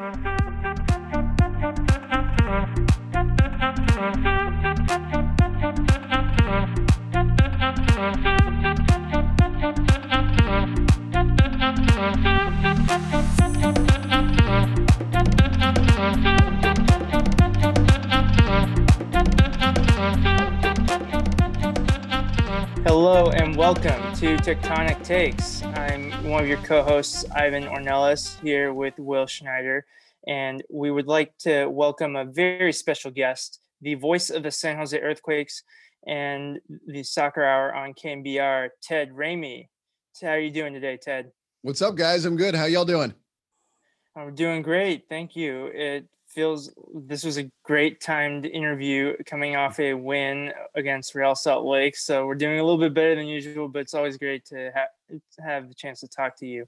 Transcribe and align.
Hello 0.00 0.14
and 23.32 23.54
welcome 23.54 24.14
to 24.14 24.38
Tectonic 24.38 25.04
Takes. 25.04 25.62
One 26.30 26.44
of 26.44 26.48
your 26.48 26.58
co-hosts, 26.58 27.24
Ivan 27.34 27.64
Ornelas, 27.64 28.40
here 28.40 28.72
with 28.72 28.94
Will 28.98 29.26
Schneider, 29.26 29.84
and 30.28 30.62
we 30.70 30.92
would 30.92 31.08
like 31.08 31.36
to 31.38 31.66
welcome 31.66 32.14
a 32.14 32.24
very 32.24 32.72
special 32.72 33.10
guest, 33.10 33.58
the 33.80 33.94
voice 33.94 34.30
of 34.30 34.44
the 34.44 34.52
San 34.52 34.76
Jose 34.76 34.96
Earthquakes 34.96 35.64
and 36.06 36.60
the 36.86 37.02
Soccer 37.02 37.42
Hour 37.42 37.74
on 37.74 37.94
KNBR, 37.94 38.68
Ted 38.80 39.10
Ramey. 39.10 39.66
How 40.22 40.28
are 40.28 40.38
you 40.38 40.52
doing 40.52 40.72
today, 40.72 40.98
Ted? 41.02 41.32
What's 41.62 41.82
up, 41.82 41.96
guys? 41.96 42.24
I'm 42.24 42.36
good. 42.36 42.54
How 42.54 42.66
y'all 42.66 42.84
doing? 42.84 43.12
I'm 44.14 44.32
doing 44.36 44.62
great, 44.62 45.06
thank 45.08 45.34
you. 45.34 45.66
It 45.74 46.06
feels 46.30 46.72
this 46.94 47.24
was 47.24 47.38
a 47.38 47.50
great 47.64 48.00
timed 48.00 48.46
interview 48.46 49.16
coming 49.26 49.56
off 49.56 49.78
a 49.80 49.94
win 49.94 50.52
against 50.74 51.14
Real 51.14 51.34
Salt 51.34 51.66
Lake. 51.66 51.96
So 51.96 52.26
we're 52.26 52.34
doing 52.34 52.60
a 52.60 52.62
little 52.62 52.78
bit 52.78 52.94
better 52.94 53.14
than 53.14 53.26
usual, 53.26 53.68
but 53.68 53.80
it's 53.80 53.94
always 53.94 54.16
great 54.16 54.44
to 54.46 54.70
ha- 54.74 55.18
have 55.44 55.68
the 55.68 55.74
chance 55.74 56.00
to 56.00 56.08
talk 56.08 56.36
to 56.36 56.46
you. 56.46 56.66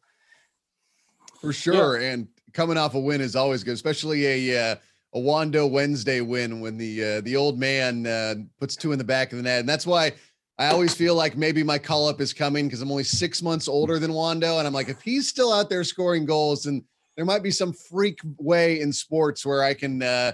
For 1.40 1.52
sure, 1.52 2.00
yeah. 2.00 2.12
and 2.12 2.28
coming 2.52 2.76
off 2.76 2.94
a 2.94 3.00
win 3.00 3.20
is 3.20 3.34
always 3.34 3.64
good, 3.64 3.74
especially 3.74 4.26
a 4.26 4.72
uh, 4.72 4.76
a 5.14 5.20
Wondo 5.20 5.66
Wednesday 5.66 6.20
win 6.20 6.60
when 6.60 6.76
the 6.76 7.04
uh, 7.04 7.20
the 7.22 7.36
old 7.36 7.58
man 7.58 8.06
uh, 8.06 8.34
puts 8.60 8.76
two 8.76 8.92
in 8.92 8.98
the 8.98 9.04
back 9.04 9.32
of 9.32 9.38
the 9.38 9.42
net, 9.42 9.60
and 9.60 9.68
that's 9.68 9.86
why 9.86 10.12
I 10.58 10.68
always 10.68 10.94
feel 10.94 11.14
like 11.14 11.36
maybe 11.36 11.62
my 11.62 11.78
call 11.78 12.06
up 12.06 12.20
is 12.20 12.32
coming 12.32 12.66
because 12.66 12.82
I'm 12.82 12.90
only 12.90 13.04
six 13.04 13.42
months 13.42 13.66
older 13.66 13.98
than 13.98 14.12
Wondo, 14.12 14.58
and 14.58 14.66
I'm 14.66 14.72
like, 14.72 14.88
if 14.88 15.00
he's 15.02 15.28
still 15.28 15.52
out 15.52 15.68
there 15.68 15.82
scoring 15.82 16.24
goals 16.24 16.66
and 16.66 16.84
there 17.22 17.26
might 17.26 17.44
be 17.44 17.52
some 17.52 17.72
freak 17.72 18.18
way 18.38 18.80
in 18.80 18.92
sports 18.92 19.46
where 19.46 19.62
I 19.62 19.74
can 19.74 20.02
uh, 20.02 20.32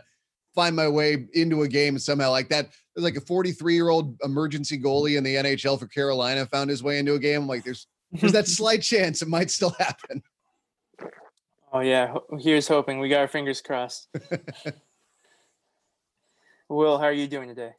find 0.55 0.75
my 0.75 0.89
way 0.89 1.27
into 1.35 1.65
a 1.65 1.69
game 1.69 1.99
somehow 1.99 2.31
like 2.31 2.49
that. 2.49 2.71
There's 2.97 3.05
like 3.05 3.17
a 3.17 3.21
43 3.21 3.75
year 3.75 3.91
old 3.91 4.17
emergency 4.25 4.81
goalie 4.81 5.19
in 5.19 5.23
the 5.23 5.35
NHL 5.35 5.79
for 5.79 5.87
Carolina 5.87 6.47
found 6.47 6.71
his 6.71 6.83
way 6.83 6.99
into 6.99 7.13
a 7.13 7.19
game. 7.19 7.43
I'm 7.43 7.47
like, 7.47 7.63
there's 7.63 7.89
there's 8.11 8.33
that 8.33 8.49
slight 8.49 8.81
chance 8.81 9.21
it 9.21 9.29
might 9.29 9.51
still 9.51 9.77
happen. 9.79 10.23
Oh 11.75 11.81
yeah, 11.81 12.15
here's 12.39 12.67
hoping. 12.67 13.01
We 13.01 13.11
got 13.11 13.21
our 13.21 13.29
fingers 13.29 13.61
crossed. 13.61 14.09
Will, 16.71 16.97
how 16.97 17.05
are 17.05 17.13
you 17.13 17.27
doing 17.27 17.51
today? 17.51 17.73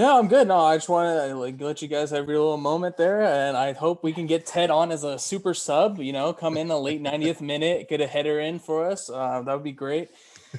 Yeah, 0.00 0.16
I'm 0.16 0.28
good. 0.28 0.48
No, 0.48 0.56
I 0.60 0.78
just 0.78 0.88
want 0.88 1.14
to 1.14 1.32
uh, 1.34 1.36
like 1.36 1.60
let 1.60 1.82
you 1.82 1.88
guys 1.88 2.08
have 2.08 2.26
your 2.26 2.38
little 2.38 2.56
moment 2.56 2.96
there, 2.96 3.20
and 3.20 3.54
I 3.54 3.74
hope 3.74 4.02
we 4.02 4.14
can 4.14 4.26
get 4.26 4.46
Ted 4.46 4.70
on 4.70 4.90
as 4.92 5.04
a 5.04 5.18
super 5.18 5.52
sub. 5.52 5.98
You 5.98 6.14
know, 6.14 6.32
come 6.32 6.56
in 6.56 6.68
the 6.68 6.80
late 6.80 7.02
90th 7.02 7.40
minute, 7.42 7.86
get 7.86 8.00
a 8.00 8.06
header 8.06 8.40
in 8.40 8.60
for 8.60 8.86
us. 8.86 9.10
Uh, 9.10 9.42
that 9.42 9.52
would 9.52 9.62
be 9.62 9.72
great. 9.72 10.08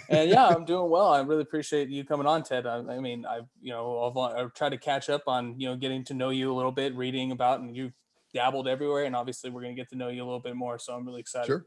And 0.10 0.30
yeah, 0.30 0.46
I'm 0.46 0.64
doing 0.64 0.92
well. 0.92 1.08
I 1.08 1.22
really 1.22 1.42
appreciate 1.42 1.90
you 1.90 2.04
coming 2.04 2.28
on, 2.28 2.44
Ted. 2.44 2.68
I, 2.68 2.84
I 2.88 3.00
mean, 3.00 3.26
I've 3.26 3.48
you 3.60 3.72
know 3.72 4.14
I've, 4.16 4.36
I've 4.36 4.54
tried 4.54 4.74
to 4.74 4.78
catch 4.78 5.10
up 5.10 5.24
on 5.26 5.60
you 5.60 5.70
know 5.70 5.76
getting 5.76 6.04
to 6.04 6.14
know 6.14 6.30
you 6.30 6.54
a 6.54 6.56
little 6.56 6.72
bit, 6.72 6.96
reading 6.96 7.32
about, 7.32 7.62
and 7.62 7.76
you've 7.76 7.94
dabbled 8.36 8.68
everywhere, 8.68 9.06
and 9.06 9.16
obviously 9.16 9.50
we're 9.50 9.64
gonna 9.64 9.74
get 9.74 9.90
to 9.90 9.96
know 9.96 10.10
you 10.10 10.22
a 10.22 10.28
little 10.28 10.40
bit 10.40 10.56
more. 10.56 10.78
So 10.78 10.94
I'm 10.94 11.04
really 11.04 11.20
excited. 11.22 11.48
Sure. 11.48 11.66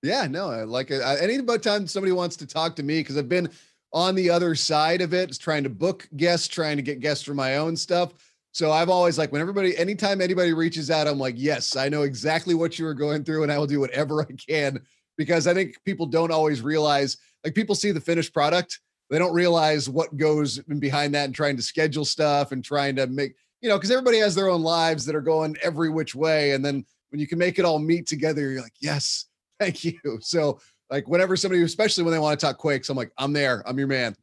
Yeah, 0.00 0.28
no, 0.28 0.48
I 0.48 0.62
like 0.62 0.92
it. 0.92 1.02
Any 1.02 1.38
about 1.38 1.64
time 1.64 1.88
somebody 1.88 2.12
wants 2.12 2.36
to 2.36 2.46
talk 2.46 2.76
to 2.76 2.84
me 2.84 3.00
because 3.00 3.16
I've 3.16 3.28
been 3.28 3.50
on 3.92 4.14
the 4.14 4.30
other 4.30 4.54
side 4.54 5.00
of 5.00 5.14
it, 5.14 5.38
trying 5.38 5.62
to 5.62 5.70
book 5.70 6.08
guests, 6.16 6.48
trying 6.48 6.76
to 6.76 6.82
get 6.82 7.00
guests 7.00 7.24
for 7.24 7.34
my 7.34 7.56
own 7.56 7.76
stuff. 7.76 8.12
So 8.52 8.72
I've 8.72 8.88
always 8.88 9.18
like 9.18 9.32
when 9.32 9.40
everybody, 9.40 9.76
anytime 9.76 10.20
anybody 10.20 10.52
reaches 10.52 10.90
out, 10.90 11.06
I'm 11.06 11.18
like, 11.18 11.34
yes, 11.36 11.76
I 11.76 11.88
know 11.88 12.02
exactly 12.02 12.54
what 12.54 12.78
you 12.78 12.86
are 12.86 12.94
going 12.94 13.22
through, 13.24 13.42
and 13.42 13.52
I 13.52 13.58
will 13.58 13.66
do 13.66 13.80
whatever 13.80 14.22
I 14.22 14.32
can 14.48 14.80
because 15.16 15.46
I 15.46 15.54
think 15.54 15.76
people 15.84 16.06
don't 16.06 16.32
always 16.32 16.62
realize. 16.62 17.18
Like 17.44 17.54
people 17.54 17.74
see 17.74 17.92
the 17.92 18.00
finished 18.00 18.32
product, 18.32 18.80
they 19.10 19.18
don't 19.18 19.34
realize 19.34 19.88
what 19.88 20.16
goes 20.16 20.58
behind 20.58 21.14
that 21.14 21.26
and 21.26 21.34
trying 21.34 21.56
to 21.56 21.62
schedule 21.62 22.04
stuff 22.04 22.52
and 22.52 22.64
trying 22.64 22.96
to 22.96 23.06
make 23.06 23.34
you 23.60 23.68
know 23.68 23.76
because 23.76 23.90
everybody 23.90 24.18
has 24.18 24.34
their 24.34 24.48
own 24.48 24.62
lives 24.62 25.04
that 25.06 25.14
are 25.14 25.20
going 25.20 25.56
every 25.62 25.90
which 25.90 26.14
way, 26.14 26.52
and 26.52 26.64
then 26.64 26.84
when 27.10 27.20
you 27.20 27.26
can 27.26 27.38
make 27.38 27.58
it 27.58 27.64
all 27.64 27.78
meet 27.78 28.06
together, 28.06 28.50
you're 28.50 28.62
like, 28.62 28.74
yes, 28.80 29.26
thank 29.60 29.84
you. 29.84 29.98
So 30.20 30.60
like 30.90 31.08
whenever 31.08 31.36
somebody, 31.36 31.62
especially 31.62 32.04
when 32.04 32.12
they 32.12 32.18
want 32.18 32.38
to 32.38 32.46
talk 32.46 32.58
Quakes, 32.58 32.88
I'm 32.88 32.96
like, 32.96 33.12
I'm 33.18 33.32
there. 33.32 33.62
I'm 33.66 33.78
your 33.78 33.88
man. 33.88 34.14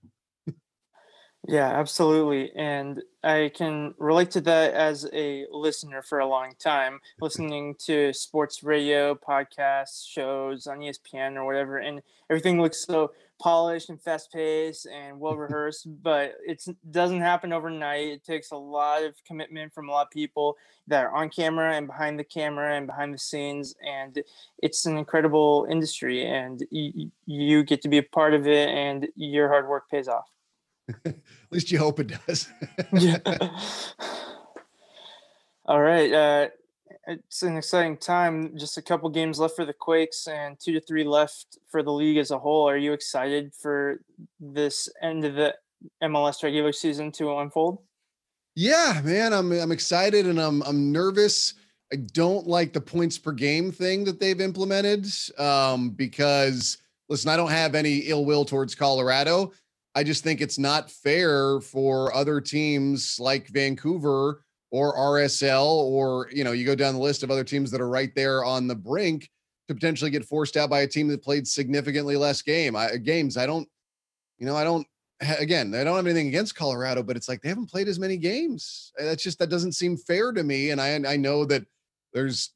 Yeah, 1.46 1.68
absolutely. 1.68 2.54
And 2.56 3.02
I 3.22 3.52
can 3.54 3.94
relate 3.98 4.32
to 4.32 4.42
that 4.42 4.74
as 4.74 5.10
a 5.12 5.46
listener 5.52 6.02
for 6.02 6.20
a 6.20 6.28
long 6.28 6.54
time, 6.58 7.00
listening 7.20 7.76
to 7.80 8.14
sports 8.14 8.64
radio, 8.64 9.14
podcasts, 9.14 10.08
shows 10.08 10.68
on 10.68 10.80
ESPN 10.80 11.36
or 11.36 11.46
whatever. 11.46 11.80
And 11.80 12.02
everything 12.30 12.62
looks 12.62 12.86
so 12.86 13.12
polished 13.44 13.90
and 13.90 14.02
fast 14.02 14.32
paced 14.32 14.88
and 14.88 15.20
well 15.20 15.36
rehearsed, 15.36 15.86
but 16.02 16.36
it 16.48 16.64
doesn't 16.92 17.20
happen 17.20 17.52
overnight. 17.52 18.08
It 18.08 18.24
takes 18.24 18.52
a 18.52 18.56
lot 18.56 19.04
of 19.04 19.16
commitment 19.28 19.74
from 19.74 19.90
a 19.90 19.92
lot 19.92 20.08
of 20.08 20.12
people 20.12 20.56
that 20.88 21.04
are 21.04 21.14
on 21.14 21.30
camera 21.30 21.76
and 21.76 21.86
behind 21.86 22.18
the 22.18 22.24
camera 22.24 22.78
and 22.78 22.88
behind 22.88 23.14
the 23.14 23.18
scenes. 23.18 23.76
And 23.86 24.24
it's 24.60 24.86
an 24.86 24.98
incredible 24.98 25.68
industry, 25.70 26.26
and 26.26 26.66
you, 26.72 27.12
you 27.26 27.64
get 27.64 27.82
to 27.82 27.90
be 27.90 27.98
a 27.98 28.04
part 28.04 28.34
of 28.34 28.48
it, 28.48 28.70
and 28.70 29.10
your 29.16 29.50
hard 29.50 29.68
work 29.68 29.90
pays 29.92 30.08
off. 30.08 30.30
At 31.06 31.16
least 31.52 31.70
you 31.70 31.80
hope 31.80 32.00
it 32.00 32.18
does. 32.26 32.48
yeah. 32.94 33.18
All 35.66 35.82
right. 35.82 36.14
Uh, 36.14 36.48
it's 37.08 37.44
an 37.44 37.58
exciting 37.58 37.98
time. 37.98 38.58
Just 38.58 38.78
a 38.78 38.82
couple 38.82 39.10
games 39.10 39.40
left 39.40 39.56
for 39.56 39.66
the 39.66 39.74
Quakes 39.74 40.28
and 40.28 40.58
two 40.60 40.74
to 40.74 40.82
three 40.82 41.04
left 41.04 41.58
for 41.70 41.84
the 41.84 41.92
league 41.92 42.18
as 42.18 42.32
a 42.32 42.40
whole. 42.40 42.68
Are 42.68 42.78
you 42.78 42.94
excited 42.94 43.54
for 43.54 44.00
this 44.40 44.90
end 45.02 45.26
of 45.26 45.36
the 45.36 45.56
MLS 46.02 46.44
regular 46.44 46.72
season 46.72 47.12
to 47.14 47.38
unfold? 47.38 47.80
Yeah, 48.56 49.02
man, 49.04 49.34
I'm 49.34 49.52
I'm 49.52 49.72
excited 49.72 50.28
and 50.28 50.40
I'm 50.40 50.62
I'm 50.64 50.92
nervous. 50.92 51.56
I 51.92 51.98
don't 51.98 52.48
like 52.48 52.74
the 52.74 52.82
points 52.82 53.18
per 53.18 53.32
game 53.32 53.72
thing 53.72 54.04
that 54.06 54.20
they've 54.20 54.40
implemented 54.42 55.06
um, 55.38 55.92
because 55.92 56.78
listen, 57.10 57.30
I 57.30 57.38
don't 57.38 57.52
have 57.52 57.76
any 57.76 58.00
ill 58.00 58.26
will 58.26 58.46
towards 58.46 58.76
Colorado. 58.76 59.52
I 59.96 60.04
just 60.04 60.24
think 60.24 60.42
it's 60.42 60.58
not 60.58 60.90
fair 60.90 61.60
for 61.62 62.14
other 62.16 62.42
teams 62.42 63.20
like 63.20 63.48
Vancouver 63.50 64.44
or 64.74 64.98
RSL, 64.98 65.68
or 65.68 66.28
you 66.32 66.44
know, 66.44 66.52
you 66.52 66.66
go 66.66 66.74
down 66.74 66.96
the 66.96 67.00
list 67.00 67.22
of 67.22 67.30
other 67.30 67.44
teams 67.44 67.70
that 67.70 67.80
are 67.80 67.88
right 67.88 68.14
there 68.16 68.44
on 68.44 68.68
the 68.68 68.76
brink 68.76 69.30
to 69.68 69.76
potentially 69.76 70.10
get 70.10 70.26
forced 70.26 70.58
out 70.58 70.68
by 70.68 70.82
a 70.82 70.88
team 70.88 71.08
that 71.10 71.22
played 71.22 71.48
significantly 71.48 72.16
less 72.16 72.42
game 72.42 72.76
I, 72.76 72.98
games. 72.98 73.38
I 73.38 73.46
don't, 73.46 73.70
you 74.40 74.48
know, 74.48 74.58
I 74.58 74.64
don't. 74.64 74.86
Again, 75.40 75.74
I 75.76 75.84
don't 75.86 75.96
have 75.96 76.08
anything 76.08 76.28
against 76.28 76.56
Colorado, 76.56 77.04
but 77.04 77.16
it's 77.16 77.30
like 77.30 77.42
they 77.42 77.50
haven't 77.50 77.70
played 77.70 77.88
as 77.88 78.00
many 78.00 78.18
games. 78.18 78.92
That's 78.98 79.24
just 79.24 79.38
that 79.40 79.50
doesn't 79.52 79.74
seem 79.74 79.96
fair 79.96 80.34
to 80.34 80.44
me. 80.44 80.72
And 80.72 80.82
I 80.82 80.96
I 81.08 81.18
know 81.18 81.46
that 81.46 81.64
there's 82.12 82.52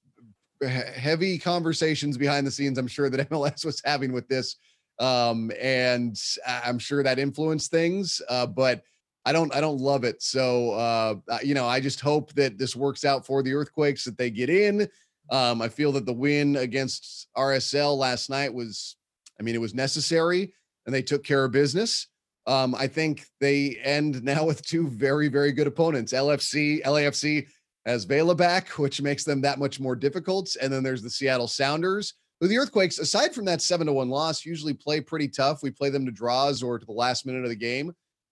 heavy 0.67 1.37
conversations 1.37 2.17
behind 2.17 2.47
the 2.47 2.51
scenes. 2.51 2.79
I'm 2.79 2.87
sure 2.87 3.11
that 3.11 3.29
MLS 3.29 3.63
was 3.63 3.79
having 3.85 4.11
with 4.11 4.27
this, 4.27 4.55
um, 4.99 5.51
and 5.61 6.19
I'm 6.45 6.79
sure 6.79 7.03
that 7.03 7.19
influenced 7.19 7.69
things. 7.69 8.23
Uh, 8.27 8.47
but 8.47 8.81
I 9.27 9.33
don't 9.33 9.53
I 9.53 9.59
don't 9.59 9.81
love 9.81 10.05
it. 10.05 10.23
So 10.23 10.71
uh, 10.71 11.15
you 11.43 11.53
know, 11.53 11.67
I 11.67 11.81
just 11.81 11.99
hope 11.99 12.31
that 12.35 12.57
this 12.57 12.77
works 12.77 13.03
out 13.03 13.25
for 13.25 13.43
the 13.43 13.53
Earthquakes 13.53 14.05
that 14.05 14.17
they 14.17 14.29
get 14.29 14.49
in. 14.49 14.87
Um, 15.29 15.61
I 15.61 15.67
feel 15.67 15.91
that 15.91 16.05
the 16.05 16.13
win 16.13 16.55
against 16.55 17.27
RSL 17.35 17.97
last 17.97 18.29
night 18.29 18.53
was, 18.53 18.95
I 19.37 19.43
mean, 19.43 19.53
it 19.53 19.59
was 19.59 19.73
necessary, 19.73 20.53
and 20.85 20.95
they 20.95 21.01
took 21.01 21.25
care 21.25 21.43
of 21.43 21.51
business. 21.51 22.07
Um, 22.45 22.73
I 22.73 22.87
think 22.87 23.25
they 23.41 23.77
end 23.83 24.23
now 24.23 24.45
with 24.45 24.65
two 24.65 24.87
very 24.87 25.27
very 25.27 25.51
good 25.51 25.67
opponents. 25.67 26.13
LFC 26.13 26.81
LAFC 26.83 27.49
as 27.85 28.05
Vela 28.05 28.33
back, 28.33 28.69
which 28.79 29.01
makes 29.01 29.25
them 29.25 29.41
that 29.41 29.59
much 29.59 29.77
more 29.77 29.97
difficult, 29.97 30.55
and 30.61 30.71
then 30.71 30.83
there's 30.83 31.01
the 31.01 31.09
Seattle 31.09 31.49
Sounders. 31.49 32.13
With 32.39 32.49
the 32.49 32.59
Earthquakes, 32.59 32.99
aside 32.99 33.35
from 33.35 33.43
that 33.45 33.61
seven 33.61 33.87
to 33.87 33.93
one 33.93 34.09
loss, 34.09 34.45
usually 34.45 34.73
play 34.73 35.01
pretty 35.01 35.27
tough. 35.27 35.63
We 35.63 35.71
play 35.71 35.89
them 35.89 36.05
to 36.05 36.11
draws 36.13 36.63
or 36.63 36.79
to 36.79 36.85
the 36.85 36.93
last 36.93 37.25
minute 37.25 37.43
of 37.43 37.49
the 37.49 37.55
game. 37.57 37.91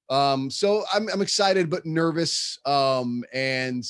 Um, 0.10 0.50
so 0.50 0.84
I'm 0.94 1.10
I'm 1.10 1.22
excited 1.22 1.70
but 1.70 1.86
nervous. 1.86 2.60
Um, 2.66 3.24
and 3.34 3.84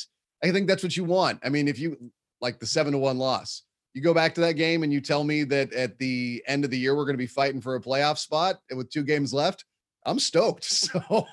I 0.44 0.52
think 0.52 0.68
that's 0.68 0.84
what 0.84 0.96
you 0.96 1.04
want. 1.04 1.40
I 1.44 1.50
mean, 1.50 1.68
if 1.68 1.80
you 1.80 1.98
like 2.42 2.60
the 2.60 2.66
seven 2.66 2.94
to 2.94 3.00
one 3.00 3.18
loss, 3.18 3.64
you 3.94 4.02
go 4.02 4.14
back 4.14 4.36
to 4.36 4.42
that 4.42 4.54
game 4.54 4.84
and 4.84 4.92
you 4.94 5.02
tell 5.02 5.24
me 5.24 5.44
that 5.46 5.74
at 5.74 5.98
the 5.98 6.44
end 6.48 6.66
of 6.66 6.72
the 6.72 6.78
year 6.78 6.96
we're 6.96 7.06
going 7.06 7.16
to 7.16 7.18
be 7.18 7.28
fighting 7.28 7.62
for 7.62 7.76
a 7.76 7.82
playoff 7.82 8.18
spot 8.18 8.58
with 8.76 8.90
two 8.90 9.04
games 9.04 9.34
left. 9.34 9.66
I'm 10.06 10.20
stoked. 10.20 10.66
So, 10.72 11.26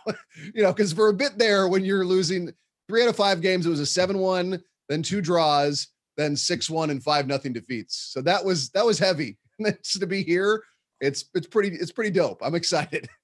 you 0.55 0.63
know, 0.63 0.73
because 0.73 0.93
for 0.93 1.09
a 1.09 1.15
bit 1.15 1.39
there, 1.39 1.69
when 1.69 1.85
you're 1.85 2.05
losing 2.05 2.53
three 2.89 3.03
out 3.03 3.09
of 3.09 3.17
five 3.17 3.41
games, 3.41 3.67
it 3.67 3.71
was 3.71 3.81
a 3.81 3.87
seven-one, 3.87 4.63
then 4.89 5.03
two 5.03 5.21
draws, 5.21 5.89
then 6.17 6.37
six-one 6.37 6.91
and 6.91 7.03
five 7.03 7.27
nothing 7.27 7.53
defeats. 7.53 8.11
So 8.13 8.23
that 8.23 8.45
was 8.45 8.71
that 8.71 8.87
was 8.87 8.99
heavy. 8.99 9.39
And 9.59 9.77
to 9.85 10.07
be 10.07 10.23
here 10.23 10.63
it's 11.03 11.25
it's 11.35 11.49
pretty 11.49 11.75
it's 11.75 11.93
pretty 11.93 12.11
dope. 12.11 12.41
I'm 12.43 12.55
excited. 12.55 13.09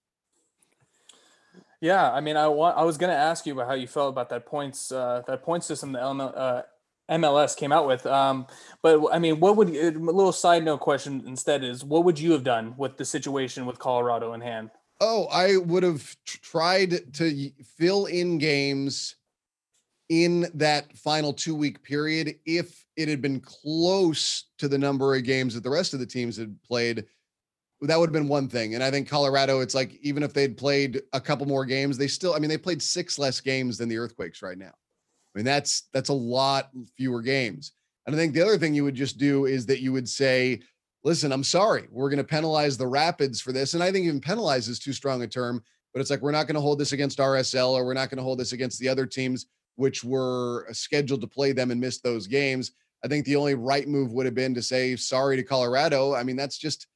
Yeah, 1.80 2.10
I 2.10 2.20
mean, 2.20 2.36
I 2.36 2.48
want 2.48 2.76
I 2.76 2.82
was 2.82 2.98
gonna 2.98 3.12
ask 3.12 3.46
you 3.46 3.52
about 3.52 3.68
how 3.68 3.74
you 3.74 3.86
felt 3.86 4.08
about 4.08 4.28
that 4.30 4.46
points 4.46 4.90
uh, 4.90 5.22
that 5.26 5.42
point 5.42 5.62
system 5.62 5.92
that 5.92 6.02
ML, 6.02 6.32
uh, 6.36 6.62
MLS 7.10 7.56
came 7.56 7.72
out 7.72 7.86
with. 7.86 8.04
Um, 8.06 8.46
but 8.82 9.00
I 9.12 9.18
mean, 9.18 9.40
what 9.40 9.56
would 9.56 9.68
a 9.70 9.90
little 9.90 10.32
side 10.32 10.64
note 10.64 10.80
question 10.80 11.22
instead 11.26 11.62
is 11.64 11.84
what 11.84 12.04
would 12.04 12.18
you 12.18 12.32
have 12.32 12.44
done 12.44 12.74
with 12.76 12.96
the 12.96 13.04
situation 13.04 13.64
with 13.64 13.78
Colorado 13.78 14.32
in 14.32 14.40
hand? 14.40 14.70
Oh, 15.00 15.26
I 15.26 15.56
would 15.58 15.84
have 15.84 16.16
tried 16.24 17.14
to 17.14 17.50
fill 17.78 18.06
in 18.06 18.38
games 18.38 19.14
in 20.08 20.46
that 20.54 20.96
final 20.96 21.32
two 21.32 21.54
week 21.54 21.82
period 21.82 22.34
if 22.46 22.84
it 22.96 23.08
had 23.08 23.22
been 23.22 23.40
close 23.40 24.44
to 24.58 24.66
the 24.66 24.78
number 24.78 25.14
of 25.14 25.22
games 25.22 25.54
that 25.54 25.62
the 25.62 25.70
rest 25.70 25.94
of 25.94 26.00
the 26.00 26.06
teams 26.06 26.36
had 26.36 26.60
played 26.62 27.04
that 27.82 27.98
would 27.98 28.08
have 28.08 28.12
been 28.12 28.28
one 28.28 28.48
thing 28.48 28.74
and 28.74 28.82
i 28.82 28.90
think 28.90 29.08
colorado 29.08 29.60
it's 29.60 29.74
like 29.74 29.98
even 30.02 30.22
if 30.22 30.32
they'd 30.32 30.56
played 30.56 31.00
a 31.12 31.20
couple 31.20 31.46
more 31.46 31.64
games 31.64 31.96
they 31.96 32.08
still 32.08 32.34
i 32.34 32.38
mean 32.38 32.50
they 32.50 32.58
played 32.58 32.82
six 32.82 33.18
less 33.18 33.40
games 33.40 33.78
than 33.78 33.88
the 33.88 33.98
earthquakes 33.98 34.42
right 34.42 34.58
now 34.58 34.66
i 34.66 35.38
mean 35.38 35.44
that's 35.44 35.88
that's 35.92 36.08
a 36.08 36.14
lot 36.14 36.70
fewer 36.96 37.22
games 37.22 37.72
and 38.06 38.14
i 38.14 38.18
think 38.18 38.34
the 38.34 38.42
other 38.42 38.58
thing 38.58 38.74
you 38.74 38.84
would 38.84 38.94
just 38.94 39.18
do 39.18 39.46
is 39.46 39.66
that 39.66 39.80
you 39.80 39.92
would 39.92 40.08
say 40.08 40.60
listen 41.04 41.32
i'm 41.32 41.44
sorry 41.44 41.86
we're 41.90 42.10
going 42.10 42.18
to 42.18 42.24
penalize 42.24 42.76
the 42.76 42.86
rapids 42.86 43.40
for 43.40 43.52
this 43.52 43.74
and 43.74 43.82
i 43.82 43.92
think 43.92 44.06
even 44.06 44.20
penalize 44.20 44.68
is 44.68 44.78
too 44.78 44.92
strong 44.92 45.22
a 45.22 45.26
term 45.26 45.62
but 45.94 46.00
it's 46.00 46.10
like 46.10 46.20
we're 46.20 46.32
not 46.32 46.46
going 46.46 46.54
to 46.54 46.60
hold 46.60 46.78
this 46.78 46.92
against 46.92 47.18
rsl 47.18 47.70
or 47.70 47.84
we're 47.84 47.94
not 47.94 48.10
going 48.10 48.18
to 48.18 48.24
hold 48.24 48.38
this 48.38 48.52
against 48.52 48.80
the 48.80 48.88
other 48.88 49.06
teams 49.06 49.46
which 49.78 50.02
were 50.02 50.66
uh, 50.68 50.72
scheduled 50.72 51.20
to 51.20 51.26
play 51.28 51.52
them 51.52 51.70
and 51.70 51.80
missed 51.80 52.02
those 52.02 52.26
games. 52.26 52.72
I 53.04 53.08
think 53.08 53.24
the 53.24 53.36
only 53.36 53.54
right 53.54 53.86
move 53.86 54.12
would 54.12 54.26
have 54.26 54.34
been 54.34 54.52
to 54.54 54.62
say 54.62 54.96
sorry 54.96 55.36
to 55.36 55.44
Colorado. 55.44 56.14
I 56.14 56.24
mean, 56.24 56.34
that's 56.34 56.58
just 56.58 56.88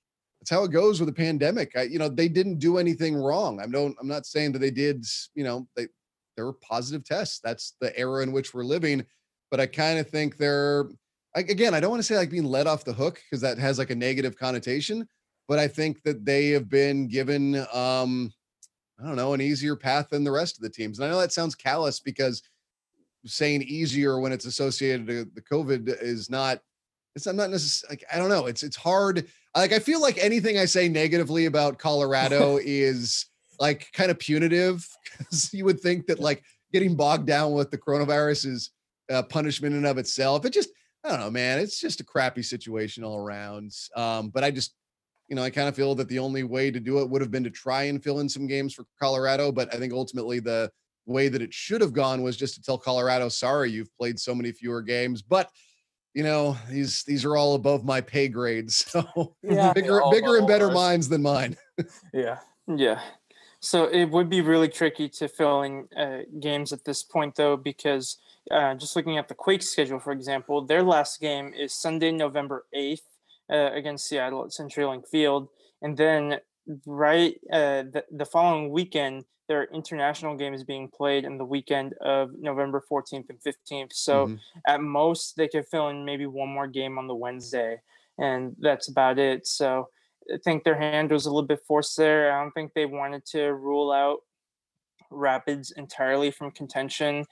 that's 0.43 0.51
how 0.51 0.65
it 0.65 0.73
goes 0.73 0.99
with 0.99 1.09
a 1.09 1.13
pandemic. 1.13 1.71
I, 1.77 1.83
you 1.83 2.01
know, 2.01 2.09
they 2.09 2.27
didn't 2.27 2.59
do 2.59 2.79
anything 2.79 3.15
wrong. 3.15 3.61
I 3.61 3.67
don't. 3.69 3.97
I'm 4.01 4.09
not 4.09 4.27
saying 4.27 4.51
that 4.53 4.59
they 4.59 4.73
did. 4.73 5.07
You 5.37 5.45
know, 5.45 5.69
they 5.77 5.87
there 6.37 6.45
were 6.47 6.55
positive 6.55 7.05
tests. 7.05 7.39
That's 7.45 7.77
the 7.81 7.97
era 7.97 8.25
in 8.25 8.33
which 8.33 8.53
we're 8.53 8.65
living. 8.65 9.07
But 9.53 9.61
I 9.61 9.67
kind 9.67 10.01
of 10.01 10.11
think 10.11 10.39
they're 10.39 10.87
again. 11.37 11.75
I 11.75 11.81
don't 11.81 11.91
want 11.91 12.01
to 12.01 12.07
say 12.07 12.17
like 12.17 12.31
being 12.31 12.43
let 12.43 12.67
off 12.67 12.85
the 12.85 12.93
hook 12.93 13.23
because 13.23 13.41
that 13.43 13.57
has 13.59 13.79
like 13.79 13.91
a 13.91 13.95
negative 13.95 14.37
connotation. 14.37 15.07
But 15.47 15.61
I 15.61 15.69
think 15.69 16.03
that 16.03 16.25
they 16.25 16.49
have 16.49 16.69
been 16.69 17.07
given, 17.07 17.65
um, 17.73 18.33
I 19.01 19.07
don't 19.07 19.15
know, 19.15 19.35
an 19.35 19.41
easier 19.41 19.77
path 19.77 20.09
than 20.11 20.25
the 20.25 20.33
rest 20.33 20.57
of 20.57 20.65
the 20.65 20.71
teams. 20.71 20.99
And 20.99 21.07
I 21.07 21.11
know 21.11 21.21
that 21.21 21.33
sounds 21.33 21.55
callous 21.55 22.01
because 22.01 22.43
saying 23.27 23.63
easier 23.63 24.19
when 24.19 24.33
it's 24.33 24.47
associated 24.47 25.07
to 25.07 25.25
the 25.37 25.43
COVID 25.43 26.03
is 26.03 26.29
not. 26.29 26.59
It's 27.15 27.27
I'm 27.27 27.37
not 27.37 27.51
necessarily 27.51 27.97
like 27.97 28.05
I 28.13 28.19
don't 28.19 28.29
know. 28.29 28.47
It's 28.47 28.63
it's 28.63 28.77
hard. 28.77 29.27
Like 29.55 29.73
I 29.73 29.79
feel 29.79 30.01
like 30.01 30.19
anything 30.19 30.59
I 30.59 30.65
say 30.65 30.89
negatively 30.89 31.47
about 31.47 31.79
Colorado 31.79 32.59
is 32.63 33.27
like 33.61 33.89
kind 33.93 34.11
of 34.11 34.19
punitive 34.19 34.87
because 35.19 35.53
you 35.53 35.65
would 35.65 35.81
think 35.81 36.07
that 36.07 36.21
like 36.21 36.43
getting 36.73 36.97
bogged 36.97 37.27
down 37.27 37.53
with 37.53 37.71
the 37.71 37.79
coronavirus 37.79 38.47
is 38.47 38.71
a 39.11 39.23
punishment 39.23 39.75
in 39.75 39.85
of 39.85 39.99
itself. 39.99 40.45
It 40.45 40.53
just 40.53 40.71
I 41.05 41.11
don't 41.11 41.21
know, 41.21 41.31
man. 41.31 41.59
It's 41.59 41.81
just 41.81 42.01
a 42.01 42.05
crappy 42.05 42.43
situation 42.43 43.05
all 43.05 43.19
around. 43.19 43.73
Um, 43.97 44.31
but 44.31 44.45
I 44.45 44.51
just 44.51 44.75
you 45.29 45.37
know, 45.37 45.43
I 45.43 45.51
kind 45.51 45.69
of 45.69 45.75
feel 45.75 45.95
that 45.95 46.09
the 46.09 46.19
only 46.19 46.43
way 46.43 46.71
to 46.71 46.81
do 46.81 46.99
it 47.01 47.09
would 47.09 47.23
have 47.23 47.31
been 47.31 47.45
to 47.45 47.51
try 47.51 47.85
and 47.85 48.03
fill 48.03 48.21
in 48.21 48.29
some 48.29 48.47
games 48.47 48.75
for 48.75 48.85
Colorado. 49.01 49.51
But 49.51 49.75
I 49.75 49.79
think 49.79 49.93
ultimately 49.93 50.41
the 50.41 50.71
way 51.07 51.29
that 51.29 51.43
it 51.43 51.55
should 51.55 51.81
have 51.81 51.93
gone 51.93 52.23
was 52.23 52.37
just 52.37 52.55
to 52.57 52.63
tell 52.63 52.77
Colorado, 52.77 53.29
sorry, 53.29 53.71
you've 53.71 53.95
played 53.97 54.19
so 54.19 54.35
many 54.35 54.53
fewer 54.53 54.83
games. 54.83 55.23
But 55.23 55.49
you 56.15 56.23
know, 56.23 56.57
these 56.69 57.05
these 57.05 57.25
are 57.25 57.37
all 57.37 57.55
above 57.55 57.85
my 57.85 58.01
pay 58.01 58.29
grades. 58.29 58.85
So 58.93 59.35
yeah, 59.43 59.73
bigger 59.73 60.01
bigger 60.11 60.37
and 60.37 60.47
better 60.47 60.67
ours. 60.67 60.75
minds 60.75 61.09
than 61.09 61.23
mine. 61.23 61.57
yeah. 62.13 62.39
Yeah. 62.67 63.01
So 63.61 63.85
it 63.85 64.07
would 64.07 64.29
be 64.29 64.41
really 64.41 64.69
tricky 64.69 65.09
to 65.11 65.29
fill 65.29 65.63
in 65.63 65.87
uh, 65.97 66.23
games 66.41 66.73
at 66.73 66.85
this 66.85 67.05
point, 67.05 67.37
though, 67.37 67.57
because 67.57 68.19
uh, 68.51 68.75
just 68.75 68.97
looking 68.97 69.19
at 69.19 69.29
the 69.29 69.35
Quake 69.35 69.63
schedule, 69.63 70.01
for 70.01 70.13
example, 70.13 70.67
their 70.67 70.83
last 70.83 71.21
game 71.21 71.55
is 71.55 71.73
Sunday, 71.73 72.11
November 72.11 72.67
8th 72.75 73.03
uh, 73.53 73.71
against 73.73 74.09
Seattle 74.09 74.45
at 74.45 74.51
CenturyLink 74.51 75.07
Field. 75.09 75.49
And 75.81 75.97
then 75.97 76.39
right 76.87 77.35
uh, 77.53 77.85
the, 77.93 78.05
the 78.11 78.25
following 78.25 78.71
weekend, 78.71 79.25
there 79.49 79.61
are 79.61 79.69
international 79.75 80.37
games 80.37 80.65
being 80.65 80.89
played 80.89 81.25
in 81.25 81.37
the 81.37 81.45
weekend 81.45 81.95
of 82.01 82.31
November 82.39 82.83
14th 82.91 83.29
and 83.29 83.39
15th. 83.41 83.93
So 83.93 84.27
mm-hmm. 84.27 84.37
at 84.67 84.81
most, 84.81 85.37
they 85.37 85.49
could 85.49 85.67
fill 85.67 85.89
in 85.89 86.05
maybe 86.05 86.27
one 86.27 86.49
more 86.49 86.67
game 86.67 86.99
on 86.99 87.07
the 87.07 87.15
Wednesday, 87.15 87.81
and 88.19 88.55
that's 88.61 88.89
about 88.89 89.19
it. 89.19 89.47
So 89.47 89.89
I 90.33 90.39
think 90.45 90.65
their 90.65 90.79
hand 90.79 91.11
was 91.11 91.27
a 91.27 91.31
little 91.31 91.47
bit 91.47 91.61
forced 91.67 91.97
there. 91.97 92.33
I 92.33 92.43
don't 92.43 92.53
think 92.53 92.73
they 92.75 92.87
wanted 92.87 93.27
to 93.27 93.53
rule 93.55 93.93
out 93.93 94.21
Rapids 95.11 95.73
entirely 95.77 96.31
from 96.31 96.53
contention, 96.53 97.27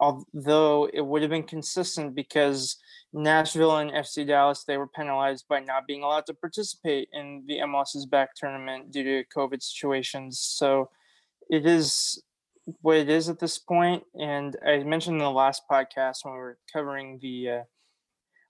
although 0.00 0.88
it 0.92 1.02
would 1.02 1.22
have 1.22 1.30
been 1.30 1.42
consistent 1.42 2.14
because 2.14 2.76
Nashville 3.12 3.76
and 3.78 3.90
FC 3.90 4.26
Dallas, 4.26 4.64
they 4.64 4.76
were 4.76 4.86
penalized 4.86 5.46
by 5.48 5.60
not 5.60 5.86
being 5.86 6.02
allowed 6.02 6.26
to 6.26 6.34
participate 6.34 7.08
in 7.12 7.44
the 7.46 7.58
MLS 7.58 7.96
is 7.96 8.06
Back 8.06 8.34
tournament 8.36 8.92
due 8.92 9.02
to 9.02 9.24
COVID 9.36 9.62
situations. 9.62 10.38
So 10.38 10.90
it 11.48 11.66
is 11.66 12.22
what 12.82 12.96
it 12.96 13.08
is 13.08 13.28
at 13.28 13.40
this 13.40 13.58
point. 13.58 14.04
And 14.14 14.56
I 14.64 14.84
mentioned 14.84 15.16
in 15.16 15.22
the 15.22 15.30
last 15.30 15.62
podcast 15.70 16.18
when 16.22 16.34
we 16.34 16.40
were 16.40 16.58
covering 16.72 17.18
the 17.20 17.50
uh, 17.50 17.62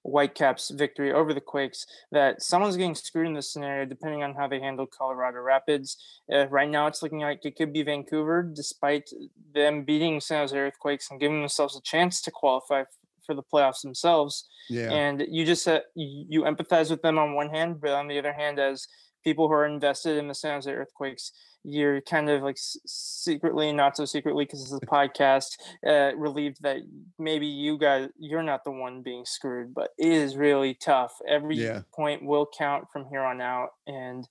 Whitecaps 0.03 0.71
victory 0.71 1.13
over 1.13 1.35
the 1.35 1.41
Quakes 1.41 1.87
that 2.11 2.43
someone's 2.43 2.77
getting 2.77 2.95
screwed 2.95 3.27
in 3.27 3.35
this 3.35 3.53
scenario 3.53 3.85
depending 3.85 4.23
on 4.23 4.35
how 4.35 4.49
they 4.49 4.61
handle 4.61 4.87
Colorado 4.87 5.39
Rapids. 5.41 5.97
Uh, 6.33 6.49
right 6.49 6.69
now, 6.69 6.87
it's 6.87 7.03
looking 7.03 7.21
like 7.21 7.45
it 7.45 7.57
could 7.57 7.73
be 7.73 7.83
Vancouver, 7.83 8.43
despite 8.43 9.11
them 9.55 9.85
beating 9.85 10.21
San 10.21 10.41
Jose 10.41 10.57
Earthquakes 10.57 11.11
and 11.11 11.21
giving 11.21 11.41
themselves 11.41 11.77
a 11.77 11.83
chance 11.83 12.21
to 12.23 12.31
qualify 12.31 12.85
for 13.31 13.35
the 13.37 13.43
playoffs 13.43 13.83
themselves. 13.83 14.49
Yeah. 14.69 14.91
And 14.91 15.25
you 15.31 15.45
just 15.45 15.69
uh, 15.69 15.81
you 15.95 16.43
empathize 16.43 16.91
with 16.91 17.03
them 17.03 17.17
on 17.17 17.35
one 17.35 17.51
hand, 17.51 17.81
but 17.81 17.93
on 17.93 18.09
the 18.09 18.19
other 18.19 18.33
hand, 18.33 18.59
as 18.59 18.89
people 19.23 19.47
who 19.47 19.55
are 19.55 19.67
invested 19.67 20.17
in 20.17 20.27
the 20.27 20.35
San 20.35 20.55
Jose 20.55 20.73
Earthquakes, 20.73 21.31
you're 21.63 22.01
kind 22.01 22.29
of 22.29 22.43
like 22.43 22.57
secretly, 22.59 23.73
not 23.73 23.97
so 23.97 24.05
secretly, 24.05 24.45
because 24.45 24.61
this 24.61 24.73
is 24.73 24.81
a 24.83 24.87
podcast, 24.87 25.59
uh, 25.87 26.17
relieved 26.17 26.61
that 26.63 26.79
maybe 27.19 27.47
you 27.47 27.79
guys 27.79 28.09
you're 28.19 28.43
not 28.43 28.65
the 28.65 28.73
one 28.73 29.03
being 29.03 29.25
screwed. 29.25 29.73
But 29.75 29.91
it 29.97 30.11
is 30.11 30.37
really 30.37 30.75
tough. 30.75 31.13
Every 31.29 31.57
yeah. 31.57 31.83
point 31.95 32.25
will 32.25 32.49
count 32.59 32.87
from 32.93 33.07
here 33.11 33.23
on 33.23 33.41
out, 33.41 33.71
and 33.87 34.27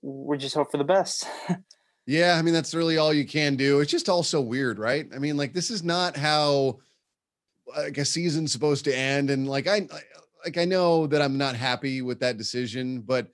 we 0.00 0.36
just 0.36 0.56
hope 0.56 0.72
for 0.72 0.78
the 0.78 0.84
best. 0.84 1.28
yeah, 2.06 2.34
I 2.36 2.42
mean 2.42 2.54
that's 2.54 2.74
really 2.74 2.96
all 2.96 3.12
you 3.12 3.26
can 3.26 3.54
do. 3.54 3.78
It's 3.78 3.92
just 3.92 4.08
all 4.08 4.24
so 4.24 4.40
weird, 4.40 4.80
right? 4.80 5.06
I 5.14 5.18
mean, 5.18 5.36
like 5.36 5.52
this 5.52 5.70
is 5.70 5.84
not 5.84 6.16
how 6.16 6.80
like 7.76 7.98
a 7.98 8.04
season's 8.04 8.52
supposed 8.52 8.84
to 8.84 8.96
end 8.96 9.30
and 9.30 9.48
like 9.48 9.66
I 9.66 9.88
like 10.44 10.58
I 10.58 10.64
know 10.64 11.06
that 11.06 11.22
I'm 11.22 11.38
not 11.38 11.54
happy 11.54 12.02
with 12.02 12.20
that 12.20 12.36
decision, 12.36 13.00
but 13.00 13.28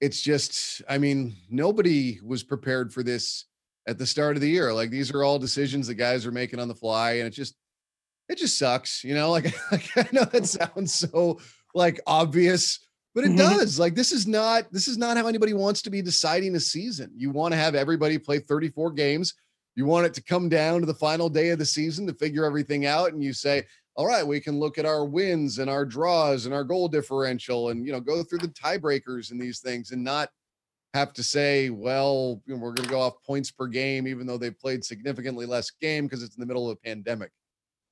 it's 0.00 0.20
just 0.20 0.82
I 0.88 0.98
mean, 0.98 1.34
nobody 1.50 2.20
was 2.22 2.42
prepared 2.42 2.92
for 2.92 3.02
this 3.02 3.46
at 3.88 3.98
the 3.98 4.06
start 4.06 4.36
of 4.36 4.42
the 4.42 4.50
year. 4.50 4.72
Like 4.72 4.90
these 4.90 5.12
are 5.12 5.24
all 5.24 5.38
decisions 5.38 5.86
the 5.86 5.94
guys 5.94 6.26
are 6.26 6.32
making 6.32 6.60
on 6.60 6.68
the 6.68 6.74
fly 6.74 7.12
and 7.12 7.26
it 7.26 7.30
just 7.30 7.54
it 8.28 8.38
just 8.38 8.58
sucks, 8.58 9.04
you 9.04 9.14
know? 9.14 9.30
Like, 9.36 9.54
like 9.70 9.90
I 9.96 10.08
know 10.12 10.24
that 10.24 10.46
sounds 10.46 10.94
so 10.94 11.40
like 11.74 12.00
obvious, 12.06 12.80
but 13.14 13.24
it 13.24 13.28
mm-hmm. 13.28 13.58
does. 13.58 13.78
Like 13.78 13.94
this 13.94 14.12
is 14.12 14.26
not 14.26 14.72
this 14.72 14.88
is 14.88 14.98
not 14.98 15.16
how 15.16 15.26
anybody 15.26 15.54
wants 15.54 15.82
to 15.82 15.90
be 15.90 16.02
deciding 16.02 16.54
a 16.56 16.60
season. 16.60 17.12
You 17.16 17.30
want 17.30 17.52
to 17.52 17.58
have 17.58 17.74
everybody 17.74 18.18
play 18.18 18.38
34 18.38 18.92
games 18.92 19.34
you 19.76 19.84
want 19.84 20.06
it 20.06 20.14
to 20.14 20.22
come 20.22 20.48
down 20.48 20.80
to 20.80 20.86
the 20.86 20.94
final 20.94 21.28
day 21.28 21.50
of 21.50 21.58
the 21.58 21.64
season 21.64 22.06
to 22.06 22.14
figure 22.14 22.44
everything 22.44 22.86
out 22.86 23.12
and 23.12 23.22
you 23.22 23.32
say 23.32 23.62
all 23.94 24.06
right 24.06 24.26
we 24.26 24.40
can 24.40 24.58
look 24.58 24.78
at 24.78 24.86
our 24.86 25.04
wins 25.04 25.58
and 25.58 25.70
our 25.70 25.84
draws 25.84 26.46
and 26.46 26.54
our 26.54 26.64
goal 26.64 26.88
differential 26.88 27.68
and 27.68 27.86
you 27.86 27.92
know 27.92 28.00
go 28.00 28.22
through 28.22 28.38
the 28.38 28.48
tiebreakers 28.48 29.30
and 29.30 29.40
these 29.40 29.60
things 29.60 29.92
and 29.92 30.02
not 30.02 30.30
have 30.94 31.12
to 31.12 31.22
say 31.22 31.70
well 31.70 32.42
you 32.46 32.54
know, 32.54 32.60
we're 32.60 32.72
going 32.72 32.88
to 32.88 32.90
go 32.90 33.00
off 33.00 33.22
points 33.24 33.50
per 33.50 33.66
game 33.66 34.08
even 34.08 34.26
though 34.26 34.38
they've 34.38 34.58
played 34.58 34.84
significantly 34.84 35.46
less 35.46 35.70
game 35.70 36.06
because 36.06 36.22
it's 36.22 36.36
in 36.36 36.40
the 36.40 36.46
middle 36.46 36.68
of 36.68 36.76
a 36.76 36.86
pandemic 36.86 37.30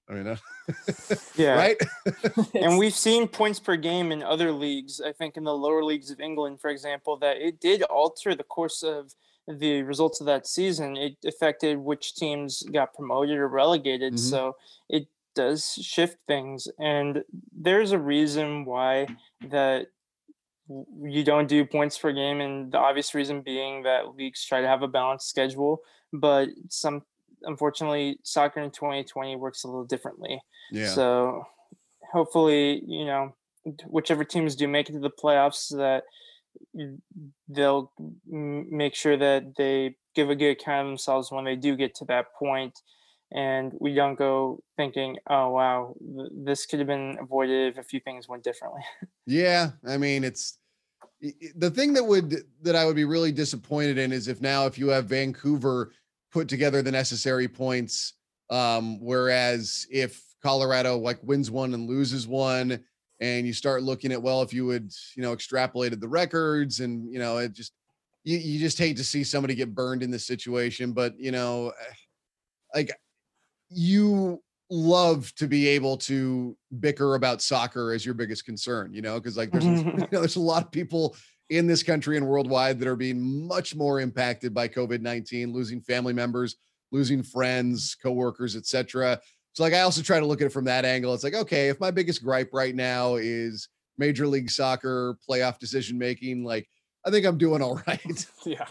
I 0.09 0.12
mean, 0.12 0.26
uh, 0.26 0.37
yeah, 1.35 1.55
right. 1.55 1.76
and 2.55 2.76
we've 2.76 2.95
seen 2.95 3.26
points 3.26 3.59
per 3.59 3.76
game 3.76 4.12
in 4.12 4.23
other 4.23 4.53
leagues. 4.53 5.00
I 5.00 5.12
think 5.12 5.37
in 5.37 5.45
the 5.45 5.57
lower 5.57 5.83
leagues 5.83 6.11
of 6.11 6.21
England, 6.21 6.61
for 6.61 6.69
example, 6.69 7.17
that 7.19 7.38
it 7.38 7.59
did 7.59 7.83
alter 7.85 8.35
the 8.35 8.45
course 8.45 8.83
of 8.83 9.14
the 9.47 9.83
results 9.83 10.21
of 10.21 10.27
that 10.27 10.47
season, 10.47 10.97
it 10.97 11.17
affected 11.27 11.79
which 11.79 12.15
teams 12.15 12.63
got 12.73 12.95
promoted 12.95 13.37
or 13.39 13.49
relegated. 13.49 14.15
Mm-hmm. 14.15 14.31
So 14.31 14.57
it 14.89 15.07
does 15.35 15.75
shift 15.75 16.19
things. 16.27 16.69
And 16.79 17.25
there's 17.53 17.93
a 17.93 17.99
reason 17.99 18.65
why 18.65 19.09
that 19.49 19.89
you 21.03 21.25
don't 21.25 21.49
do 21.49 21.65
points 21.65 21.99
per 21.99 22.13
game. 22.13 22.41
And 22.41 22.73
the 22.73 22.79
obvious 22.79 23.15
reason 23.15 23.43
being 23.43 23.83
that 23.83 24.17
leagues 24.17 24.45
try 24.45 24.61
to 24.61 24.69
have 24.69 24.83
a 24.83 24.89
balanced 24.89 25.29
schedule. 25.29 25.81
But 26.13 26.49
some, 26.69 27.03
unfortunately, 27.43 28.19
soccer 28.23 28.61
in 28.61 28.71
2020 28.71 29.37
works 29.37 29.65
a 29.65 29.67
little 29.67 29.85
differently. 29.85 30.41
Yeah. 30.71 30.89
So 30.89 31.47
hopefully, 32.13 32.83
you 32.87 33.05
know, 33.05 33.35
whichever 33.87 34.25
teams 34.25 34.57
do 34.57 34.69
make 34.69 34.89
it 34.89 34.93
to 34.93 35.01
the 35.01 35.11
playoffs, 35.11 35.69
that 35.77 36.05
they'll 37.49 37.92
make 38.26 38.94
sure 38.94 39.16
that 39.16 39.54
they 39.56 39.96
give 40.14 40.30
a 40.30 40.37
good 40.37 40.50
account 40.50 40.87
of 40.87 40.90
themselves 40.90 41.30
when 41.30 41.44
they 41.44 41.56
do 41.56 41.76
get 41.76 41.94
to 41.96 42.04
that 42.06 42.26
point 42.38 42.78
and 43.32 43.73
we 43.80 43.94
don't 43.94 44.16
go 44.16 44.61
thinking 44.76 45.16
oh 45.28 45.50
wow 45.50 45.94
this 46.44 46.66
could 46.66 46.78
have 46.78 46.88
been 46.88 47.16
avoided 47.20 47.73
if 47.73 47.78
a 47.78 47.82
few 47.82 48.00
things 48.00 48.28
went 48.28 48.42
differently. 48.42 48.82
Yeah 49.26 49.70
i 49.87 49.96
mean 49.96 50.23
it's 50.23 50.58
the 51.56 51.70
thing 51.70 51.94
that 51.94 52.04
would 52.04 52.44
that 52.62 52.76
i 52.76 52.84
would 52.84 52.96
be 52.96 53.06
really 53.06 53.32
disappointed 53.32 53.96
in 53.96 54.12
is 54.12 54.28
if 54.28 54.42
now 54.42 54.66
if 54.66 54.76
you 54.78 54.88
have 54.88 55.06
vancouver 55.06 55.92
put 56.30 56.46
together 56.49 56.82
the 56.82 56.92
necessary 56.92 57.49
points 57.49 58.14
um 58.50 59.00
whereas 59.00 59.87
if 59.90 60.23
colorado 60.42 60.99
like 60.99 61.18
wins 61.23 61.50
one 61.50 61.73
and 61.73 61.88
loses 61.88 62.26
one 62.26 62.84
and 63.21 63.47
you 63.47 63.52
start 63.52 63.83
looking 63.83 64.12
at 64.12 64.23
well 64.23 64.42
if 64.42 64.52
you 64.52 64.66
would 64.66 64.92
you 65.16 65.23
know 65.23 65.35
extrapolated 65.35 66.00
the 66.00 66.09
records 66.09 66.80
and 66.80 67.12
you 67.12 67.18
know 67.18 67.38
it 67.38 67.52
just 67.52 67.73
you, 68.25 68.38
you 68.38 68.59
just 68.59 68.78
hate 68.78 68.97
to 68.97 69.04
see 69.04 69.23
somebody 69.23 69.54
get 69.54 69.75
burned 69.75 70.02
in 70.02 70.11
this 70.11 70.26
situation 70.26 70.92
but 70.92 71.18
you 71.18 71.30
know 71.30 71.73
like 72.75 72.92
you 73.68 74.42
love 74.71 75.33
to 75.37 75.47
be 75.47 75.68
able 75.68 75.97
to 75.97 76.56
bicker 76.80 77.14
about 77.14 77.42
soccer 77.42 77.92
as 77.92 78.04
your 78.04 78.14
biggest 78.14 78.44
concern 78.44 78.92
you 78.92 79.02
know 79.02 79.21
because 79.21 79.37
like 79.37 79.50
there's 79.52 79.64
you 79.64 79.73
know, 79.73 80.06
there's 80.11 80.37
a 80.37 80.40
lot 80.40 80.64
of 80.64 80.71
people 80.71 81.14
in 81.50 81.66
this 81.66 81.83
country 81.83 82.16
and 82.16 82.26
worldwide 82.26 82.78
that 82.78 82.88
are 82.88 82.97
being 82.97 83.47
much 83.47 83.76
more 83.76 84.00
impacted 84.00 84.54
by 84.54 84.66
covid-19 84.66 85.52
losing 85.52 85.80
family 85.80 86.12
members 86.12 86.56
losing 86.90 87.23
friends 87.23 87.94
coworkers 88.02 88.56
etc 88.56 89.21
so 89.54 89.62
like 89.62 89.73
I 89.73 89.80
also 89.80 90.02
try 90.02 90.18
to 90.18 90.26
look 90.26 90.40
at 90.40 90.49
it 90.49 90.52
from 90.52 90.64
that 90.64 90.84
angle. 90.84 91.14
It's 91.14 91.23
like, 91.23 91.34
okay, 91.34 91.68
if 91.68 91.78
my 91.78 91.92
biggest 91.92 92.25
gripe 92.25 92.50
right 92.52 92.75
now 92.75 93.14
is 93.14 93.68
Major 93.96 94.26
League 94.26 94.50
Soccer 94.50 95.16
playoff 95.28 95.61
decision 95.61 95.96
making, 95.96 96.44
like 96.44 96.68
I 97.06 97.11
think 97.11 97.25
I'm 97.25 97.38
doing 97.38 97.62
all 97.62 97.80
right. 97.87 98.26
yeah. 98.44 98.66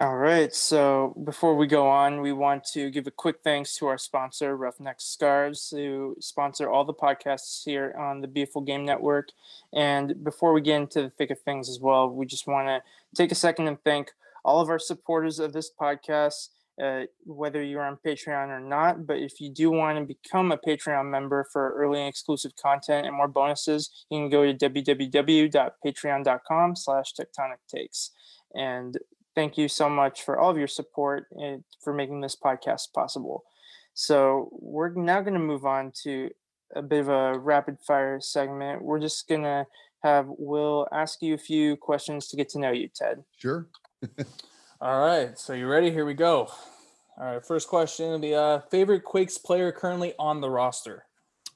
All 0.00 0.16
right. 0.16 0.52
So 0.52 1.14
before 1.24 1.56
we 1.56 1.68
go 1.68 1.88
on, 1.88 2.20
we 2.20 2.32
want 2.32 2.64
to 2.72 2.90
give 2.90 3.06
a 3.06 3.12
quick 3.12 3.36
thanks 3.44 3.76
to 3.76 3.86
our 3.86 3.98
sponsor, 3.98 4.56
Roughneck 4.56 5.00
Scarves, 5.00 5.70
who 5.70 6.16
sponsor 6.20 6.68
all 6.70 6.84
the 6.84 6.94
podcasts 6.94 7.64
here 7.64 7.94
on 7.98 8.20
the 8.20 8.28
Beautiful 8.28 8.62
Game 8.62 8.84
Network. 8.84 9.28
And 9.72 10.24
before 10.24 10.52
we 10.52 10.60
get 10.60 10.80
into 10.80 11.02
the 11.02 11.10
thick 11.10 11.30
of 11.30 11.40
things 11.40 11.68
as 11.68 11.78
well, 11.80 12.08
we 12.08 12.26
just 12.26 12.46
want 12.48 12.66
to 12.68 12.82
take 13.14 13.30
a 13.30 13.36
second 13.36 13.68
and 13.68 13.82
thank 13.84 14.12
all 14.44 14.60
of 14.60 14.70
our 14.70 14.78
supporters 14.78 15.38
of 15.38 15.52
this 15.52 15.70
podcast 15.70 16.48
uh, 16.80 17.02
whether 17.24 17.60
you're 17.62 17.84
on 17.84 17.98
Patreon 18.04 18.48
or 18.48 18.58
not. 18.60 19.06
But 19.06 19.18
if 19.18 19.40
you 19.40 19.50
do 19.50 19.70
want 19.70 19.98
to 19.98 20.04
become 20.04 20.50
a 20.52 20.58
Patreon 20.58 21.10
member 21.10 21.46
for 21.52 21.74
early 21.74 22.00
and 22.00 22.08
exclusive 22.08 22.56
content 22.56 23.06
and 23.06 23.14
more 23.14 23.28
bonuses, 23.28 24.06
you 24.10 24.18
can 24.18 24.30
go 24.30 24.50
to 24.50 24.54
www.patreon.com 24.54 26.76
slash 26.76 27.12
tectonic 27.14 27.58
takes. 27.68 28.10
And 28.54 28.96
thank 29.34 29.58
you 29.58 29.68
so 29.68 29.88
much 29.88 30.22
for 30.22 30.38
all 30.38 30.50
of 30.50 30.58
your 30.58 30.68
support 30.68 31.26
and 31.32 31.64
for 31.82 31.92
making 31.92 32.20
this 32.20 32.36
podcast 32.36 32.92
possible. 32.94 33.42
So 33.94 34.50
we're 34.52 34.94
now 34.94 35.20
going 35.20 35.34
to 35.34 35.40
move 35.40 35.64
on 35.64 35.92
to 36.04 36.30
a 36.74 36.82
bit 36.82 37.00
of 37.00 37.08
a 37.08 37.38
rapid 37.38 37.78
fire 37.86 38.20
segment. 38.20 38.82
We're 38.82 39.00
just 39.00 39.28
going 39.28 39.42
to 39.42 39.66
have 40.02 40.26
Will 40.28 40.88
ask 40.92 41.20
you 41.20 41.34
a 41.34 41.38
few 41.38 41.76
questions 41.76 42.28
to 42.28 42.36
get 42.36 42.48
to 42.50 42.58
know 42.58 42.70
you, 42.70 42.88
Ted. 42.94 43.22
Sure. 43.36 43.66
All 44.82 44.98
right, 44.98 45.38
so 45.38 45.52
you 45.52 45.66
ready? 45.66 45.90
Here 45.90 46.06
we 46.06 46.14
go. 46.14 46.50
All 47.18 47.26
right, 47.26 47.44
first 47.44 47.68
question 47.68 48.08
will 48.08 48.18
be 48.18 48.34
uh 48.34 48.60
favorite 48.70 49.04
Quakes 49.04 49.36
player 49.36 49.72
currently 49.72 50.14
on 50.18 50.40
the 50.40 50.48
roster. 50.48 51.04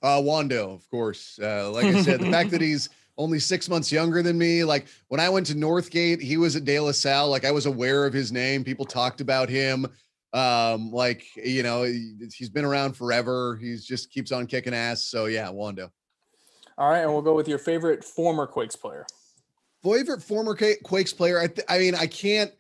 Uh 0.03 0.21
Wondo, 0.23 0.75
of 0.75 0.87
course. 0.91 1.39
Uh, 1.43 1.71
like 1.71 1.87
I 1.87 2.03
said, 2.03 2.21
the 2.21 2.31
fact 2.31 2.51
that 2.51 2.61
he's 2.61 2.91
only 3.17 3.39
six 3.39 3.67
months 3.67 3.91
younger 3.91 4.23
than 4.23 4.37
me. 4.37 4.63
Like 4.63 4.89
when 5.09 5.21
I 5.21 5.31
went 5.31 5.47
to 5.47 5.55
Northgate, 5.55 6.21
he 6.21 6.37
was 6.37 6.55
at 6.55 6.67
De 6.67 6.79
La 6.79 6.93
Salle. 6.93 7.31
Like 7.31 7.47
I 7.47 7.51
was 7.51 7.65
aware 7.65 8.05
of 8.05 8.13
his 8.13 8.31
name. 8.31 8.63
People 8.63 8.85
talked 8.85 9.23
about 9.23 9.49
him. 9.49 9.87
Um, 10.35 10.91
like 10.93 11.25
you 11.35 11.63
know, 11.63 11.85
he's 11.85 12.51
been 12.51 12.67
around 12.67 12.93
forever. 12.93 13.57
He's 13.57 13.87
just 13.87 14.11
keeps 14.11 14.33
on 14.33 14.47
kicking 14.47 14.75
ass. 14.75 15.03
So 15.03 15.27
yeah, 15.27 15.49
Wondo. 15.49 15.91
All 16.77 16.91
right, 16.91 17.01
and 17.01 17.11
we'll 17.11 17.23
go 17.23 17.35
with 17.35 17.49
your 17.49 17.59
favorite 17.59 18.05
former 18.05 18.47
Quakes 18.47 18.77
player. 18.77 19.07
Favorite 19.83 20.23
former 20.23 20.55
Quakes 20.55 21.15
player. 21.15 21.41
I, 21.41 21.47
th- 21.47 21.67
I 21.71 21.79
mean, 21.79 21.95
I 21.95 22.07
can't 22.07 22.53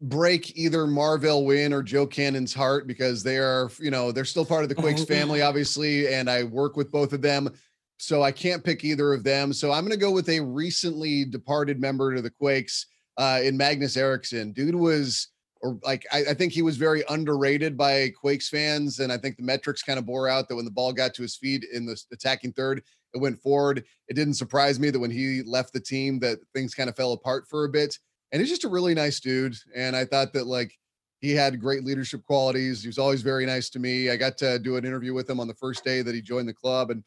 break 0.00 0.56
either 0.56 0.86
Marvell 0.86 1.44
Wynne 1.44 1.72
or 1.72 1.82
Joe 1.82 2.06
Cannon's 2.06 2.54
heart 2.54 2.86
because 2.86 3.22
they 3.22 3.36
are, 3.36 3.70
you 3.80 3.90
know, 3.90 4.12
they're 4.12 4.24
still 4.24 4.44
part 4.44 4.62
of 4.62 4.68
the 4.68 4.74
Quakes 4.74 5.04
family, 5.04 5.42
obviously, 5.42 6.12
and 6.12 6.30
I 6.30 6.44
work 6.44 6.76
with 6.76 6.92
both 6.92 7.12
of 7.12 7.22
them. 7.22 7.50
So 7.96 8.22
I 8.22 8.30
can't 8.30 8.62
pick 8.62 8.84
either 8.84 9.12
of 9.12 9.24
them. 9.24 9.52
So 9.52 9.72
I'm 9.72 9.82
going 9.82 9.90
to 9.90 9.96
go 9.96 10.12
with 10.12 10.28
a 10.28 10.38
recently 10.38 11.24
departed 11.24 11.80
member 11.80 12.14
to 12.14 12.22
the 12.22 12.30
Quakes 12.30 12.86
uh, 13.16 13.40
in 13.42 13.56
Magnus 13.56 13.96
Eriksson. 13.96 14.52
Dude 14.52 14.76
was, 14.76 15.28
or 15.62 15.80
like, 15.82 16.06
I, 16.12 16.26
I 16.30 16.34
think 16.34 16.52
he 16.52 16.62
was 16.62 16.76
very 16.76 17.02
underrated 17.08 17.76
by 17.76 18.10
Quakes 18.10 18.48
fans. 18.48 19.00
And 19.00 19.10
I 19.10 19.18
think 19.18 19.36
the 19.36 19.42
metrics 19.42 19.82
kind 19.82 19.98
of 19.98 20.06
bore 20.06 20.28
out 20.28 20.48
that 20.48 20.54
when 20.54 20.64
the 20.64 20.70
ball 20.70 20.92
got 20.92 21.12
to 21.14 21.22
his 21.22 21.34
feet 21.34 21.64
in 21.72 21.86
the 21.86 22.00
attacking 22.12 22.52
third, 22.52 22.84
it 23.14 23.20
went 23.20 23.40
forward. 23.40 23.82
It 24.06 24.14
didn't 24.14 24.34
surprise 24.34 24.78
me 24.78 24.90
that 24.90 25.00
when 25.00 25.10
he 25.10 25.42
left 25.42 25.72
the 25.72 25.80
team 25.80 26.20
that 26.20 26.38
things 26.54 26.74
kind 26.74 26.88
of 26.88 26.94
fell 26.94 27.14
apart 27.14 27.48
for 27.48 27.64
a 27.64 27.68
bit 27.68 27.98
and 28.32 28.40
he's 28.40 28.50
just 28.50 28.64
a 28.64 28.68
really 28.68 28.94
nice 28.94 29.20
dude. 29.20 29.56
And 29.74 29.96
I 29.96 30.04
thought 30.04 30.32
that 30.34 30.46
like 30.46 30.72
he 31.20 31.32
had 31.32 31.60
great 31.60 31.84
leadership 31.84 32.22
qualities. 32.24 32.82
He 32.82 32.88
was 32.88 32.98
always 32.98 33.22
very 33.22 33.46
nice 33.46 33.70
to 33.70 33.78
me. 33.78 34.10
I 34.10 34.16
got 34.16 34.38
to 34.38 34.58
do 34.58 34.76
an 34.76 34.84
interview 34.84 35.14
with 35.14 35.28
him 35.28 35.40
on 35.40 35.48
the 35.48 35.54
first 35.54 35.84
day 35.84 36.02
that 36.02 36.14
he 36.14 36.22
joined 36.22 36.48
the 36.48 36.54
club, 36.54 36.90
and 36.90 37.02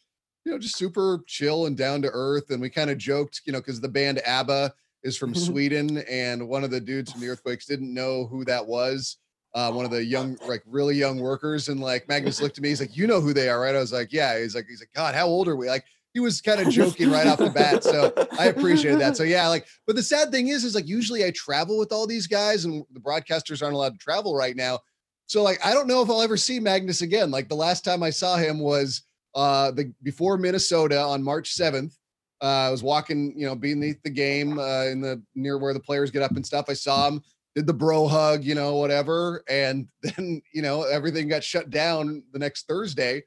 you 0.46 0.52
know, 0.52 0.58
just 0.58 0.78
super 0.78 1.20
chill 1.28 1.68
and 1.68 1.78
down 1.78 2.02
to 2.02 2.10
earth. 2.12 2.50
And 2.50 2.62
we 2.62 2.70
kind 2.70 2.90
of 2.90 2.98
joked, 2.98 3.42
you 3.46 3.54
know, 3.54 3.60
because 3.60 3.80
the 3.80 3.88
band 3.88 4.22
ABBA 4.26 4.74
is 5.04 5.18
from 5.18 5.36
Sweden, 5.36 6.00
and 6.10 6.48
one 6.48 6.64
of 6.64 6.72
the 6.72 6.82
dudes 6.82 7.12
from 7.12 7.22
the 7.22 7.30
Earthquakes 7.30 7.66
didn't 7.66 7.94
know 7.94 8.26
who 8.26 8.44
that 8.46 8.66
was. 8.66 9.18
Uh, 9.54 9.70
one 9.70 9.84
of 9.84 9.92
the 9.92 10.04
young, 10.04 10.38
like 10.48 10.64
really 10.66 10.96
young 10.96 11.20
workers, 11.20 11.70
and 11.70 11.80
like 11.80 12.08
Magnus 12.08 12.42
looked 12.42 12.58
at 12.58 12.64
me. 12.64 12.70
He's 12.70 12.82
like, 12.82 12.98
"You 12.98 13.08
know 13.08 13.22
who 13.22 13.34
they 13.34 13.50
are, 13.50 13.60
right?" 13.60 13.76
I 13.76 13.80
was 13.80 13.94
like, 13.94 14.12
"Yeah." 14.12 14.40
He's 14.40 14.56
like, 14.56 14.66
"He's 14.68 14.82
like, 14.82 14.94
God, 14.96 15.16
how 15.16 15.28
old 15.28 15.48
are 15.48 15.56
we?" 15.56 15.68
Like, 15.68 15.86
he 16.14 16.20
was 16.20 16.42
kind 16.42 16.60
of 16.60 16.70
joking 16.70 17.10
right 17.10 17.28
off 17.28 17.40
the 17.40 17.50
bat. 17.50 17.84
So 17.84 18.14
I 18.38 18.48
appreciated 18.48 19.00
that. 19.00 19.16
So 19.16 19.24
yeah, 19.24 19.48
like, 19.48 19.66
but 19.88 19.96
the 19.96 20.04
sad 20.04 20.32
thing 20.32 20.50
is, 20.50 20.64
is 20.64 20.76
like 20.76 20.88
usually 20.88 21.26
I 21.26 21.32
travel 21.32 21.78
with 21.78 21.92
all 21.92 22.06
these 22.06 22.28
guys 22.28 22.66
and 22.66 22.84
the 22.92 23.00
broadcasters 23.00 23.62
aren't 23.62 23.76
allowed 23.76 23.94
to 23.94 24.00
travel 24.00 24.36
right 24.36 24.56
now. 24.56 24.80
So 25.28 25.44
like 25.44 25.66
I 25.66 25.74
don't 25.74 25.88
know 25.88 26.02
if 26.02 26.10
I'll 26.10 26.22
ever 26.22 26.38
see 26.38 26.60
Magnus 26.60 27.02
again. 27.02 27.32
Like 27.32 27.48
the 27.48 27.56
last 27.56 27.86
time 27.86 28.04
I 28.04 28.10
saw 28.10 28.36
him 28.36 28.60
was 28.60 29.04
uh 29.34 29.72
the 29.72 29.94
before 30.04 30.38
Minnesota 30.38 31.00
on 31.00 31.24
March 31.24 31.56
7th. 31.56 31.96
Uh, 32.42 32.68
I 32.68 32.70
was 32.72 32.82
walking, 32.82 33.38
you 33.38 33.46
know, 33.46 33.54
beneath 33.54 34.02
the 34.02 34.10
game 34.10 34.58
uh, 34.58 34.86
in 34.86 35.00
the 35.00 35.22
near 35.36 35.60
where 35.60 35.76
the 35.76 35.80
players 35.80 36.10
get 36.10 36.24
up 36.24 36.32
and 36.32 36.46
stuff. 36.46 36.66
I 36.70 36.74
saw 36.74 37.08
him, 37.08 37.22
did 37.54 37.68
the 37.68 37.74
bro 37.74 38.08
hug, 38.08 38.44
you 38.44 38.56
know, 38.56 38.78
whatever, 38.78 39.44
and 39.48 39.88
then 40.02 40.42
you 40.54 40.62
know 40.62 40.84
everything 40.84 41.28
got 41.28 41.44
shut 41.44 41.70
down 41.70 42.24
the 42.34 42.40
next 42.40 42.68
Thursday, 42.68 43.24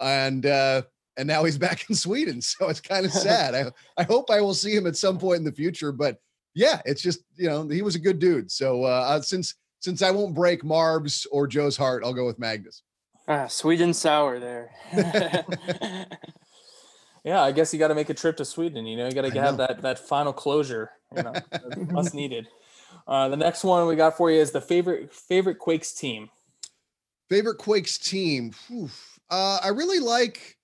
and 0.00 0.44
uh, 0.44 0.82
and 1.18 1.26
now 1.26 1.44
he's 1.44 1.58
back 1.58 1.90
in 1.90 1.96
Sweden. 1.96 2.40
So 2.40 2.68
it's 2.68 2.80
kind 2.80 3.04
of 3.04 3.12
sad. 3.28 3.54
I, 3.54 3.70
I 4.00 4.04
hope 4.04 4.30
I 4.30 4.40
will 4.40 4.54
see 4.54 4.74
him 4.74 4.86
at 4.86 4.96
some 4.96 5.18
point 5.18 5.38
in 5.38 5.44
the 5.44 5.52
future. 5.52 5.92
But 5.92 6.18
yeah, 6.54 6.80
it's 6.86 7.02
just 7.02 7.20
you 7.36 7.48
know 7.48 7.68
he 7.68 7.82
was 7.82 7.96
a 7.96 8.00
good 8.00 8.18
dude. 8.18 8.50
So 8.50 8.84
uh, 8.84 9.04
uh 9.08 9.20
since 9.20 9.54
since 9.80 10.00
I 10.02 10.10
won't 10.10 10.34
break 10.34 10.64
Marv's 10.64 11.26
or 11.30 11.46
Joe's 11.46 11.76
heart, 11.76 12.02
I'll 12.04 12.14
go 12.14 12.26
with 12.26 12.38
Magnus. 12.38 12.82
Ah, 13.26 13.46
sweet 13.46 13.80
and 13.82 13.94
sour 13.94 14.38
there. 14.38 14.70
yeah, 17.24 17.42
I 17.42 17.52
guess 17.52 17.72
you 17.72 17.78
got 17.78 17.88
to 17.88 17.94
make 17.94 18.08
a 18.08 18.14
trip 18.14 18.38
to 18.38 18.44
Sweden. 18.44 18.86
You 18.86 18.96
know, 18.96 19.06
you 19.06 19.12
got 19.12 19.30
to 19.30 19.40
have 19.40 19.58
that 19.58 19.82
that 19.82 19.98
final 19.98 20.32
closure. 20.32 20.90
You 21.14 21.24
know, 21.24 21.34
must 21.90 22.14
needed. 22.14 22.48
Uh, 23.06 23.28
the 23.28 23.36
next 23.36 23.64
one 23.64 23.86
we 23.86 23.96
got 23.96 24.16
for 24.16 24.30
you 24.30 24.40
is 24.40 24.50
the 24.50 24.60
favorite 24.60 25.12
favorite 25.12 25.58
Quakes 25.58 25.92
team. 25.92 26.30
Favorite 27.28 27.58
Quakes 27.58 27.98
team. 27.98 28.52
Uh, 29.30 29.58
I 29.62 29.68
really 29.68 29.98
like 29.98 30.57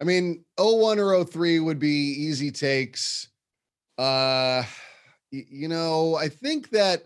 I 0.00 0.04
mean, 0.04 0.44
01 0.58 0.98
or 0.98 1.24
03 1.24 1.60
would 1.60 1.78
be 1.78 1.88
easy 1.88 2.50
takes. 2.50 3.28
Uh, 3.98 4.62
you 5.30 5.68
know, 5.68 6.16
I 6.16 6.28
think 6.28 6.70
that 6.70 7.04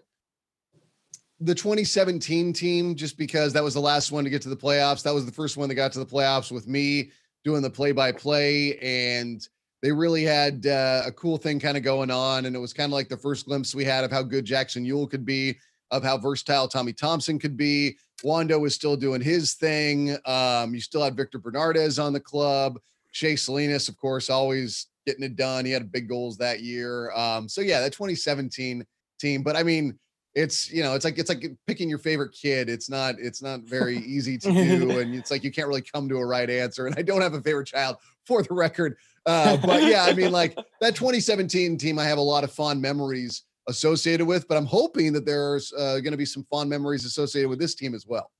the 1.41 1.55
2017 1.55 2.53
team, 2.53 2.95
just 2.95 3.17
because 3.17 3.53
that 3.53 3.65
was 3.65 3.75
the 3.75 3.81
last 3.81 4.13
one 4.13 4.25
to 4.25 4.31
get 4.31 4.43
to 4.43 4.49
the 4.49 4.57
playoffs, 4.57 5.03
that 5.05 5.15
was 5.15 5.25
the 5.25 5.33
first 5.33 5.57
one 5.57 5.69
that 5.69 5.75
got 5.75 5.93
to 5.93 5.99
the 5.99 6.07
playoffs 6.07 6.51
with 6.51 6.69
me 6.69 7.11
doing 7.45 7.63
the 7.63 7.71
play 7.71 7.93
by 7.93 8.13
play. 8.13 8.77
And 8.79 9.47
they 9.83 9.93
really 9.93 10.25
had 10.25 10.67
uh, 10.67 11.03
a 11.07 11.13
cool 11.13 11.39
thing 11.39 11.59
kind 11.59 11.77
of 11.77 11.83
going 11.83 12.11
on. 12.11 12.45
And 12.45 12.55
it 12.55 12.59
was 12.59 12.75
kind 12.75 12.91
of 12.91 12.95
like 12.95 13.09
the 13.09 13.17
first 13.17 13.47
glimpse 13.47 13.75
we 13.75 13.85
had 13.85 14.05
of 14.05 14.11
how 14.11 14.23
good 14.23 14.45
Jackson 14.45 14.85
Yueill 14.85 15.11
could 15.11 15.25
be, 15.25 15.59
of 15.91 16.03
how 16.03 16.19
versatile 16.19 16.69
Tommy 16.69 16.93
Thompson 16.93 17.39
could 17.39 17.57
be. 17.57 17.97
Wondo 18.23 18.59
was 18.59 18.75
still 18.75 18.97
doing 18.97 19.21
his 19.21 19.55
thing. 19.55 20.17
Um, 20.27 20.75
you 20.75 20.81
still 20.81 21.03
had 21.03 21.17
Victor 21.17 21.39
Bernardez 21.39 21.99
on 21.99 22.13
the 22.13 22.21
club. 22.21 22.79
Shea 23.13 23.37
Salinas, 23.37 23.89
of 23.89 23.97
course, 23.97 24.31
always 24.31 24.87
getting 25.07 25.25
it 25.25 25.37
done. 25.37 25.65
He 25.65 25.73
had 25.73 25.91
big 25.91 26.09
goals 26.09 26.37
that 26.39 26.61
year. 26.61 27.11
Um, 27.13 27.49
so 27.49 27.61
yeah, 27.61 27.81
that 27.81 27.93
2017 27.93 28.85
team. 29.19 29.43
But 29.43 29.57
I 29.57 29.63
mean, 29.63 29.99
it's 30.35 30.71
you 30.71 30.83
know, 30.83 30.95
it's 30.95 31.05
like 31.05 31.19
it's 31.19 31.29
like 31.29 31.45
picking 31.67 31.89
your 31.89 31.99
favorite 31.99 32.33
kid. 32.33 32.69
It's 32.69 32.89
not 32.89 33.17
it's 33.19 33.43
not 33.43 33.63
very 33.63 33.99
easy 33.99 34.39
to 34.39 34.53
do, 34.53 34.91
and 35.01 35.15
it's 35.15 35.31
like 35.31 35.43
you 35.43 35.51
can't 35.51 35.67
really 35.67 35.83
come 35.83 36.09
to 36.09 36.19
a 36.19 36.27
right 36.27 36.49
answer. 36.49 36.87
And 36.87 36.95
I 36.97 37.03
don't 37.03 37.23
have 37.23 37.35
a 37.35 37.43
favorite 37.43 37.67
child. 37.67 37.97
for 38.27 38.43
the 38.43 38.55
record. 38.55 38.97
Uh, 39.27 39.57
but 39.57 39.83
yeah, 39.83 40.05
I 40.05 40.15
mean, 40.15 40.31
like 40.31 40.57
that 40.81 40.95
2017 40.95 41.79
team, 41.79 41.99
I 41.99 42.05
have 42.05 42.19
a 42.19 42.23
lot 42.23 42.45
of 42.45 42.53
fond 42.53 42.81
memories 42.81 43.43
associated 43.71 44.27
with, 44.27 44.47
but 44.49 44.57
I'm 44.57 44.67
hoping 44.67 45.13
that 45.15 45.25
there's 45.25 45.73
uh, 45.73 46.01
going 46.01 46.13
to 46.13 46.19
be 46.19 46.27
some 46.27 46.45
fond 46.45 46.69
memories 46.69 47.05
associated 47.05 47.49
with 47.49 47.59
this 47.59 47.75
team 47.75 47.95
as 47.95 48.07
well. 48.07 48.31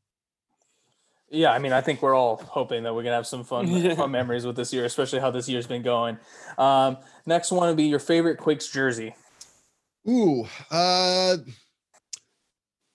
Yeah, 1.31 1.53
I 1.53 1.61
mean, 1.61 1.73
I 1.73 1.81
think 1.81 2.03
we're 2.03 2.15
all 2.15 2.43
hoping 2.49 2.83
that 2.83 2.93
we're 2.93 3.05
gonna 3.05 3.15
have 3.15 3.27
some 3.27 3.45
fun, 3.45 3.97
fun 3.97 4.11
memories 4.11 4.45
with 4.45 4.57
this 4.57 4.73
year, 4.73 4.85
especially 4.85 5.21
how 5.21 5.31
this 5.31 5.49
year's 5.49 5.67
been 5.67 5.83
going. 5.83 6.19
Um, 6.59 6.99
next 7.25 7.53
one 7.53 7.69
would 7.69 7.77
be 7.77 7.85
your 7.85 8.01
favorite 8.01 8.37
Quakes 8.37 8.67
jersey. 8.67 9.15
Ooh, 10.09 10.45
uh, 10.73 11.37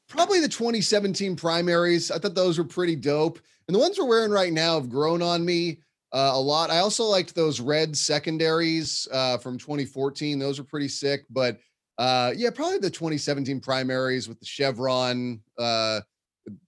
probably 0.10 0.42
the 0.42 0.50
2017 0.50 1.38
primaries. 1.38 2.12
I 2.12 2.18
thought 2.18 2.36
those 2.36 2.58
were 2.58 2.66
pretty 2.66 2.98
dope, 2.98 3.40
and 3.70 3.76
the 3.76 3.80
ones 3.80 3.98
we're 3.98 4.06
wearing 4.06 4.32
right 4.32 4.52
now 4.52 4.76
have 4.76 4.90
grown 4.90 5.22
on 5.22 5.46
me 5.46 5.80
uh, 6.12 6.32
a 6.34 6.40
lot. 6.40 6.72
I 6.72 6.80
also 6.80 7.06
liked 7.06 7.36
those 7.36 7.62
red 7.62 7.96
secondaries 7.96 9.08
uh, 9.14 9.38
from 9.38 9.58
2014. 9.58 10.40
Those 10.40 10.60
are 10.60 10.64
pretty 10.66 10.90
sick, 10.90 11.26
but 11.30 11.58
uh, 11.98 12.34
yeah, 12.36 12.50
probably 12.50 12.80
the 12.80 12.90
2017 12.90 13.60
primaries 13.60 14.28
with 14.28 14.40
the 14.40 14.46
chevron. 14.46 15.42
Uh, 15.58 16.02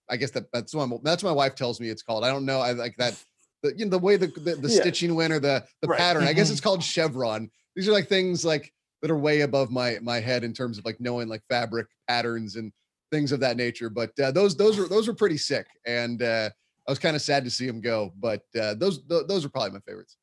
I 0.10 0.18
guess 0.18 0.32
that 0.32 0.52
that's 0.52 0.74
what 0.74 1.04
that's 1.04 1.24
what 1.24 1.32
my 1.32 1.36
wife 1.36 1.56
tells 1.56 1.80
me 1.80 1.90
it's 1.90 2.02
called. 2.02 2.24
I 2.24 2.30
don't 2.30 2.46
know. 2.46 2.60
I 2.60 2.72
like 2.72 2.96
that. 2.98 3.22
The, 3.64 3.74
you 3.76 3.86
know, 3.86 3.92
the 3.92 4.00
way 4.00 4.16
the 4.18 4.28
the, 4.28 4.56
the 4.56 4.70
yeah. 4.70 4.82
stitching 4.82 5.14
went 5.16 5.34
or 5.34 5.40
the 5.40 5.66
the 5.82 5.88
right. 5.88 6.00
pattern. 6.00 6.24
I 6.24 6.34
guess 6.34 6.50
it's 6.50 6.62
called 6.62 6.84
chevron. 6.84 7.50
These 7.76 7.88
are 7.88 7.92
like 7.92 8.08
things 8.08 8.46
like 8.46 8.74
that 9.02 9.12
are 9.12 9.18
way 9.18 9.42
above 9.42 9.70
my 9.70 9.98
my 10.02 10.20
head 10.20 10.44
in 10.44 10.54
terms 10.54 10.78
of 10.78 10.86
like 10.86 11.00
knowing 11.00 11.28
like 11.28 11.42
fabric 11.50 11.88
patterns 12.08 12.56
and 12.56 12.72
things 13.12 13.32
of 13.32 13.40
that 13.42 13.58
nature. 13.58 13.90
But 13.90 14.18
uh, 14.20 14.32
those 14.32 14.56
those 14.56 14.78
were 14.78 14.88
those 14.88 15.08
were 15.08 15.14
pretty 15.14 15.38
sick, 15.38 15.68
and 15.86 16.22
uh, 16.22 16.50
I 16.88 16.92
was 16.92 17.00
kind 17.00 17.16
of 17.16 17.22
sad 17.22 17.44
to 17.44 17.52
see 17.52 17.68
them 17.68 17.82
go. 17.82 18.14
But 18.18 18.44
uh, 18.60 18.76
those 18.76 19.04
th- 19.04 19.28
those 19.28 19.44
are 19.44 19.50
probably 19.50 19.72
my 19.72 19.80
favorites. 19.80 20.18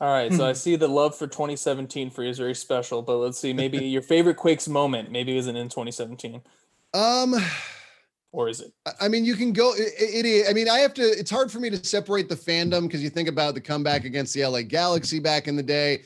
All 0.00 0.12
right, 0.12 0.32
so 0.32 0.46
I 0.46 0.52
see 0.54 0.76
the 0.76 0.88
love 0.88 1.16
for 1.16 1.26
2017 1.26 2.10
for 2.10 2.22
you 2.22 2.30
is 2.30 2.38
very 2.38 2.54
special, 2.54 3.02
but 3.02 3.16
let's 3.16 3.38
see, 3.38 3.52
maybe 3.52 3.78
your 3.78 4.02
favorite 4.02 4.36
Quakes 4.36 4.68
moment 4.68 5.10
maybe 5.10 5.36
isn't 5.36 5.56
in 5.56 5.68
2017. 5.68 6.40
Um, 6.94 7.34
or 8.32 8.48
is 8.48 8.60
it? 8.60 8.72
I 9.00 9.08
mean, 9.08 9.24
you 9.24 9.34
can 9.34 9.52
go. 9.52 9.72
It, 9.74 9.92
it, 9.98 10.46
I 10.48 10.52
mean, 10.52 10.68
I 10.68 10.78
have 10.78 10.94
to. 10.94 11.02
It's 11.02 11.30
hard 11.30 11.50
for 11.50 11.60
me 11.60 11.70
to 11.70 11.84
separate 11.84 12.28
the 12.28 12.36
fandom 12.36 12.82
because 12.82 13.02
you 13.02 13.10
think 13.10 13.28
about 13.28 13.54
the 13.54 13.60
comeback 13.60 14.04
against 14.04 14.34
the 14.34 14.44
LA 14.46 14.62
Galaxy 14.62 15.18
back 15.18 15.48
in 15.48 15.56
the 15.56 15.62
day, 15.62 16.02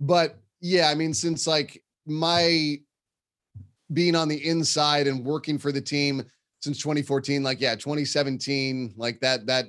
but 0.00 0.38
yeah, 0.60 0.88
I 0.88 0.94
mean, 0.94 1.14
since 1.14 1.46
like 1.46 1.82
my 2.06 2.78
being 3.92 4.16
on 4.16 4.28
the 4.28 4.46
inside 4.48 5.06
and 5.06 5.24
working 5.24 5.58
for 5.58 5.70
the 5.70 5.80
team 5.80 6.24
since 6.60 6.78
2014, 6.78 7.42
like 7.42 7.60
yeah, 7.60 7.74
2017, 7.74 8.94
like 8.96 9.20
that 9.20 9.46
that 9.46 9.66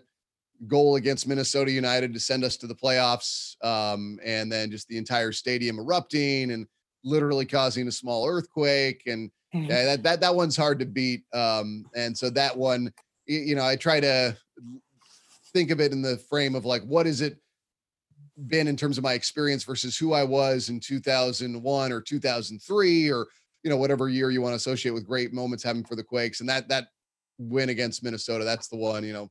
goal 0.68 0.96
against 0.96 1.28
Minnesota 1.28 1.72
United 1.72 2.14
to 2.14 2.20
send 2.20 2.44
us 2.44 2.58
to 2.58 2.68
the 2.68 2.76
playoffs, 2.76 3.56
um, 3.64 4.20
and 4.24 4.52
then 4.52 4.72
just 4.72 4.88
the 4.88 4.98
entire 4.98 5.32
stadium 5.32 5.80
erupting 5.80 6.52
and 6.52 6.66
literally 7.04 7.46
causing 7.46 7.88
a 7.88 7.92
small 7.92 8.28
earthquake 8.28 9.04
and 9.06 9.30
mm-hmm. 9.54 9.70
yeah, 9.70 9.86
that 9.86 10.04
that 10.04 10.22
that 10.22 10.36
one's 10.36 10.58
hard 10.58 10.80
to 10.80 10.86
beat. 10.86 11.24
Um, 11.34 11.86
and 11.96 12.18
so 12.18 12.30
that 12.32 12.58
one, 12.58 12.92
you 13.26 13.56
know, 13.56 13.66
I 13.66 13.76
try 13.76 14.00
to 14.00 14.36
think 15.54 15.72
of 15.72 15.80
it 15.80 15.92
in 15.92 16.02
the 16.02 16.18
frame 16.30 16.56
of 16.56 16.66
like, 16.66 16.84
what 16.84 17.08
is 17.08 17.22
it 17.22 17.38
been 18.48 18.68
in 18.68 18.78
terms 18.78 18.98
of 18.98 19.04
my 19.04 19.14
experience 19.14 19.64
versus 19.64 19.98
who 19.98 20.14
I 20.14 20.24
was 20.24 20.70
in 20.70 20.80
2001 20.80 21.92
or 21.92 22.02
2003 22.02 23.12
or 23.12 23.26
you 23.64 23.70
know 23.70 23.78
whatever 23.78 24.10
year 24.10 24.30
you 24.30 24.42
want 24.42 24.52
to 24.52 24.58
associate 24.58 24.92
with 24.92 25.08
great 25.08 25.34
moments 25.34 25.64
having 25.64 25.84
for 25.84 25.96
the 25.96 26.04
Quakes 26.04 26.40
and 26.40 26.48
that 26.48 26.70
that 26.70 26.90
win 27.40 27.70
against 27.70 28.04
Minnesota 28.04 28.44
that's 28.44 28.68
the 28.68 28.78
one 28.78 29.04
you 29.04 29.14
know 29.14 29.30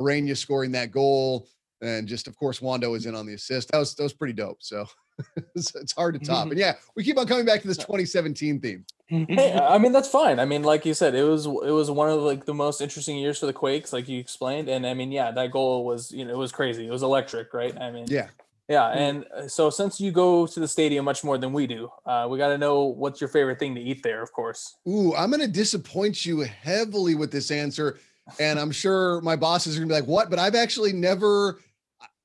Ureña 0.00 0.36
scoring 0.36 0.72
that 0.72 0.90
goal 0.90 1.48
and 1.82 2.08
just 2.08 2.26
of 2.26 2.36
course 2.36 2.62
Wondo 2.62 2.94
is 2.94 3.06
in 3.06 3.14
on 3.14 3.26
the 3.26 3.34
assist 3.34 3.70
that 3.72 3.78
was 3.78 3.94
that 3.94 4.02
was 4.02 4.14
pretty 4.14 4.32
dope 4.32 4.62
so 4.62 4.86
it's, 5.54 5.74
it's 5.74 5.92
hard 5.92 6.14
to 6.14 6.20
top 6.20 6.48
and 6.48 6.58
yeah 6.58 6.74
we 6.96 7.04
keep 7.04 7.18
on 7.18 7.26
coming 7.26 7.44
back 7.44 7.60
to 7.62 7.68
this 7.68 7.76
2017 7.76 8.60
theme 8.60 8.84
hey, 9.08 9.52
I 9.62 9.78
mean 9.78 9.92
that's 9.92 10.08
fine. 10.08 10.40
I 10.40 10.44
mean, 10.44 10.62
like 10.62 10.84
you 10.84 10.94
said, 10.94 11.14
it 11.14 11.22
was 11.22 11.46
it 11.46 11.50
was 11.50 11.90
one 11.90 12.10
of 12.10 12.22
like 12.22 12.44
the 12.44 12.54
most 12.54 12.80
interesting 12.80 13.18
years 13.18 13.38
for 13.38 13.46
the 13.46 13.52
Quakes, 13.52 13.92
like 13.92 14.08
you 14.08 14.18
explained. 14.18 14.68
And 14.68 14.86
I 14.86 14.94
mean, 14.94 15.12
yeah, 15.12 15.30
that 15.32 15.50
goal 15.50 15.84
was 15.84 16.12
you 16.12 16.24
know 16.24 16.32
it 16.32 16.38
was 16.38 16.52
crazy. 16.52 16.86
It 16.86 16.90
was 16.90 17.02
electric, 17.02 17.54
right? 17.54 17.76
I 17.80 17.90
mean, 17.90 18.06
yeah, 18.08 18.28
yeah. 18.68 18.88
And 18.88 19.24
uh, 19.36 19.48
so 19.48 19.70
since 19.70 20.00
you 20.00 20.10
go 20.10 20.46
to 20.46 20.60
the 20.60 20.68
stadium 20.68 21.04
much 21.04 21.22
more 21.22 21.38
than 21.38 21.52
we 21.52 21.66
do, 21.66 21.90
uh, 22.04 22.26
we 22.28 22.38
got 22.38 22.48
to 22.48 22.58
know 22.58 22.84
what's 22.84 23.20
your 23.20 23.28
favorite 23.28 23.58
thing 23.58 23.74
to 23.74 23.80
eat 23.80 24.02
there, 24.02 24.22
of 24.22 24.32
course. 24.32 24.76
Ooh, 24.88 25.14
I'm 25.14 25.30
gonna 25.30 25.48
disappoint 25.48 26.26
you 26.26 26.40
heavily 26.40 27.14
with 27.14 27.30
this 27.30 27.50
answer, 27.50 27.98
and 28.38 28.58
I'm 28.58 28.70
sure 28.70 29.20
my 29.20 29.36
bosses 29.36 29.76
are 29.76 29.80
gonna 29.80 29.88
be 29.88 30.00
like, 30.00 30.08
"What?" 30.08 30.30
But 30.30 30.38
I've 30.38 30.54
actually 30.54 30.92
never. 30.92 31.60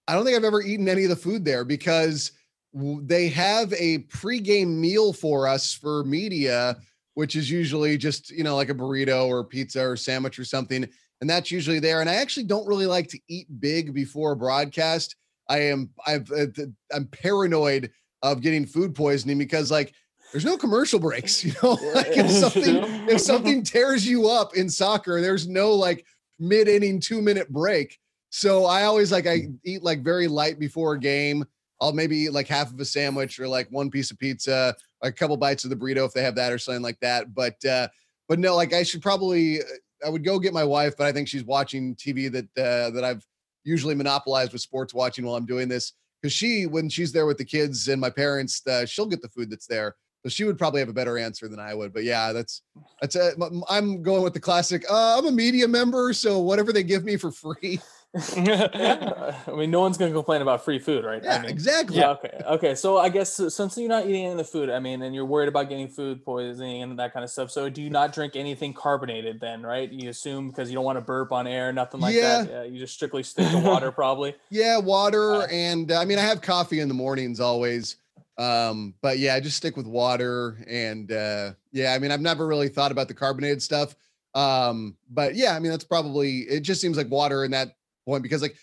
I 0.08 0.16
don't 0.16 0.26
think 0.26 0.36
I've 0.36 0.44
ever 0.44 0.62
eaten 0.62 0.90
any 0.90 1.04
of 1.04 1.10
the 1.10 1.16
food 1.16 1.46
there 1.46 1.64
because 1.64 2.32
they 2.74 3.28
have 3.30 3.74
a 3.74 4.00
pregame 4.00 4.78
meal 4.78 5.14
for 5.14 5.48
us 5.48 5.74
for 5.74 6.04
media, 6.04 6.78
which 7.16 7.36
is 7.36 7.52
usually 7.52 7.98
just, 7.98 8.32
you 8.32 8.44
know, 8.44 8.56
like 8.56 8.70
a 8.70 8.74
burrito 8.74 9.28
or 9.28 9.44
pizza 9.44 9.82
or 9.82 9.98
sandwich 9.98 10.40
or 10.40 10.46
something. 10.46 10.88
And 11.20 11.30
that's 11.30 11.52
usually 11.52 11.80
there. 11.80 12.02
And 12.02 12.10
I 12.10 12.16
actually 12.16 12.46
don't 12.46 12.68
really 12.68 12.86
like 12.86 13.08
to 13.10 13.20
eat 13.28 13.48
big 13.60 13.94
before 13.94 14.32
a 14.32 14.38
broadcast. 14.38 15.16
I 15.50 15.60
am, 15.60 15.90
I've, 16.08 16.32
uh, 16.32 16.48
I'm 16.94 17.08
paranoid 17.08 17.92
of 18.24 18.42
getting 18.42 18.66
food 18.66 18.96
poisoning 18.96 19.38
because 19.38 19.70
like 19.70 19.94
there's 20.32 20.46
no 20.46 20.58
commercial 20.58 21.00
breaks, 21.00 21.44
you 21.44 21.54
know, 21.62 21.72
like 21.96 22.18
if 22.18 22.30
something, 22.30 22.64
if 23.10 23.22
something 23.22 23.64
tears 23.64 24.08
you 24.08 24.30
up 24.30 24.56
in 24.56 24.70
soccer, 24.70 25.22
there's 25.22 25.48
no 25.48 25.74
like 25.74 26.06
mid 26.40 26.68
inning 26.68 27.00
two 27.00 27.22
minute 27.22 27.50
break. 27.50 28.00
So 28.30 28.66
I 28.66 28.84
always 28.84 29.12
like, 29.12 29.28
I 29.28 29.50
eat 29.64 29.84
like 29.84 30.04
very 30.04 30.28
light 30.28 30.58
before 30.58 30.94
a 30.94 31.00
game 31.00 31.46
I'll 31.82 31.92
maybe 31.92 32.16
eat 32.16 32.34
like 32.34 32.48
half 32.48 32.72
of 32.72 32.80
a 32.80 32.86
sandwich 32.86 33.40
or 33.40 33.48
like 33.48 33.68
one 33.72 33.90
piece 33.90 34.12
of 34.12 34.20
pizza, 34.20 34.76
a 35.02 35.12
couple 35.12 35.36
bites 35.36 35.64
of 35.64 35.72
the 35.72 35.76
burrito 35.76 36.06
if 36.06 36.14
they 36.14 36.22
have 36.22 36.36
that 36.36 36.54
or 36.54 36.60
something 36.60 36.84
like 36.84 37.00
that. 37.00 37.34
But 37.34 37.64
uh, 37.66 37.88
but 38.30 38.38
no, 38.38 38.56
like 38.56 38.72
I 38.72 38.84
should 38.84 39.02
probably 39.02 39.60
I 40.06 40.10
would 40.10 40.24
go 40.24 40.38
get 40.38 40.54
my 40.54 40.64
wife, 40.64 40.96
but 40.96 41.08
I 41.08 41.12
think 41.12 41.28
she's 41.28 41.44
watching 41.44 41.96
TV 41.96 42.32
that 42.32 42.46
uh, 42.58 42.92
that 42.92 43.04
I've 43.04 43.26
usually 43.64 43.96
monopolized 43.96 44.54
with 44.54 44.62
sports 44.62 44.94
watching 44.94 45.26
while 45.26 45.36
I'm 45.36 45.46
doing 45.46 45.68
this 45.68 45.94
because 46.22 46.34
she 46.34 46.68
when 46.68 46.88
she's 46.88 47.12
there 47.12 47.26
with 47.26 47.40
the 47.40 47.46
kids 47.46 47.88
and 47.88 48.00
my 48.00 48.12
parents, 48.12 48.66
uh, 48.68 48.86
she'll 48.86 49.08
get 49.08 49.24
the 49.24 49.30
food 49.30 49.50
that's 49.50 49.68
there. 49.68 49.96
So 50.24 50.30
she 50.30 50.44
would 50.44 50.58
probably 50.58 50.82
have 50.82 50.90
a 50.90 50.94
better 50.94 51.18
answer 51.18 51.48
than 51.48 51.60
I 51.60 51.74
would. 51.74 51.94
But 51.94 52.04
yeah, 52.04 52.32
that's 52.32 52.62
that's 53.02 53.16
a, 53.16 53.32
I'm 53.70 54.04
going 54.04 54.22
with 54.22 54.34
the 54.34 54.40
classic. 54.40 54.86
Uh, 54.90 55.18
I'm 55.18 55.26
a 55.26 55.32
media 55.32 55.68
member, 55.68 56.14
so 56.14 56.40
whatever 56.40 56.72
they 56.72 56.84
give 56.84 57.04
me 57.04 57.18
for 57.18 57.32
free. 57.32 57.80
I 58.38 59.40
mean, 59.56 59.72
no 59.72 59.80
one's 59.80 59.98
gonna 59.98 60.12
complain 60.12 60.42
about 60.42 60.66
free 60.66 60.80
food, 60.80 61.06
right? 61.06 61.24
Yeah, 61.24 61.38
I 61.38 61.42
mean, 61.42 61.50
exactly. 61.50 61.98
Yeah. 61.98 62.10
Okay. 62.12 62.42
Okay. 62.46 62.76
So 62.76 62.98
I 62.98 63.08
guess 63.08 63.34
since 63.34 63.78
you're 63.78 63.88
not 63.88 64.06
eating 64.06 64.26
any 64.26 64.32
of 64.34 64.38
the 64.38 64.44
food, 64.44 64.70
I 64.70 64.80
mean, 64.80 65.02
and 65.02 65.16
you're 65.16 65.26
worried 65.26 65.48
about 65.48 65.70
getting 65.70 65.88
food 65.88 66.24
poisoning 66.26 66.84
and 66.84 67.00
that 67.00 67.14
kind 67.14 67.24
of 67.24 67.30
stuff. 67.30 67.52
So 67.52 67.70
do 67.70 67.82
you 67.82 67.90
not 67.90 68.12
drink 68.12 68.36
anything 68.36 68.74
carbonated 68.74 69.40
then, 69.40 69.64
right? 69.64 69.90
You 69.90 70.10
assume 70.10 70.50
because 70.50 70.70
you 70.70 70.76
don't 70.76 70.84
want 70.84 70.98
to 70.98 71.06
burp 71.06 71.32
on 71.32 71.48
air, 71.48 71.72
nothing 71.72 72.02
like 72.02 72.14
yeah. 72.14 72.44
that. 72.44 72.50
Yeah. 72.50 72.64
You 72.64 72.80
just 72.80 72.94
strictly 72.94 73.24
stick 73.24 73.50
to 73.50 73.60
water, 73.60 73.92
probably. 73.94 74.36
Yeah, 74.50 74.78
water, 74.78 75.36
uh, 75.36 75.48
and 75.48 75.90
uh, 75.90 76.00
I 76.00 76.06
mean, 76.06 76.20
I 76.20 76.24
have 76.24 76.42
coffee 76.42 76.82
in 76.82 76.90
the 76.90 76.94
mornings 76.94 77.40
always. 77.40 77.96
Um, 78.38 78.96
but 79.02 79.20
yeah, 79.20 79.36
I 79.36 79.40
just 79.40 79.58
stick 79.58 79.78
with 79.78 79.86
water, 79.86 80.64
and 80.68 81.12
uh, 81.12 81.52
yeah, 81.72 81.94
I 81.94 82.00
mean, 82.00 82.12
I've 82.12 82.22
never 82.22 82.48
really 82.48 82.70
thought 82.70 82.92
about 82.92 83.08
the 83.08 83.14
carbonated 83.14 83.62
stuff. 83.62 83.96
Um, 84.34 84.96
but 85.10 85.36
yeah, 85.36 85.56
I 85.56 85.60
mean, 85.60 85.72
that's 85.72 85.84
probably 85.84 86.40
it. 86.42 86.62
Just 86.62 86.82
seems 86.82 86.98
like 86.98 87.10
water 87.10 87.44
in 87.44 87.52
that 87.52 87.76
point 88.06 88.24
because 88.24 88.42
like 88.42 88.56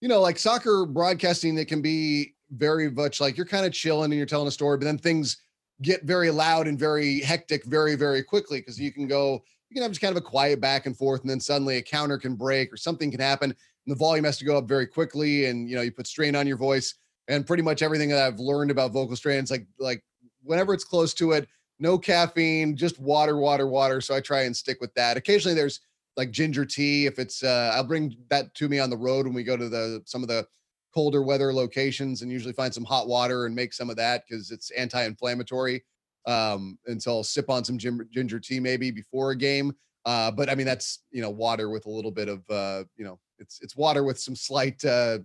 you 0.00 0.08
know 0.08 0.20
like 0.20 0.38
soccer 0.38 0.84
broadcasting 0.86 1.56
it 1.58 1.68
can 1.68 1.80
be 1.80 2.34
very 2.50 2.90
much 2.90 3.20
like 3.20 3.36
you're 3.36 3.46
kind 3.46 3.64
of 3.64 3.72
chilling 3.72 4.12
and 4.12 4.14
you're 4.14 4.26
telling 4.26 4.48
a 4.48 4.50
story 4.50 4.76
but 4.76 4.84
then 4.84 4.98
things 4.98 5.38
get 5.80 6.04
very 6.04 6.30
loud 6.30 6.68
and 6.68 6.78
very 6.78 7.20
hectic 7.20 7.64
very 7.64 7.94
very 7.94 8.22
quickly 8.22 8.60
because 8.60 8.78
you 8.78 8.92
can 8.92 9.06
go 9.06 9.42
you 9.70 9.74
can 9.74 9.82
have 9.82 9.90
just 9.90 10.02
kind 10.02 10.14
of 10.14 10.22
a 10.22 10.26
quiet 10.26 10.60
back 10.60 10.86
and 10.86 10.96
forth 10.96 11.22
and 11.22 11.30
then 11.30 11.40
suddenly 11.40 11.78
a 11.78 11.82
counter 11.82 12.18
can 12.18 12.34
break 12.34 12.72
or 12.72 12.76
something 12.76 13.10
can 13.10 13.20
happen 13.20 13.50
and 13.50 13.92
the 13.92 13.98
volume 13.98 14.24
has 14.24 14.36
to 14.36 14.44
go 14.44 14.58
up 14.58 14.68
very 14.68 14.86
quickly 14.86 15.46
and 15.46 15.68
you 15.68 15.74
know 15.74 15.82
you 15.82 15.90
put 15.90 16.06
strain 16.06 16.36
on 16.36 16.46
your 16.46 16.58
voice 16.58 16.94
and 17.28 17.46
pretty 17.46 17.62
much 17.62 17.82
everything 17.82 18.08
that 18.08 18.22
I've 18.22 18.38
learned 18.38 18.70
about 18.70 18.92
vocal 18.92 19.16
strains 19.16 19.50
like 19.50 19.66
like 19.78 20.02
whenever 20.42 20.74
it's 20.74 20.84
close 20.84 21.14
to 21.14 21.32
it 21.32 21.48
no 21.78 21.98
caffeine 21.98 22.76
just 22.76 22.98
water 23.00 23.36
water 23.36 23.66
water 23.66 24.00
so 24.00 24.14
I 24.14 24.20
try 24.20 24.42
and 24.42 24.56
stick 24.56 24.80
with 24.80 24.94
that. 24.94 25.16
Occasionally 25.16 25.54
there's 25.54 25.80
like 26.16 26.30
ginger 26.30 26.64
tea 26.64 27.06
if 27.06 27.18
it's 27.18 27.42
uh 27.42 27.72
I'll 27.74 27.84
bring 27.84 28.16
that 28.30 28.54
to 28.54 28.68
me 28.68 28.78
on 28.78 28.90
the 28.90 28.96
road 28.96 29.26
when 29.26 29.34
we 29.34 29.44
go 29.44 29.56
to 29.56 29.68
the 29.68 30.02
some 30.04 30.22
of 30.22 30.28
the 30.28 30.46
colder 30.94 31.22
weather 31.22 31.52
locations 31.52 32.22
and 32.22 32.30
usually 32.30 32.52
find 32.52 32.72
some 32.72 32.84
hot 32.84 33.08
water 33.08 33.46
and 33.46 33.54
make 33.54 33.72
some 33.72 33.88
of 33.88 33.96
that 33.96 34.24
because 34.28 34.50
it's 34.50 34.70
anti-inflammatory 34.72 35.82
um 36.26 36.78
and 36.86 37.02
so 37.02 37.12
I'll 37.16 37.24
sip 37.24 37.48
on 37.50 37.64
some 37.64 37.78
ginger, 37.78 38.06
ginger 38.12 38.38
tea 38.38 38.60
maybe 38.60 38.90
before 38.90 39.30
a 39.30 39.36
game 39.36 39.72
uh 40.04 40.30
but 40.30 40.50
I 40.50 40.54
mean 40.54 40.66
that's 40.66 41.02
you 41.10 41.22
know 41.22 41.30
water 41.30 41.70
with 41.70 41.86
a 41.86 41.90
little 41.90 42.10
bit 42.10 42.28
of 42.28 42.48
uh 42.50 42.84
you 42.96 43.04
know 43.04 43.18
it's 43.38 43.58
it's 43.62 43.74
water 43.74 44.04
with 44.04 44.20
some 44.20 44.36
slight 44.36 44.84
uh 44.84 45.18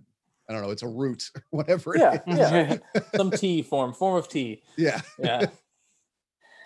I 0.48 0.52
don't 0.52 0.62
know 0.62 0.70
it's 0.70 0.82
a 0.82 0.88
root 0.88 1.30
whatever 1.50 1.94
yeah 1.96 2.20
yeah 2.26 2.76
some 3.16 3.30
tea 3.30 3.62
form 3.62 3.92
form 3.92 4.16
of 4.16 4.28
tea 4.28 4.62
yeah 4.76 5.00
yeah 5.18 5.46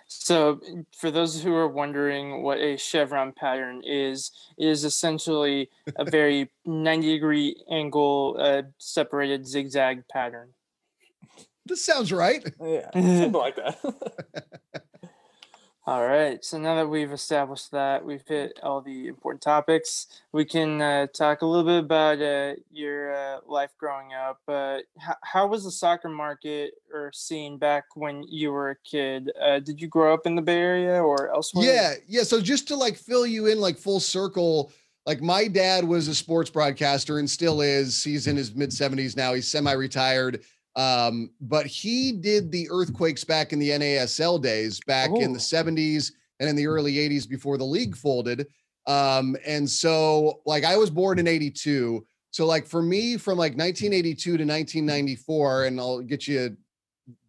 So, 0.07 0.59
for 0.95 1.09
those 1.09 1.41
who 1.41 1.55
are 1.55 1.67
wondering 1.67 2.43
what 2.43 2.59
a 2.59 2.77
chevron 2.77 3.33
pattern 3.33 3.81
is, 3.83 4.31
it 4.57 4.67
is 4.67 4.83
essentially 4.83 5.69
a 5.95 6.05
very 6.05 6.51
90 6.65 7.13
degree 7.13 7.55
angle 7.69 8.37
uh, 8.39 8.63
separated 8.77 9.47
zigzag 9.47 10.07
pattern. 10.07 10.49
This 11.65 11.83
sounds 11.83 12.11
right. 12.11 12.43
Yeah, 12.61 12.89
something 12.93 13.31
like 13.31 13.55
that. 13.55 14.82
All 15.85 16.07
right. 16.07 16.43
So 16.45 16.57
now 16.57 16.75
that 16.75 16.87
we've 16.87 17.11
established 17.11 17.71
that, 17.71 18.05
we've 18.05 18.25
hit 18.25 18.57
all 18.63 18.79
the 18.79 19.07
important 19.07 19.41
topics, 19.41 20.07
we 20.31 20.45
can 20.45 20.81
uh, 20.81 21.07
talk 21.07 21.41
a 21.41 21.45
little 21.45 21.65
bit 21.65 21.79
about 21.79 22.21
uh, 22.21 22.53
your 22.71 23.13
uh, 23.13 23.39
life 23.45 23.71
growing 23.77 24.13
up. 24.13 24.39
Uh, 24.47 24.77
how, 24.97 25.15
how 25.23 25.47
was 25.47 25.65
the 25.65 25.71
soccer 25.71 26.07
market 26.07 26.75
or 26.93 27.11
scene 27.13 27.57
back 27.57 27.83
when 27.95 28.23
you 28.29 28.53
were 28.53 28.69
a 28.69 28.75
kid? 28.85 29.29
Uh, 29.41 29.59
did 29.59 29.81
you 29.81 29.89
grow 29.89 30.13
up 30.13 30.25
in 30.25 30.35
the 30.35 30.41
Bay 30.41 30.57
Area 30.57 31.03
or 31.03 31.29
elsewhere? 31.33 31.65
Yeah. 31.65 31.95
Yeah. 32.07 32.23
So 32.23 32.39
just 32.39 32.65
to 32.69 32.77
like 32.77 32.95
fill 32.95 33.25
you 33.25 33.47
in 33.47 33.59
like 33.59 33.77
full 33.77 33.99
circle, 33.99 34.71
like 35.05 35.21
my 35.21 35.49
dad 35.49 35.83
was 35.83 36.07
a 36.07 36.15
sports 36.15 36.49
broadcaster 36.49 37.19
and 37.19 37.29
still 37.29 37.59
is. 37.59 38.01
He's 38.01 38.27
in 38.27 38.37
his 38.37 38.55
mid 38.55 38.69
70s 38.69 39.17
now. 39.17 39.33
He's 39.33 39.51
semi 39.51 39.73
retired. 39.73 40.45
Um, 40.75 41.31
but 41.39 41.65
he 41.67 42.11
did 42.11 42.51
the 42.51 42.67
earthquakes 42.71 43.23
back 43.23 43.53
in 43.53 43.59
the 43.59 43.69
NASL 43.69 44.41
days, 44.41 44.79
back 44.87 45.09
oh. 45.11 45.21
in 45.21 45.33
the 45.33 45.39
70s 45.39 46.11
and 46.39 46.49
in 46.49 46.55
the 46.55 46.67
early 46.67 46.93
80s 46.93 47.29
before 47.29 47.57
the 47.57 47.63
league 47.63 47.95
folded. 47.95 48.47
Um, 48.87 49.37
and 49.45 49.69
so 49.69 50.41
like 50.45 50.63
I 50.63 50.77
was 50.77 50.89
born 50.89 51.19
in 51.19 51.27
82. 51.27 52.05
So 52.31 52.45
like 52.45 52.65
for 52.65 52.81
me 52.81 53.17
from 53.17 53.37
like 53.37 53.53
1982 53.53 54.23
to 54.23 54.31
1994, 54.31 55.65
and 55.65 55.79
I'll 55.79 56.01
get 56.01 56.27
you 56.27 56.57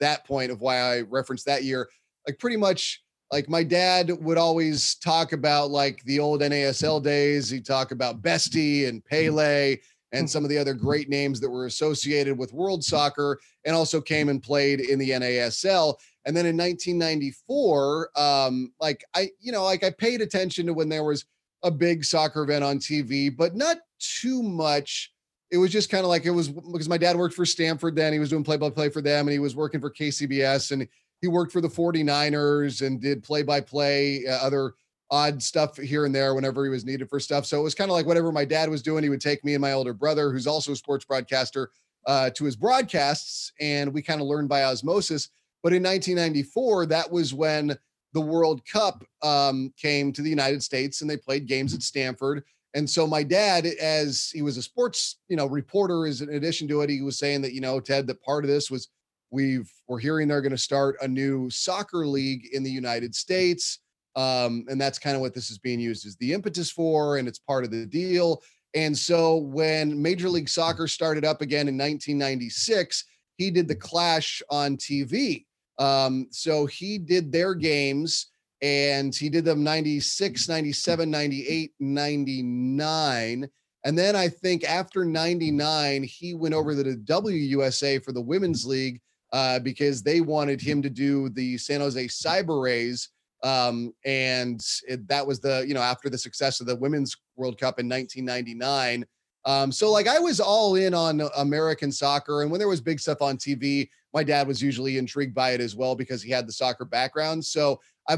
that 0.00 0.24
point 0.26 0.50
of 0.50 0.60
why 0.60 0.78
I 0.78 1.00
referenced 1.02 1.46
that 1.46 1.64
year, 1.64 1.88
like 2.26 2.38
pretty 2.38 2.56
much 2.56 3.02
like 3.30 3.48
my 3.48 3.62
dad 3.62 4.10
would 4.20 4.38
always 4.38 4.94
talk 4.96 5.32
about 5.32 5.70
like 5.70 6.02
the 6.04 6.18
old 6.18 6.40
NASL 6.40 7.02
days. 7.02 7.50
He'd 7.50 7.66
talk 7.66 7.90
about 7.90 8.22
Bestie 8.22 8.88
and 8.88 9.04
Pele 9.04 9.76
and 10.14 10.30
some 10.30 10.44
of 10.44 10.50
the 10.50 10.56
other 10.56 10.74
great 10.74 11.08
names 11.08 11.40
that 11.40 11.50
were 11.50 11.66
associated 11.66 12.38
with 12.38 12.52
world 12.52 12.84
soccer 12.84 13.40
and 13.64 13.74
also 13.74 14.00
came 14.00 14.28
and 14.28 14.42
played 14.42 14.80
in 14.80 14.98
the 14.98 15.10
NASL. 15.10 15.96
And 16.24 16.36
then 16.36 16.46
in 16.46 16.56
1994, 16.56 18.10
um, 18.16 18.72
like 18.80 19.04
I, 19.14 19.30
you 19.40 19.52
know, 19.52 19.64
like 19.64 19.82
I 19.82 19.90
paid 19.90 20.20
attention 20.20 20.66
to 20.66 20.72
when 20.72 20.88
there 20.88 21.04
was 21.04 21.24
a 21.64 21.70
big 21.70 22.04
soccer 22.04 22.44
event 22.44 22.62
on 22.62 22.78
TV, 22.78 23.34
but 23.34 23.56
not 23.56 23.78
too 23.98 24.42
much. 24.42 25.10
It 25.50 25.58
was 25.58 25.72
just 25.72 25.90
kind 25.90 26.04
of 26.04 26.08
like 26.08 26.26
it 26.26 26.30
was 26.30 26.48
because 26.48 26.88
my 26.88 26.98
dad 26.98 27.16
worked 27.16 27.34
for 27.34 27.44
Stanford 27.44 27.96
then. 27.96 28.12
He 28.12 28.18
was 28.18 28.30
doing 28.30 28.44
play 28.44 28.56
by 28.56 28.70
play 28.70 28.88
for 28.88 29.02
them 29.02 29.26
and 29.26 29.32
he 29.32 29.38
was 29.38 29.56
working 29.56 29.80
for 29.80 29.90
KCBS 29.90 30.70
and 30.70 30.86
he 31.20 31.28
worked 31.28 31.52
for 31.52 31.60
the 31.60 31.68
49ers 31.68 32.86
and 32.86 33.00
did 33.00 33.22
play 33.22 33.42
by 33.42 33.60
play, 33.60 34.24
other 34.26 34.74
odd 35.14 35.40
stuff 35.40 35.76
here 35.76 36.06
and 36.06 36.14
there 36.14 36.34
whenever 36.34 36.64
he 36.64 36.70
was 36.70 36.84
needed 36.84 37.08
for 37.08 37.20
stuff. 37.20 37.46
So 37.46 37.60
it 37.60 37.62
was 37.62 37.74
kind 37.74 37.88
of 37.88 37.96
like 37.96 38.04
whatever 38.04 38.32
my 38.32 38.44
dad 38.44 38.68
was 38.68 38.82
doing, 38.82 39.04
he 39.04 39.08
would 39.08 39.20
take 39.20 39.44
me 39.44 39.54
and 39.54 39.62
my 39.62 39.72
older 39.72 39.92
brother, 39.92 40.32
who's 40.32 40.48
also 40.48 40.72
a 40.72 40.76
sports 40.76 41.04
broadcaster, 41.04 41.70
uh, 42.06 42.30
to 42.30 42.44
his 42.44 42.56
broadcasts, 42.56 43.52
and 43.60 43.94
we 43.94 44.02
kind 44.02 44.20
of 44.20 44.26
learned 44.26 44.48
by 44.48 44.64
osmosis. 44.64 45.28
But 45.62 45.72
in 45.72 45.84
1994, 45.84 46.86
that 46.86 47.10
was 47.10 47.32
when 47.32 47.78
the 48.12 48.20
World 48.20 48.66
Cup 48.66 49.04
um, 49.22 49.72
came 49.76 50.12
to 50.12 50.20
the 50.20 50.28
United 50.28 50.64
States, 50.64 51.00
and 51.00 51.08
they 51.08 51.16
played 51.16 51.46
games 51.46 51.74
at 51.74 51.82
Stanford. 51.82 52.42
And 52.74 52.90
so 52.90 53.06
my 53.06 53.22
dad, 53.22 53.66
as 53.66 54.30
he 54.34 54.42
was 54.42 54.56
a 54.56 54.62
sports, 54.62 55.18
you 55.28 55.36
know, 55.36 55.46
reporter, 55.46 56.06
is 56.06 56.22
in 56.22 56.30
addition 56.30 56.66
to 56.68 56.80
it, 56.80 56.90
he 56.90 57.02
was 57.02 57.18
saying 57.18 57.40
that 57.42 57.54
you 57.54 57.60
know, 57.60 57.78
Ted, 57.78 58.08
that 58.08 58.20
part 58.20 58.44
of 58.44 58.50
this 58.50 58.68
was 58.68 58.88
we've 59.30 59.70
we're 59.86 60.00
hearing 60.00 60.26
they're 60.26 60.42
going 60.42 60.50
to 60.50 60.58
start 60.58 60.96
a 61.00 61.08
new 61.08 61.48
soccer 61.50 62.04
league 62.04 62.48
in 62.52 62.64
the 62.64 62.70
United 62.70 63.14
States 63.14 63.78
um, 64.16 64.64
and 64.68 64.80
that's 64.80 64.98
kind 64.98 65.16
of 65.16 65.20
what 65.20 65.34
this 65.34 65.50
is 65.50 65.58
being 65.58 65.80
used 65.80 66.06
as 66.06 66.16
the 66.16 66.32
impetus 66.32 66.70
for, 66.70 67.16
and 67.16 67.26
it's 67.26 67.38
part 67.38 67.64
of 67.64 67.70
the 67.70 67.86
deal. 67.86 68.42
And 68.74 68.96
so 68.96 69.36
when 69.36 70.00
Major 70.00 70.28
League 70.28 70.48
Soccer 70.48 70.88
started 70.88 71.24
up 71.24 71.40
again 71.40 71.68
in 71.68 71.78
1996, 71.78 73.04
he 73.36 73.50
did 73.50 73.68
the 73.68 73.74
Clash 73.74 74.42
on 74.50 74.76
TV. 74.76 75.44
Um, 75.78 76.28
so 76.30 76.66
he 76.66 76.98
did 76.98 77.32
their 77.32 77.54
games 77.54 78.28
and 78.62 79.14
he 79.14 79.28
did 79.28 79.44
them 79.44 79.62
96, 79.62 80.48
97, 80.48 81.10
98, 81.10 81.72
99. 81.78 83.48
And 83.84 83.98
then 83.98 84.16
I 84.16 84.28
think 84.28 84.64
after 84.64 85.04
99, 85.04 86.02
he 86.04 86.34
went 86.34 86.54
over 86.54 86.74
to 86.74 86.82
the 86.82 86.96
WUSA 86.96 88.02
for 88.02 88.12
the 88.12 88.20
Women's 88.20 88.64
League 88.64 89.00
uh, 89.32 89.58
because 89.58 90.02
they 90.02 90.20
wanted 90.20 90.60
him 90.60 90.80
to 90.80 90.90
do 90.90 91.28
the 91.28 91.58
San 91.58 91.80
Jose 91.80 92.06
Cyber 92.06 92.62
Rays 92.62 93.10
um, 93.44 93.92
and 94.06 94.64
it, 94.88 95.06
that 95.06 95.24
was 95.24 95.38
the, 95.38 95.64
you 95.68 95.74
know, 95.74 95.82
after 95.82 96.08
the 96.08 96.16
success 96.16 96.60
of 96.60 96.66
the 96.66 96.74
Women's 96.74 97.14
World 97.36 97.60
Cup 97.60 97.78
in 97.78 97.86
1999. 97.88 99.04
Um, 99.44 99.70
so 99.70 99.92
like 99.92 100.08
I 100.08 100.18
was 100.18 100.40
all 100.40 100.76
in 100.76 100.94
on 100.94 101.22
American 101.36 101.92
soccer. 101.92 102.40
And 102.40 102.50
when 102.50 102.58
there 102.58 102.68
was 102.68 102.80
big 102.80 102.98
stuff 102.98 103.20
on 103.20 103.36
TV, 103.36 103.90
my 104.14 104.24
dad 104.24 104.48
was 104.48 104.62
usually 104.62 104.96
intrigued 104.96 105.34
by 105.34 105.50
it 105.50 105.60
as 105.60 105.76
well 105.76 105.94
because 105.94 106.22
he 106.22 106.30
had 106.30 106.48
the 106.48 106.52
soccer 106.52 106.86
background. 106.86 107.44
So 107.44 107.80
I 108.08 108.16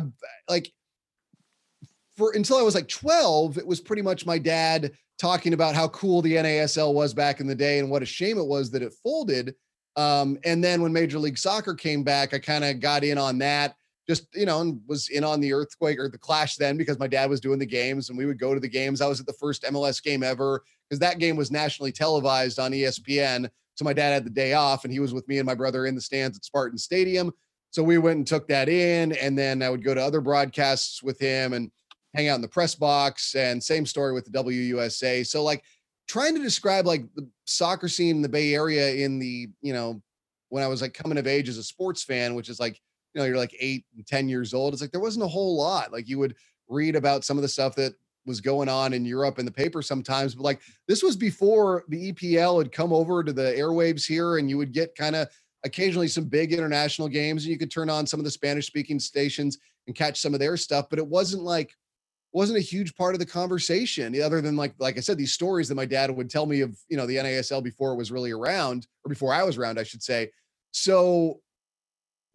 like 0.48 0.72
for 2.16 2.30
until 2.36 2.58
I 2.58 2.62
was 2.62 2.76
like 2.76 2.88
12, 2.88 3.58
it 3.58 3.66
was 3.66 3.80
pretty 3.80 4.02
much 4.02 4.26
my 4.26 4.38
dad 4.38 4.92
talking 5.18 5.54
about 5.54 5.74
how 5.74 5.88
cool 5.88 6.22
the 6.22 6.34
NASL 6.34 6.94
was 6.94 7.12
back 7.12 7.40
in 7.40 7.48
the 7.48 7.54
day 7.54 7.80
and 7.80 7.90
what 7.90 8.02
a 8.02 8.06
shame 8.06 8.38
it 8.38 8.46
was 8.46 8.70
that 8.70 8.82
it 8.82 8.94
folded. 9.02 9.56
Um, 9.96 10.38
and 10.44 10.62
then 10.62 10.82
when 10.82 10.92
Major 10.92 11.18
League 11.18 11.38
Soccer 11.38 11.74
came 11.74 12.04
back, 12.04 12.32
I 12.32 12.38
kind 12.38 12.62
of 12.62 12.78
got 12.78 13.02
in 13.02 13.18
on 13.18 13.38
that 13.38 13.74
just 14.08 14.26
you 14.34 14.46
know 14.46 14.60
and 14.60 14.80
was 14.86 15.08
in 15.08 15.24
on 15.24 15.40
the 15.40 15.52
earthquake 15.52 15.98
or 15.98 16.08
the 16.08 16.18
clash 16.18 16.56
then 16.56 16.76
because 16.76 16.98
my 16.98 17.06
dad 17.06 17.28
was 17.28 17.40
doing 17.40 17.58
the 17.58 17.66
games 17.66 18.08
and 18.08 18.18
we 18.18 18.26
would 18.26 18.38
go 18.38 18.54
to 18.54 18.60
the 18.60 18.68
games. 18.68 19.00
I 19.00 19.08
was 19.08 19.20
at 19.20 19.26
the 19.26 19.32
first 19.34 19.62
mls 19.62 20.02
game 20.02 20.22
ever 20.22 20.62
because 20.88 21.00
that 21.00 21.18
game 21.18 21.36
was 21.36 21.50
nationally 21.50 21.92
televised 21.92 22.58
on 22.58 22.72
espn 22.72 23.48
so 23.76 23.84
my 23.84 23.92
dad 23.92 24.12
had 24.12 24.24
the 24.24 24.30
day 24.30 24.54
off 24.54 24.84
and 24.84 24.92
he 24.92 25.00
was 25.00 25.12
with 25.12 25.28
me 25.28 25.38
and 25.38 25.46
my 25.46 25.54
brother 25.54 25.86
in 25.86 25.94
the 25.94 26.00
stands 26.00 26.36
at 26.36 26.44
spartan 26.44 26.78
stadium. 26.78 27.30
So 27.70 27.82
we 27.82 27.98
went 27.98 28.16
and 28.16 28.26
took 28.26 28.48
that 28.48 28.68
in 28.70 29.12
and 29.12 29.38
then 29.38 29.62
i 29.62 29.68
would 29.68 29.84
go 29.84 29.94
to 29.94 30.00
other 30.00 30.22
broadcasts 30.22 31.02
with 31.02 31.18
him 31.18 31.52
and 31.52 31.70
hang 32.14 32.28
out 32.28 32.36
in 32.36 32.40
the 32.40 32.48
press 32.48 32.74
box 32.74 33.34
and 33.34 33.62
same 33.62 33.84
story 33.84 34.14
with 34.14 34.24
the 34.24 34.42
wusa 34.42 35.26
so 35.26 35.42
like 35.44 35.62
trying 36.08 36.34
to 36.34 36.42
describe 36.42 36.86
like 36.86 37.04
the 37.14 37.28
soccer 37.44 37.88
scene 37.88 38.16
in 38.16 38.22
the 38.22 38.28
bay 38.28 38.54
area 38.54 38.94
in 38.94 39.18
the 39.18 39.48
you 39.60 39.74
know 39.74 40.00
when 40.48 40.62
i 40.62 40.66
was 40.66 40.80
like 40.80 40.94
coming 40.94 41.18
of 41.18 41.26
age 41.26 41.50
as 41.50 41.58
a 41.58 41.62
sports 41.62 42.02
fan 42.02 42.34
which 42.34 42.48
is 42.48 42.58
like 42.58 42.80
you 43.16 43.22
know, 43.22 43.26
you're 43.26 43.38
like 43.38 43.56
eight 43.58 43.86
and 43.96 44.06
10 44.06 44.28
years 44.28 44.52
old. 44.52 44.74
It's 44.74 44.82
like 44.82 44.92
there 44.92 45.00
wasn't 45.00 45.24
a 45.24 45.28
whole 45.28 45.56
lot. 45.56 45.90
Like 45.90 46.06
you 46.06 46.18
would 46.18 46.34
read 46.68 46.96
about 46.96 47.24
some 47.24 47.38
of 47.38 47.42
the 47.42 47.48
stuff 47.48 47.74
that 47.76 47.94
was 48.26 48.42
going 48.42 48.68
on 48.68 48.92
in 48.92 49.06
Europe 49.06 49.38
in 49.38 49.46
the 49.46 49.50
paper 49.50 49.80
sometimes, 49.80 50.34
but 50.34 50.42
like 50.42 50.60
this 50.86 51.02
was 51.02 51.16
before 51.16 51.84
the 51.88 52.12
EPL 52.12 52.58
had 52.58 52.72
come 52.72 52.92
over 52.92 53.24
to 53.24 53.32
the 53.32 53.54
airwaves 53.56 54.04
here, 54.06 54.36
and 54.36 54.50
you 54.50 54.58
would 54.58 54.72
get 54.72 54.94
kind 54.96 55.16
of 55.16 55.28
occasionally 55.64 56.08
some 56.08 56.24
big 56.24 56.52
international 56.52 57.08
games, 57.08 57.44
and 57.44 57.52
you 57.52 57.58
could 57.58 57.70
turn 57.70 57.88
on 57.88 58.06
some 58.06 58.20
of 58.20 58.24
the 58.24 58.30
Spanish 58.30 58.66
speaking 58.66 58.98
stations 58.98 59.56
and 59.86 59.96
catch 59.96 60.20
some 60.20 60.34
of 60.34 60.40
their 60.40 60.58
stuff. 60.58 60.86
But 60.90 60.98
it 60.98 61.06
wasn't 61.06 61.42
like 61.42 61.72
wasn't 62.32 62.58
a 62.58 62.62
huge 62.62 62.94
part 62.96 63.14
of 63.14 63.18
the 63.18 63.24
conversation, 63.24 64.20
other 64.20 64.42
than 64.42 64.56
like 64.56 64.74
like 64.78 64.98
I 64.98 65.00
said, 65.00 65.16
these 65.16 65.32
stories 65.32 65.68
that 65.68 65.74
my 65.76 65.86
dad 65.86 66.10
would 66.10 66.28
tell 66.28 66.44
me 66.44 66.60
of 66.60 66.76
you 66.90 66.98
know 66.98 67.06
the 67.06 67.16
NASL 67.16 67.62
before 67.62 67.92
it 67.92 67.96
was 67.96 68.12
really 68.12 68.32
around, 68.32 68.86
or 69.04 69.08
before 69.08 69.32
I 69.32 69.42
was 69.42 69.56
around, 69.56 69.78
I 69.78 69.84
should 69.84 70.02
say. 70.02 70.30
So 70.72 71.40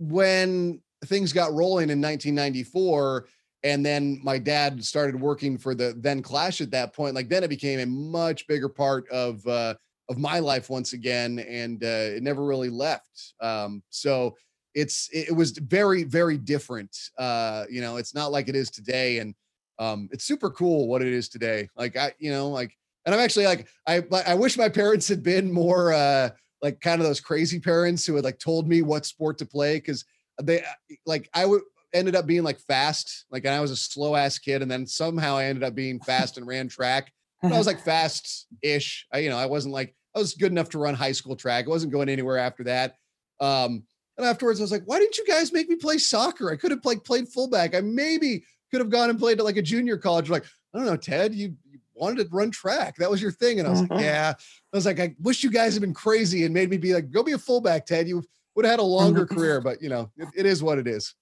when 0.01 0.81
things 1.05 1.31
got 1.31 1.53
rolling 1.53 1.89
in 1.89 2.01
1994 2.01 3.27
and 3.63 3.85
then 3.85 4.19
my 4.23 4.39
dad 4.39 4.83
started 4.83 5.19
working 5.19 5.57
for 5.57 5.75
the 5.75 5.93
then 5.97 6.23
clash 6.23 6.59
at 6.59 6.71
that 6.71 6.93
point 6.93 7.13
like 7.13 7.29
then 7.29 7.43
it 7.43 7.49
became 7.49 7.79
a 7.79 7.85
much 7.85 8.47
bigger 8.47 8.67
part 8.69 9.07
of 9.09 9.45
uh 9.45 9.75
of 10.09 10.17
my 10.17 10.39
life 10.39 10.69
once 10.69 10.93
again 10.93 11.37
and 11.39 11.83
uh 11.83 11.87
it 12.15 12.23
never 12.23 12.43
really 12.43 12.69
left. 12.69 13.33
Um 13.41 13.83
so 13.89 14.35
it's 14.73 15.07
it 15.13 15.35
was 15.35 15.51
very 15.51 16.03
very 16.03 16.37
different. 16.37 16.97
Uh 17.17 17.65
you 17.69 17.81
know 17.81 17.97
it's 17.97 18.15
not 18.15 18.31
like 18.31 18.49
it 18.49 18.55
is 18.55 18.71
today 18.71 19.19
and 19.19 19.35
um 19.77 20.09
it's 20.11 20.25
super 20.25 20.49
cool 20.49 20.87
what 20.87 21.03
it 21.03 21.09
is 21.09 21.29
today. 21.29 21.69
Like 21.75 21.95
i 21.95 22.11
you 22.17 22.31
know 22.31 22.49
like 22.49 22.75
and 23.05 23.13
i'm 23.13 23.21
actually 23.21 23.45
like 23.45 23.67
i 23.87 24.03
i 24.25 24.33
wish 24.33 24.57
my 24.57 24.69
parents 24.69 25.07
had 25.07 25.23
been 25.23 25.51
more 25.51 25.93
uh 25.93 26.29
like 26.61 26.79
kind 26.81 27.01
of 27.01 27.07
those 27.07 27.19
crazy 27.19 27.59
parents 27.59 28.05
who 28.05 28.15
had 28.15 28.23
like 28.23 28.39
told 28.39 28.67
me 28.67 28.81
what 28.81 29.05
sport 29.05 29.37
to 29.39 29.45
play 29.45 29.77
because 29.77 30.05
they 30.41 30.63
like 31.05 31.29
I 31.33 31.45
would 31.45 31.61
ended 31.93 32.15
up 32.15 32.25
being 32.25 32.43
like 32.43 32.59
fast, 32.59 33.25
like 33.31 33.45
and 33.45 33.53
I 33.53 33.59
was 33.59 33.71
a 33.71 33.75
slow 33.75 34.15
ass 34.15 34.37
kid, 34.37 34.61
and 34.61 34.71
then 34.71 34.85
somehow 34.87 35.37
I 35.37 35.45
ended 35.45 35.63
up 35.63 35.75
being 35.75 35.99
fast 35.99 36.37
and 36.37 36.47
ran 36.47 36.67
track. 36.67 37.11
But 37.41 37.53
I 37.53 37.57
was 37.57 37.67
like 37.67 37.81
fast 37.85 38.47
ish. 38.61 39.07
I, 39.11 39.19
you 39.19 39.29
know, 39.29 39.37
I 39.37 39.45
wasn't 39.45 39.73
like 39.73 39.95
I 40.15 40.19
was 40.19 40.33
good 40.33 40.51
enough 40.51 40.69
to 40.69 40.79
run 40.79 40.95
high 40.95 41.11
school 41.11 41.35
track. 41.35 41.65
I 41.65 41.69
wasn't 41.69 41.93
going 41.93 42.09
anywhere 42.09 42.37
after 42.37 42.63
that. 42.65 42.95
Um, 43.39 43.83
and 44.17 44.25
afterwards, 44.25 44.59
I 44.59 44.63
was 44.63 44.71
like, 44.71 44.83
why 44.85 44.99
didn't 44.99 45.17
you 45.17 45.25
guys 45.25 45.53
make 45.53 45.69
me 45.69 45.75
play 45.75 45.97
soccer? 45.97 46.51
I 46.51 46.55
could 46.55 46.71
have 46.71 46.85
like 46.85 47.03
played 47.03 47.27
fullback. 47.27 47.75
I 47.75 47.81
maybe 47.81 48.43
could 48.69 48.81
have 48.81 48.89
gone 48.89 49.09
and 49.09 49.17
played 49.17 49.39
at 49.39 49.45
like 49.45 49.57
a 49.57 49.61
junior 49.61 49.97
college. 49.97 50.29
Like, 50.29 50.45
I 50.73 50.77
don't 50.77 50.85
know, 50.85 50.97
Ted, 50.97 51.33
you, 51.33 51.47
you 51.47 51.55
wanted 52.01 52.23
to 52.23 52.35
run 52.35 52.51
track. 52.51 52.95
That 52.97 53.09
was 53.09 53.21
your 53.21 53.31
thing. 53.31 53.59
And 53.59 53.67
I 53.67 53.71
was 53.71 53.81
like, 53.81 53.89
mm-hmm. 53.91 54.03
yeah. 54.03 54.33
I 54.37 54.75
was 54.75 54.85
like, 54.85 54.99
I 54.99 55.15
wish 55.19 55.43
you 55.43 55.51
guys 55.51 55.73
had 55.73 55.81
been 55.81 55.93
crazy 55.93 56.43
and 56.43 56.53
made 56.53 56.69
me 56.69 56.77
be 56.77 56.93
like, 56.93 57.11
go 57.11 57.23
be 57.23 57.33
a 57.33 57.37
fullback, 57.37 57.85
Ted. 57.85 58.07
You 58.07 58.23
would 58.55 58.65
have 58.65 58.71
had 58.71 58.79
a 58.79 58.83
longer 58.83 59.25
career, 59.25 59.61
but 59.61 59.81
you 59.81 59.89
know, 59.89 60.11
it, 60.17 60.27
it 60.35 60.45
is 60.45 60.63
what 60.63 60.79
it 60.79 60.87
is. 60.87 61.13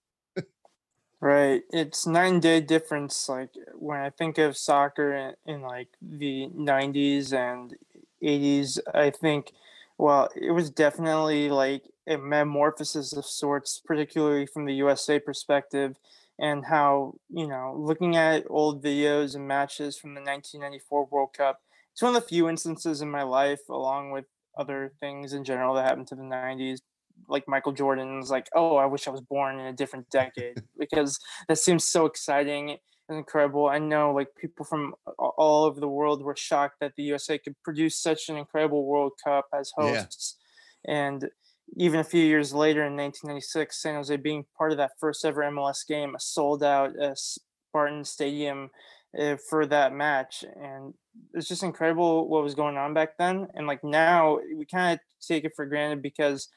Right. 1.22 1.63
It's 1.72 2.08
nine 2.08 2.39
day 2.39 2.62
difference. 2.62 3.28
Like 3.28 3.50
when 3.74 4.00
I 4.00 4.10
think 4.10 4.38
of 4.38 4.56
soccer 4.56 5.13
in, 5.13 5.34
in 5.54 5.62
like 5.62 5.89
the 6.02 6.48
90s 6.56 7.34
and 7.34 7.76
80s, 8.24 8.80
I 8.94 9.10
think, 9.10 9.52
well, 9.98 10.30
it 10.34 10.52
was 10.52 10.70
definitely 10.70 11.50
like 11.50 11.84
a 12.08 12.18
metamorphosis 12.18 13.12
of 13.12 13.26
sorts, 13.26 13.82
particularly 13.86 14.46
from 14.46 14.65
the 14.65 14.74
USA 14.76 15.20
perspective, 15.20 15.98
and 16.39 16.65
how, 16.65 17.15
you 17.30 17.47
know, 17.47 17.75
looking 17.78 18.15
at 18.15 18.45
old 18.49 18.84
videos 18.84 19.36
and 19.36 19.47
matches 19.47 19.97
from 19.97 20.13
the 20.13 20.21
1994 20.21 21.08
World 21.12 21.30
Cup, 21.36 21.60
it's 21.91 22.02
one 22.02 22.15
of 22.15 22.21
the 22.21 22.28
few 22.28 22.47
instances 22.47 23.02
in 23.02 23.12
my 23.12 23.23
life, 23.23 23.60
along 23.69 24.12
with 24.12 24.25
other 24.58 24.93
things 24.99 25.34
in 25.34 25.43
general 25.43 25.75
that 25.75 25.86
happened 25.86 26.08
to 26.08 26.15
the 26.15 26.23
90s, 26.23 26.80
like 27.28 27.47
Michael 27.47 27.73
Jordan's 27.73 28.32
like, 28.32 28.47
oh, 28.56 28.78
I 28.78 28.86
wish 28.86 29.08
I 29.08 29.12
was 29.12 29.21
born 29.21 29.60
in 29.60 29.65
a 29.65 29.73
different 29.73 30.10
decade 30.10 30.63
because 30.80 31.19
that 31.47 31.58
seems 31.58 31.86
so 31.86 32.06
exciting 32.06 32.78
and 33.10 33.17
incredible. 33.17 33.67
I 33.67 33.80
know 33.80 34.13
like 34.13 34.30
people 34.39 34.65
from 34.65 34.93
all 35.17 35.65
over 35.65 35.80
the 35.80 35.88
world 35.88 36.23
were 36.23 36.36
shocked 36.36 36.78
that 36.80 36.93
the 36.95 37.04
USA 37.04 37.38
could 37.38 37.56
produce 37.63 37.97
such 37.97 38.30
an 38.30 38.38
incredible 38.38 38.86
World 38.86 39.13
Cup 39.23 39.47
as 39.54 39.71
hosts. 39.75 40.36
Yeah. 40.38 40.93
And 40.93 41.30
even 41.77 41.99
a 41.99 42.03
few 42.03 42.23
years 42.23 42.53
later 42.53 42.86
in 42.86 42.95
1996, 42.95 43.82
San 43.82 43.95
Jose 43.95 44.15
being 44.17 44.45
part 44.58 44.71
of 44.71 44.77
that 44.77 44.91
first 44.99 45.25
ever 45.25 45.41
MLS 45.43 45.88
game, 45.88 46.15
a 46.15 46.19
sold 46.19 46.63
out 46.63 46.97
uh, 46.99 47.13
Spartan 47.15 48.03
Stadium 48.03 48.69
uh, 49.17 49.36
for 49.49 49.65
that 49.65 49.93
match. 49.93 50.43
And 50.55 50.93
it's 51.34 51.47
just 51.47 51.63
incredible 51.63 52.27
what 52.27 52.43
was 52.43 52.55
going 52.55 52.77
on 52.77 52.93
back 52.93 53.17
then. 53.17 53.47
And 53.53 53.67
like 53.67 53.84
now, 53.84 54.39
we 54.55 54.65
kind 54.65 54.93
of 54.93 54.99
take 55.25 55.45
it 55.45 55.53
for 55.55 55.65
granted 55.65 56.01
because 56.01 56.49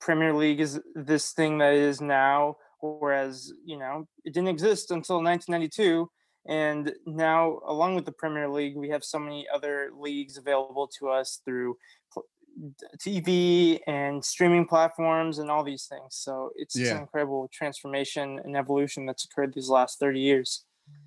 Premier 0.00 0.34
League 0.34 0.60
is 0.60 0.80
this 0.94 1.32
thing 1.32 1.58
that 1.58 1.74
is 1.74 2.00
now, 2.00 2.56
whereas 2.80 3.52
you 3.64 3.78
know 3.78 4.08
it 4.24 4.34
didn't 4.34 4.48
exist 4.48 4.90
until 4.90 5.22
1992. 5.22 6.10
And 6.48 6.92
now, 7.06 7.60
along 7.66 7.94
with 7.94 8.04
the 8.04 8.12
Premier 8.12 8.48
League, 8.48 8.76
we 8.76 8.88
have 8.88 9.04
so 9.04 9.20
many 9.20 9.46
other 9.54 9.90
leagues 9.96 10.36
available 10.36 10.90
to 10.98 11.08
us 11.08 11.40
through 11.44 11.76
TV 12.98 13.80
and 13.86 14.24
streaming 14.24 14.66
platforms 14.66 15.38
and 15.38 15.50
all 15.50 15.64
these 15.64 15.86
things. 15.86 16.08
So 16.10 16.50
it's, 16.56 16.76
yeah. 16.76 16.82
it's, 16.82 16.92
an 16.92 16.98
incredible 16.98 17.48
transformation 17.52 18.40
and 18.44 18.56
evolution 18.56 19.06
that's 19.06 19.24
occurred 19.24 19.52
these 19.54 19.68
last 19.68 19.98
30 19.98 20.20
years. 20.20 20.64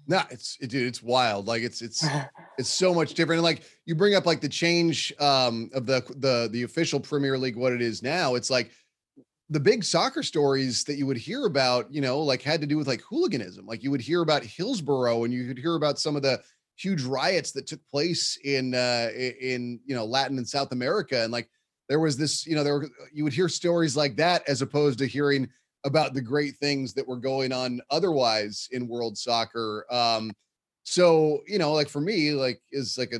No, 0.07 0.21
it's 0.29 0.57
it, 0.61 0.69
dude, 0.69 0.87
it's 0.87 1.01
wild. 1.01 1.47
Like 1.47 1.61
it's 1.61 1.81
it's 1.81 2.05
it's 2.57 2.69
so 2.69 2.93
much 2.93 3.13
different. 3.13 3.39
And 3.39 3.43
like 3.43 3.63
you 3.85 3.95
bring 3.95 4.15
up 4.15 4.25
like 4.25 4.39
the 4.39 4.49
change 4.49 5.13
um 5.19 5.69
of 5.73 5.85
the 5.85 6.01
the 6.17 6.49
the 6.51 6.63
official 6.63 6.99
Premier 6.99 7.37
League, 7.37 7.55
what 7.55 7.73
it 7.73 7.81
is 7.81 8.01
now. 8.01 8.35
It's 8.35 8.49
like 8.49 8.71
the 9.49 9.59
big 9.59 9.83
soccer 9.83 10.23
stories 10.23 10.83
that 10.85 10.95
you 10.95 11.05
would 11.05 11.17
hear 11.17 11.45
about, 11.45 11.91
you 11.93 12.01
know, 12.01 12.19
like 12.19 12.41
had 12.41 12.61
to 12.61 12.67
do 12.67 12.77
with 12.77 12.87
like 12.87 13.01
hooliganism. 13.01 13.65
Like 13.65 13.83
you 13.83 13.91
would 13.91 14.01
hear 14.01 14.21
about 14.21 14.43
Hillsborough 14.43 15.23
and 15.23 15.33
you 15.33 15.47
could 15.47 15.59
hear 15.59 15.75
about 15.75 15.99
some 15.99 16.15
of 16.15 16.23
the 16.23 16.41
huge 16.75 17.03
riots 17.03 17.51
that 17.51 17.67
took 17.67 17.79
place 17.89 18.37
in 18.43 18.73
uh 18.75 19.09
in 19.15 19.79
you 19.85 19.95
know 19.95 20.05
Latin 20.05 20.37
and 20.37 20.47
South 20.47 20.71
America 20.71 21.23
and 21.23 21.31
like 21.31 21.49
there 21.87 21.99
was 21.99 22.17
this, 22.17 22.47
you 22.47 22.55
know, 22.55 22.63
there 22.63 22.79
were, 22.79 22.89
you 23.13 23.23
would 23.23 23.33
hear 23.33 23.47
stories 23.47 23.95
like 23.95 24.15
that 24.15 24.41
as 24.49 24.63
opposed 24.63 24.97
to 24.97 25.05
hearing 25.05 25.47
about 25.85 26.15
the 26.15 26.21
great 26.21 26.55
things 26.57 26.95
that 26.95 27.07
were 27.07 27.17
going 27.17 27.51
on 27.51 27.79
otherwise 27.91 28.67
in 28.71 28.87
world 28.87 29.17
soccer. 29.17 29.85
Um 29.91 30.31
so, 30.83 31.41
you 31.47 31.57
know, 31.57 31.73
like 31.73 31.89
for 31.89 32.01
me, 32.01 32.31
like 32.31 32.61
is 32.71 32.97
like 32.97 33.13
a 33.13 33.19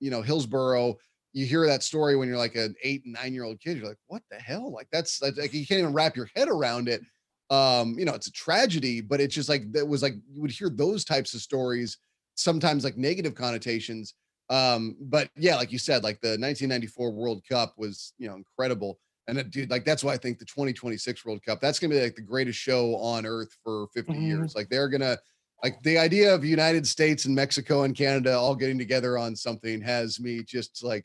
you 0.00 0.10
know, 0.10 0.22
Hillsborough 0.22 0.96
you 1.36 1.44
hear 1.44 1.66
that 1.66 1.82
story 1.82 2.16
when 2.16 2.28
you're 2.28 2.38
like 2.38 2.54
an 2.54 2.74
eight 2.82 3.04
and 3.04 3.12
nine 3.12 3.34
year 3.34 3.44
old 3.44 3.60
kid 3.60 3.76
you're 3.76 3.86
like 3.86 3.98
what 4.06 4.22
the 4.30 4.38
hell 4.38 4.72
like 4.72 4.88
that's 4.90 5.20
like 5.20 5.52
you 5.52 5.66
can't 5.66 5.80
even 5.80 5.92
wrap 5.92 6.16
your 6.16 6.30
head 6.34 6.48
around 6.48 6.88
it 6.88 7.02
um 7.50 7.96
you 7.98 8.06
know 8.06 8.14
it's 8.14 8.26
a 8.26 8.32
tragedy 8.32 9.02
but 9.02 9.20
it's 9.20 9.34
just 9.34 9.48
like 9.48 9.70
that 9.70 9.86
was 9.86 10.02
like 10.02 10.14
you 10.32 10.40
would 10.40 10.50
hear 10.50 10.70
those 10.70 11.04
types 11.04 11.34
of 11.34 11.42
stories 11.42 11.98
sometimes 12.36 12.84
like 12.84 12.96
negative 12.96 13.34
connotations 13.34 14.14
um 14.50 14.96
but 15.00 15.28
yeah 15.36 15.56
like 15.56 15.72
you 15.72 15.78
said 15.78 16.04
like 16.04 16.20
the 16.20 16.28
1994 16.28 17.10
world 17.10 17.42
cup 17.48 17.74
was 17.76 18.12
you 18.18 18.28
know 18.28 18.36
incredible 18.36 18.98
and 19.26 19.38
it, 19.38 19.50
dude 19.50 19.70
like 19.70 19.84
that's 19.84 20.04
why 20.04 20.12
i 20.12 20.16
think 20.16 20.38
the 20.38 20.44
2026 20.44 21.24
world 21.24 21.42
cup 21.44 21.60
that's 21.60 21.78
gonna 21.78 21.92
be 21.92 22.00
like 22.00 22.14
the 22.14 22.22
greatest 22.22 22.58
show 22.58 22.94
on 22.96 23.26
earth 23.26 23.56
for 23.64 23.88
50 23.92 24.12
mm-hmm. 24.12 24.22
years 24.22 24.54
like 24.54 24.68
they're 24.68 24.88
gonna 24.88 25.18
like 25.64 25.82
the 25.82 25.98
idea 25.98 26.32
of 26.32 26.44
united 26.44 26.86
states 26.86 27.24
and 27.24 27.34
mexico 27.34 27.82
and 27.82 27.96
canada 27.96 28.38
all 28.38 28.54
getting 28.54 28.78
together 28.78 29.18
on 29.18 29.34
something 29.34 29.80
has 29.80 30.20
me 30.20 30.44
just 30.44 30.84
like 30.84 31.04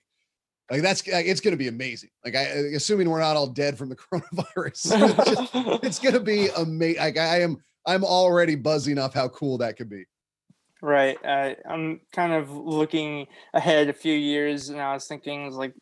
like 0.72 0.82
that's 0.82 1.04
it's 1.06 1.42
going 1.42 1.52
to 1.52 1.58
be 1.58 1.68
amazing. 1.68 2.10
Like 2.24 2.36
I, 2.36 2.44
assuming 2.76 3.10
we're 3.10 3.20
not 3.20 3.36
all 3.36 3.48
dead 3.48 3.78
from 3.78 3.90
the 3.90 3.96
coronavirus, 4.14 5.20
it's, 5.20 5.30
just, 5.30 5.52
it's 5.84 6.00
going 6.00 6.14
to 6.14 6.22
be 6.22 6.48
amazing. 6.48 7.02
Like 7.02 7.18
I 7.18 7.42
am, 7.42 7.58
I'm 7.86 8.06
already 8.06 8.56
buzzing 8.56 8.98
off 8.98 9.14
how 9.14 9.28
cool 9.28 9.58
that 9.58 9.76
could 9.76 9.90
be. 9.90 10.06
Right. 10.82 11.18
Uh, 11.24 11.54
I'm 11.70 12.02
kind 12.12 12.34
of 12.34 12.50
looking 12.50 13.28
ahead 13.54 13.90
a 13.90 13.94
few 13.94 14.14
years, 14.14 14.70
and 14.70 14.82
I 14.82 14.94
was 14.94 15.06
thinking 15.08 15.52
like 15.52 15.74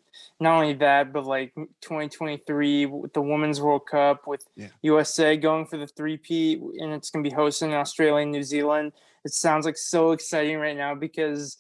not 0.42 0.56
only 0.56 0.74
that, 0.74 1.14
but 1.14 1.26
like 1.26 1.54
2023 1.56 2.86
with 2.86 3.14
the 3.14 3.22
Women's 3.22 3.62
World 3.62 3.84
Cup, 3.90 4.28
with 4.28 4.46
yeah. 4.58 4.68
USA 4.82 5.38
going 5.38 5.66
for 5.66 5.78
the 5.78 5.88
three-peat, 5.88 6.60
and 6.80 6.94
it's 6.94 7.12
going 7.12 7.24
to 7.24 7.30
be 7.30 7.34
hosting 7.34 7.74
Australia 7.74 8.24
and 8.24 8.32
New 8.32 8.44
Zealand. 8.44 8.92
It 9.24 9.34
sounds 9.34 9.66
like 9.66 9.78
so 9.78 10.12
exciting 10.12 10.58
right 10.58 10.76
now 10.76 10.96
because 10.96 11.58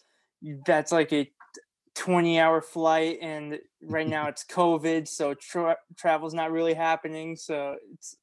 that's 0.65 0.91
like 0.91 1.13
a 1.13 1.31
20 1.95 2.39
hour 2.39 2.61
flight 2.61 3.19
and 3.21 3.59
right 3.83 4.07
now 4.15 4.27
it's 4.27 4.45
covid 4.45 5.05
so 5.05 5.33
tra- 5.33 5.75
travel's 5.97 6.33
not 6.33 6.49
really 6.49 6.73
happening 6.73 7.35
so 7.35 7.75
it's 7.91 8.15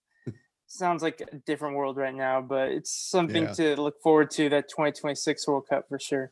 sounds 0.67 1.03
like 1.03 1.23
a 1.33 1.37
different 1.39 1.77
world 1.77 1.97
right 1.97 2.15
now 2.15 2.41
but 2.41 2.69
it's 2.71 2.91
something 2.91 3.45
yeah. 3.45 3.53
to 3.53 3.81
look 3.81 4.01
forward 4.01 4.31
to 4.31 4.49
that 4.49 4.69
2026 4.69 5.47
world 5.49 5.67
cup 5.69 5.89
for 5.89 5.99
sure 5.99 6.31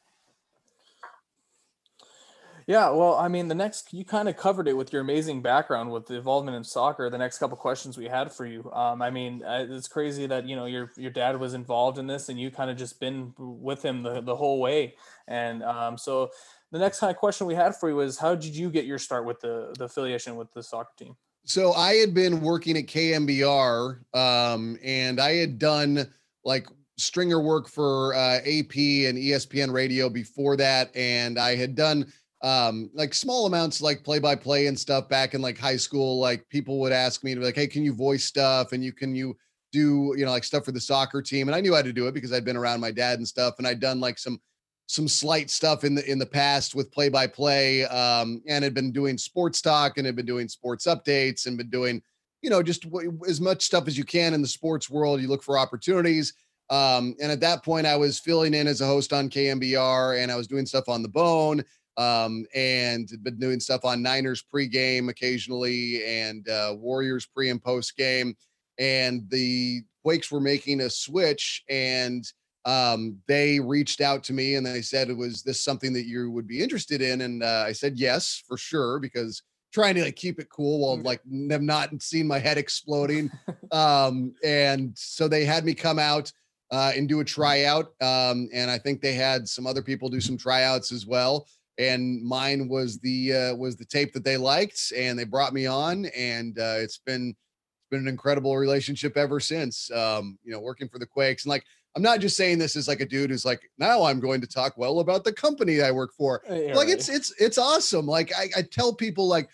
yeah 2.66 2.88
well 2.90 3.14
i 3.16 3.28
mean 3.28 3.48
the 3.48 3.54
next 3.54 3.92
you 3.92 4.04
kind 4.04 4.28
of 4.28 4.36
covered 4.36 4.66
it 4.66 4.76
with 4.76 4.92
your 4.92 5.02
amazing 5.02 5.42
background 5.42 5.90
with 5.90 6.06
the 6.06 6.14
involvement 6.14 6.56
in 6.56 6.64
soccer 6.64 7.10
the 7.10 7.18
next 7.18 7.38
couple 7.38 7.56
questions 7.56 7.96
we 7.96 8.06
had 8.06 8.32
for 8.32 8.46
you 8.46 8.70
um, 8.72 9.02
i 9.02 9.10
mean 9.10 9.42
it's 9.46 9.88
crazy 9.88 10.26
that 10.26 10.46
you 10.46 10.56
know 10.56 10.66
your 10.66 10.90
your 10.96 11.10
dad 11.10 11.38
was 11.38 11.54
involved 11.54 11.98
in 11.98 12.06
this 12.06 12.28
and 12.28 12.40
you 12.40 12.50
kind 12.50 12.70
of 12.70 12.76
just 12.76 12.98
been 12.98 13.32
with 13.38 13.84
him 13.84 14.02
the, 14.02 14.20
the 14.20 14.34
whole 14.34 14.60
way 14.60 14.94
and 15.28 15.62
um, 15.62 15.96
so 15.96 16.30
the 16.74 16.80
next 16.80 16.98
kind 16.98 17.08
of 17.08 17.16
question 17.16 17.46
we 17.46 17.54
had 17.54 17.76
for 17.76 17.88
you 17.88 17.94
was 17.94 18.18
how 18.18 18.34
did 18.34 18.56
you 18.56 18.68
get 18.68 18.84
your 18.84 18.98
start 18.98 19.24
with 19.24 19.40
the, 19.40 19.72
the 19.78 19.84
affiliation 19.84 20.34
with 20.34 20.52
the 20.52 20.60
soccer 20.60 20.90
team? 20.98 21.14
So 21.44 21.74
I 21.74 21.94
had 21.94 22.14
been 22.14 22.40
working 22.40 22.76
at 22.78 22.86
KNBR 22.86 23.98
um, 24.14 24.78
and 24.82 25.20
I 25.20 25.34
had 25.34 25.58
done 25.58 26.10
like 26.44 26.66
stringer 26.96 27.40
work 27.40 27.68
for 27.68 28.14
uh, 28.14 28.36
AP 28.38 28.76
and 28.76 29.18
ESPN 29.18 29.72
radio 29.72 30.08
before 30.08 30.56
that. 30.56 30.94
And 30.96 31.38
I 31.38 31.54
had 31.54 31.74
done 31.74 32.10
um, 32.42 32.90
like 32.94 33.12
small 33.12 33.46
amounts 33.46 33.82
like 33.82 34.04
play 34.04 34.18
by 34.18 34.36
play 34.36 34.68
and 34.68 34.78
stuff 34.78 35.08
back 35.08 35.34
in 35.34 35.42
like 35.42 35.58
high 35.58 35.76
school. 35.76 36.18
Like 36.18 36.48
people 36.48 36.80
would 36.80 36.92
ask 36.92 37.22
me 37.22 37.34
to 37.34 37.40
be 37.40 37.46
like, 37.46 37.56
Hey, 37.56 37.66
can 37.66 37.84
you 37.84 37.92
voice 37.92 38.24
stuff? 38.24 38.72
And 38.72 38.82
you 38.82 38.92
can 38.92 39.14
you 39.14 39.36
do, 39.70 40.14
you 40.16 40.24
know, 40.24 40.30
like 40.30 40.44
stuff 40.44 40.64
for 40.64 40.72
the 40.72 40.80
soccer 40.80 41.20
team. 41.20 41.48
And 41.48 41.54
I 41.54 41.60
knew 41.60 41.74
how 41.74 41.82
to 41.82 41.92
do 41.92 42.06
it 42.06 42.14
because 42.14 42.32
I'd 42.32 42.44
been 42.44 42.56
around 42.56 42.80
my 42.80 42.90
dad 42.90 43.18
and 43.18 43.28
stuff. 43.28 43.56
And 43.58 43.66
I'd 43.66 43.80
done 43.80 44.00
like 44.00 44.18
some 44.18 44.38
some 44.86 45.08
slight 45.08 45.50
stuff 45.50 45.84
in 45.84 45.94
the 45.94 46.10
in 46.10 46.18
the 46.18 46.26
past 46.26 46.74
with 46.74 46.92
play 46.92 47.08
by 47.08 47.26
play 47.26 47.84
um 47.86 48.42
and 48.46 48.62
had 48.62 48.74
been 48.74 48.92
doing 48.92 49.16
sports 49.16 49.60
talk 49.60 49.96
and 49.96 50.06
had 50.06 50.16
been 50.16 50.26
doing 50.26 50.48
sports 50.48 50.86
updates 50.86 51.46
and 51.46 51.56
been 51.56 51.70
doing 51.70 52.02
you 52.42 52.50
know 52.50 52.62
just 52.62 52.82
w- 52.82 53.18
as 53.26 53.40
much 53.40 53.62
stuff 53.62 53.88
as 53.88 53.96
you 53.96 54.04
can 54.04 54.34
in 54.34 54.42
the 54.42 54.48
sports 54.48 54.90
world. 54.90 55.20
You 55.20 55.28
look 55.28 55.42
for 55.42 55.58
opportunities 55.58 56.34
um 56.70 57.14
and 57.20 57.30
at 57.30 57.40
that 57.40 57.62
point 57.62 57.86
i 57.86 57.96
was 57.96 58.18
filling 58.18 58.54
in 58.54 58.66
as 58.66 58.80
a 58.80 58.86
host 58.86 59.12
on 59.12 59.28
KNBR, 59.28 60.22
and 60.22 60.32
i 60.32 60.36
was 60.36 60.46
doing 60.46 60.66
stuff 60.66 60.88
on 60.88 61.02
the 61.02 61.08
bone 61.08 61.62
um 61.96 62.44
and 62.54 63.08
been 63.22 63.38
doing 63.38 63.60
stuff 63.60 63.84
on 63.84 64.02
niners 64.02 64.44
pregame 64.52 65.08
occasionally 65.08 66.04
and 66.04 66.48
uh 66.48 66.74
warriors 66.76 67.26
pre 67.26 67.50
and 67.50 67.62
post 67.62 67.96
game 67.96 68.34
and 68.78 69.28
the 69.30 69.82
quakes 70.02 70.30
were 70.30 70.40
making 70.40 70.80
a 70.80 70.90
switch 70.90 71.62
and 71.68 72.24
um, 72.66 73.18
they 73.26 73.60
reached 73.60 74.00
out 74.00 74.24
to 74.24 74.32
me 74.32 74.54
and 74.54 74.64
they 74.64 74.82
said, 74.82 75.14
"Was 75.16 75.42
this 75.42 75.62
something 75.62 75.92
that 75.92 76.06
you 76.06 76.30
would 76.30 76.46
be 76.46 76.62
interested 76.62 77.02
in?" 77.02 77.22
And 77.22 77.42
uh, 77.42 77.64
I 77.66 77.72
said, 77.72 77.96
"Yes, 77.96 78.42
for 78.46 78.56
sure," 78.56 78.98
because 78.98 79.42
trying 79.74 79.96
to 79.96 80.04
like 80.04 80.16
keep 80.16 80.38
it 80.38 80.48
cool 80.48 80.86
while 80.86 80.96
mm. 80.96 81.04
like 81.04 81.20
have 81.50 81.60
not 81.60 81.90
seen 82.00 82.26
my 82.26 82.38
head 82.38 82.56
exploding. 82.56 83.30
um, 83.72 84.32
and 84.44 84.96
so 84.96 85.26
they 85.26 85.44
had 85.44 85.64
me 85.64 85.74
come 85.74 85.98
out 85.98 86.32
uh, 86.70 86.92
and 86.96 87.08
do 87.08 87.20
a 87.20 87.24
tryout. 87.24 87.86
Um, 88.00 88.48
and 88.54 88.70
I 88.70 88.78
think 88.78 89.00
they 89.00 89.14
had 89.14 89.48
some 89.48 89.66
other 89.66 89.82
people 89.82 90.08
do 90.08 90.20
some 90.20 90.38
tryouts 90.38 90.92
as 90.92 91.06
well. 91.06 91.46
And 91.76 92.22
mine 92.22 92.68
was 92.68 92.98
the 93.00 93.34
uh, 93.34 93.56
was 93.56 93.76
the 93.76 93.84
tape 93.84 94.12
that 94.12 94.24
they 94.24 94.36
liked, 94.36 94.92
and 94.96 95.18
they 95.18 95.24
brought 95.24 95.52
me 95.52 95.66
on, 95.66 96.06
and 96.16 96.56
uh, 96.56 96.76
it's 96.78 96.98
been 96.98 97.30
it's 97.30 97.88
been 97.90 97.98
an 97.98 98.06
incredible 98.06 98.56
relationship 98.56 99.16
ever 99.16 99.40
since. 99.40 99.90
Um, 99.90 100.38
you 100.44 100.52
know, 100.52 100.60
working 100.60 100.88
for 100.88 101.00
the 101.00 101.06
Quakes 101.06 101.44
and 101.44 101.50
like 101.50 101.64
I'm 101.96 102.02
not 102.02 102.20
just 102.20 102.36
saying 102.36 102.58
this 102.58 102.74
as 102.76 102.88
like 102.88 103.00
a 103.00 103.06
dude 103.06 103.30
who's 103.30 103.44
like, 103.44 103.70
now 103.78 104.02
I'm 104.02 104.18
going 104.18 104.40
to 104.40 104.46
talk 104.46 104.76
well 104.76 105.00
about 105.00 105.24
the 105.24 105.32
company 105.32 105.80
I 105.80 105.92
work 105.92 106.12
for. 106.16 106.42
Yeah, 106.48 106.74
like 106.74 106.88
right. 106.88 106.88
it's 106.88 107.08
it's 107.08 107.32
it's 107.40 107.58
awesome. 107.58 108.06
Like 108.06 108.32
I, 108.36 108.48
I 108.56 108.62
tell 108.62 108.92
people 108.92 109.28
like 109.28 109.48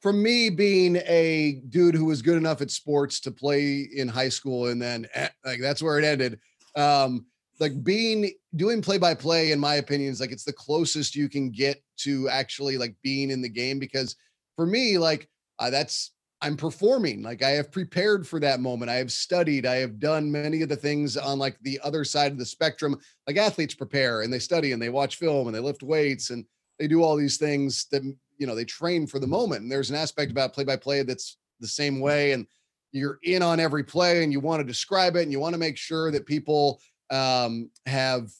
from 0.00 0.22
me 0.22 0.50
being 0.50 0.96
a 1.06 1.60
dude 1.68 1.94
who 1.94 2.04
was 2.04 2.22
good 2.22 2.36
enough 2.36 2.60
at 2.60 2.70
sports 2.70 3.20
to 3.20 3.30
play 3.30 3.88
in 3.94 4.08
high 4.08 4.28
school 4.28 4.66
and 4.68 4.80
then 4.80 5.06
eh, 5.14 5.28
like 5.44 5.60
that's 5.60 5.82
where 5.82 5.98
it 5.98 6.04
ended. 6.04 6.40
Um, 6.74 7.26
like 7.58 7.82
being 7.82 8.32
doing 8.56 8.82
play 8.82 8.98
by 8.98 9.14
play, 9.14 9.52
in 9.52 9.60
my 9.60 9.76
opinion, 9.76 10.10
is 10.10 10.20
like 10.20 10.32
it's 10.32 10.44
the 10.44 10.52
closest 10.52 11.14
you 11.14 11.28
can 11.28 11.50
get 11.50 11.80
to 11.98 12.28
actually 12.28 12.76
like 12.76 12.94
being 13.02 13.30
in 13.30 13.40
the 13.40 13.48
game 13.48 13.78
because 13.78 14.16
for 14.56 14.66
me, 14.66 14.98
like 14.98 15.28
uh, 15.58 15.70
that's 15.70 16.12
I'm 16.42 16.56
performing. 16.56 17.22
Like 17.22 17.42
I 17.42 17.50
have 17.50 17.72
prepared 17.72 18.26
for 18.26 18.38
that 18.40 18.60
moment. 18.60 18.90
I 18.90 18.96
have 18.96 19.10
studied. 19.10 19.64
I 19.64 19.76
have 19.76 19.98
done 19.98 20.30
many 20.30 20.62
of 20.62 20.68
the 20.68 20.76
things 20.76 21.16
on 21.16 21.38
like 21.38 21.58
the 21.62 21.80
other 21.82 22.04
side 22.04 22.32
of 22.32 22.38
the 22.38 22.44
spectrum. 22.44 22.98
Like 23.26 23.36
athletes 23.36 23.74
prepare 23.74 24.22
and 24.22 24.32
they 24.32 24.38
study 24.38 24.72
and 24.72 24.80
they 24.80 24.90
watch 24.90 25.16
film 25.16 25.46
and 25.46 25.56
they 25.56 25.60
lift 25.60 25.82
weights 25.82 26.30
and 26.30 26.44
they 26.78 26.88
do 26.88 27.02
all 27.02 27.16
these 27.16 27.38
things 27.38 27.86
that 27.90 28.02
you 28.38 28.46
know 28.46 28.54
they 28.54 28.66
train 28.66 29.06
for 29.06 29.18
the 29.18 29.26
moment. 29.26 29.62
And 29.62 29.72
there's 29.72 29.90
an 29.90 29.96
aspect 29.96 30.30
about 30.30 30.52
play 30.52 30.64
by 30.64 30.76
play 30.76 31.02
that's 31.02 31.38
the 31.60 31.68
same 31.68 32.00
way. 32.00 32.32
And 32.32 32.46
you're 32.92 33.18
in 33.22 33.42
on 33.42 33.58
every 33.58 33.84
play 33.84 34.22
and 34.22 34.32
you 34.32 34.40
want 34.40 34.60
to 34.60 34.64
describe 34.64 35.16
it 35.16 35.22
and 35.22 35.32
you 35.32 35.40
want 35.40 35.54
to 35.54 35.58
make 35.60 35.78
sure 35.78 36.10
that 36.10 36.26
people 36.26 36.80
um, 37.10 37.70
have 37.86 38.30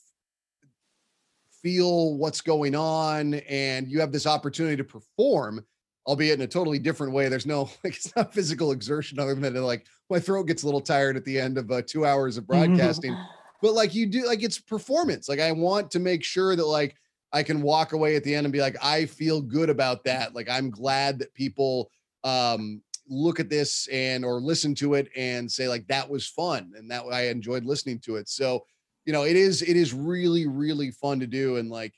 feel 1.63 2.15
what's 2.15 2.41
going 2.41 2.75
on 2.75 3.33
and 3.33 3.87
you 3.87 3.99
have 3.99 4.11
this 4.11 4.27
opportunity 4.27 4.77
to 4.77 4.83
perform 4.83 5.65
albeit 6.07 6.39
in 6.39 6.41
a 6.41 6.47
totally 6.47 6.79
different 6.79 7.13
way. 7.13 7.27
There's 7.27 7.45
no 7.45 7.63
like 7.83 7.95
it's 7.95 8.15
not 8.15 8.33
physical 8.33 8.71
exertion 8.71 9.19
other 9.19 9.35
than 9.35 9.53
that, 9.53 9.61
like 9.61 9.85
my 10.09 10.19
throat 10.19 10.43
gets 10.43 10.63
a 10.63 10.65
little 10.65 10.81
tired 10.81 11.17
at 11.17 11.25
the 11.25 11.39
end 11.39 11.57
of 11.57 11.69
uh, 11.69 11.81
two 11.85 12.05
hours 12.05 12.37
of 12.37 12.47
broadcasting. 12.47 13.15
but 13.61 13.73
like 13.73 13.93
you 13.93 14.05
do, 14.05 14.25
like 14.25 14.43
it's 14.43 14.59
performance. 14.59 15.27
Like 15.27 15.39
I 15.39 15.51
want 15.51 15.91
to 15.91 15.99
make 15.99 16.23
sure 16.23 16.55
that 16.55 16.65
like 16.65 16.95
I 17.33 17.43
can 17.43 17.61
walk 17.61 17.91
away 17.91 18.15
at 18.15 18.23
the 18.23 18.33
end 18.33 18.45
and 18.45 18.53
be 18.53 18.61
like, 18.61 18.77
I 18.81 19.05
feel 19.05 19.41
good 19.41 19.69
about 19.69 20.05
that. 20.05 20.33
Like 20.33 20.49
I'm 20.49 20.69
glad 20.69 21.19
that 21.19 21.33
people 21.33 21.91
um 22.23 22.81
look 23.09 23.39
at 23.39 23.49
this 23.49 23.87
and 23.87 24.25
or 24.25 24.41
listen 24.41 24.75
to 24.75 24.95
it 24.95 25.07
and 25.15 25.49
say 25.49 25.69
like 25.69 25.87
that 25.87 26.09
was 26.09 26.27
fun 26.27 26.73
and 26.75 26.89
that 26.91 27.03
I 27.11 27.27
enjoyed 27.27 27.65
listening 27.65 27.99
to 27.99 28.15
it. 28.15 28.29
So 28.29 28.65
you 29.05 29.13
know 29.13 29.23
it 29.23 29.35
is 29.35 29.61
it 29.61 29.77
is 29.77 29.93
really 29.93 30.47
really 30.47 30.91
fun 30.91 31.19
to 31.21 31.27
do 31.27 31.55
and 31.57 31.69
like 31.69 31.93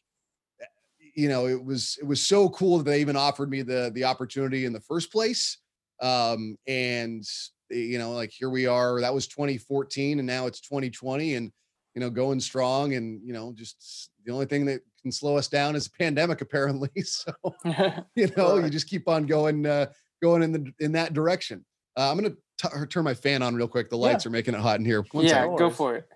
you 1.19 1.27
know, 1.27 1.47
it 1.47 1.63
was 1.63 1.97
it 2.01 2.05
was 2.05 2.25
so 2.25 2.47
cool 2.49 2.77
that 2.77 2.85
they 2.85 3.01
even 3.01 3.17
offered 3.17 3.49
me 3.49 3.61
the 3.61 3.91
the 3.93 4.05
opportunity 4.05 4.63
in 4.65 4.71
the 4.71 4.79
first 4.79 5.11
place. 5.11 5.57
Um, 6.01 6.57
and 6.65 7.25
you 7.69 7.99
know, 7.99 8.11
like 8.11 8.31
here 8.31 8.49
we 8.49 8.67
are. 8.67 9.01
That 9.01 9.13
was 9.13 9.27
2014, 9.27 10.19
and 10.19 10.25
now 10.25 10.47
it's 10.47 10.61
2020, 10.61 11.35
and 11.35 11.51
you 11.93 11.99
know, 11.99 12.09
going 12.09 12.39
strong. 12.39 12.93
And 12.93 13.19
you 13.21 13.33
know, 13.33 13.53
just 13.53 14.11
the 14.25 14.31
only 14.31 14.45
thing 14.45 14.65
that 14.67 14.79
can 15.01 15.11
slow 15.11 15.37
us 15.37 15.49
down 15.49 15.75
is 15.75 15.87
a 15.87 15.91
pandemic, 15.91 16.39
apparently. 16.41 16.89
So 17.03 17.33
you 18.15 18.29
know, 18.37 18.57
you 18.57 18.69
just 18.69 18.87
keep 18.87 19.09
on 19.09 19.25
going, 19.25 19.65
uh, 19.65 19.87
going 20.23 20.41
in 20.41 20.53
the 20.53 20.71
in 20.79 20.93
that 20.93 21.13
direction. 21.13 21.65
Uh, 21.97 22.11
I'm 22.11 22.17
gonna 22.17 22.35
t- 22.57 22.85
turn 22.89 23.03
my 23.03 23.13
fan 23.13 23.41
on 23.41 23.55
real 23.55 23.67
quick. 23.67 23.89
The 23.89 23.97
lights 23.97 24.23
yeah. 24.23 24.29
are 24.29 24.31
making 24.31 24.53
it 24.53 24.61
hot 24.61 24.79
in 24.79 24.85
here. 24.85 25.03
One 25.11 25.25
yeah, 25.25 25.41
second. 25.41 25.57
go 25.57 25.69
for 25.69 25.95
it. 25.95 26.07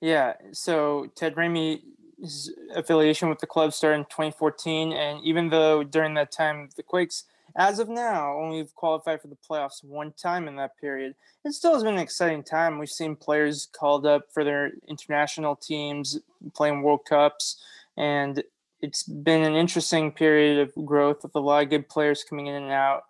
Yeah. 0.00 0.34
So 0.52 1.06
Ted 1.14 1.36
Ramey 1.36 1.82
his 2.22 2.54
affiliation 2.74 3.28
with 3.28 3.40
the 3.40 3.46
club 3.46 3.74
started 3.74 3.98
in 3.98 4.04
2014, 4.04 4.92
and 4.92 5.22
even 5.24 5.50
though 5.50 5.82
during 5.82 6.14
that 6.14 6.32
time 6.32 6.70
the 6.76 6.82
Quakes, 6.82 7.24
as 7.56 7.78
of 7.78 7.88
now, 7.88 8.34
only 8.38 8.58
have 8.58 8.74
qualified 8.74 9.20
for 9.20 9.28
the 9.28 9.36
playoffs 9.36 9.84
one 9.84 10.12
time 10.12 10.48
in 10.48 10.56
that 10.56 10.78
period, 10.78 11.14
it 11.44 11.52
still 11.52 11.74
has 11.74 11.82
been 11.82 11.94
an 11.94 12.00
exciting 12.00 12.42
time. 12.42 12.78
We've 12.78 12.88
seen 12.88 13.14
players 13.14 13.68
called 13.78 14.06
up 14.06 14.32
for 14.32 14.42
their 14.42 14.72
international 14.88 15.56
teams, 15.56 16.18
playing 16.54 16.82
World 16.82 17.04
Cups, 17.06 17.62
and 17.98 18.42
it's 18.80 19.02
been 19.02 19.42
an 19.42 19.54
interesting 19.54 20.12
period 20.12 20.60
of 20.60 20.86
growth 20.86 21.22
with 21.22 21.34
a 21.34 21.40
lot 21.40 21.64
of 21.64 21.70
good 21.70 21.88
players 21.88 22.24
coming 22.24 22.46
in 22.46 22.54
and 22.54 22.72
out. 22.72 23.02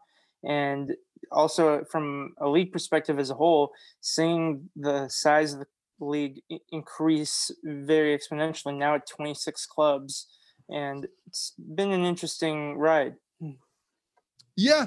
And 0.44 0.96
also 1.30 1.84
from 1.84 2.34
a 2.38 2.48
league 2.48 2.72
perspective 2.72 3.18
as 3.18 3.30
a 3.30 3.34
whole, 3.34 3.72
seeing 4.00 4.68
the 4.76 5.08
size 5.08 5.52
of 5.52 5.60
the 5.60 5.66
league 6.04 6.40
increase 6.70 7.50
very 7.64 8.16
exponentially 8.16 8.76
now 8.76 8.94
at 8.94 9.06
26 9.08 9.66
clubs 9.66 10.26
and 10.68 11.06
it's 11.26 11.52
been 11.74 11.92
an 11.92 12.04
interesting 12.04 12.76
ride. 12.78 13.14
Yeah 14.56 14.86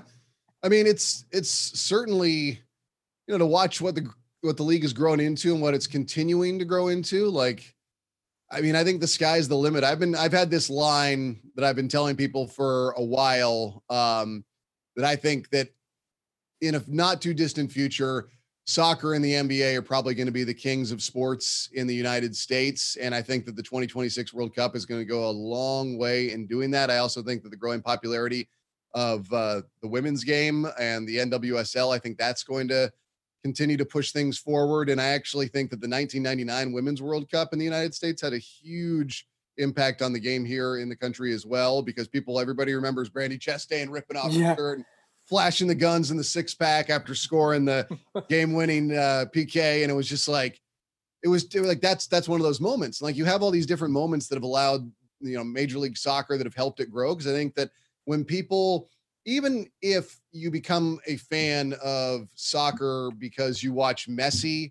i 0.66 0.68
mean 0.68 0.88
it's 0.88 1.26
it's 1.32 1.50
certainly 1.50 2.60
you 3.28 3.30
know 3.30 3.38
to 3.38 3.46
watch 3.46 3.80
what 3.80 3.96
the 3.96 4.10
what 4.42 4.58
the 4.58 4.64
league 4.64 4.82
has 4.82 4.94
grown 4.94 5.20
into 5.20 5.54
and 5.54 5.62
what 5.62 5.74
it's 5.74 5.88
continuing 5.88 6.60
to 6.60 6.66
grow 6.66 6.88
into 6.88 7.30
like 7.30 7.74
i 8.52 8.60
mean 8.60 8.76
i 8.76 8.84
think 8.84 9.00
the 9.00 9.08
sky's 9.08 9.48
the 9.48 9.56
limit. 9.56 9.84
I've 9.84 10.00
been 10.00 10.16
i've 10.16 10.34
had 10.34 10.50
this 10.50 10.70
line 10.70 11.40
that 11.56 11.64
i've 11.64 11.76
been 11.76 11.88
telling 11.88 12.16
people 12.16 12.48
for 12.48 12.92
a 12.98 13.04
while 13.04 13.84
um 13.90 14.44
that 14.96 15.06
i 15.06 15.16
think 15.16 15.50
that 15.52 15.70
in 16.62 16.76
a 16.76 16.84
not 16.88 17.22
too 17.22 17.34
distant 17.34 17.72
future 17.72 18.30
soccer 18.66 19.14
and 19.14 19.24
the 19.24 19.34
NBA 19.34 19.76
are 19.76 19.82
probably 19.82 20.16
going 20.16 20.26
to 20.26 20.32
be 20.32 20.44
the 20.44 20.54
kings 20.54 20.92
of 20.92 21.02
sports 21.02 21.70
in 21.74 21.86
the 21.86 21.94
United 21.94 22.36
States. 22.36 22.96
And 22.98 23.14
I 23.14 23.22
think 23.22 23.46
that 23.46 23.56
the 23.56 23.64
2026 23.64 24.34
World 24.34 24.56
Cup 24.56 24.76
is 24.76 24.86
going 24.86 25.02
to 25.02 25.06
go 25.06 25.30
a 25.30 25.32
long 25.32 25.98
way 25.98 26.32
in 26.32 26.48
doing 26.48 26.72
that. 26.72 26.90
I 26.90 26.98
also 26.98 27.22
think 27.22 27.44
that 27.44 27.50
the 27.50 27.58
growing 27.58 27.82
popularity 27.82 28.50
of 28.96 29.32
uh, 29.32 29.62
the 29.82 29.88
women's 29.88 30.24
game 30.24 30.66
and 30.80 31.08
the 31.08 31.18
NWSL, 31.18 31.94
I 31.94 32.00
think 32.00 32.18
that's 32.18 32.44
going 32.44 32.68
to 32.70 32.92
continue 33.44 33.78
to 33.78 33.86
push 33.86 34.12
things 34.12 34.40
forward. 34.40 34.90
And 34.90 35.00
I 35.00 35.10
actually 35.10 35.48
think 35.48 35.70
that 35.70 35.80
the 35.80 35.88
1999 35.88 36.74
Women's 36.74 37.02
World 37.04 37.30
Cup 37.30 37.54
in 37.54 37.60
the 37.60 37.66
United 37.66 37.94
States 37.94 38.22
had 38.22 38.34
a 38.34 38.40
huge 38.40 39.28
impact 39.58 40.02
on 40.02 40.12
the 40.12 40.20
game 40.20 40.44
here 40.44 40.78
in 40.78 40.90
the 40.90 40.96
country 40.96 41.34
as 41.34 41.46
well 41.46 41.84
because 41.84 42.08
people, 42.08 42.40
everybody 42.40 42.74
remembers 42.74 43.12
Brandi 43.12 43.38
Chastain 43.38 43.92
ripping 43.92 44.18
off 44.18 44.32
yeah. 44.32 44.50
her 44.50 44.56
shirt 44.56 44.78
and 44.78 44.86
flashing 45.26 45.68
the 45.68 45.76
guns 45.76 46.12
in 46.12 46.18
the 46.18 46.24
six 46.24 46.54
pack 46.54 46.90
after 46.90 47.16
scoring 47.16 47.66
the 47.66 47.88
game 48.30 48.54
winning 48.54 48.92
uh, 48.92 49.26
PK. 49.34 49.82
And 49.82 49.92
it 49.92 49.96
was 49.96 50.08
just 50.08 50.28
like, 50.28 50.62
it 51.24 51.28
was, 51.28 51.44
it 51.46 51.60
was 51.60 51.68
like, 51.68 51.82
that's, 51.82 52.08
that's 52.08 52.30
one 52.30 52.40
of 52.40 52.46
those 52.46 52.62
moments. 52.62 53.02
Like 53.02 53.16
you 53.16 53.26
have 53.26 53.42
all 53.42 53.52
these 53.52 53.66
different 53.66 53.94
moments 53.94 54.28
that 54.28 54.36
have 54.36 54.44
allowed, 54.44 54.90
you 55.20 55.36
know, 55.36 55.44
major 55.44 55.80
league 55.80 55.98
soccer 55.98 56.38
that 56.38 56.46
have 56.46 56.56
helped 56.56 56.80
it 56.80 56.92
grow. 56.92 57.16
Cause 57.16 57.28
I 57.28 57.32
think 57.32 57.56
that 57.56 57.72
when 58.06 58.24
people, 58.24 58.90
even 59.26 59.68
if 59.82 60.20
you 60.32 60.52
become 60.52 61.00
a 61.08 61.18
fan 61.18 61.74
of 61.84 62.28
soccer 62.36 63.10
because 63.18 63.64
you 63.64 63.74
watch 63.74 64.08
Messi, 64.08 64.70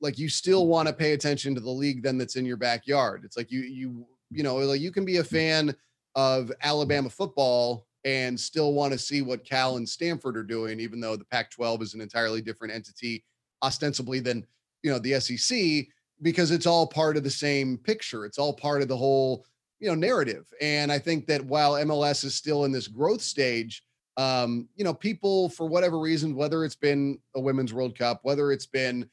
like 0.00 0.18
you 0.18 0.28
still 0.28 0.68
want 0.68 0.86
to 0.86 0.94
pay 0.94 1.12
attention 1.12 1.54
to 1.54 1.60
the 1.60 1.70
league 1.70 2.02
then 2.02 2.18
that's 2.18 2.36
in 2.36 2.46
your 2.46 2.56
backyard. 2.56 3.22
It's 3.24 3.36
like 3.36 3.50
you, 3.50 3.62
you, 3.62 4.06
you 4.30 4.44
know, 4.44 4.56
like 4.56 4.80
you 4.80 4.92
can 4.92 5.04
be 5.04 5.16
a 5.16 5.24
fan 5.24 5.74
of 6.14 6.52
Alabama 6.62 7.10
football 7.10 7.86
and 8.04 8.38
still 8.38 8.72
want 8.72 8.92
to 8.92 8.98
see 8.98 9.22
what 9.22 9.44
Cal 9.44 9.76
and 9.76 9.88
Stanford 9.88 10.36
are 10.36 10.42
doing, 10.42 10.80
even 10.80 11.00
though 11.00 11.16
the 11.16 11.24
Pac 11.24 11.50
12 11.50 11.82
is 11.82 11.94
an 11.94 12.00
entirely 12.00 12.40
different 12.40 12.74
entity, 12.74 13.24
ostensibly, 13.62 14.20
than 14.20 14.44
you 14.82 14.90
know 14.90 14.98
the 14.98 15.20
SEC, 15.20 15.86
because 16.22 16.50
it's 16.50 16.66
all 16.66 16.86
part 16.86 17.16
of 17.16 17.24
the 17.24 17.30
same 17.30 17.78
picture. 17.78 18.24
It's 18.24 18.38
all 18.38 18.52
part 18.52 18.82
of 18.82 18.88
the 18.88 18.96
whole 18.96 19.44
you 19.80 19.88
know 19.88 19.94
narrative. 19.94 20.46
And 20.60 20.90
I 20.90 20.98
think 20.98 21.26
that 21.26 21.44
while 21.44 21.74
MLS 21.74 22.24
is 22.24 22.34
still 22.34 22.64
in 22.64 22.72
this 22.72 22.88
growth 22.88 23.22
stage, 23.22 23.82
um, 24.16 24.68
you 24.76 24.84
know, 24.84 24.94
people 24.94 25.48
for 25.50 25.66
whatever 25.66 25.98
reason, 25.98 26.34
whether 26.34 26.64
it's 26.64 26.76
been 26.76 27.18
a 27.34 27.40
women's 27.40 27.72
World 27.72 27.98
Cup, 27.98 28.20
whether 28.22 28.52
it's 28.52 28.66
been 28.66 29.08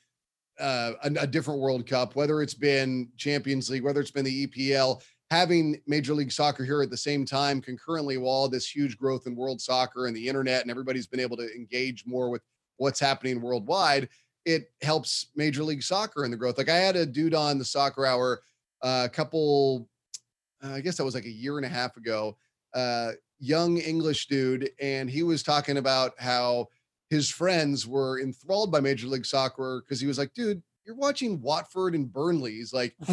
uh, 0.60 0.94
a, 1.04 1.12
a 1.22 1.28
different 1.28 1.62
World 1.62 1.88
Cup, 1.88 2.16
whether 2.16 2.42
it's 2.42 2.54
been 2.54 3.10
Champions 3.18 3.70
League, 3.70 3.84
whether 3.84 4.02
it's 4.02 4.12
been 4.12 4.26
the 4.26 4.48
EPL, 4.48 5.02
having 5.30 5.80
Major 5.86 6.14
League 6.14 6.32
Soccer 6.32 6.66
here 6.66 6.82
at 6.82 6.90
the 6.90 6.98
same 6.98 7.26
time, 7.26 7.62
concurrently, 7.62 8.18
while 8.18 8.34
all 8.34 8.50
this 8.50 8.68
huge 8.68 8.98
growth 8.98 9.28
in 9.28 9.36
world 9.36 9.62
soccer 9.62 10.08
and 10.08 10.16
the 10.16 10.28
internet, 10.28 10.62
and 10.62 10.72
everybody's 10.72 11.08
been 11.08 11.20
able 11.20 11.38
to 11.38 11.56
engage 11.56 12.06
more 12.06 12.30
with 12.30 12.42
what's 12.78 13.00
happening 13.00 13.42
worldwide, 13.42 14.10
it 14.46 14.72
helps 14.82 15.28
Major 15.36 15.64
League 15.64 15.84
Soccer 15.84 16.26
in 16.26 16.32
the 16.32 16.38
growth. 16.38 16.58
Like 16.58 16.70
I 16.70 16.78
had 16.78 16.96
a 16.96 17.06
dude 17.06 17.36
on 17.36 17.60
the 17.60 17.66
Soccer 17.66 18.06
Hour 18.06 18.42
uh, 18.82 19.04
a 19.06 19.10
couple, 19.10 19.88
uh, 20.64 20.74
I 20.74 20.82
guess 20.82 20.98
that 20.98 21.06
was 21.06 21.16
like 21.16 21.26
a 21.26 21.30
year 21.30 21.58
and 21.58 21.66
a 21.66 21.70
half 21.70 21.98
ago, 21.98 22.38
uh, 22.74 23.12
young 23.40 23.78
English 23.78 24.28
dude, 24.28 24.72
and 24.82 25.10
he 25.10 25.24
was 25.24 25.44
talking 25.44 25.78
about 25.78 26.14
how 26.18 26.70
his 27.10 27.30
friends 27.30 27.86
were 27.88 28.20
enthralled 28.20 28.72
by 28.72 28.80
Major 28.80 29.08
League 29.08 29.26
Soccer 29.26 29.84
because 29.86 30.00
he 30.00 30.08
was 30.08 30.18
like, 30.18 30.34
dude, 30.34 30.62
you're 30.86 30.96
watching 30.96 31.42
Watford 31.42 31.94
and 31.94 32.12
Burnley. 32.12 32.54
He's 32.54 32.74
like, 32.74 32.96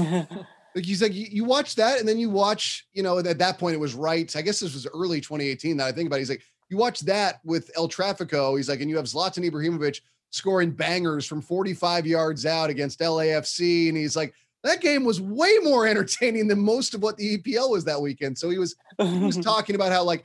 like 0.77 0.85
he's 0.85 1.03
like 1.03 1.15
you, 1.15 1.27
you 1.29 1.45
watch 1.45 1.75
that 1.75 1.99
and 1.99 2.09
then 2.09 2.19
you 2.19 2.31
watch 2.31 2.87
you 2.93 3.03
know 3.03 3.19
at 3.19 3.38
that 3.38 3.59
point 3.59 3.75
it 3.75 3.81
was 3.81 3.94
right 3.94 4.37
i 4.37 4.42
guess 4.42 4.61
this 4.61 4.75
was 4.75 4.87
early 4.94 5.21
2018 5.21 5.77
that 5.77 5.87
i 5.87 5.92
think 5.92 6.07
about 6.07 6.17
it. 6.17 6.21
he's 6.21 6.31
like 6.31 6.42
you 6.69 6.77
watch 6.77 7.00
that 7.00 7.40
with 7.44 7.71
el 7.77 7.88
trafico 7.88 8.57
he's 8.57 8.69
like 8.69 8.81
and 8.81 8.88
you 8.88 8.96
have 8.96 9.07
zlatan 9.07 9.50
ibrahimovic 9.50 10.00
scoring 10.31 10.71
bangers 10.71 11.27
from 11.27 11.40
45 11.40 12.07
yards 12.07 12.46
out 12.46 12.71
against 12.71 13.00
lafc 13.00 13.88
and 13.88 13.96
he's 13.96 14.15
like 14.15 14.35
that 14.67 14.81
game 14.81 15.05
was 15.05 15.21
way 15.21 15.55
more 15.63 15.87
entertaining 15.88 16.48
than 16.48 16.61
most 16.61 16.94
of 16.94 17.03
what 17.03 17.17
the 17.17 17.38
epl 17.38 17.71
was 17.71 17.85
that 17.85 18.00
weekend. 18.00 18.37
So 18.37 18.50
he 18.50 18.59
was 18.59 18.77
he 18.98 19.19
was 19.21 19.37
talking 19.42 19.75
about 19.75 19.92
how 19.92 20.03
like 20.03 20.25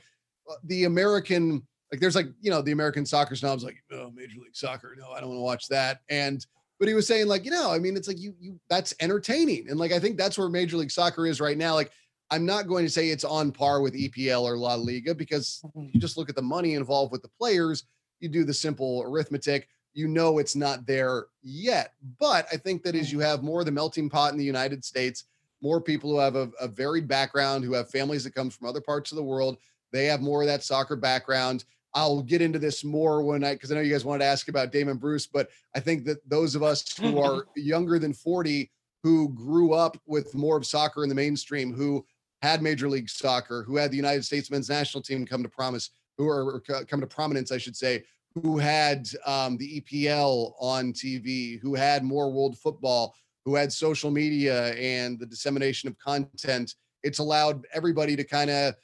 uh, 0.50 0.54
the 0.64 0.84
american 0.84 1.66
like 1.90 2.00
there's 2.00 2.16
like 2.16 2.26
you 2.40 2.50
know 2.50 2.60
the 2.60 2.72
american 2.72 3.06
soccer 3.06 3.36
snobs 3.36 3.64
like 3.64 3.82
oh 3.92 4.10
major 4.14 4.40
league 4.40 4.56
soccer 4.56 4.96
no 4.98 5.10
i 5.10 5.20
don't 5.20 5.28
want 5.28 5.38
to 5.38 5.42
watch 5.42 5.68
that. 5.68 6.00
And 6.08 6.44
but 6.82 6.88
he 6.88 6.94
was 6.94 7.06
saying 7.06 7.28
like 7.28 7.44
you 7.44 7.50
know 7.52 7.70
i 7.70 7.78
mean 7.78 7.96
it's 7.96 8.08
like 8.08 8.18
you 8.18 8.34
you 8.40 8.58
that's 8.68 8.92
entertaining 8.98 9.68
and 9.70 9.78
like 9.78 9.92
i 9.92 10.00
think 10.00 10.18
that's 10.18 10.36
where 10.36 10.48
major 10.48 10.76
league 10.76 10.90
soccer 10.90 11.28
is 11.28 11.40
right 11.40 11.56
now 11.56 11.74
like 11.74 11.92
I'm 12.32 12.46
not 12.46 12.66
going 12.66 12.86
to 12.86 12.90
say 12.90 13.10
it's 13.10 13.24
on 13.24 13.52
par 13.52 13.82
with 13.82 13.92
EPL 13.92 14.42
or 14.44 14.56
La 14.56 14.74
Liga 14.74 15.14
because 15.14 15.60
Mm-hmm. 15.66 15.88
you 15.92 16.00
just 16.00 16.16
look 16.16 16.30
at 16.30 16.34
the 16.34 16.40
money 16.40 16.74
involved 16.74 17.12
with 17.12 17.20
the 17.20 17.28
players, 17.38 17.84
you 18.20 18.30
do 18.30 18.42
the 18.42 18.54
simple 18.54 19.02
arithmetic, 19.02 19.68
you 19.92 20.08
know 20.08 20.38
it's 20.38 20.56
not 20.56 20.86
there 20.86 21.26
yet. 21.42 21.92
But 22.18 22.46
I 22.50 22.56
think 22.56 22.84
that 22.84 22.94
as 22.94 23.12
you 23.12 23.20
have 23.20 23.42
more 23.42 23.60
of 23.60 23.66
the 23.66 23.72
melting 23.72 24.08
pot 24.08 24.32
in 24.32 24.38
the 24.38 24.44
United 24.46 24.82
States, 24.82 25.24
more 25.60 25.78
people 25.78 26.10
who 26.10 26.18
have 26.18 26.34
a, 26.34 26.50
a 26.58 26.66
varied 26.68 27.06
background, 27.06 27.64
who 27.64 27.74
have 27.74 27.90
families 27.90 28.24
that 28.24 28.34
come 28.34 28.48
from 28.48 28.66
other 28.66 28.80
parts 28.80 29.12
of 29.12 29.16
the 29.16 29.22
world, 29.22 29.58
they 29.92 30.06
have 30.06 30.22
more 30.22 30.40
of 30.40 30.48
that 30.48 30.64
soccer 30.64 30.96
background. 30.96 31.64
I'll 31.94 32.22
get 32.22 32.40
into 32.40 32.58
this 32.58 32.84
more 32.84 33.22
when 33.22 33.44
I 33.44 33.54
because 33.54 33.70
I 33.70 33.74
know 33.74 33.80
you 33.80 33.92
guys 33.92 34.04
wanted 34.04 34.24
to 34.24 34.30
ask 34.30 34.48
about 34.48 34.72
Damon 34.72 34.96
Bruce, 34.96 35.26
but 35.26 35.50
I 35.76 35.80
think 35.80 36.04
that 36.06 36.18
those 36.28 36.54
of 36.54 36.62
us 36.62 36.96
who 36.96 37.18
are 37.18 37.46
younger 37.56 37.98
than 37.98 38.12
40 38.12 38.70
who 39.02 39.30
grew 39.30 39.72
up 39.72 39.96
with 40.06 40.34
more 40.34 40.56
of 40.56 40.66
soccer 40.66 41.02
in 41.02 41.08
the 41.08 41.14
mainstream, 41.14 41.74
who 41.74 42.04
had 42.40 42.62
Major 42.62 42.88
League 42.88 43.10
Soccer, 43.10 43.62
who 43.64 43.76
had 43.76 43.90
the 43.90 43.96
United 43.96 44.24
States 44.24 44.50
men's 44.50 44.68
national 44.68 45.02
team 45.02 45.26
come 45.26 45.42
to 45.42 45.48
promise, 45.48 45.90
who 46.18 46.28
are 46.28 46.60
come 46.60 47.00
to 47.00 47.06
prominence, 47.06 47.50
I 47.50 47.58
should 47.58 47.76
say, 47.76 48.04
who 48.34 48.58
had 48.58 49.06
um, 49.26 49.56
the 49.56 49.80
EPL 49.80 50.52
on 50.60 50.92
TV, 50.92 51.60
who 51.60 51.74
had 51.74 52.04
more 52.04 52.30
world 52.32 52.58
football, 52.58 53.14
who 53.44 53.54
had 53.54 53.72
social 53.72 54.10
media 54.10 54.74
and 54.74 55.18
the 55.18 55.26
dissemination 55.26 55.88
of 55.88 55.98
content. 55.98 56.74
It's 57.02 57.18
allowed 57.18 57.66
everybody 57.72 58.16
to 58.16 58.24
kind 58.24 58.50
of 58.50 58.74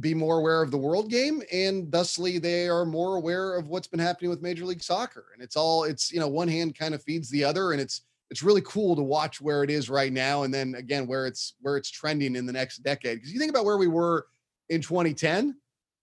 be 0.00 0.14
more 0.14 0.38
aware 0.38 0.62
of 0.62 0.70
the 0.70 0.76
world 0.76 1.08
game 1.10 1.42
and 1.52 1.90
thusly 1.90 2.38
they 2.38 2.68
are 2.68 2.84
more 2.84 3.16
aware 3.16 3.54
of 3.56 3.68
what's 3.68 3.86
been 3.86 4.00
happening 4.00 4.28
with 4.28 4.42
major 4.42 4.64
league 4.64 4.82
soccer 4.82 5.26
and 5.32 5.42
it's 5.42 5.56
all 5.56 5.84
it's 5.84 6.12
you 6.12 6.20
know 6.20 6.28
one 6.28 6.48
hand 6.48 6.76
kind 6.78 6.94
of 6.94 7.02
feeds 7.02 7.30
the 7.30 7.42
other 7.42 7.72
and 7.72 7.80
it's 7.80 8.02
it's 8.30 8.42
really 8.42 8.60
cool 8.62 8.94
to 8.94 9.02
watch 9.02 9.40
where 9.40 9.62
it 9.64 9.70
is 9.70 9.88
right 9.88 10.12
now 10.12 10.42
and 10.42 10.52
then 10.52 10.74
again 10.74 11.06
where 11.06 11.26
it's 11.26 11.54
where 11.62 11.76
it's 11.78 11.90
trending 11.90 12.36
in 12.36 12.44
the 12.44 12.52
next 12.52 12.78
decade 12.78 13.16
because 13.16 13.32
you 13.32 13.38
think 13.38 13.50
about 13.50 13.64
where 13.64 13.78
we 13.78 13.86
were 13.88 14.26
in 14.68 14.82
2010 14.82 15.56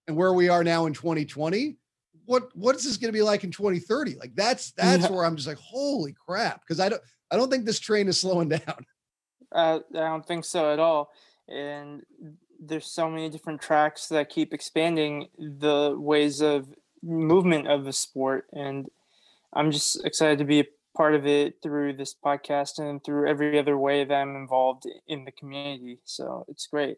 and 0.07 0.17
where 0.17 0.33
we 0.33 0.49
are 0.49 0.63
now 0.63 0.85
in 0.87 0.93
2020 0.93 1.77
what 2.25 2.49
what 2.55 2.75
is 2.75 2.83
this 2.83 2.97
going 2.97 3.09
to 3.13 3.17
be 3.17 3.21
like 3.21 3.43
in 3.43 3.51
2030 3.51 4.15
like 4.15 4.33
that's 4.33 4.71
that's 4.71 5.03
Yeah. 5.03 5.11
where 5.11 5.23
i'm 5.25 5.35
just 5.35 5.47
like 5.47 5.57
holy 5.59 6.15
crap 6.25 6.61
because 6.61 6.79
i 6.79 6.89
don't 6.89 7.01
i 7.29 7.35
don't 7.37 7.51
think 7.51 7.65
this 7.65 7.79
train 7.79 8.07
is 8.07 8.19
slowing 8.19 8.49
down 8.57 8.85
Uh, 9.51 9.81
I 9.93 9.99
don't 10.07 10.25
think 10.25 10.45
so 10.45 10.73
at 10.73 10.79
all. 10.79 11.11
And 11.47 12.01
there's 12.68 12.86
so 12.86 13.09
many 13.09 13.30
different 13.30 13.61
tracks 13.61 14.07
that 14.07 14.30
keep 14.30 14.53
expanding 14.53 15.28
the 15.38 15.95
ways 15.97 16.41
of 16.41 16.68
movement 17.01 17.68
of 17.68 17.86
the 17.86 17.93
sport. 17.93 18.47
And 18.53 18.88
I'm 19.53 19.72
just 19.72 20.05
excited 20.05 20.38
to 20.39 20.45
be 20.45 20.61
a 20.61 20.66
part 20.95 21.16
of 21.16 21.26
it 21.26 21.55
through 21.61 21.93
this 21.93 22.14
podcast 22.14 22.80
and 22.80 23.03
through 23.03 23.28
every 23.28 23.59
other 23.59 23.78
way 23.78 24.05
that 24.05 24.14
I'm 24.14 24.36
involved 24.36 24.86
in 25.07 25.26
the 25.26 25.32
community. 25.32 25.99
So 26.03 26.45
it's 26.47 26.68
great. 26.68 26.97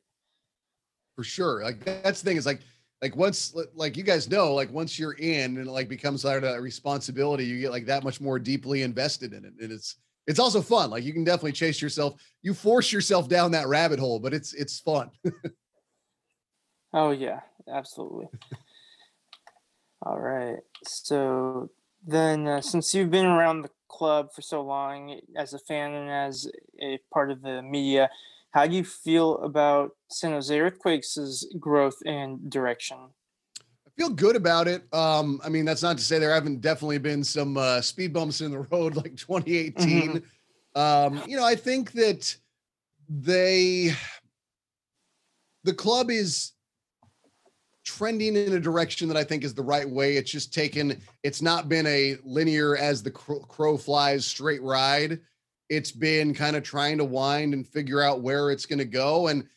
for 1.15 1.23
sure. 1.23 1.63
Like 1.63 1.83
that's 1.83 2.21
the 2.21 2.29
thing 2.29 2.37
is 2.37 2.45
like 2.45 2.61
like 3.01 3.15
once 3.15 3.55
like 3.75 3.97
you 3.97 4.03
guys 4.03 4.29
know 4.29 4.53
like 4.53 4.71
once 4.71 4.99
you're 4.99 5.13
in 5.13 5.57
and 5.57 5.67
it 5.67 5.71
like 5.71 5.89
becomes 5.89 6.23
like 6.25 6.43
a 6.43 6.61
responsibility, 6.61 7.45
you 7.45 7.59
get 7.59 7.71
like 7.71 7.85
that 7.87 8.03
much 8.03 8.21
more 8.21 8.39
deeply 8.39 8.81
invested 8.83 9.33
in 9.33 9.45
it, 9.45 9.53
and 9.61 9.71
it's 9.71 9.97
it's 10.27 10.39
also 10.39 10.61
fun. 10.61 10.89
Like 10.89 11.03
you 11.03 11.13
can 11.13 11.23
definitely 11.23 11.53
chase 11.53 11.81
yourself. 11.81 12.21
You 12.41 12.53
force 12.53 12.91
yourself 12.91 13.29
down 13.29 13.51
that 13.51 13.67
rabbit 13.67 13.99
hole, 13.99 14.19
but 14.19 14.33
it's 14.33 14.53
it's 14.53 14.79
fun. 14.79 15.11
Oh 16.95 17.11
yeah, 17.11 17.41
absolutely. 17.69 18.27
All 20.01 20.17
right. 20.17 20.59
So 20.85 21.69
then, 22.07 22.47
uh, 22.47 22.61
since 22.61 22.95
you've 22.95 23.11
been 23.11 23.25
around 23.25 23.63
the 23.63 23.69
club 23.89 24.29
for 24.33 24.41
so 24.41 24.61
long 24.61 25.19
as 25.35 25.53
a 25.53 25.59
fan 25.59 25.91
and 25.91 26.09
as 26.09 26.49
a 26.81 26.99
part 27.13 27.31
of 27.31 27.41
the 27.41 27.61
media, 27.61 28.09
how 28.51 28.65
do 28.65 28.77
you 28.77 28.85
feel 28.85 29.39
about 29.39 29.91
San 30.09 30.31
Jose 30.31 30.57
Earthquakes' 30.57 31.45
growth 31.59 31.97
and 32.05 32.49
direction? 32.49 32.97
Feel 33.97 34.09
good 34.09 34.35
about 34.35 34.67
it. 34.67 34.83
Um, 34.93 35.39
I 35.43 35.49
mean, 35.49 35.63
that's 35.63 35.83
not 35.83 35.97
to 35.97 36.03
say 36.03 36.19
there 36.19 36.33
haven't 36.33 36.59
definitely 36.59 36.97
been 36.97 37.23
some 37.23 37.55
uh, 37.55 37.79
speed 37.81 38.11
bumps 38.11 38.41
in 38.41 38.51
the 38.51 38.59
road 38.71 38.95
like 38.95 39.15
2018. 39.15 40.21
Um, 40.75 41.21
you 41.25 41.37
know, 41.37 41.45
I 41.45 41.55
think 41.55 41.93
that 41.93 42.35
they, 43.07 43.93
the 45.63 45.73
club 45.73 46.11
is 46.11 46.51
trending 47.85 48.35
in 48.35 48.53
a 48.53 48.59
direction 48.59 49.07
that 49.07 49.15
I 49.15 49.23
think 49.23 49.45
is 49.45 49.53
the 49.53 49.63
right 49.63 49.89
way. 49.89 50.17
It's 50.17 50.31
just 50.31 50.53
taken, 50.53 51.01
it's 51.23 51.41
not 51.41 51.69
been 51.69 51.85
a 51.87 52.17
linear 52.25 52.75
as 52.75 53.01
the 53.01 53.11
crow, 53.11 53.39
crow 53.39 53.77
flies 53.77 54.25
straight 54.25 54.61
ride. 54.61 55.19
It's 55.69 55.91
been 55.91 56.33
kind 56.33 56.57
of 56.57 56.63
trying 56.63 56.97
to 56.97 57.05
wind 57.05 57.53
and 57.53 57.65
figure 57.65 58.01
out 58.01 58.21
where 58.21 58.51
it's 58.51 58.65
going 58.65 58.79
to 58.79 58.85
go. 58.85 59.27
And, 59.27 59.47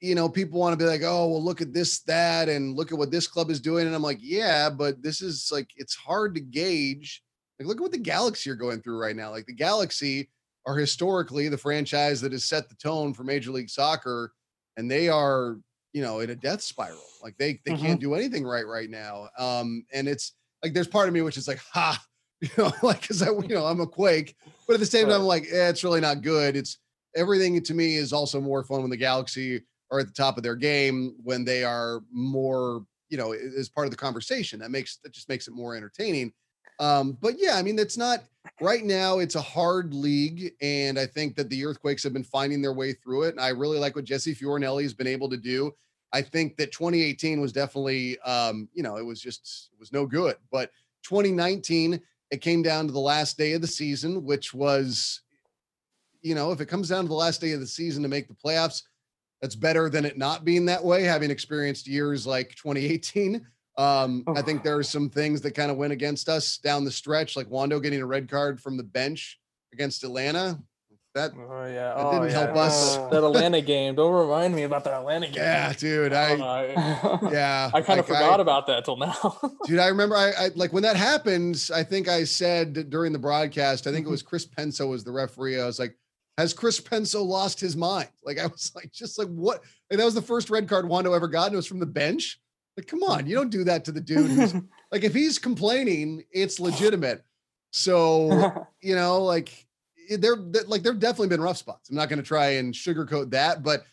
you 0.00 0.14
know, 0.14 0.28
people 0.28 0.60
want 0.60 0.72
to 0.78 0.82
be 0.84 0.88
like, 0.88 1.02
oh, 1.02 1.28
well, 1.28 1.42
look 1.42 1.60
at 1.60 1.72
this, 1.72 2.00
that, 2.00 2.48
and 2.48 2.76
look 2.76 2.92
at 2.92 2.98
what 2.98 3.10
this 3.10 3.26
club 3.26 3.50
is 3.50 3.60
doing. 3.60 3.86
And 3.86 3.94
I'm 3.94 4.02
like, 4.02 4.18
yeah, 4.20 4.70
but 4.70 5.02
this 5.02 5.20
is 5.22 5.50
like, 5.50 5.70
it's 5.76 5.94
hard 5.96 6.34
to 6.36 6.40
gauge. 6.40 7.22
Like, 7.58 7.66
look 7.66 7.78
at 7.78 7.82
what 7.82 7.92
the 7.92 7.98
Galaxy 7.98 8.48
are 8.50 8.54
going 8.54 8.80
through 8.80 8.98
right 9.00 9.16
now. 9.16 9.30
Like, 9.30 9.46
the 9.46 9.52
Galaxy 9.54 10.30
are 10.66 10.76
historically 10.76 11.48
the 11.48 11.58
franchise 11.58 12.20
that 12.20 12.32
has 12.32 12.44
set 12.44 12.68
the 12.68 12.76
tone 12.76 13.12
for 13.12 13.24
Major 13.24 13.50
League 13.50 13.70
Soccer, 13.70 14.32
and 14.76 14.88
they 14.88 15.08
are, 15.08 15.58
you 15.92 16.02
know, 16.02 16.20
in 16.20 16.30
a 16.30 16.36
death 16.36 16.60
spiral. 16.62 17.02
Like, 17.22 17.36
they 17.36 17.60
they 17.64 17.72
Mhm. 17.72 17.78
can't 17.80 18.00
do 18.00 18.14
anything 18.14 18.44
right 18.44 18.66
right 18.66 18.90
now. 18.90 19.28
Um, 19.36 19.84
and 19.92 20.06
it's 20.06 20.34
like 20.62 20.74
there's 20.74 20.86
part 20.86 21.08
of 21.08 21.14
me 21.14 21.22
which 21.22 21.36
is 21.36 21.48
like, 21.48 21.58
ha, 21.58 22.00
you 22.40 22.48
know, 22.56 22.70
like 22.84 23.00
because 23.00 23.20
I, 23.22 23.30
you 23.30 23.48
know, 23.48 23.66
I'm 23.66 23.80
a 23.80 23.86
Quake, 23.86 24.36
but 24.68 24.74
at 24.74 24.80
the 24.80 24.86
same 24.86 25.06
time, 25.06 25.22
I'm 25.22 25.26
like, 25.26 25.44
eh, 25.50 25.68
it's 25.70 25.82
really 25.82 26.00
not 26.00 26.22
good. 26.22 26.54
It's 26.56 26.78
everything 27.16 27.60
to 27.60 27.74
me 27.74 27.96
is 27.96 28.12
also 28.12 28.40
more 28.40 28.62
fun 28.62 28.82
when 28.82 28.90
the 28.90 28.96
Galaxy 28.96 29.62
are 29.90 30.00
at 30.00 30.06
the 30.06 30.12
top 30.12 30.36
of 30.36 30.42
their 30.42 30.56
game 30.56 31.14
when 31.22 31.44
they 31.44 31.64
are 31.64 32.02
more, 32.12 32.84
you 33.08 33.16
know, 33.16 33.32
as 33.32 33.68
part 33.68 33.86
of 33.86 33.90
the 33.90 33.96
conversation. 33.96 34.60
That 34.60 34.70
makes 34.70 34.96
that 34.98 35.12
just 35.12 35.28
makes 35.28 35.48
it 35.48 35.54
more 35.54 35.74
entertaining. 35.74 36.32
Um, 36.80 37.18
but 37.20 37.34
yeah, 37.38 37.56
I 37.56 37.62
mean, 37.62 37.78
it's 37.78 37.96
not 37.96 38.20
right 38.60 38.84
now. 38.84 39.18
It's 39.18 39.34
a 39.34 39.40
hard 39.40 39.92
league, 39.92 40.52
and 40.60 40.98
I 40.98 41.06
think 41.06 41.36
that 41.36 41.48
the 41.48 41.64
Earthquakes 41.64 42.02
have 42.04 42.12
been 42.12 42.24
finding 42.24 42.62
their 42.62 42.72
way 42.72 42.92
through 42.92 43.24
it. 43.24 43.30
And 43.30 43.40
I 43.40 43.48
really 43.48 43.78
like 43.78 43.96
what 43.96 44.04
Jesse 44.04 44.34
Fioranelli 44.34 44.82
has 44.82 44.94
been 44.94 45.06
able 45.06 45.28
to 45.30 45.36
do. 45.36 45.74
I 46.12 46.22
think 46.22 46.56
that 46.56 46.72
2018 46.72 47.40
was 47.40 47.52
definitely, 47.52 48.18
um, 48.20 48.68
you 48.72 48.82
know, 48.82 48.96
it 48.96 49.04
was 49.04 49.20
just 49.20 49.70
it 49.72 49.78
was 49.78 49.92
no 49.92 50.06
good. 50.06 50.36
But 50.50 50.70
2019, 51.02 52.00
it 52.30 52.40
came 52.40 52.62
down 52.62 52.86
to 52.86 52.92
the 52.92 53.00
last 53.00 53.36
day 53.36 53.52
of 53.54 53.60
the 53.60 53.66
season, 53.66 54.24
which 54.24 54.54
was, 54.54 55.22
you 56.22 56.34
know, 56.34 56.52
if 56.52 56.60
it 56.60 56.66
comes 56.66 56.88
down 56.88 57.04
to 57.04 57.08
the 57.08 57.14
last 57.14 57.40
day 57.40 57.52
of 57.52 57.60
the 57.60 57.66
season 57.66 58.02
to 58.02 58.08
make 58.08 58.28
the 58.28 58.34
playoffs, 58.34 58.82
that's 59.40 59.54
better 59.54 59.88
than 59.88 60.04
it 60.04 60.18
not 60.18 60.44
being 60.44 60.66
that 60.66 60.84
way. 60.84 61.04
Having 61.04 61.30
experienced 61.30 61.86
years 61.86 62.26
like 62.26 62.54
2018, 62.56 63.46
um, 63.76 64.24
I 64.34 64.42
think 64.42 64.64
there 64.64 64.76
are 64.76 64.82
some 64.82 65.08
things 65.08 65.40
that 65.42 65.52
kind 65.52 65.70
of 65.70 65.76
went 65.76 65.92
against 65.92 66.28
us 66.28 66.58
down 66.58 66.84
the 66.84 66.90
stretch, 66.90 67.36
like 67.36 67.48
Wondo 67.48 67.78
getting 67.78 68.02
a 68.02 68.06
red 68.06 68.28
card 68.28 68.60
from 68.60 68.76
the 68.76 68.82
bench 68.82 69.38
against 69.72 70.02
Atlanta. 70.02 70.58
That 71.14 71.32
Oh 71.34 71.64
yeah. 71.64 71.94
That 71.94 71.96
oh, 71.96 72.12
didn't 72.12 72.30
yeah. 72.30 72.44
help 72.44 72.56
us. 72.56 72.96
That 72.96 73.24
Atlanta 73.24 73.60
game. 73.60 73.94
Don't 73.94 74.12
remind 74.12 74.54
me 74.54 74.64
about 74.64 74.84
that 74.84 74.94
Atlanta 74.94 75.26
game. 75.26 75.36
yeah, 75.36 75.72
dude, 75.72 76.12
I 76.12 76.34
Oh, 76.34 76.42
I, 76.42 77.30
yeah, 77.32 77.70
I 77.72 77.80
kind 77.80 77.98
of 77.98 78.08
like, 78.08 78.18
forgot 78.18 78.40
about 78.40 78.66
that 78.66 78.84
till 78.84 78.96
now. 78.96 79.38
dude. 79.64 79.78
I 79.78 79.86
remember 79.88 80.16
I, 80.16 80.32
I 80.38 80.50
like 80.54 80.72
when 80.72 80.82
that 80.82 80.96
happens. 80.96 81.70
I 81.70 81.82
think 81.82 82.08
I 82.08 82.24
said 82.24 82.90
during 82.90 83.12
the 83.12 83.18
broadcast. 83.18 83.86
I 83.86 83.92
think 83.92 84.06
it 84.06 84.10
was 84.10 84.22
Chris 84.22 84.46
Penso 84.46 84.90
was 84.90 85.02
the 85.02 85.12
referee. 85.12 85.60
I 85.60 85.66
was 85.66 85.78
like, 85.78 85.96
"Has 86.38 86.54
Chris 86.54 86.80
Penso 86.80 87.22
lost 87.24 87.60
his 87.60 87.76
mind?" 87.76 88.08
Like 88.24 88.38
I 88.38 88.46
was 88.46 88.72
like, 88.74 88.90
just 88.92 89.18
like 89.18 89.28
what? 89.28 89.62
Like 89.90 89.98
that 89.98 90.04
was 90.04 90.14
the 90.14 90.22
first 90.22 90.48
red 90.48 90.68
card 90.68 90.88
Wondo 90.88 91.12
ever 91.12 91.28
got. 91.28 91.46
And 91.46 91.54
it 91.54 91.56
was 91.56 91.66
from 91.66 91.80
the 91.80 91.86
bench. 91.86 92.40
Like, 92.76 92.86
come 92.86 93.02
on, 93.02 93.26
you 93.26 93.34
don't 93.34 93.50
do 93.50 93.64
that 93.64 93.84
to 93.86 93.92
the 93.92 94.00
dude. 94.10 94.30
Who's, 94.30 94.54
like 94.92 95.04
if 95.04 95.12
he's 95.14 95.38
complaining, 95.38 96.24
it's 96.30 96.58
legitimate. 96.60 97.22
So 97.72 98.66
you 98.80 98.94
know, 98.94 99.22
like 99.22 99.66
there, 100.10 100.36
there- 100.36 100.64
like 100.66 100.82
there've 100.82 100.98
definitely 100.98 101.28
been 101.28 101.40
rough 101.42 101.58
spots. 101.58 101.90
I'm 101.90 101.96
not 101.96 102.08
going 102.08 102.20
to 102.20 102.26
try 102.26 102.50
and 102.52 102.72
sugarcoat 102.72 103.30
that, 103.32 103.62
but 103.62 103.84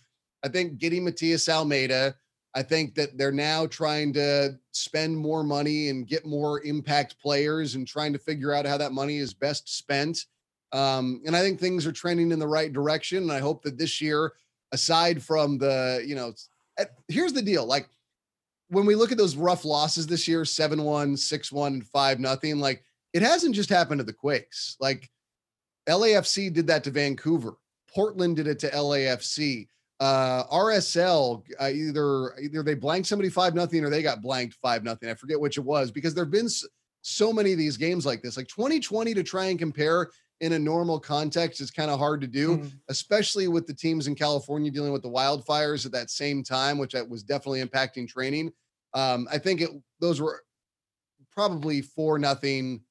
I 0.43 0.47
think 0.47 0.77
getting 0.77 1.03
Matias 1.03 1.49
Almeyda, 1.49 2.15
I 2.53 2.61
think 2.63 2.95
that 2.95 3.17
they're 3.17 3.31
now 3.31 3.65
trying 3.67 4.13
to 4.13 4.57
spend 4.71 5.17
more 5.17 5.43
money 5.43 5.89
and 5.89 6.07
get 6.07 6.25
more 6.25 6.61
impact 6.63 7.19
players 7.19 7.75
and 7.75 7.85
trying 7.87 8.13
to 8.13 8.19
figure 8.19 8.53
out 8.53 8.65
how 8.65 8.77
that 8.77 8.91
money 8.93 9.17
is 9.17 9.33
best 9.33 9.75
spent. 9.77 10.25
Um, 10.75 11.21
and 11.25 11.37
I 11.37 11.39
think 11.39 11.57
things 11.57 11.87
are 11.87 11.93
trending 11.93 12.31
in 12.31 12.39
the 12.39 12.47
right 12.47 12.71
direction. 12.71 13.23
And 13.23 13.31
I 13.31 13.39
hope 13.39 13.63
that 13.63 13.77
this 13.77 14.01
year, 14.01 14.33
aside 14.73 15.23
from 15.23 15.57
the, 15.57 16.03
you 16.05 16.15
know, 16.15 16.33
eh, 16.77 16.85
here's 17.07 17.31
the 17.31 17.41
deal. 17.41 17.65
Like 17.65 17.87
when 18.67 18.85
we 18.85 18.95
look 18.95 19.13
at 19.13 19.17
those 19.17 19.37
rough 19.37 19.63
losses 19.63 20.05
this 20.05 20.27
year, 20.27 20.43
7 20.43 20.83
1, 20.83 21.15
6 21.15 21.51
1, 21.51 21.73
and 21.73 21.87
5 21.87 22.19
nothing, 22.19 22.59
like 22.59 22.83
it 23.13 23.21
hasn't 23.21 23.55
just 23.55 23.69
happened 23.69 23.99
to 23.99 24.03
the 24.03 24.11
Quakes. 24.11 24.75
Like 24.81 25.09
LAFC 25.87 26.51
did 26.51 26.67
that 26.67 26.83
to 26.83 26.91
Vancouver. 26.91 27.53
Portland 27.93 28.35
did 28.35 28.47
it 28.47 28.59
to 28.59 28.69
LAFC. 28.69 29.69
Uh, 30.01 30.43
RSL 30.47 31.41
uh, 31.57 31.69
either 31.69 32.37
either 32.37 32.63
they 32.63 32.73
blanked 32.73 33.07
somebody 33.07 33.29
five 33.29 33.55
nothing 33.55 33.85
or 33.85 33.89
they 33.89 34.03
got 34.03 34.21
blanked 34.21 34.57
five 34.61 34.83
nothing. 34.83 35.09
I 35.09 35.13
forget 35.13 35.39
which 35.39 35.57
it 35.57 35.63
was 35.63 35.89
because 35.89 36.13
there've 36.13 36.29
been 36.29 36.49
so 37.01 37.31
many 37.31 37.53
of 37.53 37.57
these 37.57 37.77
games 37.77 38.05
like 38.05 38.21
this. 38.21 38.35
Like 38.35 38.49
2020 38.49 39.13
to 39.13 39.23
try 39.23 39.45
and 39.45 39.57
compare 39.57 40.09
in 40.41 40.53
a 40.53 40.59
normal 40.59 40.99
context 40.99 41.61
is 41.61 41.71
kind 41.71 41.89
of 41.89 41.97
hard 41.99 42.21
to 42.21 42.27
do, 42.27 42.57
mm-hmm. 42.57 42.67
especially 42.89 43.47
with 43.47 43.67
the 43.67 43.73
teams 43.73 44.07
in 44.07 44.15
California 44.15 44.69
dealing 44.69 44.91
with 44.91 45.01
the 45.01 45.09
wildfires 45.09 45.85
at 45.85 45.91
that 45.93 46.09
same 46.09 46.43
time, 46.43 46.77
which 46.77 46.93
was 47.07 47.23
definitely 47.23 47.63
impacting 47.63 48.07
training. 48.07 48.51
Um, 48.93 49.27
I 49.31 49.37
think 49.37 49.61
it 49.61 49.69
those 49.99 50.21
were 50.21 50.41
probably 51.31 51.81
four 51.81 52.19
nothing, 52.19 52.81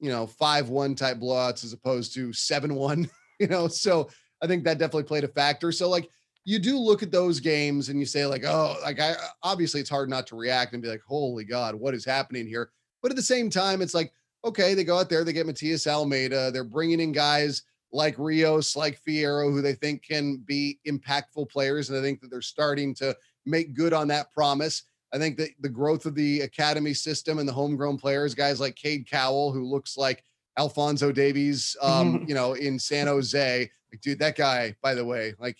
you 0.00 0.10
know, 0.10 0.26
five 0.26 0.68
one 0.68 0.94
type 0.94 1.18
blowouts 1.18 1.64
as 1.64 1.72
opposed 1.72 2.14
to 2.14 2.32
seven 2.32 2.74
one. 2.74 3.08
You 3.40 3.48
know, 3.48 3.66
so 3.66 4.08
I 4.40 4.46
think 4.46 4.62
that 4.62 4.78
definitely 4.78 5.02
played 5.02 5.24
a 5.24 5.28
factor. 5.28 5.72
So 5.72 5.88
like 5.88 6.08
you 6.44 6.60
do 6.60 6.78
look 6.78 7.02
at 7.02 7.10
those 7.10 7.40
games 7.40 7.88
and 7.88 7.98
you 7.98 8.06
say 8.06 8.24
like, 8.24 8.44
oh, 8.44 8.76
like 8.82 9.00
I 9.00 9.14
obviously 9.42 9.80
it's 9.80 9.90
hard 9.90 10.08
not 10.08 10.28
to 10.28 10.36
react 10.36 10.74
and 10.74 10.82
be 10.82 10.88
like, 10.88 11.02
holy 11.04 11.42
God, 11.42 11.74
what 11.74 11.92
is 11.92 12.04
happening 12.04 12.46
here? 12.46 12.70
But 13.02 13.10
at 13.10 13.16
the 13.16 13.22
same 13.22 13.50
time, 13.50 13.82
it's 13.82 13.94
like 13.94 14.12
okay, 14.44 14.74
they 14.74 14.84
go 14.84 14.98
out 14.98 15.08
there, 15.08 15.24
they 15.24 15.32
get 15.32 15.46
Matias 15.46 15.86
Almeyda, 15.86 16.50
they're 16.50 16.64
bringing 16.64 17.00
in 17.00 17.12
guys 17.12 17.62
like 17.92 18.18
Rios, 18.18 18.74
like 18.74 19.00
Fierro, 19.02 19.50
who 19.52 19.60
they 19.60 19.74
think 19.74 20.02
can 20.02 20.38
be 20.38 20.78
impactful 20.86 21.50
players. 21.50 21.90
And 21.90 21.98
I 21.98 22.02
think 22.02 22.20
that 22.20 22.30
they're 22.30 22.40
starting 22.40 22.94
to 22.96 23.14
make 23.44 23.74
good 23.74 23.92
on 23.92 24.08
that 24.08 24.32
promise. 24.32 24.84
I 25.12 25.18
think 25.18 25.36
that 25.36 25.50
the 25.60 25.68
growth 25.68 26.06
of 26.06 26.14
the 26.14 26.40
academy 26.40 26.94
system 26.94 27.38
and 27.38 27.46
the 27.46 27.52
homegrown 27.52 27.98
players, 27.98 28.34
guys 28.34 28.60
like 28.60 28.76
Cade 28.76 29.06
Cowell, 29.06 29.52
who 29.52 29.64
looks 29.64 29.96
like 29.96 30.24
Alphonso 30.58 31.12
Davies, 31.12 31.76
um, 31.82 32.24
you 32.28 32.34
know, 32.34 32.54
in 32.54 32.78
San 32.78 33.06
Jose. 33.06 33.70
Like, 33.92 34.00
dude, 34.00 34.18
that 34.20 34.36
guy, 34.36 34.74
by 34.82 34.94
the 34.94 35.04
way, 35.04 35.34
like, 35.38 35.58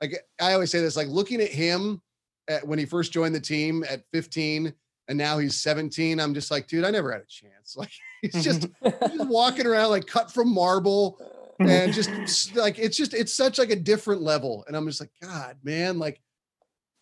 like 0.00 0.24
I 0.40 0.54
always 0.54 0.70
say 0.70 0.80
this, 0.80 0.96
like 0.96 1.08
looking 1.08 1.40
at 1.42 1.50
him 1.50 2.00
at, 2.48 2.66
when 2.66 2.78
he 2.78 2.86
first 2.86 3.12
joined 3.12 3.34
the 3.34 3.40
team 3.40 3.84
at 3.88 4.04
15 4.12 4.72
and 5.08 5.18
now 5.18 5.38
he's 5.38 5.60
17. 5.60 6.20
I'm 6.20 6.34
just 6.34 6.50
like, 6.50 6.66
dude, 6.66 6.84
I 6.84 6.90
never 6.90 7.12
had 7.12 7.22
a 7.22 7.26
chance. 7.26 7.52
Like 7.76 7.92
he's 8.22 8.44
just, 8.44 8.60
mm-hmm. 8.62 9.16
just 9.16 9.28
walking 9.28 9.66
around 9.66 9.90
like 9.90 10.06
cut 10.06 10.30
from 10.30 10.52
marble 10.52 11.18
and 11.60 11.92
just 11.92 12.54
like 12.54 12.78
it's 12.78 12.96
just 12.96 13.14
it's 13.14 13.34
such 13.34 13.58
like 13.58 13.70
a 13.70 13.76
different 13.76 14.22
level. 14.22 14.64
And 14.66 14.76
I'm 14.76 14.86
just 14.86 15.00
like, 15.00 15.10
God, 15.20 15.56
man, 15.62 15.98
like, 15.98 16.20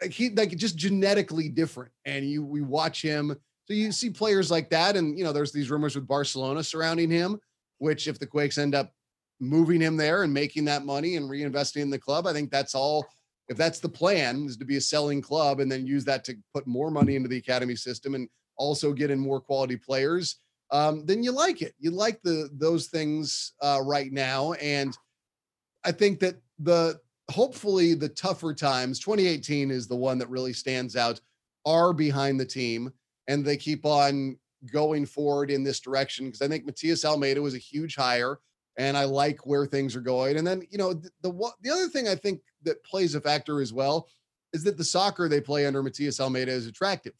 like 0.01 0.13
he 0.13 0.31
like 0.31 0.57
just 0.57 0.77
genetically 0.77 1.49
different. 1.49 1.93
And 2.05 2.29
you 2.29 2.45
we 2.45 2.63
watch 2.63 3.03
him. 3.03 3.37
So 3.67 3.75
you 3.75 3.91
see 3.91 4.11
players 4.11 4.51
like 4.51 4.71
that, 4.71 4.97
and 4.97 5.19
you 5.19 5.25
know, 5.25 5.33
there's 5.33 5.53
these 5.53 5.71
rumors 5.71 5.97
with 5.97 6.07
Barcelona 6.07 6.63
surrounding 6.63 7.11
him, 7.11 7.39
which 7.79 8.07
if 8.07 8.19
the 8.19 8.27
Quakes 8.27 8.59
end 8.59 8.75
up 8.75 8.93
moving 9.41 9.81
him 9.81 9.97
there 9.97 10.23
and 10.23 10.33
making 10.33 10.65
that 10.67 10.85
money 10.85 11.17
and 11.17 11.29
reinvesting 11.29 11.83
in 11.83 11.91
the 11.91 11.99
club, 11.99 12.27
I 12.27 12.33
think 12.33 12.51
that's 12.51 12.75
all 12.75 13.07
if 13.49 13.57
that's 13.57 13.81
the 13.81 13.89
plan 13.89 14.47
is 14.47 14.57
to 14.57 14.65
be 14.65 14.77
a 14.77 14.81
selling 14.81 15.21
club 15.21 15.61
and 15.61 15.71
then 15.71 15.87
use 15.87 16.05
that 16.05 16.25
to 16.25 16.35
put 16.55 16.67
more 16.67 16.91
money 16.91 17.15
into 17.17 17.29
the 17.29 17.37
academy 17.37 17.77
system 17.77 18.15
and 18.15 18.29
also 18.57 18.93
get 18.93 19.11
in 19.11 19.19
more 19.19 19.41
quality 19.41 19.77
players 19.77 20.41
um, 20.71 21.05
then 21.07 21.23
you 21.23 21.33
like 21.33 21.63
it 21.63 21.75
you 21.79 21.91
like 21.91 22.21
the 22.23 22.49
those 22.55 22.87
things 22.87 23.53
uh, 23.63 23.81
right 23.83 24.13
now 24.13 24.53
and 24.55 24.97
i 25.85 25.93
think 25.93 26.19
that 26.21 26.37
the 26.59 26.99
hopefully 27.31 27.95
the 27.95 28.09
tougher 28.09 28.55
times 28.55 28.99
2018 28.99 29.71
is 29.71 29.87
the 29.87 29.97
one 29.97 30.19
that 30.19 30.31
really 30.31 30.53
stands 30.53 30.97
out 30.97 31.21
are 31.65 31.93
behind 31.93 32.39
the 32.39 32.45
team 32.45 32.93
and 33.29 33.45
they 33.45 33.57
keep 33.57 33.85
on 33.85 34.37
going 34.73 35.05
forward 35.05 35.51
in 35.51 35.63
this 35.63 35.81
direction 35.81 36.27
because 36.27 36.43
i 36.43 36.49
think 36.49 36.65
matias 36.65 37.05
Almeyda 37.05 37.41
was 37.41 37.55
a 37.55 37.59
huge 37.59 37.95
hire 37.95 38.39
and 38.77 38.97
I 38.97 39.05
like 39.05 39.47
where 39.47 39.67
things 39.67 39.97
are 39.97 40.01
going. 40.01 40.37
And 40.37 40.47
then, 40.47 40.63
you 40.71 40.79
know, 40.79 40.93
the, 40.93 41.11
the, 41.23 41.51
the 41.63 41.71
other 41.71 41.89
thing 41.89 42.09
I 42.09 42.15
think 42.15 42.41
that 42.63 42.85
plays 42.85 43.15
a 43.15 43.21
factor 43.21 43.61
as 43.61 43.73
well 43.73 44.09
is 44.53 44.63
that 44.65 44.77
the 44.77 44.85
soccer 44.85 45.29
they 45.29 45.41
play 45.41 45.67
under 45.67 45.83
Matias 45.83 46.21
Almeyda 46.21 46.53
is 46.53 46.67
attractive. 46.67 47.15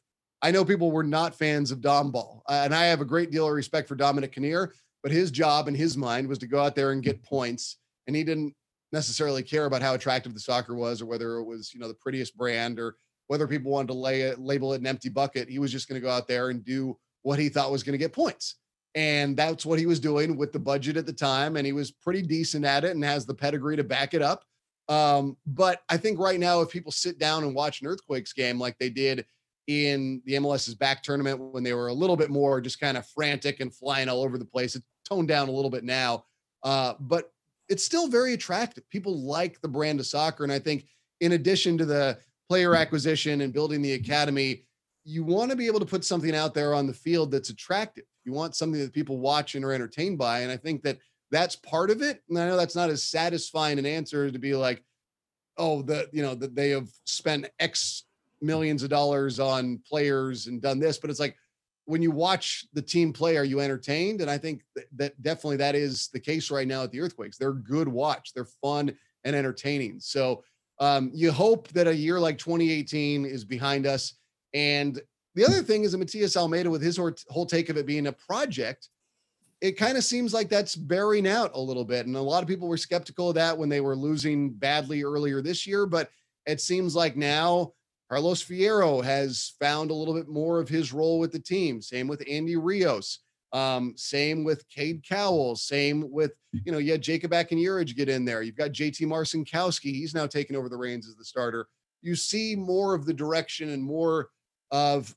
I 0.47 0.53
know 0.53 0.65
people 0.65 0.93
were 0.93 1.03
not 1.03 1.35
fans 1.35 1.73
of 1.73 1.81
Dom 1.81 2.13
Ball, 2.13 2.41
uh, 2.49 2.63
and 2.65 2.73
I 2.73 2.85
have 2.85 3.01
a 3.01 3.05
great 3.05 3.33
deal 3.33 3.49
of 3.49 3.53
respect 3.53 3.89
for 3.89 3.97
Dominic 3.97 4.31
Kinnear, 4.31 4.73
but 5.03 5.11
his 5.11 5.33
job 5.33 5.67
in 5.67 5.75
his 5.75 5.97
mind 5.97 6.29
was 6.29 6.39
to 6.39 6.47
go 6.47 6.61
out 6.61 6.77
there 6.77 6.93
and 6.93 7.03
get 7.03 7.21
points, 7.25 7.79
and 8.07 8.15
he 8.15 8.23
didn't 8.23 8.55
necessarily 8.93 9.43
care 9.43 9.65
about 9.65 9.83
how 9.83 9.95
attractive 9.95 10.35
the 10.35 10.39
soccer 10.39 10.77
was 10.77 11.03
or 11.03 11.07
whether 11.07 11.39
it 11.39 11.45
was, 11.45 11.75
you 11.75 11.81
know, 11.81 11.89
the 11.89 11.95
prettiest 11.95 12.37
brand 12.37 12.79
or 12.79 12.95
whether 13.27 13.49
people 13.49 13.73
wanted 13.73 13.89
to 13.89 13.95
lay 13.95 14.21
it, 14.21 14.39
label 14.39 14.73
it 14.73 14.81
an 14.81 14.87
empty 14.87 15.09
bucket. 15.09 15.49
He 15.49 15.59
was 15.59 15.73
just 15.73 15.89
going 15.89 16.01
to 16.01 16.07
go 16.07 16.13
out 16.13 16.29
there 16.29 16.51
and 16.51 16.65
do 16.65 16.97
what 17.23 17.41
he 17.41 17.49
thought 17.49 17.73
was 17.73 17.83
going 17.83 17.95
to 17.95 17.99
get 17.99 18.13
points. 18.13 18.55
And 18.95 19.37
that's 19.37 19.67
what 19.67 19.81
he 19.81 19.87
was 19.87 19.99
doing 19.99 20.37
with 20.37 20.53
the 20.53 20.61
budget 20.61 20.97
at 20.97 21.07
the 21.07 21.13
time. 21.13 21.57
And 21.57 21.67
he 21.67 21.73
was 21.73 21.91
pretty 21.91 22.23
decent 22.23 22.65
at 22.65 22.85
it 22.85 22.93
and 22.93 23.05
has 23.05 23.27
the 23.27 23.35
pedigree 23.35 23.75
to 23.75 23.85
back 23.85 24.15
it 24.15 24.23
up. 24.23 24.45
Um, 24.89 25.37
but 25.45 25.83
I 25.89 25.97
think 25.97 26.21
right 26.21 26.39
now, 26.39 26.61
if 26.61 26.71
people 26.71 26.93
sit 26.93 27.19
down 27.19 27.43
and 27.43 27.53
watch 27.53 27.81
an 27.81 27.89
Earthquakes 27.89 28.33
game 28.33 28.61
like 28.61 28.79
they 28.79 28.91
did 28.91 29.27
in 29.67 30.23
the 30.25 30.35
MLS 30.35 30.69
is 30.69 30.75
Back 30.75 31.03
tournament 31.03 31.39
when 31.41 31.63
they 31.63 31.75
were 31.75 31.89
a 31.89 31.93
little 31.93 32.17
bit 32.17 32.31
more 32.31 32.61
just 32.61 32.81
kind 32.81 32.97
of 32.97 33.07
frantic 33.09 33.61
and 33.61 33.75
flying 33.75 34.09
all 34.09 34.23
over 34.23 34.39
the 34.39 34.45
place, 34.45 34.77
it's 34.77 34.87
toned 35.05 35.29
down 35.29 35.49
a 35.49 35.53
little 35.53 35.71
bit 35.71 35.85
now. 35.85 36.25
Uh, 36.63 36.95
but 37.01 37.33
it's 37.69 37.85
still 37.85 38.09
very 38.09 38.33
attractive. 38.33 38.89
People 38.91 39.23
like 39.23 39.61
the 39.61 39.69
brand 39.69 40.01
of 40.01 40.07
soccer. 40.07 40.45
And 40.45 40.53
I 40.53 40.59
think, 40.59 40.87
in 41.21 41.33
addition 41.33 41.79
to 41.79 41.85
the 41.85 42.19
player 42.49 42.75
acquisition 42.75 43.41
and 43.41 43.53
building 43.53 43.83
the 43.83 43.95
academy, 43.95 44.65
you 45.05 45.25
want 45.25 45.51
to 45.51 45.57
be 45.57 45.67
able 45.67 45.81
to 45.81 45.87
put 45.87 46.05
something 46.05 46.35
out 46.35 46.55
there 46.55 46.75
on 46.75 46.87
the 46.87 46.95
field 46.95 47.31
that's 47.31 47.51
attractive. 47.51 48.05
You 48.25 48.33
want 48.33 48.57
something 48.57 48.81
that 48.81 48.93
people 48.93 49.19
watch 49.19 49.55
and 49.55 49.65
are 49.65 49.73
entertained 49.73 50.19
by. 50.19 50.41
And 50.41 50.51
I 50.51 50.57
think 50.57 50.83
that 50.83 50.99
that's 51.31 51.57
part 51.57 51.91
of 51.91 52.03
it. 52.03 52.23
And 52.29 52.39
I 52.39 52.47
know 52.47 52.57
that's 52.57 52.77
not 52.77 52.91
as 52.91 53.03
satisfying 53.03 53.79
an 53.79 53.87
answer 53.87 54.31
to 54.31 54.39
be 54.39 54.55
like, 54.55 54.83
oh, 55.59 55.83
the 55.83 56.09
you 56.13 56.23
know 56.23 56.35
that 56.35 56.55
they 56.55 56.71
have 56.71 56.89
spent 57.05 57.49
X 57.59 58.05
millions 58.41 58.83
of 58.83 58.91
dollars 58.91 59.41
on 59.41 59.81
players 59.89 60.47
and 60.47 60.61
done 60.61 60.79
this, 60.79 60.99
but 60.99 61.11
it's 61.11 61.21
like 61.21 61.37
when 61.85 62.03
you 62.03 62.11
watch 62.11 62.67
the 62.73 62.83
team 62.83 63.13
play, 63.13 63.37
are 63.37 63.45
you 63.45 63.61
entertained? 63.61 64.21
And 64.21 64.31
I 64.31 64.39
think 64.39 64.63
that, 64.97 65.21
definitely 65.23 65.59
that 65.59 65.75
is 65.75 66.09
the 66.13 66.21
case 66.21 66.51
right 66.51 66.67
now 66.67 66.83
at 66.83 66.91
the 66.91 67.01
Earthquakes. 67.01 67.39
They're 67.39 67.53
good 67.53 67.89
watch, 67.89 68.33
they're 68.35 68.49
fun 68.63 68.97
and 69.25 69.37
entertaining. 69.37 70.01
So 70.01 70.43
um, 70.81 71.11
you 71.15 71.33
hope 71.33 71.69
that 71.69 71.87
a 71.87 71.95
year 71.95 72.19
like 72.19 72.39
2018 72.39 73.25
is 73.25 73.45
behind 73.45 73.87
us 73.87 74.15
and 74.53 75.01
the 75.37 75.45
other 75.45 75.63
thing 75.63 75.85
is 75.85 75.93
that 75.93 75.99
Matias 75.99 76.37
Almeyda, 76.37 76.71
with 76.71 76.83
his 76.83 76.99
whole 77.29 77.45
take 77.45 77.69
of 77.69 77.77
it 77.77 77.87
being 77.87 78.07
a 78.07 78.13
project, 78.13 78.89
it 79.61 79.73
kind 79.73 79.99
of 79.99 80.03
seems 80.03 80.33
like 80.33 80.49
that's 80.49 80.75
bearing 80.75 81.29
out 81.29 81.51
a 81.55 81.61
little 81.61 81.85
bit. 81.85 82.07
And 82.07 82.17
a 82.17 82.21
lot 82.21 82.43
of 82.43 82.49
people 82.49 82.69
were 82.69 82.79
skeptical 82.79 83.29
of 83.29 83.35
that 83.35 83.57
when 83.57 83.69
they 83.69 83.83
were 83.83 83.97
losing 83.97 84.51
badly 84.51 85.03
earlier 85.03 85.43
this 85.43 85.67
year. 85.67 85.85
But 85.85 86.11
it 86.47 86.63
seems 86.63 86.97
like 86.97 87.17
now 87.17 87.73
Carlos 88.09 88.43
Fierro 88.43 89.03
has 89.03 89.55
found 89.59 89.91
a 89.91 89.95
little 89.95 90.15
bit 90.15 90.29
more 90.29 90.61
of 90.61 90.69
his 90.69 90.93
role 90.93 91.19
with 91.19 91.33
the 91.33 91.41
team. 91.41 91.83
Same 91.83 92.07
with 92.07 92.23
Andy 92.29 92.57
Rios. 92.57 93.21
Um, 93.53 93.95
same 93.97 94.45
with 94.45 94.69
Cade 94.69 95.05
Cowell. 95.09 95.57
Same 95.57 96.11
with, 96.11 96.33
you 96.53 96.73
know, 96.73 96.79
you 96.79 96.93
had 96.93 97.03
Jacob 97.03 97.33
Akanyirige 97.33 97.97
get 97.97 98.09
in 98.09 98.25
there. 98.25 98.43
You've 98.43 98.57
got 98.57 98.73
JT 98.73 99.01
Marcinkowski. 99.03 99.93
He's 99.93 100.15
now 100.15 100.27
taking 100.27 100.57
over 100.57 100.69
the 100.69 100.77
reins 100.77 101.09
as 101.09 101.17
the 101.17 101.25
starter. 101.25 101.69
You 102.03 102.15
see 102.15 102.55
more 102.55 102.95
of 102.95 103.07
the 103.07 103.15
direction 103.15 103.71
and 103.71 103.83
more 103.83 104.29
of 104.71 105.15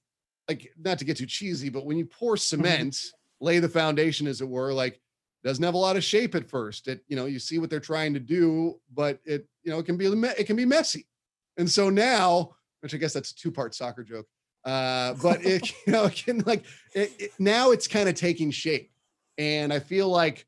like 0.48 0.72
not 0.78 0.98
to 1.00 1.06
get 1.06 1.18
too 1.18 1.26
cheesy, 1.26 1.70
but 1.70 1.86
when 1.86 1.98
you 1.98 2.06
pour 2.06 2.36
mm-hmm. 2.36 2.62
cement, 2.64 2.98
lay 3.40 3.60
the 3.60 3.70
foundation, 3.70 4.28
as 4.28 4.42
it 4.42 4.50
were, 4.50 4.74
like 4.74 5.00
doesn't 5.44 5.64
have 5.64 5.76
a 5.76 5.78
lot 5.78 5.96
of 5.96 6.04
shape 6.04 6.36
at 6.36 6.50
first. 6.50 6.88
It 6.88 7.04
you 7.08 7.16
know 7.16 7.26
you 7.26 7.40
see 7.40 7.60
what 7.60 7.70
they're 7.70 7.80
trying 7.80 8.14
to 8.16 8.20
do, 8.20 8.80
but 8.94 9.20
it 9.26 9.48
you 9.64 9.72
know 9.72 9.80
it 9.80 9.86
can 9.86 9.98
be 9.98 10.08
it 10.08 10.48
can 10.48 10.56
be 10.56 10.66
messy, 10.66 11.08
and 11.58 11.70
so 11.70 11.90
now, 11.90 12.56
which 12.82 12.94
I 12.94 12.98
guess 12.98 13.14
that's 13.14 13.32
a 13.32 13.36
two 13.36 13.52
part 13.52 13.76
soccer 13.76 14.04
joke, 14.04 14.28
uh, 14.66 15.14
but 15.22 15.46
it 15.46 15.72
you 15.86 15.94
know 15.94 16.06
it 16.06 16.16
can 16.16 16.40
like 16.46 16.64
it, 16.94 17.14
it, 17.20 17.32
now 17.40 17.72
it's 17.72 17.88
kind 17.88 18.10
of 18.10 18.16
taking 18.16 18.52
shape, 18.52 18.92
and 19.38 19.72
I 19.74 19.80
feel 19.80 20.10
like 20.10 20.46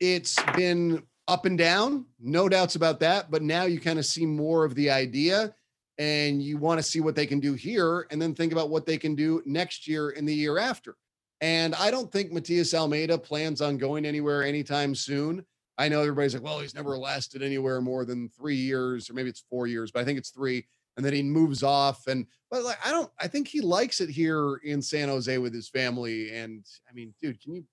it's 0.00 0.36
been 0.56 1.02
up 1.28 1.46
and 1.46 1.56
down, 1.56 2.06
no 2.20 2.48
doubts 2.48 2.74
about 2.74 3.00
that, 3.00 3.30
but 3.30 3.42
now 3.42 3.64
you 3.64 3.80
kind 3.80 3.98
of 3.98 4.04
see 4.04 4.26
more 4.26 4.64
of 4.64 4.74
the 4.74 4.90
idea 4.90 5.54
and 5.98 6.42
you 6.42 6.56
want 6.58 6.78
to 6.78 6.82
see 6.82 7.00
what 7.00 7.14
they 7.14 7.26
can 7.26 7.38
do 7.38 7.54
here 7.54 8.06
and 8.10 8.20
then 8.20 8.34
think 8.34 8.52
about 8.52 8.70
what 8.70 8.86
they 8.86 8.98
can 8.98 9.14
do 9.14 9.42
next 9.46 9.86
year 9.86 10.10
and 10.10 10.28
the 10.28 10.34
year 10.34 10.58
after. 10.58 10.96
And 11.40 11.74
I 11.74 11.90
don't 11.90 12.10
think 12.10 12.32
Matias 12.32 12.74
Almeyda 12.74 13.18
plans 13.18 13.60
on 13.60 13.76
going 13.76 14.04
anywhere 14.04 14.42
anytime 14.42 14.94
soon. 14.94 15.44
I 15.78 15.88
know 15.88 16.00
everybody's 16.00 16.34
like, 16.34 16.42
well, 16.42 16.60
he's 16.60 16.74
never 16.74 16.96
lasted 16.96 17.42
anywhere 17.42 17.80
more 17.80 18.04
than 18.04 18.28
three 18.28 18.56
years, 18.56 19.10
or 19.10 19.14
maybe 19.14 19.30
it's 19.30 19.44
four 19.50 19.66
years, 19.66 19.90
but 19.90 20.00
I 20.00 20.04
think 20.04 20.18
it's 20.18 20.30
three. 20.30 20.66
And 20.96 21.04
then 21.04 21.12
he 21.12 21.22
moves 21.22 21.62
off. 21.62 22.06
And 22.06 22.26
but 22.50 22.64
like 22.64 22.78
I 22.86 22.90
don't 22.90 23.10
I 23.20 23.28
think 23.28 23.48
he 23.48 23.60
likes 23.60 24.00
it 24.00 24.10
here 24.10 24.56
in 24.64 24.82
San 24.82 25.08
Jose 25.08 25.38
with 25.38 25.54
his 25.54 25.68
family. 25.68 26.34
And 26.34 26.64
I 26.88 26.92
mean, 26.92 27.14
dude, 27.20 27.42
can 27.42 27.54
you 27.54 27.64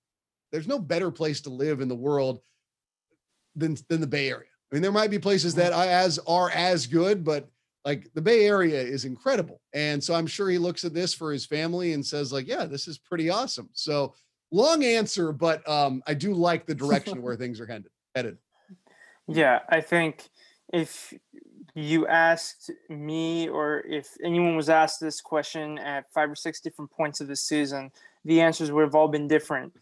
there's 0.51 0.67
no 0.67 0.80
better 0.80 1.11
place 1.11 1.41
to 1.41 1.49
live 1.49 1.82
in 1.82 1.88
the 1.88 1.95
world 1.95 2.41
than 3.55 3.78
than 3.88 4.01
the 4.01 4.07
Bay 4.07 4.30
Area. 4.30 4.49
I 4.72 4.76
mean, 4.76 4.82
there 4.82 4.91
might 4.91 5.11
be 5.11 5.20
places 5.20 5.55
that 5.55 5.74
are 5.74 5.86
as 5.86 6.20
are 6.28 6.51
as 6.51 6.88
good, 6.88 7.24
but 7.24 7.49
like 7.86 8.11
the 8.13 8.22
Bay 8.22 8.45
Area 8.45 8.80
is 8.80 9.05
incredible. 9.05 9.61
And 9.74 10.03
so 10.03 10.13
I'm 10.13 10.28
sure 10.28 10.49
he 10.49 10.57
looks 10.57 10.84
at 10.84 10.93
this 10.93 11.13
for 11.13 11.32
his 11.32 11.45
family 11.45 11.93
and 11.93 12.05
says, 12.05 12.32
like, 12.32 12.47
yeah, 12.47 12.65
this 12.65 12.88
is 12.88 12.97
pretty 12.97 13.30
awesome. 13.30 13.70
So 13.74 14.13
long 14.51 14.84
answer, 14.84 15.32
but 15.32 15.67
um, 15.67 16.03
I 16.05 16.13
do 16.13 16.34
like 16.34 16.65
the 16.65 16.76
direction 16.76 17.22
where 17.24 17.36
things 17.36 17.59
are 17.59 17.65
headed. 17.65 17.89
headed. 18.15 18.38
Yeah, 19.28 19.59
I 19.70 19.82
think 19.82 20.28
if 20.74 21.13
you 21.80 22.07
asked 22.07 22.71
me 22.89 23.47
or 23.47 23.80
if 23.82 24.17
anyone 24.23 24.55
was 24.55 24.69
asked 24.69 24.99
this 24.99 25.21
question 25.21 25.77
at 25.80 26.11
five 26.13 26.30
or 26.30 26.36
six 26.36 26.59
different 26.59 26.91
points 26.91 27.21
of 27.21 27.27
the 27.27 27.36
season, 27.36 27.91
the 28.25 28.41
answers 28.41 28.71
would 28.71 28.84
have 28.84 28.95
all 28.95 29.07
been 29.07 29.27
different. 29.27 29.73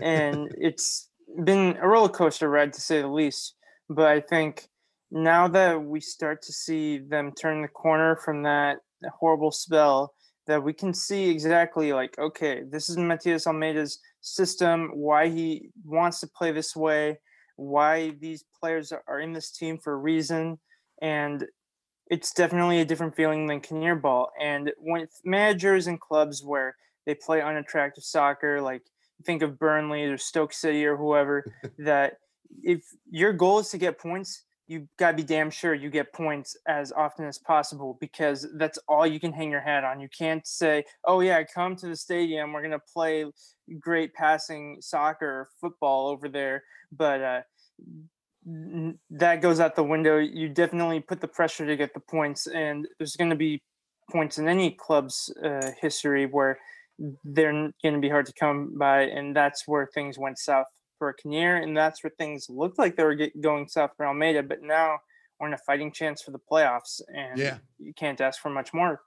and 0.00 0.52
it's 0.58 1.08
been 1.44 1.76
a 1.80 1.86
roller 1.86 2.08
coaster 2.08 2.48
ride 2.48 2.72
to 2.72 2.80
say 2.80 3.00
the 3.00 3.08
least. 3.08 3.54
But 3.88 4.06
I 4.06 4.20
think 4.20 4.68
now 5.10 5.46
that 5.48 5.82
we 5.82 6.00
start 6.00 6.42
to 6.42 6.52
see 6.52 6.98
them 6.98 7.32
turn 7.32 7.62
the 7.62 7.68
corner 7.68 8.16
from 8.16 8.42
that 8.42 8.78
horrible 9.20 9.52
spell, 9.52 10.14
that 10.46 10.62
we 10.62 10.72
can 10.72 10.92
see 10.92 11.30
exactly 11.30 11.92
like, 11.92 12.18
okay, 12.18 12.62
this 12.68 12.88
is 12.88 12.96
Matias 12.96 13.46
Almeyda's 13.46 14.00
system, 14.20 14.90
why 14.92 15.28
he 15.28 15.70
wants 15.84 16.20
to 16.20 16.26
play 16.26 16.52
this 16.52 16.74
way, 16.74 17.18
why 17.56 18.10
these 18.20 18.44
players 18.60 18.92
are 19.06 19.20
in 19.20 19.32
this 19.32 19.50
team 19.50 19.78
for 19.78 19.92
a 19.92 19.96
reason. 19.96 20.58
And 21.02 21.44
it's 22.10 22.32
definitely 22.32 22.80
a 22.80 22.84
different 22.84 23.16
feeling 23.16 23.46
than 23.46 23.60
Kinnear 23.60 23.96
ball. 23.96 24.30
And 24.40 24.72
with 24.78 25.10
managers 25.24 25.86
and 25.86 26.00
clubs 26.00 26.42
where 26.42 26.76
they 27.06 27.14
play 27.14 27.40
unattractive 27.42 28.04
soccer, 28.04 28.60
like 28.60 28.82
think 29.24 29.42
of 29.42 29.58
Burnley 29.58 30.04
or 30.04 30.18
Stoke 30.18 30.52
City 30.52 30.84
or 30.84 30.96
whoever, 30.96 31.44
that 31.78 32.18
if 32.62 32.82
your 33.10 33.32
goal 33.32 33.58
is 33.60 33.70
to 33.70 33.78
get 33.78 33.98
points, 33.98 34.44
you 34.66 34.88
got 34.98 35.10
to 35.10 35.16
be 35.16 35.22
damn 35.22 35.50
sure 35.50 35.74
you 35.74 35.90
get 35.90 36.12
points 36.12 36.56
as 36.66 36.90
often 36.92 37.26
as 37.26 37.38
possible 37.38 37.98
because 38.00 38.46
that's 38.56 38.78
all 38.88 39.06
you 39.06 39.20
can 39.20 39.32
hang 39.32 39.50
your 39.50 39.60
hat 39.60 39.84
on. 39.84 40.00
You 40.00 40.08
can't 40.08 40.46
say, 40.46 40.84
"Oh 41.04 41.20
yeah, 41.20 41.42
come 41.42 41.76
to 41.76 41.86
the 41.86 41.96
stadium. 41.96 42.52
We're 42.52 42.62
gonna 42.62 42.78
play 42.78 43.26
great 43.78 44.14
passing 44.14 44.78
soccer 44.80 45.26
or 45.26 45.48
football 45.60 46.08
over 46.08 46.30
there," 46.30 46.62
but 46.92 47.20
uh, 47.20 47.40
that 48.44 49.40
goes 49.40 49.60
out 49.60 49.76
the 49.76 49.84
window. 49.84 50.18
You 50.18 50.48
definitely 50.48 51.00
put 51.00 51.20
the 51.20 51.28
pressure 51.28 51.66
to 51.66 51.76
get 51.76 51.94
the 51.94 52.00
points, 52.00 52.46
and 52.46 52.86
there's 52.98 53.16
going 53.16 53.30
to 53.30 53.36
be 53.36 53.62
points 54.10 54.38
in 54.38 54.48
any 54.48 54.72
club's 54.72 55.32
uh, 55.42 55.70
history 55.80 56.26
where 56.26 56.58
they're 57.24 57.52
going 57.52 57.94
to 57.94 58.00
be 58.00 58.08
hard 58.08 58.26
to 58.26 58.32
come 58.38 58.76
by, 58.78 59.02
and 59.02 59.34
that's 59.34 59.66
where 59.66 59.88
things 59.94 60.18
went 60.18 60.38
south 60.38 60.66
for 60.98 61.12
Kinnear, 61.12 61.56
and 61.56 61.76
that's 61.76 62.04
where 62.04 62.12
things 62.18 62.46
looked 62.48 62.78
like 62.78 62.96
they 62.96 63.04
were 63.04 63.14
get, 63.14 63.40
going 63.40 63.66
south 63.66 63.90
for 63.96 64.06
Almeyda. 64.06 64.42
But 64.42 64.62
now 64.62 64.98
we're 65.40 65.48
in 65.48 65.54
a 65.54 65.58
fighting 65.58 65.92
chance 65.92 66.22
for 66.22 66.30
the 66.30 66.38
playoffs, 66.50 67.00
and 67.08 67.38
yeah. 67.38 67.58
you 67.78 67.92
can't 67.94 68.20
ask 68.20 68.40
for 68.40 68.50
much 68.50 68.72
more. 68.72 69.00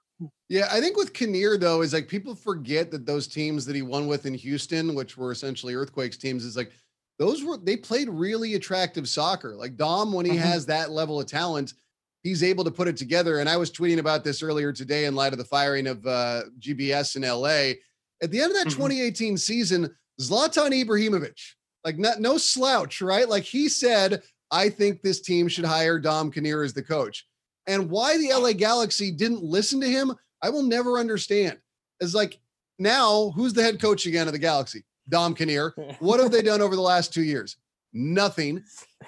Yeah, 0.48 0.68
I 0.72 0.80
think 0.80 0.96
with 0.96 1.12
Kinnear 1.12 1.56
though 1.56 1.82
is 1.82 1.92
like 1.92 2.08
people 2.08 2.34
forget 2.34 2.90
that 2.90 3.06
those 3.06 3.28
teams 3.28 3.64
that 3.66 3.76
he 3.76 3.82
won 3.82 4.08
with 4.08 4.26
in 4.26 4.34
Houston, 4.34 4.94
which 4.94 5.16
were 5.16 5.30
essentially 5.30 5.74
earthquakes 5.74 6.16
teams, 6.16 6.44
is 6.44 6.56
like 6.56 6.72
those 7.18 7.42
were 7.42 7.56
they 7.56 7.76
played 7.76 8.08
really 8.08 8.54
attractive 8.54 9.08
soccer. 9.08 9.54
Like 9.56 9.76
Dom, 9.76 10.12
when 10.12 10.26
he 10.26 10.32
mm-hmm. 10.32 10.40
has 10.42 10.66
that 10.66 10.90
level 10.90 11.20
of 11.20 11.26
talent, 11.26 11.74
he's 12.22 12.42
able 12.42 12.64
to 12.64 12.70
put 12.70 12.88
it 12.88 12.96
together. 12.96 13.40
And 13.40 13.48
I 13.48 13.56
was 13.56 13.70
tweeting 13.70 13.98
about 13.98 14.24
this 14.24 14.42
earlier 14.42 14.72
today 14.72 15.06
in 15.06 15.14
light 15.14 15.32
of 15.32 15.38
the 15.38 15.44
firing 15.44 15.86
of 15.86 16.06
uh, 16.06 16.42
GBS 16.60 17.16
in 17.16 17.22
LA. 17.22 17.80
At 18.22 18.30
the 18.30 18.40
end 18.40 18.50
of 18.50 18.56
that 18.56 18.68
mm-hmm. 18.68 18.82
2018 18.82 19.36
season, 19.36 19.94
Zlatan 20.20 20.72
Ibrahimovic, 20.84 21.38
like 21.84 21.98
not 21.98 22.20
no 22.20 22.38
slouch, 22.38 23.00
right? 23.00 23.28
Like 23.28 23.44
he 23.44 23.68
said, 23.68 24.22
I 24.50 24.68
think 24.68 25.02
this 25.02 25.20
team 25.20 25.48
should 25.48 25.64
hire 25.64 25.98
Dom 25.98 26.30
Kinnear 26.30 26.62
as 26.62 26.72
the 26.72 26.82
coach. 26.82 27.26
And 27.66 27.90
why 27.90 28.16
the 28.16 28.32
LA 28.32 28.52
Galaxy 28.52 29.10
didn't 29.10 29.42
listen 29.42 29.80
to 29.80 29.88
him, 29.88 30.14
I 30.42 30.50
will 30.50 30.62
never 30.62 30.98
understand. 30.98 31.58
It's 32.00 32.14
like 32.14 32.38
now, 32.78 33.32
who's 33.34 33.52
the 33.52 33.62
head 33.62 33.80
coach 33.80 34.06
again 34.06 34.26
of 34.26 34.32
the 34.32 34.38
Galaxy? 34.38 34.84
Dom 35.08 35.34
Kinnear. 35.34 35.74
What 36.00 36.20
have 36.20 36.30
they 36.30 36.42
done 36.42 36.60
over 36.60 36.76
the 36.76 36.82
last 36.82 37.12
two 37.12 37.22
years? 37.22 37.56
Nothing. 37.92 38.62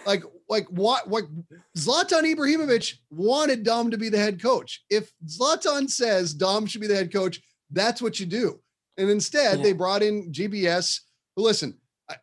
Like, 0.06 0.22
like 0.48 0.66
what? 0.68 1.06
What? 1.08 1.24
Zlatan 1.76 2.34
Ibrahimovic 2.34 2.94
wanted 3.10 3.62
Dom 3.62 3.90
to 3.90 3.98
be 3.98 4.08
the 4.08 4.18
head 4.18 4.42
coach. 4.42 4.82
If 4.88 5.12
Zlatan 5.26 5.90
says 5.90 6.32
Dom 6.32 6.66
should 6.66 6.80
be 6.80 6.86
the 6.86 6.96
head 6.96 7.12
coach, 7.12 7.40
that's 7.70 8.00
what 8.00 8.18
you 8.18 8.26
do. 8.26 8.60
And 8.96 9.10
instead, 9.10 9.58
yeah. 9.58 9.62
they 9.62 9.72
brought 9.72 10.02
in 10.02 10.32
GBS. 10.32 11.00
But 11.36 11.42
listen, 11.42 11.76
I, 12.08 12.16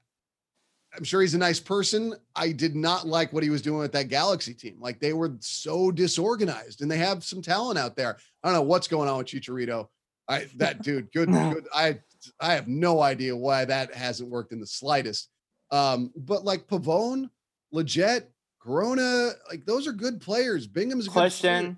I'm 0.95 1.03
sure 1.03 1.21
he's 1.21 1.35
a 1.35 1.39
nice 1.39 1.59
person. 1.59 2.15
I 2.35 2.51
did 2.51 2.75
not 2.75 3.07
like 3.07 3.31
what 3.33 3.43
he 3.43 3.49
was 3.49 3.61
doing 3.61 3.79
with 3.79 3.93
that 3.93 4.09
Galaxy 4.09 4.53
team. 4.53 4.77
Like 4.79 4.99
they 4.99 5.13
were 5.13 5.37
so 5.39 5.91
disorganized, 5.91 6.81
and 6.81 6.89
they 6.89 6.97
have 6.97 7.23
some 7.23 7.41
talent 7.41 7.77
out 7.77 7.95
there. 7.95 8.17
I 8.43 8.47
don't 8.47 8.55
know 8.55 8.63
what's 8.63 8.87
going 8.87 9.09
on 9.09 9.19
with 9.19 9.27
Chicharito. 9.27 9.87
I 10.27 10.47
that 10.57 10.81
dude, 10.83 11.11
good, 11.11 11.29
good. 11.29 11.67
I 11.73 11.99
I 12.39 12.53
have 12.53 12.67
no 12.67 13.01
idea 13.01 13.35
why 13.35 13.65
that 13.65 13.93
hasn't 13.93 14.29
worked 14.29 14.51
in 14.51 14.59
the 14.59 14.67
slightest. 14.67 15.29
Um, 15.71 16.11
but 16.15 16.43
like 16.43 16.67
Pavone, 16.67 17.29
Lletget, 17.73 18.23
Corona, 18.61 19.31
like 19.49 19.65
those 19.65 19.87
are 19.87 19.93
good 19.93 20.19
players. 20.21 20.67
Bingham's 20.67 21.07
a 21.07 21.11
question. 21.11 21.77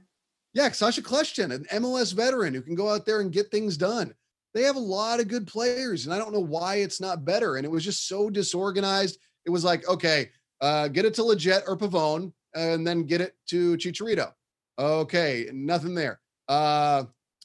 Yeah, 0.54 0.70
Sacha 0.72 1.02
Kljestan, 1.02 1.54
an 1.54 1.66
MLS 1.82 2.14
veteran 2.14 2.54
who 2.54 2.62
can 2.62 2.76
go 2.76 2.90
out 2.90 3.06
there 3.06 3.22
and 3.22 3.32
get 3.32 3.52
things 3.52 3.78
done. 3.78 4.14
They 4.54 4.64
have 4.64 4.76
a 4.76 4.80
lot 4.80 5.20
of 5.20 5.28
good 5.28 5.46
players, 5.46 6.06
and 6.06 6.14
I 6.14 6.18
don't 6.18 6.34
know 6.34 6.40
why 6.40 6.78
it's 6.78 7.00
not 7.00 7.24
better. 7.24 7.58
And 7.58 7.66
it 7.66 7.70
was 7.70 7.86
just 7.86 8.08
so 8.08 8.30
disorganized. 8.32 9.20
It 9.46 9.52
was 9.52 9.64
like, 9.64 9.88
okay, 9.88 10.30
uh, 10.62 10.88
get 10.88 11.06
it 11.06 11.14
to 11.16 11.22
Lletget 11.22 11.62
or 11.68 11.78
Pavone, 11.78 12.34
and 12.56 12.86
then 12.86 13.04
get 13.04 13.22
it 13.22 13.36
to 13.50 13.78
Chicharito. 13.78 14.32
Okay, 14.80 15.48
nothing 15.54 15.94
there. 15.94 16.20
Uh, 16.48 17.04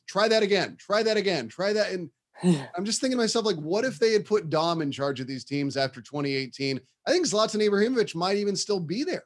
try 0.08 0.28
that 0.28 0.42
again. 0.42 0.76
Try 0.78 1.02
that 1.02 1.18
again. 1.18 1.48
Try 1.48 1.74
that. 1.74 1.92
And 1.92 2.08
I'm 2.42 2.84
just 2.84 3.00
thinking 3.00 3.16
to 3.16 3.22
myself, 3.22 3.44
like, 3.44 3.56
what 3.56 3.84
if 3.84 3.98
they 3.98 4.12
had 4.12 4.24
put 4.24 4.50
Dom 4.50 4.82
in 4.82 4.90
charge 4.90 5.20
of 5.20 5.26
these 5.26 5.44
teams 5.44 5.76
after 5.76 6.00
2018? 6.00 6.80
I 7.06 7.10
think 7.10 7.26
Zlatan 7.26 7.66
Ibrahimovic 7.66 8.14
might 8.14 8.36
even 8.36 8.56
still 8.56 8.80
be 8.80 9.04
there. 9.04 9.24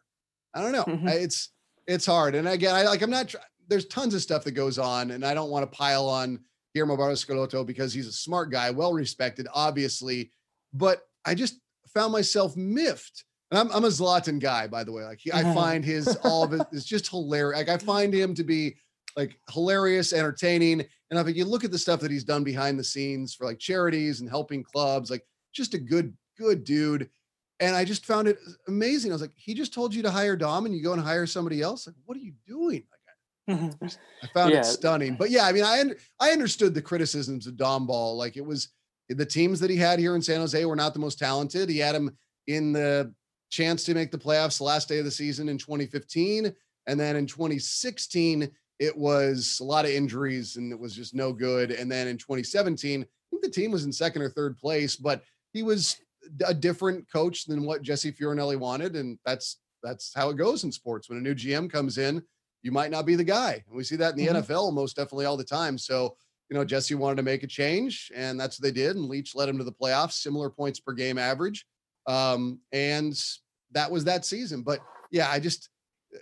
I 0.54 0.62
don't 0.62 0.72
know. 0.72 0.84
Mm-hmm. 0.84 1.08
It's 1.08 1.50
it's 1.86 2.06
hard. 2.06 2.34
And 2.34 2.48
again, 2.48 2.74
I 2.74 2.82
like 2.84 3.02
I'm 3.02 3.10
not. 3.10 3.34
There's 3.68 3.86
tons 3.86 4.14
of 4.14 4.22
stuff 4.22 4.44
that 4.44 4.52
goes 4.52 4.78
on, 4.78 5.10
and 5.10 5.24
I 5.24 5.34
don't 5.34 5.50
want 5.50 5.70
to 5.70 5.76
pile 5.76 6.08
on 6.08 6.40
Guillermo 6.74 6.96
Barros 6.96 7.24
Schelotto 7.24 7.66
because 7.66 7.92
he's 7.92 8.06
a 8.06 8.12
smart 8.12 8.50
guy, 8.50 8.70
well 8.70 8.92
respected, 8.92 9.46
obviously. 9.52 10.30
But 10.72 11.02
I 11.24 11.34
just 11.34 11.60
found 11.92 12.12
myself 12.12 12.56
miffed. 12.56 13.24
And 13.50 13.58
I'm, 13.58 13.70
I'm 13.72 13.84
a 13.84 13.88
Zlatan 13.88 14.40
guy, 14.40 14.66
by 14.66 14.84
the 14.84 14.92
way. 14.92 15.04
Like 15.04 15.20
he, 15.20 15.32
I 15.32 15.42
find 15.54 15.84
his 15.84 16.16
all 16.22 16.44
of 16.44 16.52
it 16.52 16.66
is 16.72 16.84
just 16.84 17.08
hilarious. 17.08 17.58
Like 17.58 17.68
I 17.68 17.78
find 17.78 18.12
him 18.12 18.34
to 18.34 18.44
be 18.44 18.76
like 19.16 19.38
hilarious, 19.50 20.12
entertaining. 20.12 20.84
And 21.10 21.28
if 21.28 21.36
you 21.36 21.44
look 21.44 21.64
at 21.64 21.70
the 21.70 21.78
stuff 21.78 22.00
that 22.00 22.10
he's 22.10 22.24
done 22.24 22.44
behind 22.44 22.78
the 22.78 22.84
scenes 22.84 23.34
for 23.34 23.46
like 23.46 23.58
charities 23.58 24.20
and 24.20 24.28
helping 24.28 24.62
clubs, 24.62 25.10
like 25.10 25.24
just 25.52 25.74
a 25.74 25.78
good, 25.78 26.14
good 26.38 26.64
dude. 26.64 27.08
And 27.60 27.74
I 27.74 27.84
just 27.84 28.06
found 28.06 28.28
it 28.28 28.38
amazing. 28.68 29.10
I 29.10 29.14
was 29.14 29.22
like, 29.22 29.32
he 29.34 29.54
just 29.54 29.74
told 29.74 29.94
you 29.94 30.02
to 30.02 30.10
hire 30.10 30.36
Dom 30.36 30.66
and 30.66 30.74
you 30.74 30.82
go 30.82 30.92
and 30.92 31.02
hire 31.02 31.26
somebody 31.26 31.60
else. 31.60 31.86
Like, 31.86 31.96
what 32.04 32.16
are 32.16 32.20
you 32.20 32.34
doing? 32.46 32.84
Like, 33.48 33.58
I, 33.58 33.60
mm-hmm. 33.60 33.86
I 34.22 34.26
found 34.28 34.52
yeah. 34.52 34.60
it 34.60 34.66
stunning. 34.66 35.16
But 35.16 35.30
yeah, 35.30 35.44
I 35.44 35.52
mean, 35.52 35.64
I 35.64 35.82
I 36.20 36.30
understood 36.30 36.74
the 36.74 36.82
criticisms 36.82 37.46
of 37.46 37.56
Dom 37.56 37.86
Ball. 37.86 38.16
Like 38.16 38.36
it 38.36 38.44
was 38.44 38.68
the 39.08 39.26
teams 39.26 39.58
that 39.60 39.70
he 39.70 39.76
had 39.76 39.98
here 39.98 40.14
in 40.14 40.22
San 40.22 40.40
Jose 40.40 40.64
were 40.64 40.76
not 40.76 40.92
the 40.92 41.00
most 41.00 41.18
talented. 41.18 41.68
He 41.68 41.78
had 41.78 41.94
him 41.94 42.16
in 42.46 42.72
the 42.72 43.12
chance 43.50 43.84
to 43.84 43.94
make 43.94 44.10
the 44.10 44.18
playoffs 44.18 44.58
the 44.58 44.64
last 44.64 44.88
day 44.88 44.98
of 44.98 45.04
the 45.04 45.10
season 45.10 45.48
in 45.48 45.58
2015. 45.58 46.52
And 46.86 47.00
then 47.00 47.16
in 47.16 47.26
2016, 47.26 48.50
it 48.78 48.96
was 48.96 49.58
a 49.60 49.64
lot 49.64 49.84
of 49.84 49.90
injuries 49.90 50.56
and 50.56 50.72
it 50.72 50.78
was 50.78 50.94
just 50.94 51.14
no 51.14 51.32
good. 51.32 51.70
And 51.70 51.90
then 51.90 52.06
in 52.08 52.16
2017, 52.16 53.02
I 53.02 53.06
think 53.30 53.42
the 53.42 53.50
team 53.50 53.70
was 53.70 53.84
in 53.84 53.92
second 53.92 54.22
or 54.22 54.28
third 54.28 54.56
place, 54.56 54.96
but 54.96 55.22
he 55.52 55.62
was 55.62 55.96
a 56.46 56.54
different 56.54 57.10
coach 57.10 57.44
than 57.44 57.64
what 57.64 57.82
Jesse 57.82 58.12
Fioranelli 58.12 58.56
wanted. 58.56 58.96
And 58.96 59.18
that's 59.24 59.58
that's 59.82 60.12
how 60.14 60.28
it 60.30 60.36
goes 60.36 60.64
in 60.64 60.72
sports. 60.72 61.08
When 61.08 61.18
a 61.18 61.22
new 61.22 61.34
GM 61.34 61.70
comes 61.70 61.98
in, 61.98 62.22
you 62.62 62.72
might 62.72 62.90
not 62.90 63.06
be 63.06 63.14
the 63.14 63.24
guy. 63.24 63.62
And 63.66 63.76
we 63.76 63.84
see 63.84 63.96
that 63.96 64.16
in 64.16 64.16
the 64.16 64.26
mm-hmm. 64.26 64.52
NFL 64.52 64.72
most 64.74 64.96
definitely 64.96 65.26
all 65.26 65.36
the 65.36 65.44
time. 65.44 65.78
So, 65.78 66.16
you 66.50 66.56
know, 66.56 66.64
Jesse 66.64 66.94
wanted 66.94 67.16
to 67.16 67.22
make 67.22 67.42
a 67.42 67.46
change, 67.46 68.10
and 68.14 68.38
that's 68.40 68.58
what 68.58 68.64
they 68.64 68.72
did. 68.72 68.96
And 68.96 69.08
Leach 69.08 69.34
led 69.34 69.48
him 69.48 69.58
to 69.58 69.64
the 69.64 69.72
playoffs, 69.72 70.12
similar 70.12 70.50
points 70.50 70.80
per 70.80 70.92
game 70.92 71.18
average. 71.18 71.66
Um, 72.06 72.58
and 72.72 73.18
that 73.72 73.90
was 73.90 74.04
that 74.04 74.24
season. 74.24 74.62
But 74.62 74.80
yeah, 75.10 75.30
I 75.30 75.38
just 75.38 75.68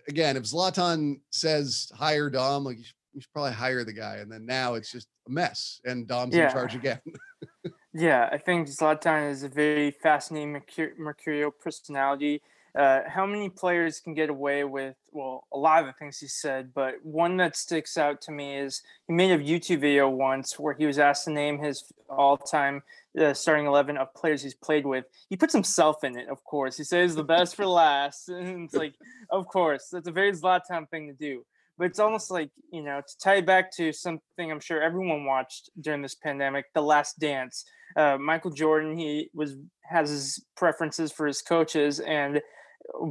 again, 0.09 0.37
if 0.37 0.45
Zlatan 0.45 1.21
says 1.31 1.91
hire 1.95 2.31
Dom, 2.31 2.65
like 2.65 2.79
you 2.79 2.85
should, 2.85 2.95
you 3.15 3.21
should, 3.21 3.33
probably 3.33 3.53
hire 3.53 3.85
the 3.85 3.93
guy. 3.93 4.17
And 4.17 4.31
then 4.31 4.47
now 4.47 4.75
it's 4.75 4.93
just 4.93 5.09
a 5.27 5.31
mess, 5.31 5.81
and 5.85 6.07
Dom's 6.07 6.35
yeah. 6.35 6.47
in 6.47 6.53
charge 6.53 6.75
again. 6.75 7.01
yeah, 7.95 8.29
I 8.31 8.39
think 8.39 8.69
Zlatan 8.69 9.31
is 9.31 9.43
a 9.43 9.49
very 9.49 9.91
fascinating 9.91 10.53
mercur- 10.55 10.99
mercurial 10.99 11.51
personality. 11.51 12.43
Uh, 12.77 13.01
how 13.07 13.25
many 13.25 13.49
players 13.49 14.01
can 14.01 14.13
get 14.13 14.29
away 14.29 14.63
with 14.63 14.97
well 15.11 15.47
a 15.51 15.57
lot 15.57 15.81
of 15.81 15.87
the 15.87 15.95
things 15.95 16.19
he 16.19 16.29
said 16.29 16.75
but 16.75 16.97
one 17.03 17.39
that 17.39 17.57
sticks 17.57 17.97
out 17.97 18.21
to 18.21 18.31
me 18.31 18.55
is 18.55 18.83
he 19.07 19.15
made 19.15 19.31
a 19.31 19.43
youtube 19.43 19.81
video 19.81 20.11
once 20.11 20.59
where 20.59 20.75
he 20.75 20.85
was 20.85 20.99
asked 20.99 21.25
to 21.25 21.31
name 21.31 21.59
his 21.59 21.91
all-time 22.11 22.83
uh, 23.21 23.35
starting 23.35 23.67
11 23.67 23.97
of 23.97 24.13
players 24.15 24.43
he's 24.43 24.55
played 24.55 24.87
with. 24.87 25.05
He 25.29 25.37
puts 25.37 25.53
himself 25.53 26.05
in 26.05 26.19
it, 26.19 26.29
of 26.29 26.43
course. 26.45 26.77
He 26.77 26.85
says 26.85 27.15
the 27.15 27.25
best 27.25 27.57
for 27.57 27.67
last. 27.67 28.29
And 28.37 28.65
it's 28.65 28.75
like, 28.75 28.95
of 29.31 29.47
course, 29.47 29.89
that's 29.91 30.09
a 30.09 30.13
very 30.13 30.33
Zlatan 30.33 30.89
thing 30.91 31.09
to 31.09 31.15
do. 31.15 31.45
But 31.79 31.87
it's 31.87 31.99
almost 31.99 32.31
like, 32.31 32.51
you 32.73 32.83
know, 32.83 33.01
to 33.01 33.19
tie 33.23 33.41
back 33.41 33.71
to 33.77 33.93
something 33.93 34.51
I'm 34.51 34.61
sure 34.61 34.83
everyone 34.83 35.25
watched 35.25 35.71
during 35.81 36.03
this 36.03 36.15
pandemic, 36.15 36.67
The 36.75 36.81
Last 36.83 37.19
Dance. 37.19 37.65
Uh, 37.97 38.17
Michael 38.19 38.51
Jordan, 38.51 38.97
he 38.97 39.31
was 39.35 39.57
has 39.85 40.11
his 40.11 40.45
preferences 40.57 41.13
for 41.13 41.27
his 41.27 41.43
coaches, 41.43 42.01
and 42.01 42.41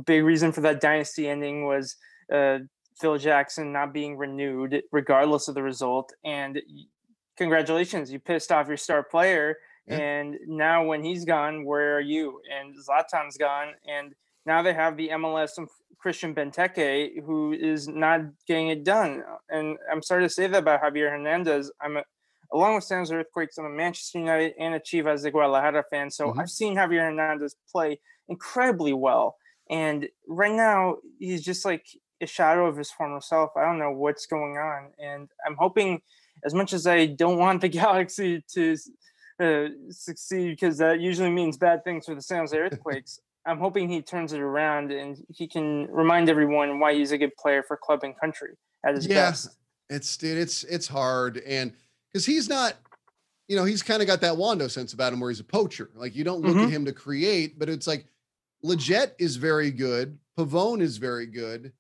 big 0.06 0.24
reason 0.24 0.52
for 0.52 0.62
that 0.62 0.82
dynasty 0.82 1.28
ending 1.28 1.66
was 1.66 1.96
uh, 2.34 2.60
Phil 3.00 3.18
Jackson 3.18 3.72
not 3.72 3.94
being 3.94 4.18
renewed, 4.18 4.82
regardless 4.92 5.48
of 5.48 5.56
the 5.56 5.64
result. 5.64 6.14
And 6.24 6.62
congratulations, 7.38 8.12
you 8.12 8.20
pissed 8.20 8.52
off 8.52 8.68
your 8.68 8.78
star 8.78 9.04
player 9.04 9.58
Yeah. 9.88 9.98
And 9.98 10.38
now 10.48 10.84
when 10.86 11.04
he's 11.04 11.26
gone, 11.26 11.64
where 11.64 11.98
are 11.98 12.02
you? 12.02 12.42
And 12.52 12.76
Zlatan's 12.76 13.38
gone, 13.38 13.74
and 13.88 14.16
now 14.46 14.62
they 14.62 14.74
have 14.74 14.98
the 14.98 15.10
MLS 15.10 15.58
and 15.58 15.68
Christian 15.98 16.36
Benteke, 16.36 17.24
who 17.24 17.54
is 17.54 17.88
not 17.88 18.22
getting 18.48 18.70
it 18.70 18.84
done. 18.84 19.24
And 19.50 19.78
I'm 19.92 20.02
sorry 20.02 20.24
to 20.24 20.30
say 20.30 20.48
that 20.48 20.58
about 20.60 20.82
Javier 20.82 21.10
Hernandez. 21.10 21.72
I'm 21.82 21.98
a, 21.98 22.04
along 22.54 22.76
with 22.76 22.84
San 22.84 23.00
Jose 23.00 23.16
Earthquakes, 23.16 23.58
I'm 23.58 23.66
a 23.66 23.70
Manchester 23.70 24.20
United 24.20 24.54
and 24.60 24.76
a 24.76 24.80
Chivas 24.80 25.24
de 25.24 25.32
Guadalajara 25.32 25.84
fan. 25.90 26.12
So 26.12 26.28
mm-hmm. 26.28 26.40
I've 26.40 26.50
seen 26.50 26.76
Javier 26.76 27.02
Hernandez 27.02 27.56
play 27.72 28.00
incredibly 28.28 28.94
well. 28.94 29.36
And 29.70 30.08
right 30.28 30.54
now, 30.54 30.98
he's 31.20 31.44
just 31.44 31.66
like 31.66 31.86
a 32.22 32.28
shadow 32.28 32.68
of 32.68 32.78
his 32.78 32.92
former 32.92 33.22
self. 33.22 33.52
I 33.58 33.66
don't 33.66 33.80
know 33.80 33.92
what's 33.92 34.26
going 34.26 34.58
on. 34.58 34.92
And 35.00 35.30
I'm 35.46 35.56
hoping, 35.58 36.02
as 36.44 36.54
much 36.54 36.74
as 36.74 36.86
I 36.86 37.08
don't 37.08 37.40
want 37.40 37.62
the 37.62 37.70
Galaxy 37.82 38.44
to 38.54 38.78
uh, 39.40 39.68
succeed, 39.90 40.52
because 40.52 40.78
that 40.78 41.00
usually 41.00 41.30
means 41.30 41.58
bad 41.58 41.84
things 41.84 42.06
for 42.06 42.16
the 42.16 42.22
San 42.22 42.40
Jose 42.40 42.58
Earthquakes, 42.58 43.20
I'm 43.46 43.60
hoping 43.60 43.88
he 43.88 44.02
turns 44.02 44.34
it 44.34 44.42
around 44.42 44.92
and 44.92 45.24
he 45.30 45.48
can 45.48 45.88
remind 45.92 46.30
everyone 46.30 46.80
why 46.80 46.94
he's 46.94 47.12
a 47.12 47.18
good 47.18 47.36
player 47.38 47.64
for 47.64 47.78
club 47.78 48.04
and 48.04 48.20
country 48.20 48.56
at 48.84 48.96
his 48.96 49.06
yeah, 49.06 49.30
best. 49.30 49.58
It's 49.90 50.18
dude, 50.18 50.38
it's 50.38 50.64
it's 50.64 50.88
hard. 50.88 51.38
And 51.46 51.74
because 52.12 52.26
he's 52.26 52.50
not, 52.50 52.74
you 53.48 53.56
know, 53.56 53.64
he's 53.64 53.84
kind 53.84 54.02
of 54.02 54.08
got 54.08 54.22
that 54.22 54.36
Wondo 54.38 54.68
sense 54.68 54.94
about 54.94 55.14
him 55.14 55.20
where 55.20 55.30
he's 55.30 55.40
a 55.40 55.46
poacher. 55.46 55.92
Like 55.96 56.16
you 56.16 56.24
don't 56.24 56.42
look 56.42 56.56
mm-hmm. 56.56 56.66
at 56.66 56.72
him 56.72 56.86
to 56.86 56.94
create, 56.94 57.60
but 57.60 57.70
it's 57.70 57.86
like 57.86 58.08
Lletget 58.64 59.12
is 59.20 59.36
very 59.36 59.70
good. 59.70 60.18
Pavone 60.38 60.82
is 60.82 60.98
very 60.98 61.28
good. 61.28 61.72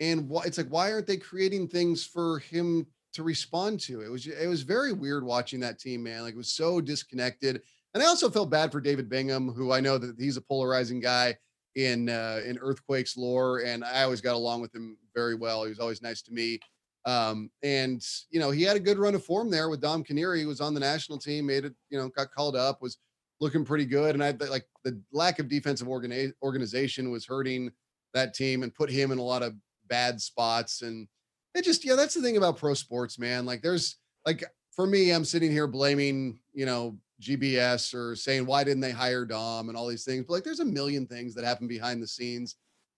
And 0.00 0.30
wh- 0.30 0.46
it's 0.46 0.56
like, 0.56 0.68
why 0.68 0.90
aren't 0.90 1.06
they 1.06 1.18
creating 1.18 1.68
things 1.68 2.06
for 2.06 2.38
him 2.38 2.86
to 3.14 3.22
respond 3.22 3.80
to? 3.80 4.00
It 4.02 4.10
was 4.10 4.26
it 4.26 4.48
was 4.48 4.62
very 4.62 4.92
weird 4.92 5.24
watching 5.24 5.60
that 5.60 5.78
team, 5.78 6.02
man. 6.02 6.22
Like 6.22 6.34
it 6.34 6.38
was 6.38 6.54
so 6.54 6.80
disconnected. 6.80 7.62
And 7.94 8.02
I 8.02 8.06
also 8.06 8.30
felt 8.30 8.50
bad 8.50 8.70
for 8.70 8.80
David 8.80 9.08
Bingham, 9.08 9.48
who 9.48 9.72
I 9.72 9.80
know 9.80 9.98
that 9.98 10.14
he's 10.18 10.36
a 10.36 10.42
polarizing 10.42 11.00
guy 11.00 11.36
in 11.74 12.08
uh, 12.08 12.40
in 12.44 12.58
earthquakes 12.58 13.16
lore, 13.16 13.60
and 13.60 13.84
I 13.84 14.02
always 14.02 14.20
got 14.20 14.34
along 14.34 14.60
with 14.60 14.74
him 14.74 14.96
very 15.14 15.34
well. 15.34 15.64
He 15.64 15.70
was 15.70 15.80
always 15.80 16.02
nice 16.02 16.22
to 16.22 16.32
me. 16.32 16.60
Um, 17.06 17.50
and 17.62 18.04
you 18.30 18.40
know, 18.40 18.50
he 18.50 18.62
had 18.62 18.76
a 18.76 18.80
good 18.80 18.98
run 18.98 19.14
of 19.14 19.24
form 19.24 19.50
there 19.50 19.68
with 19.68 19.80
Dom 19.80 20.04
Kinnear. 20.04 20.34
He 20.34 20.44
was 20.46 20.60
on 20.60 20.74
the 20.74 20.80
national 20.80 21.18
team, 21.18 21.46
made 21.46 21.64
it, 21.64 21.74
you 21.88 21.98
know, 21.98 22.08
got 22.10 22.32
called 22.32 22.56
up, 22.56 22.82
was 22.82 22.98
looking 23.40 23.64
pretty 23.64 23.86
good. 23.86 24.14
And 24.14 24.22
I 24.22 24.32
like 24.32 24.66
the 24.84 25.00
lack 25.12 25.38
of 25.38 25.48
defensive 25.48 25.88
organi- 25.88 26.32
organization 26.42 27.10
was 27.10 27.26
hurting 27.26 27.72
that 28.12 28.34
team 28.34 28.62
and 28.62 28.74
put 28.74 28.90
him 28.90 29.12
in 29.12 29.18
a 29.18 29.22
lot 29.22 29.42
of 29.42 29.54
bad 29.88 30.20
spots. 30.20 30.82
And 30.82 31.08
it 31.54 31.64
just, 31.64 31.84
yeah, 31.84 31.94
that's 31.94 32.14
the 32.14 32.22
thing 32.22 32.36
about 32.36 32.56
pro 32.56 32.74
sports, 32.74 33.18
man. 33.18 33.46
Like 33.46 33.62
there's 33.62 33.96
like 34.24 34.44
for 34.74 34.86
me, 34.86 35.10
I'm 35.10 35.24
sitting 35.24 35.50
here 35.50 35.66
blaming, 35.66 36.38
you 36.52 36.66
know, 36.66 36.96
GBS 37.20 37.94
or 37.94 38.16
saying 38.16 38.46
why 38.46 38.64
didn't 38.64 38.80
they 38.80 38.92
hire 38.92 39.24
Dom 39.24 39.68
and 39.68 39.76
all 39.76 39.86
these 39.86 40.04
things. 40.04 40.24
But 40.26 40.34
like 40.34 40.44
there's 40.44 40.60
a 40.60 40.64
million 40.64 41.06
things 41.06 41.34
that 41.34 41.44
happen 41.44 41.68
behind 41.68 42.02
the 42.02 42.06
scenes 42.06 42.56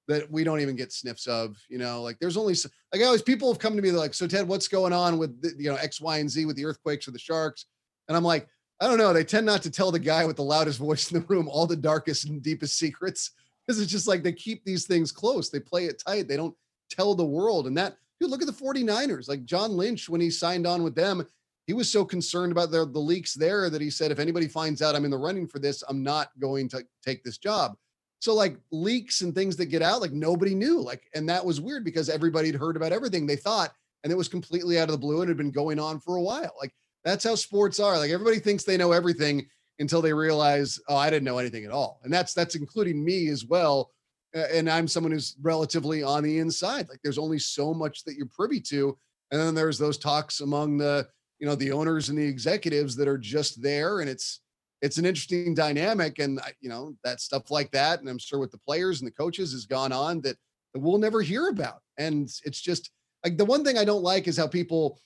that 0.08 0.30
we 0.30 0.44
don't 0.44 0.60
even 0.60 0.76
get 0.76 0.92
sniffs 0.92 1.26
of, 1.26 1.56
you 1.68 1.78
know, 1.78 2.02
like 2.02 2.18
there's 2.20 2.36
only 2.36 2.54
like 2.92 3.02
I 3.02 3.04
always 3.04 3.22
people 3.22 3.52
have 3.52 3.58
come 3.58 3.76
to 3.76 3.82
me 3.82 3.90
like, 3.90 4.14
so 4.14 4.26
Ted, 4.26 4.46
what's 4.46 4.68
going 4.68 4.92
on 4.92 5.18
with 5.18 5.40
the, 5.40 5.54
you 5.62 5.70
know 5.70 5.76
X, 5.76 6.00
Y, 6.00 6.18
and 6.18 6.30
Z 6.30 6.44
with 6.44 6.56
the 6.56 6.64
earthquakes 6.64 7.06
or 7.08 7.12
the 7.12 7.18
sharks? 7.18 7.66
And 8.08 8.16
I'm 8.16 8.24
like, 8.24 8.48
I 8.80 8.88
don't 8.88 8.98
know. 8.98 9.12
They 9.12 9.24
tend 9.24 9.46
not 9.46 9.62
to 9.62 9.70
tell 9.70 9.92
the 9.92 9.98
guy 9.98 10.24
with 10.24 10.36
the 10.36 10.42
loudest 10.42 10.78
voice 10.80 11.10
in 11.10 11.20
the 11.20 11.26
room 11.26 11.48
all 11.48 11.66
the 11.66 11.76
darkest 11.76 12.26
and 12.26 12.42
deepest 12.42 12.78
secrets 12.78 13.30
because 13.66 13.80
it's 13.80 13.92
just 13.92 14.08
like 14.08 14.22
they 14.22 14.32
keep 14.32 14.64
these 14.64 14.86
things 14.86 15.12
close. 15.12 15.50
They 15.50 15.60
play 15.60 15.86
it 15.86 16.02
tight. 16.04 16.28
They 16.28 16.36
don't 16.36 16.54
tell 16.90 17.14
the 17.14 17.24
world. 17.24 17.66
And 17.66 17.76
that, 17.76 17.96
dude, 18.22 18.30
look 18.30 18.42
at 18.42 18.46
the 18.46 18.52
49ers. 18.52 19.28
Like 19.28 19.44
John 19.44 19.72
Lynch, 19.72 20.08
when 20.08 20.20
he 20.20 20.30
signed 20.30 20.66
on 20.66 20.82
with 20.82 20.94
them, 20.94 21.26
he 21.66 21.72
was 21.72 21.90
so 21.90 22.04
concerned 22.04 22.52
about 22.52 22.70
the, 22.70 22.86
the 22.86 22.98
leaks 22.98 23.34
there 23.34 23.68
that 23.70 23.80
he 23.80 23.90
said, 23.90 24.10
if 24.10 24.18
anybody 24.18 24.48
finds 24.48 24.82
out 24.82 24.94
I'm 24.94 25.04
in 25.04 25.10
the 25.10 25.18
running 25.18 25.46
for 25.46 25.58
this, 25.58 25.82
I'm 25.88 26.02
not 26.02 26.28
going 26.40 26.68
to 26.70 26.84
take 27.04 27.22
this 27.22 27.38
job. 27.38 27.76
So 28.20 28.34
like 28.34 28.56
leaks 28.70 29.20
and 29.22 29.34
things 29.34 29.56
that 29.56 29.66
get 29.66 29.82
out, 29.82 30.00
like 30.00 30.12
nobody 30.12 30.54
knew. 30.54 30.80
Like, 30.80 31.02
and 31.14 31.28
that 31.28 31.44
was 31.44 31.60
weird 31.60 31.84
because 31.84 32.08
everybody 32.08 32.48
had 32.48 32.60
heard 32.60 32.76
about 32.76 32.92
everything 32.92 33.26
they 33.26 33.36
thought, 33.36 33.72
and 34.04 34.12
it 34.12 34.16
was 34.16 34.28
completely 34.28 34.78
out 34.78 34.88
of 34.88 34.92
the 34.92 34.98
blue 34.98 35.20
and 35.20 35.28
had 35.28 35.36
been 35.36 35.50
going 35.50 35.78
on 35.78 35.98
for 36.00 36.16
a 36.16 36.22
while. 36.22 36.54
Like 36.60 36.72
that's 37.04 37.24
how 37.24 37.34
sports 37.34 37.80
are. 37.80 37.98
Like 37.98 38.10
everybody 38.10 38.38
thinks 38.38 38.64
they 38.64 38.76
know 38.76 38.92
everything 38.92 39.46
until 39.78 40.02
they 40.02 40.12
realize, 40.12 40.78
oh, 40.88 40.96
I 40.96 41.10
didn't 41.10 41.24
know 41.24 41.38
anything 41.38 41.64
at 41.64 41.72
all. 41.72 42.00
And 42.04 42.12
that's 42.12 42.34
that's 42.34 42.54
including 42.54 43.04
me 43.04 43.28
as 43.28 43.44
well. 43.44 43.90
And 44.34 44.68
I'm 44.70 44.88
someone 44.88 45.12
who's 45.12 45.36
relatively 45.42 46.02
on 46.02 46.22
the 46.22 46.38
inside. 46.38 46.88
Like 46.88 47.00
there's 47.02 47.18
only 47.18 47.38
so 47.38 47.74
much 47.74 48.04
that 48.04 48.14
you're 48.14 48.26
privy 48.26 48.60
to. 48.60 48.96
And 49.30 49.40
then 49.40 49.54
there's 49.54 49.78
those 49.78 49.98
talks 49.98 50.40
among 50.40 50.78
the, 50.78 51.06
you 51.38 51.46
know, 51.46 51.54
the 51.54 51.72
owners 51.72 52.08
and 52.08 52.18
the 52.18 52.26
executives 52.26 52.96
that 52.96 53.08
are 53.08 53.18
just 53.18 53.62
there. 53.62 54.00
And 54.00 54.08
it's 54.08 54.40
it's 54.80 54.98
an 54.98 55.06
interesting 55.06 55.54
dynamic. 55.54 56.18
And 56.18 56.40
you 56.60 56.68
know, 56.68 56.96
that 57.04 57.20
stuff 57.20 57.50
like 57.50 57.70
that. 57.72 58.00
And 58.00 58.08
I'm 58.08 58.18
sure 58.18 58.38
with 58.38 58.52
the 58.52 58.58
players 58.58 59.00
and 59.00 59.06
the 59.06 59.14
coaches 59.14 59.52
has 59.52 59.66
gone 59.66 59.92
on 59.92 60.20
that, 60.22 60.36
that 60.72 60.80
we'll 60.80 60.98
never 60.98 61.20
hear 61.20 61.48
about. 61.48 61.80
And 61.98 62.30
it's 62.44 62.60
just 62.60 62.90
like 63.24 63.36
the 63.36 63.44
one 63.44 63.64
thing 63.64 63.78
I 63.78 63.84
don't 63.84 64.02
like 64.02 64.28
is 64.28 64.36
how 64.36 64.46
people 64.46 64.98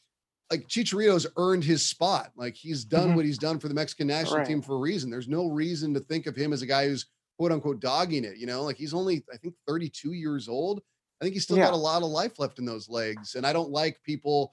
like 0.50 0.68
Chicharito's 0.68 1.26
earned 1.36 1.64
his 1.64 1.84
spot. 1.84 2.30
Like 2.36 2.54
he's 2.54 2.84
done 2.84 3.08
mm-hmm. 3.08 3.16
what 3.16 3.24
he's 3.24 3.38
done 3.38 3.58
for 3.58 3.68
the 3.68 3.74
Mexican 3.74 4.06
national 4.06 4.38
right. 4.38 4.46
team 4.46 4.62
for 4.62 4.76
a 4.76 4.78
reason. 4.78 5.10
There's 5.10 5.28
no 5.28 5.48
reason 5.48 5.92
to 5.94 6.00
think 6.00 6.26
of 6.26 6.36
him 6.36 6.52
as 6.52 6.62
a 6.62 6.66
guy 6.66 6.86
who's 6.86 7.06
quote 7.38 7.52
unquote 7.52 7.80
dogging 7.80 8.24
it. 8.24 8.36
You 8.36 8.46
know, 8.46 8.62
like 8.62 8.76
he's 8.76 8.94
only 8.94 9.24
I 9.32 9.36
think 9.36 9.54
32 9.66 10.12
years 10.12 10.48
old. 10.48 10.80
I 11.20 11.24
think 11.24 11.34
he's 11.34 11.44
still 11.44 11.56
yeah. 11.56 11.64
got 11.64 11.74
a 11.74 11.76
lot 11.76 12.02
of 12.02 12.08
life 12.08 12.38
left 12.38 12.58
in 12.58 12.66
those 12.66 12.88
legs. 12.88 13.36
And 13.36 13.46
I 13.46 13.52
don't 13.52 13.70
like 13.70 14.02
people, 14.02 14.52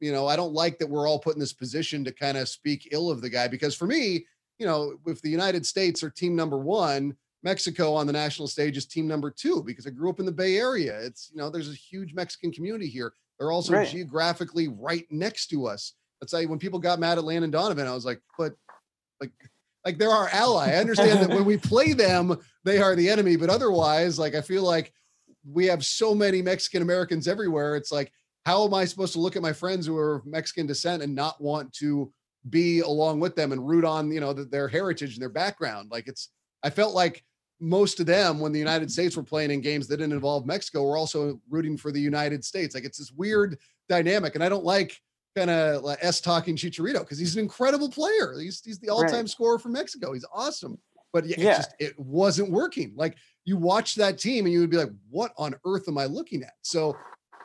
you 0.00 0.12
know, 0.12 0.28
I 0.28 0.36
don't 0.36 0.52
like 0.52 0.78
that 0.78 0.88
we're 0.88 1.08
all 1.08 1.18
put 1.18 1.34
in 1.34 1.40
this 1.40 1.52
position 1.52 2.04
to 2.04 2.12
kind 2.12 2.38
of 2.38 2.48
speak 2.48 2.88
ill 2.92 3.10
of 3.10 3.20
the 3.20 3.28
guy 3.28 3.48
because 3.48 3.74
for 3.74 3.86
me, 3.86 4.26
you 4.58 4.66
know, 4.66 4.94
if 5.06 5.20
the 5.22 5.30
United 5.30 5.66
States 5.66 6.02
are 6.04 6.10
team 6.10 6.36
number 6.36 6.58
one, 6.58 7.16
Mexico 7.42 7.92
on 7.94 8.06
the 8.06 8.12
national 8.12 8.48
stage 8.48 8.76
is 8.76 8.86
team 8.86 9.06
number 9.06 9.30
two 9.30 9.62
because 9.64 9.86
I 9.86 9.90
grew 9.90 10.08
up 10.08 10.20
in 10.20 10.26
the 10.26 10.32
Bay 10.32 10.56
Area. 10.56 10.98
It's, 11.00 11.30
you 11.32 11.38
know, 11.38 11.50
there's 11.50 11.70
a 11.70 11.74
huge 11.74 12.14
Mexican 12.14 12.52
community 12.52 12.88
here. 12.88 13.12
They're 13.38 13.52
also 13.52 13.74
right. 13.74 13.88
geographically 13.88 14.68
right 14.68 15.06
next 15.10 15.48
to 15.48 15.66
us. 15.66 15.94
That's 16.20 16.32
why 16.32 16.46
when 16.46 16.58
people 16.58 16.78
got 16.78 17.00
mad 17.00 17.18
at 17.18 17.24
Landon 17.24 17.50
Donovan, 17.50 17.86
I 17.86 17.94
was 17.94 18.06
like, 18.06 18.20
but 18.38 18.54
like, 19.20 19.32
like 19.84 19.98
they're 19.98 20.10
our 20.10 20.28
ally. 20.30 20.70
I 20.70 20.76
understand 20.76 21.20
that 21.20 21.28
when 21.28 21.44
we 21.44 21.56
play 21.72 21.92
them, 21.92 22.38
they 22.64 22.78
are 22.78 22.96
the 22.96 23.08
enemy, 23.08 23.36
but 23.36 23.50
otherwise, 23.50 24.18
like 24.18 24.34
I 24.34 24.40
feel 24.40 24.62
like 24.62 24.92
we 25.48 25.66
have 25.66 25.84
so 25.84 26.14
many 26.14 26.42
Mexican 26.42 26.82
Americans 26.82 27.28
everywhere. 27.28 27.76
It's 27.76 27.92
like, 27.92 28.10
how 28.46 28.64
am 28.64 28.74
I 28.74 28.84
supposed 28.84 29.12
to 29.14 29.20
look 29.20 29.36
at 29.36 29.42
my 29.42 29.52
friends 29.52 29.86
who 29.86 29.96
are 29.96 30.16
of 30.16 30.26
Mexican 30.26 30.66
descent 30.66 31.02
and 31.02 31.14
not 31.14 31.40
want 31.40 31.72
to 31.74 32.12
be 32.50 32.80
along 32.80 33.20
with 33.20 33.36
them 33.36 33.52
and 33.52 33.66
root 33.66 33.84
on, 33.84 34.10
you 34.10 34.20
know, 34.20 34.32
the, 34.32 34.44
their 34.44 34.68
heritage 34.68 35.14
and 35.14 35.22
their 35.22 35.28
background? 35.28 35.90
Like 35.90 36.08
it's, 36.08 36.30
I 36.62 36.70
felt 36.70 36.94
like 36.94 37.22
most 37.60 38.00
of 38.00 38.06
them, 38.06 38.40
when 38.40 38.52
the 38.52 38.58
United 38.58 38.90
States 38.90 39.16
were 39.16 39.22
playing 39.22 39.50
in 39.50 39.60
games 39.60 39.86
that 39.86 39.98
didn't 39.98 40.12
involve 40.12 40.46
Mexico, 40.46 40.82
were 40.82 40.96
also 40.96 41.40
rooting 41.48 41.76
for 41.76 41.92
the 41.92 42.00
United 42.00 42.44
States. 42.44 42.74
Like 42.74 42.84
it's 42.84 42.98
this 42.98 43.12
weird 43.12 43.58
dynamic, 43.88 44.34
and 44.34 44.44
I 44.44 44.48
don't 44.48 44.64
like 44.64 44.98
kind 45.36 45.50
of 45.50 45.82
like 45.82 45.98
S 46.00 46.20
talking 46.20 46.56
Chicharito 46.56 47.00
because 47.00 47.18
he's 47.18 47.36
an 47.36 47.42
incredible 47.42 47.90
player. 47.90 48.34
He's 48.38 48.60
he's 48.64 48.78
the 48.78 48.90
all-time 48.90 49.12
right. 49.12 49.28
scorer 49.28 49.58
for 49.58 49.68
Mexico. 49.68 50.12
He's 50.12 50.24
awesome, 50.32 50.78
but 51.12 51.26
yeah, 51.26 51.36
it 51.38 51.56
just 51.56 51.74
it 51.78 51.98
wasn't 51.98 52.50
working. 52.50 52.92
Like 52.96 53.16
you 53.44 53.56
watch 53.56 53.94
that 53.96 54.18
team, 54.18 54.46
and 54.46 54.52
you 54.52 54.60
would 54.60 54.70
be 54.70 54.76
like, 54.76 54.92
"What 55.10 55.32
on 55.36 55.54
earth 55.66 55.88
am 55.88 55.98
I 55.98 56.06
looking 56.06 56.42
at?" 56.42 56.54
So, 56.62 56.96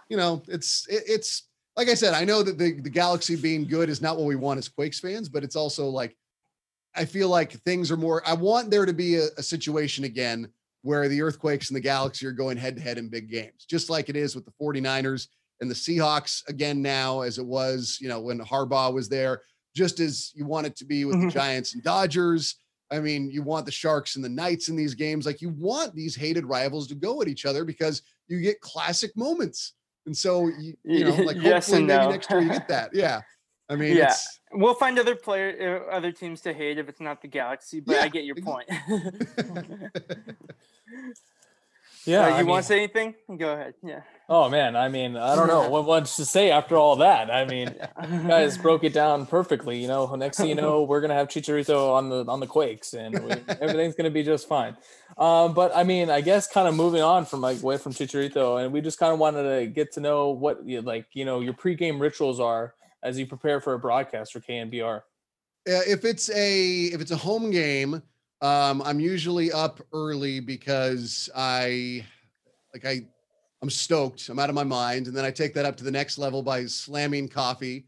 you 0.09 0.17
know, 0.17 0.43
it's 0.47 0.87
it, 0.87 1.03
it's 1.07 1.47
like 1.75 1.89
I 1.89 1.93
said, 1.93 2.13
I 2.13 2.23
know 2.23 2.43
that 2.43 2.57
the 2.57 2.79
the 2.79 2.89
Galaxy 2.89 3.35
being 3.35 3.65
good 3.65 3.89
is 3.89 4.01
not 4.01 4.17
what 4.17 4.25
we 4.25 4.35
want 4.35 4.59
as 4.59 4.69
Quakes 4.69 4.99
fans, 4.99 5.29
but 5.29 5.43
it's 5.43 5.55
also 5.55 5.87
like 5.87 6.15
I 6.95 7.05
feel 7.05 7.29
like 7.29 7.51
things 7.63 7.91
are 7.91 7.97
more. 7.97 8.21
I 8.25 8.33
want 8.33 8.71
there 8.71 8.85
to 8.85 8.93
be 8.93 9.15
a, 9.15 9.27
a 9.37 9.43
situation 9.43 10.03
again 10.03 10.49
where 10.81 11.07
the 11.09 11.21
Earthquakes 11.21 11.69
and 11.69 11.75
the 11.75 11.81
Galaxy 11.81 12.25
are 12.25 12.31
going 12.31 12.57
head 12.57 12.75
to 12.75 12.81
head 12.81 12.97
in 12.97 13.09
big 13.09 13.29
games, 13.29 13.65
just 13.67 13.89
like 13.89 14.09
it 14.09 14.15
is 14.15 14.35
with 14.35 14.45
the 14.45 14.53
49ers 14.61 15.27
and 15.61 15.69
the 15.69 15.75
Seahawks 15.75 16.47
again 16.47 16.81
now, 16.81 17.21
as 17.21 17.37
it 17.37 17.45
was, 17.45 17.97
you 18.01 18.07
know, 18.07 18.19
when 18.19 18.39
Harbaugh 18.39 18.93
was 18.93 19.09
there, 19.09 19.41
just 19.75 19.99
as 19.99 20.31
you 20.35 20.45
want 20.45 20.67
it 20.67 20.75
to 20.77 20.85
be 20.85 21.05
with 21.05 21.15
mm-hmm. 21.15 21.27
the 21.27 21.33
Giants 21.33 21.73
and 21.73 21.83
Dodgers. 21.83 22.55
I 22.91 22.99
mean, 22.99 23.29
you 23.29 23.43
want 23.43 23.65
the 23.65 23.71
Sharks 23.71 24.15
and 24.15 24.25
the 24.25 24.29
Knights 24.29 24.67
in 24.67 24.75
these 24.75 24.95
games. 24.95 25.25
Like 25.25 25.41
you 25.41 25.49
want 25.49 25.93
these 25.93 26.15
hated 26.15 26.45
rivals 26.45 26.87
to 26.87 26.95
go 26.95 27.21
at 27.21 27.27
each 27.27 27.45
other 27.45 27.63
because 27.63 28.01
you 28.27 28.41
get 28.41 28.61
classic 28.61 29.15
moments. 29.15 29.73
And 30.05 30.17
so, 30.17 30.47
you, 30.47 30.73
you 30.83 31.05
know, 31.05 31.15
like 31.23 31.37
yes 31.37 31.67
hopefully 31.67 31.87
maybe 31.87 32.03
no. 32.03 32.09
next 32.09 32.31
year 32.31 32.41
you 32.41 32.49
get 32.49 32.67
that. 32.69 32.91
Yeah. 32.93 33.21
I 33.71 33.75
mean, 33.75 33.95
yeah, 33.95 34.15
we'll 34.51 34.73
find 34.73 34.97
other 34.97 35.15
player, 35.15 35.85
uh, 35.87 35.95
other 35.95 36.11
teams 36.11 36.41
to 36.41 36.53
hate 36.53 36.79
if 36.79 36.89
it's 36.89 36.99
not 36.99 37.21
the 37.21 37.27
Galaxy. 37.27 37.79
But 37.79 37.97
yeah. 37.97 38.01
I 38.01 38.07
get 38.07 38.23
your 38.23 38.35
point. 38.35 38.67
yeah, 42.05 42.25
uh, 42.25 42.27
you 42.29 42.33
I 42.35 42.43
want 42.43 42.63
to 42.63 42.67
say 42.67 42.77
anything? 42.77 43.15
Go 43.37 43.53
ahead. 43.53 43.73
Yeah. 43.83 44.01
Oh 44.27 44.47
man, 44.47 44.75
I 44.75 44.89
mean, 44.89 45.17
I 45.17 45.35
don't 45.35 45.47
know 45.47 45.69
what 45.69 45.85
much 45.87 46.15
to 46.17 46.25
say 46.25 46.51
after 46.51 46.77
all 46.77 46.97
that. 46.97 47.31
I 47.31 47.45
mean, 47.45 47.73
you 48.11 48.27
guys 48.27 48.57
broke 48.57 48.83
it 48.83 48.93
down 48.93 49.25
perfectly. 49.25 49.81
You 49.81 49.87
know, 49.87 50.13
next 50.15 50.37
thing 50.37 50.49
you 50.49 50.55
know, 50.55 50.83
we're 50.89 51.01
gonna 51.01 51.15
have 51.15 51.27
Chicharito 51.27 51.93
on 51.93 52.09
the 52.09 52.25
on 52.25 52.39
the 52.39 52.47
Quakes, 52.47 52.93
and 52.93 53.17
we, 53.23 53.31
everything's 53.61 53.95
gonna 53.95 54.11
be 54.11 54.23
just 54.23 54.47
fine. 54.47 54.77
Um, 55.17 55.53
but 55.53 55.75
I 55.75 55.83
mean, 55.83 56.09
I 56.09 56.21
guess 56.21 56.47
kind 56.47 56.67
of 56.67 56.75
moving 56.75 57.01
on 57.01 57.25
from 57.25 57.41
like 57.41 57.61
away 57.61 57.77
from 57.77 57.93
Chicharito, 57.93 58.63
and 58.63 58.71
we 58.71 58.81
just 58.81 58.99
kind 58.99 59.11
of 59.11 59.19
wanted 59.19 59.43
to 59.43 59.65
get 59.67 59.93
to 59.93 59.99
know 59.99 60.29
what 60.29 60.65
you, 60.65 60.81
like 60.81 61.07
you 61.13 61.25
know 61.25 61.39
your 61.39 61.53
pregame 61.53 61.99
rituals 61.99 62.39
are 62.39 62.75
as 63.03 63.17
you 63.17 63.25
prepare 63.25 63.61
for 63.61 63.73
a 63.73 63.79
broadcast 63.79 64.33
for 64.33 64.39
KNBR? 64.39 65.01
Yeah, 65.65 65.81
if 65.87 66.05
it's 66.05 66.29
a 66.29 66.85
if 66.85 67.01
it's 67.01 67.11
a 67.11 67.17
home 67.17 67.51
game, 67.51 68.01
um, 68.41 68.81
I'm 68.83 68.99
usually 68.99 69.51
up 69.51 69.81
early 69.93 70.39
because 70.39 71.29
I 71.35 72.05
like 72.73 72.85
I 72.85 73.07
I'm 73.61 73.69
stoked. 73.69 74.29
I'm 74.29 74.39
out 74.39 74.49
of 74.49 74.55
my 74.55 74.63
mind, 74.63 75.07
and 75.07 75.15
then 75.15 75.25
I 75.25 75.31
take 75.31 75.53
that 75.55 75.65
up 75.65 75.75
to 75.77 75.83
the 75.83 75.91
next 75.91 76.17
level 76.17 76.41
by 76.41 76.65
slamming 76.65 77.27
coffee. 77.27 77.85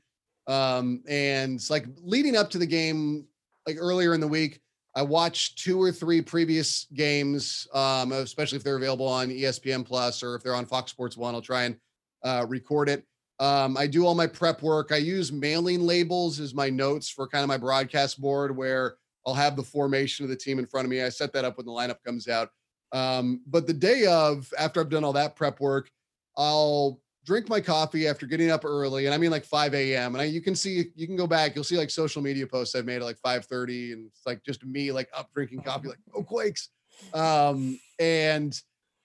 Um, 0.47 1.01
and 1.07 1.61
like 1.69 1.85
leading 2.01 2.35
up 2.35 2.49
to 2.51 2.57
the 2.57 2.65
game, 2.65 3.25
like 3.65 3.77
earlier 3.79 4.13
in 4.13 4.19
the 4.19 4.27
week, 4.27 4.59
I 4.95 5.01
watched 5.01 5.63
two 5.63 5.81
or 5.81 5.91
three 5.91 6.21
previous 6.21 6.87
games, 6.93 7.67
um, 7.73 8.11
especially 8.11 8.57
if 8.57 8.63
they're 8.63 8.75
available 8.75 9.07
on 9.07 9.29
ESPN 9.29 9.85
Plus 9.85 10.21
or 10.21 10.35
if 10.35 10.43
they're 10.43 10.55
on 10.55 10.65
Fox 10.65 10.91
Sports 10.91 11.15
One. 11.15 11.33
I'll 11.33 11.41
try 11.41 11.63
and 11.63 11.77
uh, 12.23 12.45
record 12.49 12.89
it. 12.89 13.05
Um, 13.39 13.77
I 13.77 13.87
do 13.87 14.05
all 14.05 14.13
my 14.13 14.27
prep 14.27 14.61
work. 14.61 14.91
I 14.91 14.97
use 14.97 15.31
mailing 15.31 15.81
labels 15.81 16.39
as 16.39 16.53
my 16.53 16.69
notes 16.69 17.09
for 17.09 17.27
kind 17.27 17.43
of 17.43 17.47
my 17.47 17.57
broadcast 17.57 18.19
board, 18.19 18.55
where 18.55 18.97
I'll 19.25 19.33
have 19.33 19.55
the 19.55 19.63
formation 19.63 20.23
of 20.23 20.29
the 20.29 20.35
team 20.35 20.59
in 20.59 20.65
front 20.65 20.85
of 20.85 20.89
me. 20.89 21.01
I 21.01 21.09
set 21.09 21.33
that 21.33 21.45
up 21.45 21.57
when 21.57 21.65
the 21.65 21.71
lineup 21.71 22.03
comes 22.05 22.27
out. 22.27 22.49
Um, 22.91 23.41
but 23.47 23.67
the 23.67 23.73
day 23.73 24.05
of, 24.05 24.51
after 24.57 24.79
I've 24.79 24.89
done 24.89 25.03
all 25.03 25.13
that 25.13 25.35
prep 25.35 25.59
work, 25.59 25.89
I'll 26.37 26.99
drink 27.25 27.47
my 27.49 27.61
coffee 27.61 28.07
after 28.07 28.25
getting 28.25 28.49
up 28.49 28.65
early, 28.65 29.05
and 29.05 29.13
I 29.13 29.17
mean 29.17 29.31
like 29.31 29.45
5 29.45 29.73
a.m. 29.73 30.15
And 30.15 30.21
I, 30.21 30.25
you 30.25 30.41
can 30.41 30.55
see, 30.55 30.85
you 30.95 31.07
can 31.07 31.15
go 31.15 31.27
back, 31.27 31.55
you'll 31.55 31.63
see 31.63 31.77
like 31.77 31.89
social 31.89 32.21
media 32.21 32.47
posts 32.47 32.75
I've 32.75 32.85
made 32.85 32.97
at 32.97 33.03
like 33.03 33.19
5:30, 33.25 33.93
and 33.93 34.07
it's 34.07 34.25
like 34.25 34.43
just 34.43 34.65
me 34.65 34.91
like 34.91 35.09
up 35.15 35.29
drinking 35.33 35.61
coffee, 35.61 35.89
like 35.89 35.99
oh 36.15 36.23
quakes. 36.23 36.69
Um, 37.13 37.79
and 37.99 38.59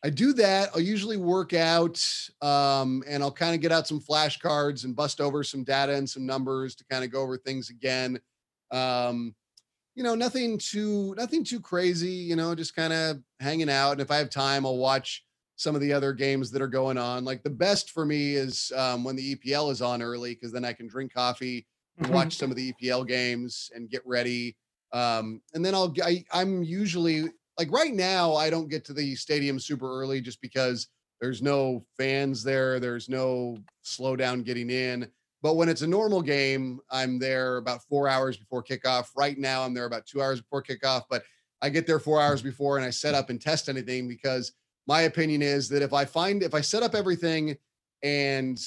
I 0.04 0.10
do 0.10 0.32
that. 0.34 0.70
I'll 0.74 0.80
usually 0.80 1.16
work 1.16 1.52
out, 1.52 2.02
um, 2.40 3.02
and 3.06 3.22
I'll 3.22 3.32
kind 3.32 3.54
of 3.54 3.60
get 3.60 3.72
out 3.72 3.88
some 3.88 4.00
flashcards 4.00 4.84
and 4.84 4.94
bust 4.94 5.20
over 5.20 5.42
some 5.42 5.64
data 5.64 5.94
and 5.94 6.08
some 6.08 6.24
numbers 6.24 6.74
to 6.76 6.84
kind 6.90 7.04
of 7.04 7.10
go 7.10 7.22
over 7.22 7.36
things 7.36 7.70
again. 7.70 8.18
Um, 8.70 9.34
you 9.96 10.02
know, 10.02 10.14
nothing 10.14 10.58
too 10.58 11.14
nothing 11.16 11.42
too 11.42 11.58
crazy. 11.58 12.10
You 12.10 12.36
know, 12.36 12.54
just 12.54 12.76
kind 12.76 12.92
of 12.92 13.16
hanging 13.40 13.70
out. 13.70 13.92
And 13.92 14.00
if 14.00 14.10
I 14.10 14.16
have 14.16 14.30
time, 14.30 14.64
I'll 14.64 14.76
watch 14.76 15.24
some 15.56 15.74
of 15.74 15.80
the 15.80 15.92
other 15.92 16.12
games 16.12 16.50
that 16.50 16.60
are 16.60 16.68
going 16.68 16.98
on. 16.98 17.24
Like 17.24 17.42
the 17.42 17.50
best 17.50 17.90
for 17.90 18.04
me 18.04 18.34
is 18.34 18.70
um, 18.76 19.02
when 19.02 19.16
the 19.16 19.34
EPL 19.34 19.72
is 19.72 19.80
on 19.80 20.02
early 20.02 20.34
because 20.34 20.52
then 20.52 20.66
I 20.66 20.74
can 20.74 20.86
drink 20.86 21.14
coffee, 21.14 21.66
mm-hmm. 21.98 22.12
watch 22.12 22.36
some 22.36 22.50
of 22.50 22.56
the 22.56 22.74
EPL 22.74 23.08
games, 23.08 23.70
and 23.74 23.90
get 23.90 24.02
ready. 24.06 24.54
Um, 24.92 25.40
and 25.54 25.64
then 25.64 25.74
I'll 25.74 25.92
I, 26.04 26.24
I'm 26.30 26.62
usually 26.62 27.24
like 27.58 27.72
right 27.72 27.94
now 27.94 28.34
I 28.34 28.50
don't 28.50 28.68
get 28.68 28.84
to 28.86 28.92
the 28.92 29.16
stadium 29.16 29.58
super 29.58 29.90
early 29.90 30.20
just 30.20 30.42
because 30.42 30.88
there's 31.22 31.40
no 31.40 31.86
fans 31.96 32.42
there, 32.42 32.78
there's 32.78 33.08
no 33.08 33.56
slowdown 33.82 34.44
getting 34.44 34.68
in. 34.68 35.10
But 35.42 35.56
when 35.56 35.68
it's 35.68 35.82
a 35.82 35.86
normal 35.86 36.22
game, 36.22 36.80
I'm 36.90 37.18
there 37.18 37.58
about 37.58 37.82
four 37.84 38.08
hours 38.08 38.36
before 38.36 38.62
kickoff. 38.62 39.08
Right 39.16 39.38
now, 39.38 39.62
I'm 39.62 39.74
there 39.74 39.84
about 39.84 40.06
two 40.06 40.22
hours 40.22 40.40
before 40.40 40.62
kickoff, 40.62 41.02
but 41.10 41.22
I 41.62 41.68
get 41.68 41.86
there 41.86 41.98
four 41.98 42.20
hours 42.20 42.42
before 42.42 42.76
and 42.76 42.86
I 42.86 42.90
set 42.90 43.14
up 43.14 43.30
and 43.30 43.40
test 43.40 43.68
anything 43.68 44.08
because 44.08 44.52
my 44.86 45.02
opinion 45.02 45.42
is 45.42 45.68
that 45.70 45.82
if 45.82 45.92
I 45.92 46.04
find 46.04 46.42
if 46.42 46.54
I 46.54 46.60
set 46.60 46.82
up 46.82 46.94
everything 46.94 47.56
and 48.02 48.58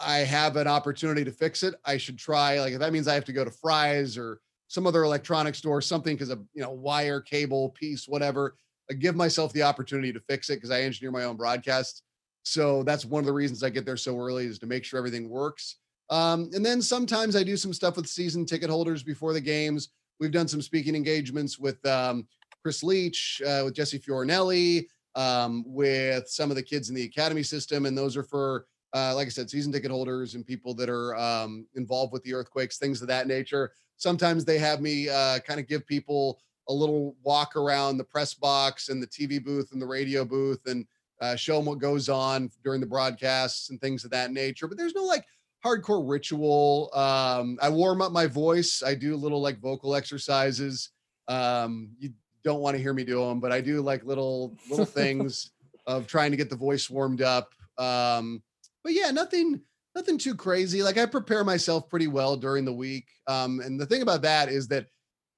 I 0.00 0.18
have 0.18 0.56
an 0.56 0.66
opportunity 0.66 1.24
to 1.24 1.30
fix 1.32 1.62
it, 1.62 1.74
I 1.84 1.96
should 1.96 2.18
try. 2.18 2.60
Like 2.60 2.74
if 2.74 2.80
that 2.80 2.92
means 2.92 3.08
I 3.08 3.14
have 3.14 3.24
to 3.26 3.32
go 3.32 3.44
to 3.44 3.50
Fry's 3.50 4.18
or 4.18 4.40
some 4.68 4.86
other 4.86 5.04
electronic 5.04 5.54
store, 5.54 5.80
something 5.80 6.16
because 6.16 6.30
of 6.30 6.44
you 6.52 6.62
know 6.62 6.70
wire, 6.70 7.20
cable, 7.20 7.70
piece, 7.70 8.08
whatever. 8.08 8.56
I 8.90 8.94
give 8.94 9.16
myself 9.16 9.52
the 9.52 9.62
opportunity 9.62 10.12
to 10.12 10.20
fix 10.20 10.50
it 10.50 10.56
because 10.56 10.70
I 10.70 10.82
engineer 10.82 11.10
my 11.10 11.24
own 11.24 11.36
broadcasts. 11.36 12.02
So 12.44 12.82
that's 12.82 13.04
one 13.04 13.20
of 13.20 13.26
the 13.26 13.32
reasons 13.32 13.62
I 13.62 13.70
get 13.70 13.84
there 13.84 13.96
so 13.96 14.18
early 14.18 14.46
is 14.46 14.58
to 14.60 14.66
make 14.66 14.84
sure 14.84 14.98
everything 14.98 15.28
works. 15.28 15.78
Um, 16.10 16.50
and 16.52 16.64
then 16.64 16.82
sometimes 16.82 17.34
I 17.34 17.42
do 17.42 17.56
some 17.56 17.72
stuff 17.72 17.96
with 17.96 18.06
season 18.06 18.44
ticket 18.44 18.70
holders 18.70 19.02
before 19.02 19.32
the 19.32 19.40
games. 19.40 19.88
We've 20.20 20.30
done 20.30 20.48
some 20.48 20.62
speaking 20.62 20.94
engagements 20.94 21.58
with 21.58 21.84
um, 21.86 22.28
Chris 22.62 22.82
Leach, 22.82 23.40
uh, 23.46 23.62
with 23.64 23.74
Jesse 23.74 23.98
Fioranelli, 23.98 24.86
um, 25.14 25.64
with 25.66 26.28
some 26.28 26.50
of 26.50 26.56
the 26.56 26.62
kids 26.62 26.88
in 26.88 26.94
the 26.94 27.04
academy 27.04 27.42
system, 27.42 27.86
and 27.86 27.96
those 27.96 28.16
are 28.16 28.22
for, 28.22 28.66
uh, 28.94 29.14
like 29.14 29.26
I 29.26 29.30
said, 29.30 29.48
season 29.48 29.72
ticket 29.72 29.90
holders 29.90 30.34
and 30.34 30.46
people 30.46 30.74
that 30.74 30.90
are 30.90 31.16
um, 31.16 31.66
involved 31.74 32.12
with 32.12 32.22
the 32.24 32.34
earthquakes, 32.34 32.78
things 32.78 33.00
of 33.00 33.08
that 33.08 33.26
nature. 33.26 33.72
Sometimes 33.96 34.44
they 34.44 34.58
have 34.58 34.80
me 34.80 35.08
uh, 35.08 35.38
kind 35.40 35.58
of 35.58 35.66
give 35.66 35.86
people 35.86 36.40
a 36.68 36.72
little 36.72 37.16
walk 37.22 37.56
around 37.56 37.96
the 37.96 38.04
press 38.04 38.34
box 38.34 38.88
and 38.88 39.02
the 39.02 39.06
TV 39.06 39.42
booth 39.42 39.72
and 39.72 39.80
the 39.80 39.86
radio 39.86 40.24
booth 40.24 40.60
and 40.66 40.86
uh, 41.20 41.36
show 41.36 41.56
them 41.56 41.66
what 41.66 41.78
goes 41.78 42.08
on 42.08 42.50
during 42.62 42.80
the 42.80 42.86
broadcasts 42.86 43.70
and 43.70 43.80
things 43.80 44.04
of 44.04 44.10
that 44.10 44.32
nature. 44.32 44.66
But 44.66 44.78
there's 44.78 44.94
no 44.94 45.04
like 45.04 45.24
hardcore 45.64 46.08
ritual. 46.08 46.90
Um, 46.92 47.58
I 47.62 47.68
warm 47.68 48.02
up 48.02 48.12
my 48.12 48.26
voice. 48.26 48.82
I 48.84 48.94
do 48.94 49.16
little 49.16 49.40
like 49.40 49.60
vocal 49.60 49.94
exercises. 49.94 50.90
Um, 51.28 51.90
you 51.98 52.10
don't 52.42 52.60
want 52.60 52.76
to 52.76 52.82
hear 52.82 52.92
me 52.92 53.04
do 53.04 53.20
them, 53.20 53.40
but 53.40 53.52
I 53.52 53.60
do 53.60 53.80
like 53.80 54.04
little 54.04 54.56
little 54.68 54.84
things 55.00 55.50
of 55.86 56.06
trying 56.06 56.30
to 56.30 56.36
get 56.36 56.50
the 56.50 56.56
voice 56.56 56.90
warmed 56.90 57.22
up. 57.22 57.52
Um, 57.78 58.42
but 58.82 58.92
yeah, 58.92 59.10
nothing 59.10 59.60
nothing 59.94 60.18
too 60.18 60.34
crazy. 60.34 60.82
Like 60.82 60.98
I 60.98 61.06
prepare 61.06 61.44
myself 61.44 61.88
pretty 61.88 62.08
well 62.08 62.36
during 62.36 62.64
the 62.64 62.72
week. 62.72 63.06
Um, 63.26 63.60
and 63.60 63.80
the 63.80 63.86
thing 63.86 64.02
about 64.02 64.22
that 64.22 64.48
is 64.48 64.68
that 64.68 64.86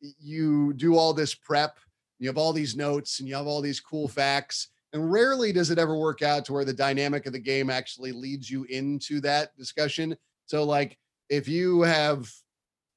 you 0.01 0.73
do 0.75 0.97
all 0.97 1.13
this 1.15 1.35
prep, 1.35 1.79
you 2.19 2.29
have 2.29 2.39
all 2.39 2.53
these 2.53 2.77
notes, 2.77 3.21
and 3.21 3.29
you 3.29 3.35
have 3.37 3.47
all 3.47 3.61
these 3.61 3.81
cool 3.81 4.09
facts 4.09 4.69
and 4.97 5.13
rarely 5.13 5.53
does 5.53 5.71
it 5.71 5.79
ever 5.79 5.95
work 5.95 6.23
out 6.23 6.47
to 6.47 6.55
where 6.55 6.65
the 6.65 6.73
dynamic 6.73 7.27
of 7.27 7.35
the 7.35 7.39
game 7.39 7.69
actually 7.69 8.13
leads 8.13 8.51
you 8.51 8.65
into 8.65 9.21
that 9.21 9.55
discussion. 9.59 10.17
So, 10.47 10.65
like, 10.65 10.97
if 11.29 11.47
you 11.47 11.83
have 11.83 12.33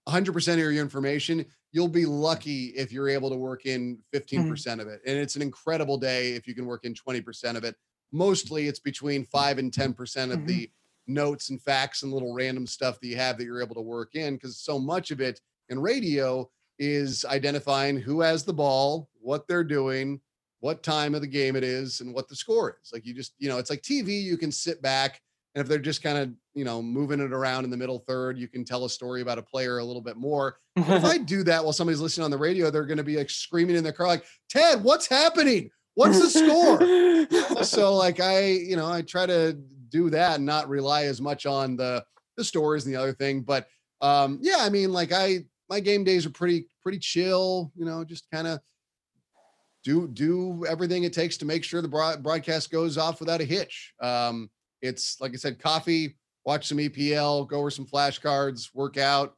100% 0.08 0.54
of 0.54 0.60
your 0.60 0.72
information, 0.72 1.46
you'll 1.74 1.90
be 1.90 2.06
lucky 2.06 2.68
if 2.68 2.94
you're 2.94 3.10
able 3.10 3.30
to 3.30 3.36
work 3.36 3.66
in 3.66 4.00
15 4.14 4.40
mm-hmm. 4.40 4.50
percent 4.50 4.80
mm 4.80 4.86
hmm 4.86 4.90
of 4.90 4.96
it. 4.96 5.02
And 5.06 5.18
it's 5.18 5.36
an 5.36 5.42
incredible 5.42 5.98
day 5.98 6.32
if 6.32 6.48
you 6.48 6.56
can 6.56 6.66
work 6.66 6.86
in 6.86 6.94
20% 6.94 7.58
of 7.58 7.66
it. 7.66 7.76
Mostly 8.14 8.68
it's 8.68 8.80
between 8.80 9.26
5 9.26 9.58
and 9.58 9.70
10% 9.70 9.92
of 9.92 9.98
mm-hmm. 9.98 10.46
the 10.46 10.72
notes 11.06 11.50
and 11.50 11.62
facts 11.62 12.04
and 12.04 12.14
little 12.14 12.34
random 12.34 12.66
stuff 12.66 13.02
that 13.02 13.08
you 13.08 13.18
have 13.18 13.38
that 13.38 13.44
you're 13.44 13.62
able 13.62 13.76
to 13.76 13.82
work 13.82 14.16
in 14.16 14.36
because 14.36 14.58
so 14.58 14.80
much 14.80 15.12
of 15.12 15.20
it 15.20 15.42
in 15.68 15.82
radio 15.82 16.50
is 16.78 17.26
identifying 17.26 17.98
who 17.98 18.22
has 18.22 18.46
the 18.46 18.54
ball, 18.54 19.10
what 19.20 19.50
they're 19.50 19.66
doing, 19.66 20.22
what 20.60 20.84
time 20.84 21.16
of 21.16 21.22
the 21.22 21.28
game 21.28 21.56
it 21.56 21.64
is 21.64 22.02
and 22.02 22.14
what 22.14 22.28
the 22.28 22.36
score 22.36 22.78
is. 22.84 22.92
Like 22.92 23.06
you 23.06 23.14
just, 23.14 23.34
you 23.40 23.50
know, 23.50 23.58
it's 23.58 23.70
like 23.70 23.82
TV, 23.82 24.22
you 24.22 24.38
can 24.38 24.52
sit 24.52 24.82
back 24.82 25.22
and 25.56 25.62
if 25.62 25.68
they're 25.68 25.80
just 25.80 26.04
kind 26.04 26.18
of, 26.18 26.32
you 26.54 26.64
know, 26.64 26.82
moving 26.82 27.20
it 27.20 27.34
around 27.34 27.64
in 27.64 27.70
the 27.70 27.78
middle 27.78 28.00
third, 28.00 28.38
you 28.38 28.48
can 28.48 28.64
tell 28.64 28.86
a 28.86 28.90
story 28.90 29.22
about 29.22 29.40
a 29.40 29.42
player 29.42 29.80
a 29.80 29.84
little 29.84 30.02
bit 30.02 30.16
more. 30.16 30.58
if 30.76 31.04
I 31.04 31.18
do 31.18 31.44
that 31.44 31.64
while 31.64 31.74
somebody's 31.74 32.02
listening 32.02 32.26
on 32.26 32.32
the 32.32 32.38
radio, 32.38 32.70
they're 32.70 32.86
going 32.86 32.98
to 32.98 33.04
be 33.04 33.18
like 33.18 33.30
screaming 33.30 33.76
in 33.76 33.84
their 33.84 33.94
car, 33.94 34.08
like, 34.08 34.26
Ted, 34.50 34.84
what's 34.84 35.08
happening? 35.08 35.72
What's 35.96 36.20
the 36.22 36.30
score? 36.30 37.64
so 37.64 37.96
like 37.96 38.20
I, 38.20 38.52
you 38.52 38.76
know, 38.78 38.90
I 38.90 39.02
try 39.02 39.26
to 39.26 39.54
do 39.90 40.10
that 40.12 40.36
and 40.36 40.46
not 40.46 40.70
rely 40.70 41.06
as 41.06 41.20
much 41.20 41.46
on 41.46 41.76
the 41.76 42.06
the 42.38 42.44
stories 42.44 42.86
and 42.86 42.94
the 42.94 43.00
other 43.00 43.12
thing. 43.12 43.42
But 43.42 43.68
um, 44.00 44.40
yeah, 44.42 44.58
I 44.60 44.70
mean, 44.70 44.94
like 44.94 45.12
I 45.12 45.40
my 45.70 45.80
game 45.80 46.04
days 46.06 46.26
are 46.26 46.30
pretty 46.32 46.68
pretty 46.82 47.00
chill, 47.00 47.72
you 47.76 47.86
know, 47.86 48.06
just 48.06 48.30
kind 48.32 48.48
of 48.48 48.60
do 49.84 50.08
do 50.08 50.66
everything 50.66 51.04
it 51.04 51.14
takes 51.14 51.38
to 51.38 51.46
make 51.46 51.64
sure 51.64 51.82
the 51.82 51.88
broad, 51.88 52.22
broadcast 52.24 52.72
goes 52.72 52.98
off 52.98 53.20
without 53.20 53.42
a 53.42 53.46
hitch. 53.46 53.94
Um, 54.02 54.50
it's 54.82 55.20
like 55.20 55.34
I 55.34 55.38
said, 55.38 55.60
coffee, 55.60 56.18
watch 56.46 56.68
some 56.68 56.78
EPL, 56.78 57.48
go 57.48 57.60
over 57.60 57.72
some 57.72 57.86
flashcards, 57.86 58.70
work 58.74 58.98
out, 58.98 59.36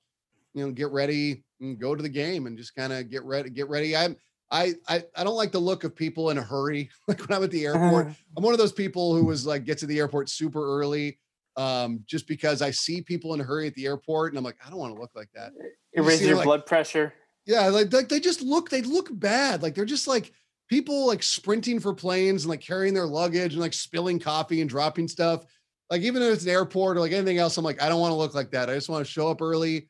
you 0.53 0.65
know, 0.65 0.71
get 0.71 0.91
ready 0.91 1.43
and 1.59 1.79
go 1.79 1.95
to 1.95 2.01
the 2.01 2.09
game 2.09 2.47
and 2.47 2.57
just 2.57 2.75
kind 2.75 2.91
of 2.93 3.09
get 3.09 3.23
ready. 3.23 3.49
Get 3.49 3.69
ready. 3.69 3.95
I'm 3.95 4.17
I, 4.51 4.73
I 4.87 5.03
I 5.15 5.23
don't 5.23 5.35
like 5.35 5.51
the 5.51 5.59
look 5.59 5.83
of 5.83 5.95
people 5.95 6.29
in 6.29 6.37
a 6.37 6.41
hurry. 6.41 6.89
Like 7.07 7.19
when 7.19 7.37
I'm 7.37 7.43
at 7.43 7.51
the 7.51 7.65
airport, 7.65 8.07
I'm 8.35 8.43
one 8.43 8.53
of 8.53 8.59
those 8.59 8.71
people 8.71 9.15
who 9.15 9.25
was 9.25 9.45
like 9.45 9.63
get 9.63 9.77
to 9.79 9.85
the 9.85 9.99
airport 9.99 10.29
super 10.29 10.79
early, 10.79 11.19
um, 11.55 12.03
just 12.05 12.27
because 12.27 12.61
I 12.61 12.71
see 12.71 13.01
people 13.01 13.33
in 13.33 13.41
a 13.41 13.43
hurry 13.43 13.67
at 13.67 13.75
the 13.75 13.85
airport, 13.85 14.31
and 14.31 14.37
I'm 14.37 14.43
like, 14.43 14.57
I 14.65 14.69
don't 14.69 14.79
want 14.79 14.93
to 14.93 14.99
look 14.99 15.11
like 15.15 15.29
that. 15.33 15.51
It 15.93 16.01
raises 16.01 16.27
your 16.27 16.37
like, 16.37 16.45
blood 16.45 16.65
pressure. 16.65 17.13
Yeah, 17.45 17.67
like, 17.67 17.91
like 17.91 18.09
they 18.09 18.19
just 18.19 18.41
look, 18.41 18.69
they 18.69 18.81
look 18.81 19.09
bad. 19.11 19.63
Like 19.63 19.75
they're 19.75 19.85
just 19.85 20.07
like 20.07 20.31
people 20.69 21.07
like 21.07 21.23
sprinting 21.23 21.79
for 21.79 21.93
planes 21.93 22.43
and 22.43 22.49
like 22.49 22.61
carrying 22.61 22.93
their 22.93 23.07
luggage 23.07 23.53
and 23.53 23.61
like 23.61 23.73
spilling 23.73 24.19
coffee 24.19 24.61
and 24.61 24.69
dropping 24.69 25.07
stuff. 25.07 25.43
Like 25.89 26.01
even 26.01 26.21
if 26.21 26.33
it's 26.33 26.43
an 26.43 26.49
airport 26.49 26.97
or 26.97 27.01
like 27.01 27.11
anything 27.11 27.39
else, 27.39 27.57
I'm 27.57 27.65
like, 27.65 27.81
I 27.81 27.89
don't 27.89 27.99
want 27.99 28.11
to 28.11 28.15
look 28.15 28.33
like 28.33 28.51
that. 28.51 28.69
I 28.69 28.75
just 28.75 28.89
want 28.89 29.05
to 29.05 29.11
show 29.11 29.29
up 29.29 29.41
early, 29.41 29.89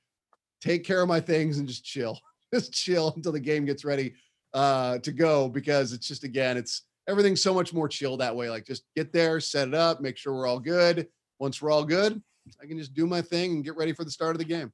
take 0.61 0.83
care 0.83 1.01
of 1.01 1.07
my 1.07 1.19
things, 1.19 1.59
and 1.59 1.67
just 1.67 1.83
chill. 1.83 2.19
just 2.53 2.73
chill 2.73 3.13
until 3.15 3.31
the 3.31 3.39
game 3.39 3.65
gets 3.65 3.85
ready 3.85 4.13
uh 4.53 4.97
to 4.97 5.13
go 5.13 5.47
because 5.47 5.93
it's 5.93 6.07
just 6.07 6.23
again, 6.23 6.57
it's 6.57 6.83
everything's 7.07 7.43
so 7.43 7.53
much 7.53 7.73
more 7.73 7.87
chill 7.87 8.17
that 8.17 8.35
way. 8.35 8.49
Like 8.49 8.65
just 8.65 8.83
get 8.95 9.13
there, 9.13 9.39
set 9.39 9.67
it 9.67 9.73
up, 9.75 10.01
make 10.01 10.17
sure 10.17 10.33
we're 10.33 10.47
all 10.47 10.59
good. 10.59 11.07
Once 11.39 11.61
we're 11.61 11.71
all 11.71 11.85
good, 11.85 12.21
I 12.61 12.65
can 12.65 12.77
just 12.77 12.93
do 12.93 13.05
my 13.05 13.21
thing 13.21 13.51
and 13.51 13.63
get 13.63 13.75
ready 13.75 13.93
for 13.93 14.03
the 14.03 14.11
start 14.11 14.35
of 14.35 14.39
the 14.39 14.45
game. 14.45 14.71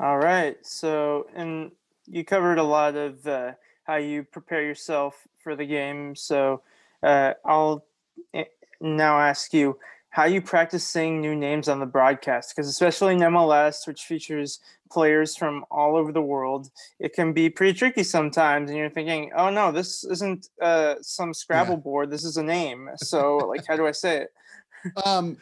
All 0.00 0.18
right. 0.18 0.56
So, 0.62 1.26
and 1.34 1.72
you 2.06 2.24
covered 2.24 2.56
a 2.56 2.62
lot 2.62 2.96
of 2.96 3.26
uh, 3.26 3.52
how 3.84 3.96
you 3.96 4.22
prepare 4.22 4.62
yourself 4.62 5.28
for 5.38 5.54
the 5.54 5.66
game. 5.66 6.16
So, 6.16 6.62
uh, 7.02 7.34
I'll 7.44 7.84
eh, 8.32 8.44
now 8.80 9.20
ask 9.20 9.52
you 9.52 9.78
how 10.08 10.24
you 10.24 10.40
practice 10.40 10.84
saying 10.84 11.20
new 11.20 11.36
names 11.36 11.68
on 11.68 11.80
the 11.80 11.86
broadcast 11.86 12.56
because 12.56 12.66
especially 12.66 13.12
in 13.12 13.20
MLS, 13.20 13.86
which 13.86 14.04
features 14.04 14.60
players 14.90 15.36
from 15.36 15.66
all 15.70 15.96
over 15.96 16.12
the 16.12 16.22
world, 16.22 16.70
it 16.98 17.12
can 17.12 17.34
be 17.34 17.50
pretty 17.50 17.78
tricky 17.78 18.02
sometimes. 18.02 18.70
And 18.70 18.78
you're 18.78 18.88
thinking, 18.88 19.32
oh 19.36 19.50
no, 19.50 19.70
this 19.70 20.02
isn't 20.04 20.48
uh, 20.62 20.94
some 21.02 21.34
Scrabble 21.34 21.74
yeah. 21.74 21.80
board. 21.80 22.10
This 22.10 22.24
is 22.24 22.38
a 22.38 22.42
name. 22.42 22.88
So 22.96 23.36
like, 23.36 23.66
how 23.66 23.76
do 23.76 23.86
I 23.86 23.92
say 23.92 24.22
it? 24.22 24.32
um, 25.04 25.36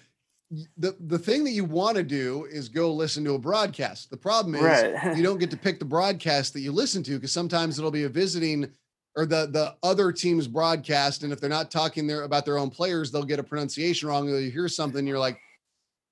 the 0.78 0.96
the 1.00 1.18
thing 1.18 1.44
that 1.44 1.50
you 1.50 1.64
want 1.64 1.96
to 1.96 2.02
do 2.02 2.46
is 2.50 2.68
go 2.68 2.92
listen 2.92 3.24
to 3.24 3.34
a 3.34 3.38
broadcast. 3.38 4.10
The 4.10 4.16
problem 4.16 4.54
is 4.54 4.62
right. 4.62 5.16
you 5.16 5.22
don't 5.22 5.38
get 5.38 5.50
to 5.50 5.56
pick 5.58 5.78
the 5.78 5.84
broadcast 5.84 6.52
that 6.54 6.60
you 6.60 6.72
listen 6.72 7.02
to 7.04 7.12
because 7.12 7.32
sometimes 7.32 7.78
it'll 7.78 7.90
be 7.90 8.04
a 8.04 8.08
visiting 8.08 8.70
or 9.16 9.26
the 9.26 9.46
the 9.46 9.74
other 9.82 10.12
team's 10.12 10.46
broadcast, 10.46 11.22
and 11.22 11.32
if 11.32 11.40
they're 11.40 11.50
not 11.50 11.70
talking 11.70 12.06
there 12.06 12.22
about 12.22 12.44
their 12.44 12.56
own 12.56 12.70
players, 12.70 13.10
they'll 13.10 13.24
get 13.24 13.38
a 13.38 13.42
pronunciation 13.42 14.08
wrong. 14.08 14.28
Or 14.30 14.38
you 14.38 14.50
hear 14.50 14.68
something, 14.68 15.06
you're 15.06 15.18
like, 15.18 15.38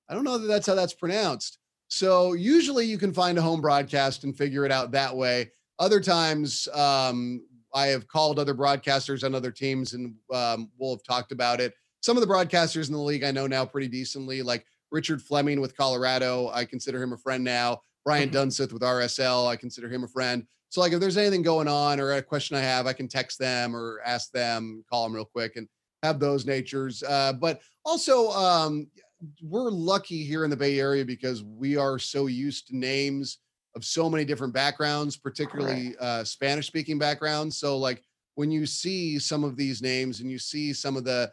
I 0.09 0.13
don't 0.13 0.23
know 0.23 0.37
that 0.37 0.47
that's 0.47 0.67
how 0.67 0.75
that's 0.75 0.93
pronounced. 0.93 1.57
So 1.87 2.33
usually 2.33 2.85
you 2.85 2.97
can 2.97 3.13
find 3.13 3.37
a 3.37 3.41
home 3.41 3.61
broadcast 3.61 4.23
and 4.23 4.37
figure 4.37 4.65
it 4.65 4.71
out 4.71 4.91
that 4.91 5.15
way. 5.15 5.51
Other 5.79 6.01
times, 6.01 6.67
um, 6.73 7.45
I 7.73 7.87
have 7.87 8.07
called 8.07 8.39
other 8.39 8.53
broadcasters 8.53 9.23
on 9.23 9.33
other 9.33 9.51
teams, 9.51 9.93
and 9.93 10.13
um, 10.33 10.69
we'll 10.77 10.95
have 10.95 11.03
talked 11.03 11.31
about 11.31 11.61
it. 11.61 11.73
Some 12.01 12.17
of 12.17 12.21
the 12.21 12.33
broadcasters 12.33 12.87
in 12.87 12.93
the 12.93 13.01
league 13.01 13.23
I 13.23 13.31
know 13.31 13.47
now 13.47 13.65
pretty 13.65 13.87
decently, 13.87 14.41
like 14.41 14.65
Richard 14.91 15.21
Fleming 15.21 15.59
with 15.61 15.75
Colorado. 15.75 16.49
I 16.53 16.65
consider 16.65 17.01
him 17.01 17.13
a 17.13 17.17
friend 17.17 17.43
now. 17.43 17.81
Brian 18.05 18.29
mm-hmm. 18.29 18.37
Dunseth 18.37 18.71
with 18.71 18.81
RSL. 18.81 19.47
I 19.47 19.55
consider 19.55 19.89
him 19.89 20.03
a 20.03 20.07
friend. 20.07 20.45
So 20.69 20.81
like 20.81 20.93
if 20.93 20.99
there's 20.99 21.17
anything 21.17 21.41
going 21.41 21.67
on 21.67 21.99
or 21.99 22.13
a 22.13 22.21
question 22.21 22.55
I 22.57 22.61
have, 22.61 22.87
I 22.87 22.93
can 22.93 23.07
text 23.07 23.39
them 23.39 23.75
or 23.75 24.01
ask 24.05 24.31
them, 24.31 24.83
call 24.89 25.03
them 25.03 25.13
real 25.13 25.25
quick 25.25 25.55
and 25.55 25.67
have 26.03 26.19
those 26.19 26.45
natures. 26.45 27.03
Uh, 27.03 27.33
but 27.33 27.61
also 27.85 28.29
um, 28.31 28.87
we're 29.41 29.69
lucky 29.69 30.23
here 30.23 30.43
in 30.43 30.49
the 30.49 30.57
Bay 30.57 30.79
Area 30.79 31.05
because 31.05 31.43
we 31.43 31.77
are 31.77 31.97
so 31.99 32.27
used 32.27 32.67
to 32.67 32.77
names 32.77 33.39
of 33.75 33.85
so 33.85 34.09
many 34.09 34.25
different 34.25 34.53
backgrounds, 34.53 35.17
particularly 35.17 35.95
uh, 35.99 36.23
Spanish 36.23 36.67
speaking 36.67 36.97
backgrounds. 36.97 37.57
So 37.57 37.77
like 37.77 38.03
when 38.35 38.51
you 38.51 38.65
see 38.65 39.19
some 39.19 39.43
of 39.43 39.55
these 39.55 39.81
names 39.81 40.19
and 40.19 40.29
you 40.29 40.39
see 40.39 40.73
some 40.73 40.97
of 40.97 41.03
the 41.03 41.31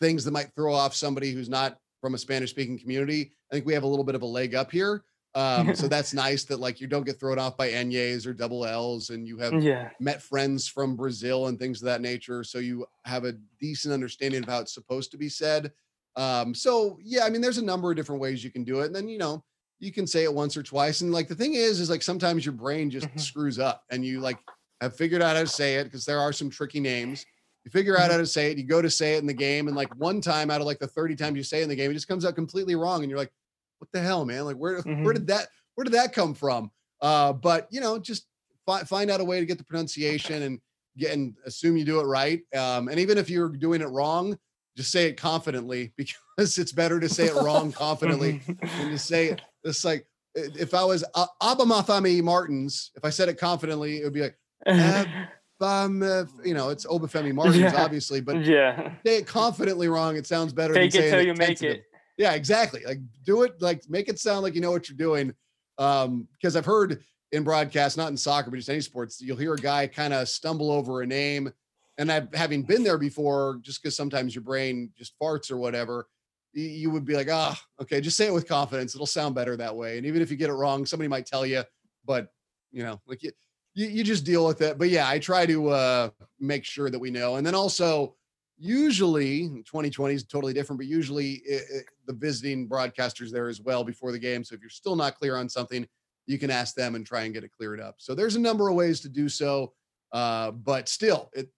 things 0.00 0.24
that 0.24 0.32
might 0.32 0.54
throw 0.54 0.74
off 0.74 0.94
somebody 0.94 1.32
who's 1.32 1.48
not 1.48 1.78
from 2.00 2.14
a 2.14 2.18
Spanish 2.18 2.50
speaking 2.50 2.78
community, 2.78 3.32
I 3.50 3.54
think 3.54 3.66
we 3.66 3.74
have 3.74 3.82
a 3.82 3.86
little 3.86 4.04
bit 4.04 4.14
of 4.14 4.22
a 4.22 4.26
leg 4.26 4.54
up 4.54 4.70
here. 4.70 5.04
Um, 5.34 5.74
so 5.74 5.86
that's 5.88 6.12
nice 6.14 6.44
that 6.44 6.60
like 6.60 6.80
you 6.80 6.86
don't 6.86 7.06
get 7.06 7.20
thrown 7.20 7.38
off 7.38 7.56
by 7.56 7.70
Enyes 7.70 8.26
or 8.26 8.32
double 8.32 8.66
L's 8.66 9.10
and 9.10 9.26
you 9.26 9.38
have 9.38 9.62
yeah. 9.62 9.90
met 10.00 10.22
friends 10.22 10.66
from 10.66 10.96
Brazil 10.96 11.46
and 11.46 11.58
things 11.58 11.80
of 11.80 11.86
that 11.86 12.00
nature. 12.00 12.42
So 12.42 12.58
you 12.58 12.86
have 13.04 13.24
a 13.24 13.34
decent 13.60 13.94
understanding 13.94 14.42
of 14.42 14.48
how 14.48 14.60
it's 14.60 14.74
supposed 14.74 15.10
to 15.12 15.18
be 15.18 15.28
said. 15.28 15.72
Um, 16.16 16.54
so 16.54 16.98
yeah, 17.02 17.24
I 17.24 17.30
mean, 17.30 17.40
there's 17.40 17.58
a 17.58 17.64
number 17.64 17.90
of 17.90 17.96
different 17.96 18.20
ways 18.20 18.42
you 18.42 18.50
can 18.50 18.64
do 18.64 18.80
it. 18.80 18.86
And 18.86 18.94
then, 18.94 19.08
you 19.08 19.18
know, 19.18 19.44
you 19.78 19.92
can 19.92 20.06
say 20.06 20.24
it 20.24 20.34
once 20.34 20.56
or 20.56 20.62
twice. 20.62 21.00
And 21.00 21.12
like 21.12 21.28
the 21.28 21.34
thing 21.34 21.54
is, 21.54 21.80
is 21.80 21.90
like 21.90 22.02
sometimes 22.02 22.44
your 22.44 22.52
brain 22.52 22.90
just 22.90 23.06
mm-hmm. 23.06 23.18
screws 23.18 23.58
up 23.58 23.84
and 23.90 24.04
you 24.04 24.20
like 24.20 24.38
have 24.80 24.96
figured 24.96 25.22
out 25.22 25.36
how 25.36 25.42
to 25.42 25.48
say 25.48 25.76
it 25.76 25.84
because 25.84 26.04
there 26.04 26.20
are 26.20 26.32
some 26.32 26.50
tricky 26.50 26.80
names. 26.80 27.24
You 27.64 27.70
figure 27.70 27.96
out 27.96 28.04
mm-hmm. 28.04 28.12
how 28.12 28.18
to 28.18 28.26
say 28.26 28.50
it, 28.50 28.58
you 28.58 28.64
go 28.64 28.80
to 28.80 28.90
say 28.90 29.14
it 29.14 29.18
in 29.18 29.26
the 29.26 29.34
game, 29.34 29.68
and 29.68 29.76
like 29.76 29.94
one 29.96 30.20
time 30.20 30.50
out 30.50 30.60
of 30.60 30.66
like 30.66 30.78
the 30.78 30.86
30 30.86 31.16
times 31.16 31.36
you 31.36 31.42
say 31.42 31.62
in 31.62 31.68
the 31.68 31.76
game, 31.76 31.90
it 31.90 31.94
just 31.94 32.08
comes 32.08 32.24
out 32.24 32.34
completely 32.34 32.74
wrong. 32.74 33.02
And 33.02 33.10
you're 33.10 33.18
like, 33.18 33.32
what 33.78 33.90
the 33.92 34.00
hell, 34.00 34.24
man? 34.24 34.44
Like 34.44 34.56
where 34.56 34.80
mm-hmm. 34.80 35.04
where 35.04 35.14
did 35.14 35.26
that 35.28 35.48
where 35.74 35.84
did 35.84 35.94
that 35.94 36.12
come 36.12 36.34
from? 36.34 36.70
Uh, 37.00 37.32
but 37.32 37.66
you 37.70 37.80
know, 37.80 37.98
just 37.98 38.26
fi- 38.66 38.84
find 38.84 39.10
out 39.10 39.20
a 39.20 39.24
way 39.24 39.40
to 39.40 39.46
get 39.46 39.58
the 39.58 39.64
pronunciation 39.64 40.42
and 40.42 40.60
get 40.96 41.12
and 41.12 41.34
assume 41.44 41.76
you 41.76 41.84
do 41.84 42.00
it 42.00 42.04
right. 42.04 42.40
Um, 42.56 42.88
and 42.88 42.98
even 42.98 43.18
if 43.18 43.28
you're 43.28 43.48
doing 43.48 43.80
it 43.80 43.88
wrong, 43.88 44.38
just 44.76 44.92
say 44.92 45.06
it 45.06 45.16
confidently 45.16 45.92
because 45.98 46.58
it's 46.58 46.72
better 46.72 47.00
to 47.00 47.08
say 47.08 47.26
it 47.26 47.34
wrong 47.34 47.72
confidently 47.86 48.42
than 48.46 48.90
to 48.90 48.98
say 48.98 49.28
it. 49.28 49.42
It's 49.64 49.84
like 49.84 50.06
if 50.34 50.74
I 50.74 50.84
was 50.84 51.04
uh, 51.14 51.26
Abamafami 51.42 52.22
Martins, 52.22 52.92
if 52.94 53.04
I 53.04 53.10
said 53.10 53.28
it 53.28 53.38
confidently, 53.38 54.00
it 54.00 54.04
would 54.04 54.14
be 54.14 54.22
like. 54.22 54.36
Um, 55.62 56.02
uh, 56.02 56.24
you 56.44 56.54
know, 56.54 56.70
it's 56.70 56.86
Obafemi 56.86 57.34
Martins, 57.34 57.58
yeah. 57.58 57.82
obviously, 57.82 58.20
but 58.20 58.44
yeah, 58.44 58.94
say 59.04 59.18
it 59.18 59.26
confidently 59.26 59.88
wrong. 59.88 60.16
It 60.16 60.26
sounds 60.26 60.52
better. 60.52 60.74
Take 60.74 60.92
than 60.92 61.04
it 61.04 61.10
till 61.10 61.22
you 61.22 61.34
make 61.34 61.62
it. 61.62 61.84
Yeah, 62.16 62.32
exactly. 62.32 62.82
Like 62.84 62.98
do 63.24 63.42
it, 63.42 63.60
like 63.60 63.82
make 63.88 64.08
it 64.08 64.18
sound 64.18 64.42
like 64.42 64.54
you 64.54 64.60
know 64.60 64.70
what 64.70 64.88
you're 64.88 64.96
doing. 64.96 65.34
Um, 65.78 66.28
because 66.32 66.56
I've 66.56 66.66
heard 66.66 67.02
in 67.32 67.44
broadcast, 67.44 67.96
not 67.96 68.08
in 68.08 68.16
soccer, 68.16 68.50
but 68.50 68.56
just 68.56 68.68
any 68.68 68.80
sports, 68.80 69.20
you'll 69.20 69.36
hear 69.36 69.54
a 69.54 69.58
guy 69.58 69.86
kind 69.86 70.12
of 70.12 70.28
stumble 70.28 70.70
over 70.70 71.02
a 71.02 71.06
name. 71.06 71.50
And 71.98 72.10
I've 72.10 72.32
having 72.34 72.62
been 72.62 72.82
there 72.82 72.98
before, 72.98 73.58
just 73.62 73.82
because 73.82 73.96
sometimes 73.96 74.34
your 74.34 74.42
brain 74.42 74.90
just 74.96 75.18
farts 75.18 75.50
or 75.50 75.56
whatever, 75.56 76.08
you 76.52 76.90
would 76.90 77.04
be 77.04 77.14
like, 77.14 77.28
ah, 77.30 77.58
oh, 77.58 77.82
okay, 77.82 78.00
just 78.00 78.16
say 78.16 78.26
it 78.26 78.34
with 78.34 78.48
confidence. 78.48 78.94
It'll 78.94 79.06
sound 79.06 79.34
better 79.34 79.56
that 79.56 79.74
way. 79.74 79.96
And 79.96 80.06
even 80.06 80.22
if 80.22 80.30
you 80.30 80.36
get 80.36 80.50
it 80.50 80.54
wrong, 80.54 80.86
somebody 80.86 81.08
might 81.08 81.26
tell 81.26 81.46
you, 81.46 81.62
but 82.04 82.28
you 82.72 82.82
know, 82.82 83.00
like 83.06 83.22
you, 83.22 83.30
you, 83.74 83.86
you 83.86 84.04
just 84.04 84.24
deal 84.24 84.46
with 84.46 84.60
it. 84.62 84.78
But 84.78 84.90
yeah, 84.90 85.08
I 85.08 85.18
try 85.18 85.46
to 85.46 85.68
uh, 85.68 86.10
make 86.38 86.64
sure 86.64 86.90
that 86.90 86.98
we 86.98 87.10
know. 87.10 87.36
And 87.36 87.46
then 87.46 87.54
also, 87.54 88.14
usually 88.60 89.48
2020 89.48 90.14
is 90.14 90.24
totally 90.24 90.52
different 90.52 90.78
but 90.78 90.86
usually 90.86 91.42
it, 91.46 91.62
it, 91.72 91.84
the 92.06 92.12
visiting 92.12 92.68
broadcasters 92.68 93.30
there 93.30 93.48
as 93.48 93.58
well 93.62 93.82
before 93.82 94.12
the 94.12 94.18
game 94.18 94.44
so 94.44 94.54
if 94.54 94.60
you're 94.60 94.68
still 94.68 94.94
not 94.94 95.14
clear 95.14 95.34
on 95.36 95.48
something 95.48 95.88
you 96.26 96.38
can 96.38 96.50
ask 96.50 96.74
them 96.74 96.94
and 96.94 97.06
try 97.06 97.22
and 97.22 97.32
get 97.32 97.42
it 97.42 97.50
cleared 97.50 97.80
up 97.80 97.94
so 97.96 98.14
there's 98.14 98.36
a 98.36 98.40
number 98.40 98.68
of 98.68 98.74
ways 98.74 99.00
to 99.00 99.08
do 99.08 99.30
so 99.30 99.72
uh, 100.12 100.50
but 100.50 100.90
still 100.90 101.30
it 101.32 101.48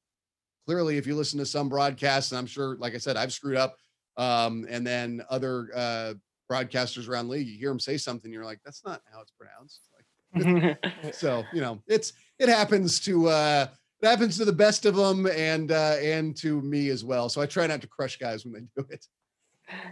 clearly 0.65 0.97
if 0.97 1.05
you 1.05 1.17
listen 1.17 1.41
to 1.41 1.45
some 1.47 1.69
broadcasts 1.69 2.31
and 2.31 2.39
i'm 2.39 2.47
sure 2.47 2.77
like 2.79 2.95
i 2.95 2.99
said 2.99 3.17
i've 3.17 3.33
screwed 3.33 3.57
up 3.57 3.77
um, 4.17 4.65
and 4.71 4.87
then 4.87 5.23
other 5.29 5.71
uh, 5.75 6.15
broadcasters 6.49 7.09
around 7.09 7.29
league 7.29 7.49
you 7.49 7.59
hear 7.59 7.71
them 7.71 7.81
say 7.81 7.97
something 7.97 8.33
you're 8.33 8.45
like 8.45 8.61
that's 8.65 8.85
not 8.85 9.01
how 9.13 9.21
it's 9.21 9.33
pronounced 9.33 9.89
so 11.13 11.45
you 11.53 11.61
know 11.61 11.83
it's 11.87 12.15
it 12.39 12.49
happens 12.49 13.01
to 13.01 13.29
uh 13.29 13.67
it 14.03 14.09
happens 14.09 14.37
to 14.37 14.45
the 14.45 14.53
best 14.53 14.85
of 14.85 14.97
them 14.97 15.27
and 15.27 15.71
uh, 15.71 15.97
and 16.03 16.37
to 16.37 16.61
me 16.61 16.89
as 16.89 17.05
well. 17.05 17.29
So 17.29 17.41
I 17.41 17.47
try 17.47 17.67
not 17.69 17.81
to 17.83 17.87
crush 17.87 18.19
guys 18.19 18.45
when 18.45 18.53
they 18.53 18.83
do 18.83 18.87
it. 18.91 19.07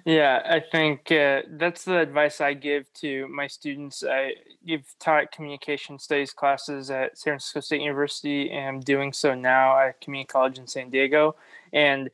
Yeah, 0.04 0.42
I 0.44 0.60
think 0.60 1.10
uh, 1.12 1.42
that's 1.52 1.84
the 1.84 1.98
advice 1.98 2.40
I 2.40 2.54
give 2.54 2.92
to 2.94 3.28
my 3.28 3.46
students. 3.46 4.04
I 4.06 4.34
give 4.66 4.82
taught 4.98 5.32
communication 5.32 5.98
studies 5.98 6.32
classes 6.32 6.90
at 6.90 7.16
San 7.16 7.32
Francisco 7.32 7.60
State 7.60 7.80
University, 7.80 8.50
and 8.50 8.68
I'm 8.68 8.80
doing 8.80 9.12
so 9.12 9.34
now 9.34 9.78
at 9.78 10.00
Community 10.00 10.26
College 10.26 10.58
in 10.58 10.66
San 10.66 10.90
Diego. 10.90 11.36
And 11.72 12.10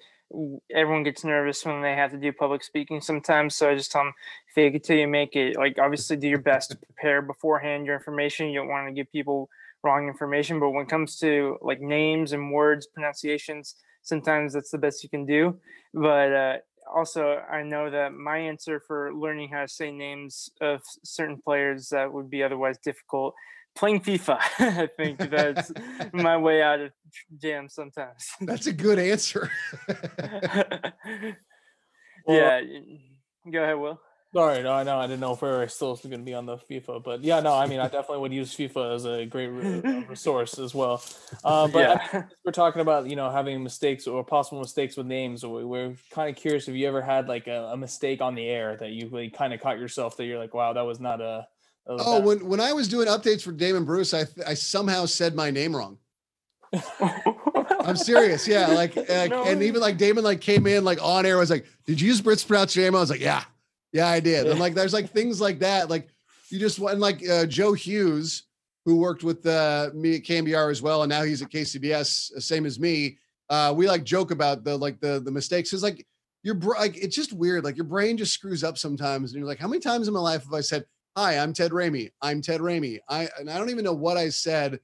everyone 0.75 1.05
gets 1.05 1.25
nervous 1.25 1.65
when 1.65 1.83
they 1.83 1.95
have 1.95 2.11
to 2.11 2.19
do 2.19 2.33
public 2.33 2.63
speaking 2.63 3.01
sometimes. 3.01 3.55
So 3.55 3.71
I 3.71 3.75
just 3.75 3.93
tell 3.93 4.05
them, 4.05 4.15
fake 4.55 4.75
it 4.75 4.85
till 4.85 4.97
you 4.97 5.09
make 5.09 5.37
it. 5.37 5.57
Like, 5.57 5.79
obviously, 5.79 6.17
do 6.17 6.29
your 6.29 6.39
best 6.39 6.71
to 6.71 6.77
prepare 6.77 7.23
beforehand 7.23 7.87
your 7.87 7.95
information. 7.95 8.49
You 8.49 8.61
don't 8.61 8.69
want 8.69 8.89
to 8.89 8.95
give 8.95 9.11
people 9.13 9.49
wrong 9.83 10.09
information. 10.09 10.59
But 10.61 10.71
when 10.71 10.85
it 10.85 10.91
comes 10.91 11.19
to 11.19 11.59
like 11.63 11.81
names 11.81 12.33
and 12.33 12.53
words, 12.53 12.87
pronunciations, 12.87 13.77
sometimes 14.03 14.53
that's 14.53 14.71
the 14.71 14.79
best 14.79 15.03
you 15.03 15.09
can 15.09 15.27
do. 15.27 15.59
But 15.95 16.33
uh, 16.33 16.57
also, 16.95 17.43
I 17.51 17.63
know 17.63 17.91
that 17.91 18.13
my 18.13 18.39
answer 18.39 18.81
for 18.81 19.15
learning 19.15 19.51
how 19.51 19.63
to 19.63 19.69
say 19.69 19.91
names 19.91 20.51
of 20.61 20.83
certain 21.05 21.41
players 21.43 21.89
that 21.91 22.13
would 22.13 22.31
be 22.31 22.43
otherwise 22.43 22.79
difficult 22.79 23.35
playing 23.77 24.01
FIFA. 24.01 24.39
I 24.59 24.89
think 24.97 25.19
that's 25.31 25.71
my 26.13 26.37
way 26.37 26.63
out 26.63 26.81
of 26.81 26.93
jam 27.41 27.69
sometimes. 27.69 28.29
That's 28.41 28.67
a 28.67 28.73
good 28.73 28.99
answer. 28.99 29.51
yeah. 32.27 32.61
Go 33.51 33.63
ahead, 33.63 33.79
Will. 33.79 34.01
Sorry, 34.35 34.63
no, 34.63 34.73
I 34.73 34.83
know 34.83 34.99
I 34.99 35.07
didn't 35.07 35.21
know 35.21 35.33
if 35.33 35.41
we 35.41 35.49
were 35.49 35.67
still 35.67 35.97
going 35.97 36.11
to 36.11 36.19
be 36.19 36.35
on 36.35 36.45
the 36.45 36.59
FIFA, 36.59 37.03
but 37.03 37.25
yeah, 37.25 37.41
no, 37.41 37.55
I 37.55 37.67
mean, 37.67 37.81
I 37.81 37.85
definitely 37.85 38.19
would 38.19 38.35
use 38.35 38.55
FIFA 38.55 38.95
as 38.95 39.07
a 39.07 39.25
great 39.25 39.49
uh, 39.49 40.03
resource 40.09 40.59
as 40.59 40.75
well. 40.75 41.03
Uh, 41.43 41.67
but 41.69 41.79
yeah. 41.79 42.09
I 42.13 42.17
mean, 42.17 42.29
we're 42.45 42.53
talking 42.53 42.83
about 42.83 43.09
you 43.09 43.17
know 43.17 43.31
having 43.31 43.63
mistakes 43.63 44.07
or 44.07 44.23
possible 44.25 44.61
mistakes 44.61 44.95
with 44.95 45.07
names. 45.07 45.47
We're 45.47 45.95
kind 46.11 46.29
of 46.29 46.37
curious 46.37 46.69
if 46.69 46.75
you 46.75 46.87
ever 46.87 47.01
had 47.01 47.29
like 47.29 47.47
a, 47.47 47.71
a 47.73 47.77
mistake 47.79 48.21
on 48.21 48.35
the 48.35 48.47
air 48.47 48.77
that 48.77 48.91
you 48.91 49.09
like, 49.09 49.33
kind 49.33 49.55
of 49.55 49.61
caught 49.63 49.79
yourself 49.79 50.19
that 50.19 50.27
you're 50.27 50.39
like, 50.39 50.53
wow, 50.53 50.75
that 50.75 50.83
was 50.83 51.01
not 51.01 51.23
a. 51.23 51.47
oh, 51.87 52.21
when 52.21 52.47
when 52.47 52.61
I 52.61 52.73
was 52.73 52.89
doing 52.89 53.09
updates 53.09 53.43
for 53.43 53.53
Damon 53.53 53.85
Bruce, 53.85 54.15
I 54.15 54.25
I 54.47 54.55
somehow 54.55 55.07
said 55.07 55.35
my 55.35 55.51
name 55.51 55.75
wrong. 55.75 55.99
I'm 57.81 57.97
serious. 57.97 58.47
Yeah. 58.47 58.69
Like, 58.69 58.97
like 59.09 59.31
no. 59.31 59.45
and 59.45 59.63
even 59.63 59.81
like 59.81 59.97
Damon 59.97 60.25
like 60.25 60.41
came 60.41 60.67
in 60.67 60.85
like 60.85 61.03
on 61.03 61.25
air 61.25 61.39
was 61.39 61.51
like, 61.51 61.67
did 61.87 62.01
you 62.01 62.09
use 62.09 62.21
Brits 62.21 62.47
pronounce 62.47 62.75
your 62.75 62.85
name? 62.85 62.97
I 62.97 63.01
was 63.01 63.11
like, 63.11 63.21
yeah. 63.21 63.45
Yeah, 63.93 64.09
I 64.09 64.21
did. 64.21 64.47
And 64.47 64.61
like, 64.61 64.75
there's 64.75 64.93
like 64.93 65.11
things 65.11 65.41
like 65.41 65.61
that. 65.61 65.89
Like, 65.89 66.09
you 66.51 66.59
just 66.59 66.79
want 66.79 66.99
like 66.99 67.27
uh, 67.29 67.47
Joe 67.47 67.73
Hughes, 67.73 68.45
who 68.85 68.97
worked 68.97 69.25
with 69.25 69.45
uh, 69.47 69.91
me 69.95 70.17
at 70.17 70.23
KNBR 70.23 70.71
as 70.71 70.83
well, 70.83 71.03
and 71.03 71.11
now 71.11 71.23
he's 71.23 71.43
at 71.43 71.51
KCBS, 71.51 72.37
uh, 72.37 72.41
same 72.41 72.67
as 72.67 72.79
me. 72.79 73.19
Uh, 73.49 73.73
we 73.75 73.89
like 73.89 74.05
joke 74.05 74.31
about 74.31 74.65
the 74.65 74.77
like 74.77 75.01
the 75.01 75.21
the 75.21 75.31
mistakes. 75.31 75.71
Cause 75.71 75.83
like 75.83 76.07
your 76.43 76.55
like 76.55 76.97
it's 76.97 77.17
just 77.17 77.33
weird. 77.33 77.65
Like 77.65 77.77
your 77.77 77.85
brain 77.85 78.17
just 78.17 78.33
screws 78.33 78.63
up 78.63 78.77
sometimes, 78.79 79.33
and 79.33 79.39
you're 79.39 79.49
like, 79.49 79.59
how 79.59 79.69
many 79.69 79.81
times 79.81 80.09
in 80.09 80.15
my 80.15 80.21
life 80.21 80.45
have 80.45 80.55
I 80.55 80.61
said, 80.61 80.85
"Hi, 81.17 81.39
I'm 81.39 81.53
Ted 81.53 81.71
Ramey. 81.73 82.11
I'm 82.21 82.43
Ted 82.43 82.61
Ramey." 82.61 82.99
I 83.09 83.29
and 83.39 83.49
I 83.51 83.57
don't 83.59 83.71
even 83.71 83.85
know 83.85 83.95
what 83.95 84.17
I 84.17 84.29
said, 84.29 84.79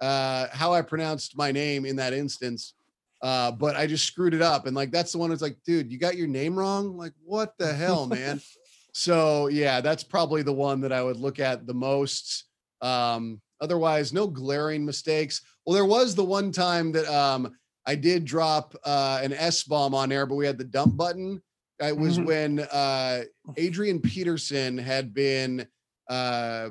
uh, 0.00 0.48
how 0.52 0.72
I 0.74 0.82
pronounced 0.82 1.36
my 1.36 1.50
name 1.50 1.86
in 1.86 1.96
that 1.96 2.12
instance. 2.12 2.74
Uh, 3.22 3.50
but 3.50 3.74
I 3.74 3.86
just 3.88 4.04
screwed 4.06 4.34
it 4.34 4.42
up. 4.42 4.66
And 4.66 4.76
like 4.76 4.92
that's 4.92 5.10
the 5.12 5.18
one 5.18 5.30
that's 5.30 5.42
like, 5.42 5.56
dude, 5.66 5.90
you 5.90 5.98
got 5.98 6.16
your 6.16 6.28
name 6.28 6.56
wrong. 6.56 6.96
Like, 6.96 7.14
what 7.24 7.54
the 7.58 7.72
hell, 7.72 8.06
man? 8.06 8.40
so 8.92 9.48
yeah, 9.48 9.80
that's 9.80 10.04
probably 10.04 10.42
the 10.42 10.52
one 10.52 10.80
that 10.82 10.92
I 10.92 11.02
would 11.02 11.16
look 11.16 11.40
at 11.40 11.66
the 11.66 11.74
most. 11.74 12.44
Um, 12.80 13.40
otherwise, 13.60 14.12
no 14.12 14.28
glaring 14.28 14.84
mistakes. 14.84 15.40
Well, 15.66 15.74
there 15.74 15.84
was 15.84 16.14
the 16.14 16.24
one 16.24 16.52
time 16.52 16.92
that 16.92 17.06
um 17.12 17.50
I 17.86 17.94
did 17.94 18.24
drop 18.26 18.76
uh 18.84 19.20
an 19.22 19.32
S 19.32 19.64
bomb 19.64 19.94
on 19.94 20.12
air, 20.12 20.26
but 20.26 20.36
we 20.36 20.46
had 20.46 20.58
the 20.58 20.64
dump 20.64 20.96
button. 20.96 21.42
It 21.80 21.96
was 21.96 22.18
Mhm. 22.18 22.24
when 22.26 22.60
uh 22.60 23.24
Adrian 23.56 24.00
Peterson 24.00 24.76
had 24.78 25.12
been 25.14 25.66
uh 26.08 26.70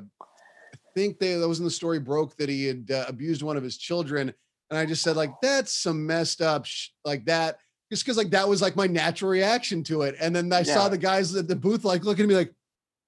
I 0.72 0.76
think 0.94 1.18
they 1.18 1.34
that 1.34 1.48
was 1.48 1.58
in 1.58 1.64
the 1.64 1.70
story 1.70 1.98
broke 1.98 2.36
that 2.36 2.48
he 2.48 2.66
had 2.66 2.90
uh, 2.90 3.04
abused 3.08 3.42
one 3.42 3.56
of 3.56 3.62
his 3.62 3.76
children. 3.76 4.32
And 4.70 4.78
I 4.78 4.84
just 4.84 5.02
said 5.02 5.16
like 5.16 5.32
that's 5.40 5.72
some 5.72 6.06
messed 6.06 6.40
up 6.40 6.66
sh- 6.66 6.88
like 7.04 7.24
that 7.26 7.58
just 7.90 8.04
because 8.04 8.16
like 8.16 8.30
that 8.30 8.48
was 8.48 8.60
like 8.60 8.76
my 8.76 8.86
natural 8.86 9.30
reaction 9.30 9.82
to 9.84 10.02
it. 10.02 10.16
And 10.20 10.34
then 10.34 10.52
I 10.52 10.62
saw 10.62 10.88
the 10.88 10.98
guys 10.98 11.34
at 11.34 11.48
the 11.48 11.56
booth 11.56 11.84
like 11.84 12.04
looking 12.04 12.24
at 12.24 12.28
me 12.28 12.34
like 12.34 12.52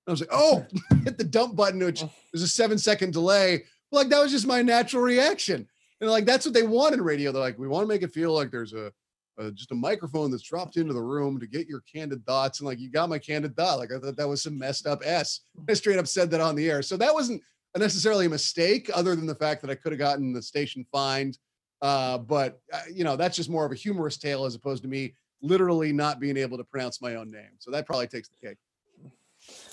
I 0.07 0.11
was 0.11 0.21
like 0.21 0.31
oh 0.33 0.65
hit 1.05 1.19
the 1.19 1.25
dump 1.25 1.57
button 1.57 1.85
which 1.85 2.01
there's 2.33 2.43
a 2.43 2.49
seven 2.49 2.79
second 2.79 3.13
delay. 3.13 3.65
But, 3.91 3.97
like 3.97 4.09
that 4.11 4.21
was 4.21 4.31
just 4.31 4.47
my 4.47 4.63
natural 4.63 5.03
reaction. 5.03 5.67
And 6.01 6.11
like 6.11 6.27
that's 6.27 6.47
what 6.47 6.55
they 6.55 6.63
want 6.63 6.95
in 6.95 7.03
radio. 7.03 7.33
They're 7.33 7.43
like 7.43 7.59
we 7.59 7.69
want 7.69 7.85
to 7.85 7.89
make 7.89 8.03
it 8.03 8.13
feel 8.13 8.33
like 8.33 8.51
there's 8.51 8.73
a 8.73 8.93
uh, 9.41 9.51
just 9.51 9.73
a 9.73 9.75
microphone 9.75 10.31
that's 10.31 10.43
dropped 10.43 10.77
into 10.77 10.93
the 10.93 11.01
room 11.01 11.41
to 11.41 11.47
get 11.47 11.67
your 11.67 11.81
candid 11.93 12.25
thoughts 12.27 12.61
and 12.61 12.67
like 12.67 12.79
you 12.79 12.91
got 12.91 13.09
my 13.09 13.19
candid 13.19 13.57
thought. 13.57 13.79
Like 13.79 13.91
i 13.93 13.99
thought 13.99 14.17
that 14.17 14.29
was 14.29 14.43
some 14.43 14.59
messed 14.59 14.87
up 14.87 15.01
s 15.05 15.41
i 15.69 15.73
straight 15.73 15.99
up 15.99 16.07
said 16.07 16.31
that 16.31 16.41
on 16.41 16.55
the 16.55 16.69
air. 16.71 16.83
So 16.83 16.97
that 16.97 17.15
wasn't 17.15 17.43
necessarily 17.77 18.27
a 18.27 18.31
mistake 18.31 18.91
other 18.95 19.15
than 19.17 19.27
the 19.27 19.35
fact 19.35 19.63
that 19.63 19.71
i 19.71 19.75
could 19.75 19.93
have 19.93 19.99
gotten 19.99 20.33
the 20.33 20.43
station 20.43 20.85
fined. 20.93 21.39
Uh, 21.83 22.19
but 22.19 22.61
uh, 22.73 22.83
you 22.93 23.05
know 23.05 23.17
that's 23.17 23.37
just 23.37 23.49
more 23.49 23.65
of 23.65 23.73
a 23.73 23.77
humorous 23.77 24.19
tale 24.19 24.45
as 24.45 24.55
opposed 24.55 24.83
to 24.83 24.89
me 24.89 25.15
literally 25.43 25.93
not 25.93 26.21
being 26.21 26.37
able 26.37 26.59
to 26.59 26.65
pronounce 26.65 27.01
my 27.01 27.15
own 27.15 27.31
name. 27.31 27.53
So 27.59 27.71
that 27.71 27.87
probably 27.87 28.07
takes 28.07 28.29
the 28.29 28.49
cake. 28.49 28.59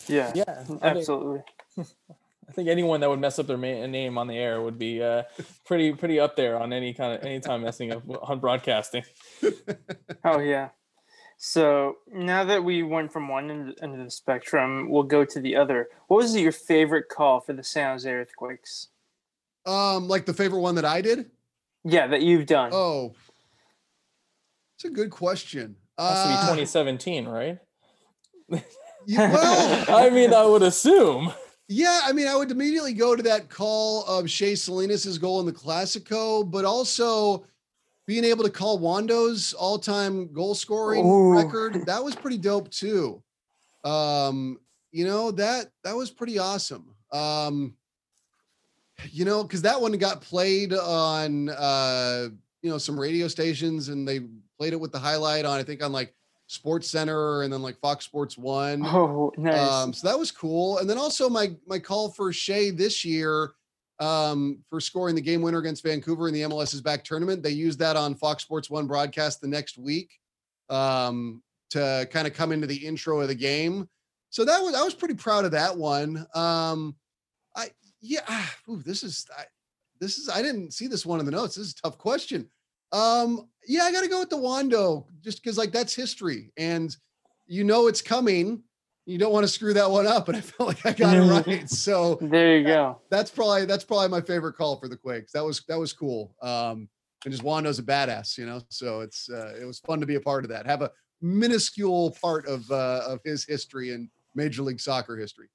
Yeah, 0.08 0.32
Yeah, 0.34 0.64
absolutely. 0.82 1.42
I 2.50 2.54
think 2.54 2.70
anyone 2.70 3.02
that 3.02 3.10
would 3.10 3.20
mess 3.20 3.40
up 3.40 3.48
their 3.48 3.58
ma- 3.58 3.86
name 3.88 4.18
on 4.18 4.28
the 4.28 4.38
air 4.38 4.62
would 4.62 4.80
be 4.80 5.02
uh, 5.04 5.24
pretty 5.66 5.94
pretty 5.94 6.20
up 6.20 6.36
there 6.36 6.58
on 6.60 6.72
any 6.74 6.94
kind 6.94 7.14
of 7.18 7.24
any 7.26 7.40
time 7.40 7.62
messing 7.64 7.92
up 7.92 8.04
on 8.30 8.40
broadcasting. 8.40 9.04
Oh 10.24 10.40
yeah. 10.40 10.70
So 11.38 11.98
now 12.12 12.44
that 12.46 12.64
we 12.64 12.82
went 12.82 13.14
from 13.14 13.28
one 13.30 13.52
end, 13.52 13.76
end 13.82 13.94
of 14.00 14.04
the 14.04 14.10
spectrum, 14.10 14.90
we'll 14.90 15.04
go 15.04 15.24
to 15.24 15.40
the 15.40 15.56
other. 15.56 15.88
What 16.08 16.18
was 16.18 16.36
your 16.36 16.52
favorite 16.52 17.10
call 17.10 17.40
for 17.42 17.54
the 17.54 17.64
San 17.64 17.92
Jose 17.92 18.10
Earthquakes? 18.12 18.88
um 19.66 20.08
like 20.08 20.26
the 20.26 20.34
favorite 20.34 20.62
one 20.62 20.76
that 20.76 20.86
i 20.86 21.02
did 21.02 21.30
Yeah, 21.84 22.08
that 22.08 22.22
you've 22.22 22.46
done. 22.46 22.70
oh 22.74 23.14
it's 24.78 24.86
a 24.86 24.90
good 24.90 25.10
question 25.12 25.76
Has 26.00 26.22
to 26.24 26.28
be 26.30 26.34
Uh, 26.36 26.40
2017, 26.56 27.28
right? 27.28 27.58
yeah, 29.06 29.32
well 29.34 29.98
I 30.06 30.10
mean, 30.10 30.34
I 30.34 30.46
would 30.46 30.62
assume. 30.64 31.34
Yeah, 31.70 32.02
I 32.04 32.14
mean, 32.14 32.28
I 32.28 32.36
would 32.36 32.50
immediately 32.50 32.94
go 32.94 33.16
to 33.16 33.24
that 33.24 33.50
call 33.50 34.06
of 34.06 34.30
Shea 34.30 34.56
Salinas' 34.56 35.18
goal 35.18 35.42
in 35.42 35.46
the 35.46 35.52
Classico, 35.52 36.50
but 36.50 36.64
also 36.64 37.46
being 38.06 38.24
able 38.24 38.46
to 38.46 38.50
call 38.50 38.80
Wondo's 38.80 39.54
all-time 39.54 40.32
goal 40.32 40.56
scoring 40.56 41.06
Ooh. 41.06 41.34
record. 41.34 41.86
That 41.86 42.04
was 42.04 42.16
pretty 42.16 42.38
dope 42.38 42.72
too. 42.72 43.22
Um, 43.84 44.60
you 44.92 45.06
know, 45.06 45.32
that 45.32 45.72
that 45.84 45.96
was 45.96 46.10
pretty 46.10 46.40
awesome. 46.40 46.96
Um, 47.12 47.76
you 49.12 49.26
know, 49.26 49.44
because 49.44 49.62
that 49.64 49.80
one 49.80 49.92
got 49.94 50.22
played 50.22 50.74
on 50.74 51.50
uh, 51.50 52.30
you 52.62 52.70
know, 52.70 52.78
some 52.78 53.00
radio 53.00 53.28
stations 53.28 53.90
and 53.90 54.08
they 54.08 54.22
played 54.58 54.74
it 54.74 54.80
with 54.80 54.92
the 54.92 55.00
highlight 55.00 55.46
on, 55.46 55.60
I 55.60 55.64
think 55.64 55.84
on 55.84 55.92
like 55.92 56.14
Sports 56.48 56.90
Center 56.90 57.44
and 57.44 57.52
then 57.52 57.62
like 57.62 57.78
Fox 57.80 58.06
Sports 58.06 58.38
One. 58.38 58.86
Oh, 58.86 59.32
nice. 59.38 59.70
Um, 59.70 59.94
so 59.94 60.08
that 60.08 60.18
was 60.18 60.32
cool. 60.32 60.80
And 60.80 60.90
then 60.90 60.98
also 60.98 61.30
my 61.30 61.56
my 61.68 61.78
call 61.78 62.10
for 62.10 62.34
Shea 62.34 62.72
this 62.72 63.06
year 63.06 63.52
um, 64.00 64.60
for 64.70 64.80
scoring 64.80 65.16
the 65.16 65.22
game 65.22 65.42
winner 65.42 65.60
against 65.60 65.84
Vancouver 65.84 66.28
in 66.28 66.34
the 66.34 66.42
MLS 66.42 66.74
is 66.74 66.82
Back 66.82 67.04
tournament. 67.04 67.44
They 67.44 67.52
used 67.52 67.80
that 67.80 67.96
on 67.96 68.16
Fox 68.16 68.44
Sports 68.44 68.70
One 68.70 68.88
broadcast 68.88 69.42
the 69.42 69.48
next 69.48 69.78
week 69.78 70.20
um, 70.70 71.44
to 71.72 72.08
kind 72.12 72.28
of 72.28 72.34
come 72.34 72.52
into 72.52 72.68
the 72.68 72.86
intro 72.86 73.20
of 73.20 73.28
the 73.28 73.36
game. 73.36 73.90
So 74.30 74.46
that 74.46 74.62
was 74.62 74.74
I 74.74 74.84
was 74.84 74.94
pretty 74.94 75.16
proud 75.16 75.46
of 75.46 75.52
that 75.52 75.78
one. 75.78 76.26
Um, 76.34 76.96
I 77.56 77.72
yeah, 78.02 78.22
ah, 78.28 78.56
ooh, 78.70 78.82
this 78.82 79.04
is 79.04 79.26
I, 79.38 79.44
this 80.00 80.18
is 80.18 80.30
I 80.30 80.42
didn't 80.42 80.72
see 80.72 80.88
this 80.88 81.06
one 81.06 81.20
in 81.20 81.26
the 81.26 81.32
notes. 81.32 81.56
This 81.56 81.68
is 81.68 81.74
a 81.74 81.82
tough 81.82 81.98
question. 81.98 82.50
Um, 82.92 83.50
yeah, 83.68 83.84
I 83.84 83.92
got 83.92 84.02
to 84.02 84.08
go 84.08 84.20
with 84.20 84.30
the 84.30 84.38
Wondo 84.38 85.06
just 85.22 85.44
because 85.44 85.58
like 85.58 85.72
that's 85.72 85.94
history 85.94 86.52
and 86.58 86.96
you 87.46 87.64
know 87.64 87.88
it's 87.88 88.02
coming. 88.02 88.64
You 89.06 89.18
don't 89.18 89.32
want 89.32 89.46
to 89.46 89.48
screw 89.48 89.74
that 89.74 89.90
one 89.90 90.06
up, 90.06 90.28
and 90.28 90.36
I 90.36 90.42
felt 90.42 90.68
like 90.68 90.86
I 90.86 90.92
got 90.92 91.16
it 91.16 91.22
right. 91.48 91.70
So 91.70 92.18
there 92.22 92.58
you 92.58 92.66
go. 92.66 93.00
that's 93.10 93.32
probably 93.32 93.66
that's 93.66 93.84
probably 93.84 94.10
my 94.10 94.22
favorite 94.22 94.54
call 94.54 94.78
for 94.78 94.88
the 94.88 94.98
Quakes. 94.98 95.32
That 95.32 95.46
was 95.46 95.64
that 95.68 95.80
was 95.80 95.94
cool. 95.94 96.36
Um, 96.42 96.90
and 97.24 97.32
just 97.32 97.44
Wondo's 97.44 97.80
a 97.80 97.84
badass, 97.84 98.38
you 98.38 98.46
know. 98.46 98.62
So 98.70 99.02
it's 99.02 99.30
uh, 99.30 99.54
it 99.60 99.66
was 99.66 99.80
fun 99.80 100.00
to 100.00 100.06
be 100.06 100.16
a 100.16 100.22
part 100.22 100.44
of 100.44 100.50
that. 100.50 100.66
Have 100.66 100.82
a 100.82 100.92
minuscule 101.22 102.12
part 102.22 102.48
of 102.48 102.70
uh, 102.72 103.04
of 103.08 103.20
his 103.24 103.46
history 103.46 103.94
and 103.94 104.10
Major 104.36 104.62
League 104.62 104.80
Soccer 104.80 105.18
history. 105.18 105.48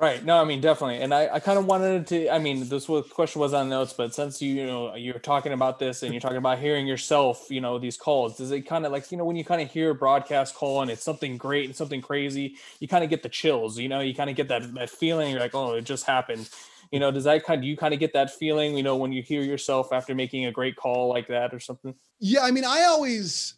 Right. 0.00 0.24
No, 0.24 0.40
I 0.40 0.44
mean 0.44 0.60
definitely. 0.60 1.00
And 1.00 1.12
I, 1.12 1.26
I 1.34 1.40
kind 1.40 1.58
of 1.58 1.66
wanted 1.66 2.06
to 2.08 2.28
I 2.32 2.38
mean, 2.38 2.68
this 2.68 2.88
was 2.88 3.08
question 3.10 3.40
was 3.40 3.52
on 3.52 3.68
notes, 3.68 3.92
but 3.92 4.14
since 4.14 4.40
you, 4.40 4.54
you 4.54 4.64
know 4.66 4.94
you're 4.94 5.18
talking 5.18 5.52
about 5.52 5.80
this 5.80 6.04
and 6.04 6.12
you're 6.14 6.20
talking 6.20 6.36
about 6.36 6.60
hearing 6.60 6.86
yourself, 6.86 7.46
you 7.50 7.60
know, 7.60 7.80
these 7.80 7.96
calls, 7.96 8.36
does 8.36 8.52
it 8.52 8.60
kind 8.60 8.86
of 8.86 8.92
like, 8.92 9.10
you 9.10 9.18
know, 9.18 9.24
when 9.24 9.34
you 9.34 9.44
kind 9.44 9.60
of 9.60 9.68
hear 9.68 9.90
a 9.90 9.94
broadcast 9.96 10.54
call 10.54 10.82
and 10.82 10.90
it's 10.90 11.02
something 11.02 11.36
great 11.36 11.64
and 11.64 11.74
something 11.74 12.00
crazy, 12.00 12.56
you 12.78 12.86
kind 12.86 13.02
of 13.02 13.10
get 13.10 13.24
the 13.24 13.28
chills, 13.28 13.76
you 13.76 13.88
know, 13.88 13.98
you 13.98 14.14
kind 14.14 14.30
of 14.30 14.36
get 14.36 14.46
that 14.48 14.72
that 14.74 14.88
feeling, 14.88 15.32
you're 15.32 15.40
like, 15.40 15.54
oh, 15.56 15.72
it 15.74 15.82
just 15.82 16.04
happened. 16.04 16.48
You 16.92 17.00
know, 17.00 17.10
does 17.10 17.24
that 17.24 17.44
kind 17.44 17.58
of 17.58 17.64
you 17.64 17.76
kind 17.76 17.92
of 17.92 17.98
get 17.98 18.12
that 18.12 18.30
feeling, 18.30 18.76
you 18.76 18.84
know, 18.84 18.96
when 18.96 19.10
you 19.10 19.22
hear 19.22 19.42
yourself 19.42 19.92
after 19.92 20.14
making 20.14 20.46
a 20.46 20.52
great 20.52 20.76
call 20.76 21.08
like 21.08 21.26
that 21.26 21.52
or 21.52 21.58
something? 21.58 21.94
Yeah, 22.20 22.42
I 22.42 22.52
mean, 22.52 22.64
I 22.64 22.84
always 22.84 23.54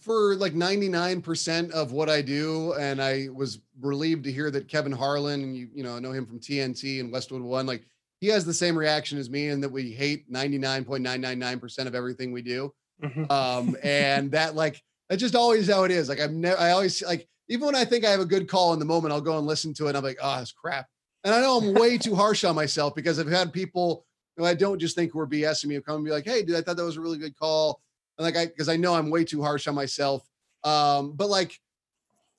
for 0.00 0.36
like 0.36 0.54
99% 0.54 1.70
of 1.70 1.92
what 1.92 2.08
I 2.08 2.22
do, 2.22 2.72
and 2.74 3.02
I 3.02 3.28
was 3.32 3.60
relieved 3.80 4.24
to 4.24 4.32
hear 4.32 4.50
that 4.50 4.68
Kevin 4.68 4.92
Harlan, 4.92 5.42
and 5.42 5.56
you, 5.56 5.68
you 5.74 5.82
know, 5.82 5.98
know 5.98 6.12
him 6.12 6.26
from 6.26 6.40
TNT 6.40 7.00
and 7.00 7.12
Westwood 7.12 7.42
One, 7.42 7.66
like 7.66 7.84
he 8.20 8.28
has 8.28 8.44
the 8.44 8.54
same 8.54 8.76
reaction 8.76 9.18
as 9.18 9.28
me, 9.30 9.48
and 9.48 9.62
that 9.62 9.68
we 9.68 9.90
hate 9.92 10.30
99.999% 10.30 11.86
of 11.86 11.94
everything 11.94 12.32
we 12.32 12.42
do. 12.42 12.72
Mhm. 13.02 13.30
Um, 13.30 13.76
and 13.82 14.30
that 14.32 14.54
like 14.54 14.82
that's 15.08 15.20
just 15.20 15.34
always 15.34 15.68
how 15.68 15.84
it 15.84 15.90
is. 15.90 16.08
Like 16.08 16.20
I'm 16.20 16.40
never 16.40 16.58
I 16.58 16.70
always 16.70 17.02
like 17.02 17.28
even 17.48 17.66
when 17.66 17.76
I 17.76 17.84
think 17.84 18.04
I 18.04 18.10
have 18.10 18.20
a 18.20 18.24
good 18.24 18.48
call 18.48 18.72
in 18.72 18.78
the 18.78 18.84
moment, 18.84 19.12
I'll 19.12 19.20
go 19.20 19.38
and 19.38 19.46
listen 19.46 19.74
to 19.74 19.86
it. 19.86 19.88
And 19.90 19.98
I'm 19.98 20.04
like, 20.04 20.18
oh, 20.22 20.40
it's 20.40 20.52
crap. 20.52 20.86
And 21.24 21.34
I 21.34 21.40
know 21.40 21.58
I'm 21.58 21.74
way 21.74 21.98
too 21.98 22.14
harsh 22.16 22.44
on 22.44 22.54
myself 22.54 22.94
because 22.94 23.18
I've 23.18 23.28
had 23.28 23.52
people 23.52 24.06
who 24.36 24.44
I 24.44 24.54
don't 24.54 24.78
just 24.78 24.96
think 24.96 25.12
who 25.12 25.20
are 25.20 25.26
BSing 25.26 25.66
me 25.66 25.80
come 25.80 25.96
and 25.96 26.04
be 26.04 26.10
like, 26.10 26.24
hey, 26.24 26.42
dude, 26.42 26.56
I 26.56 26.62
thought 26.62 26.76
that 26.76 26.84
was 26.84 26.96
a 26.96 27.00
really 27.00 27.18
good 27.18 27.36
call. 27.36 27.80
Like 28.18 28.36
I 28.36 28.46
because 28.46 28.68
I 28.68 28.76
know 28.76 28.94
I'm 28.94 29.10
way 29.10 29.24
too 29.24 29.42
harsh 29.42 29.68
on 29.68 29.74
myself. 29.74 30.28
Um, 30.64 31.12
but 31.12 31.28
like 31.28 31.58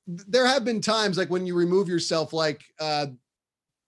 there 0.07 0.47
have 0.47 0.63
been 0.63 0.81
times 0.81 1.17
like 1.17 1.29
when 1.29 1.45
you 1.45 1.55
remove 1.55 1.87
yourself, 1.87 2.33
like 2.33 2.63
uh 2.79 3.07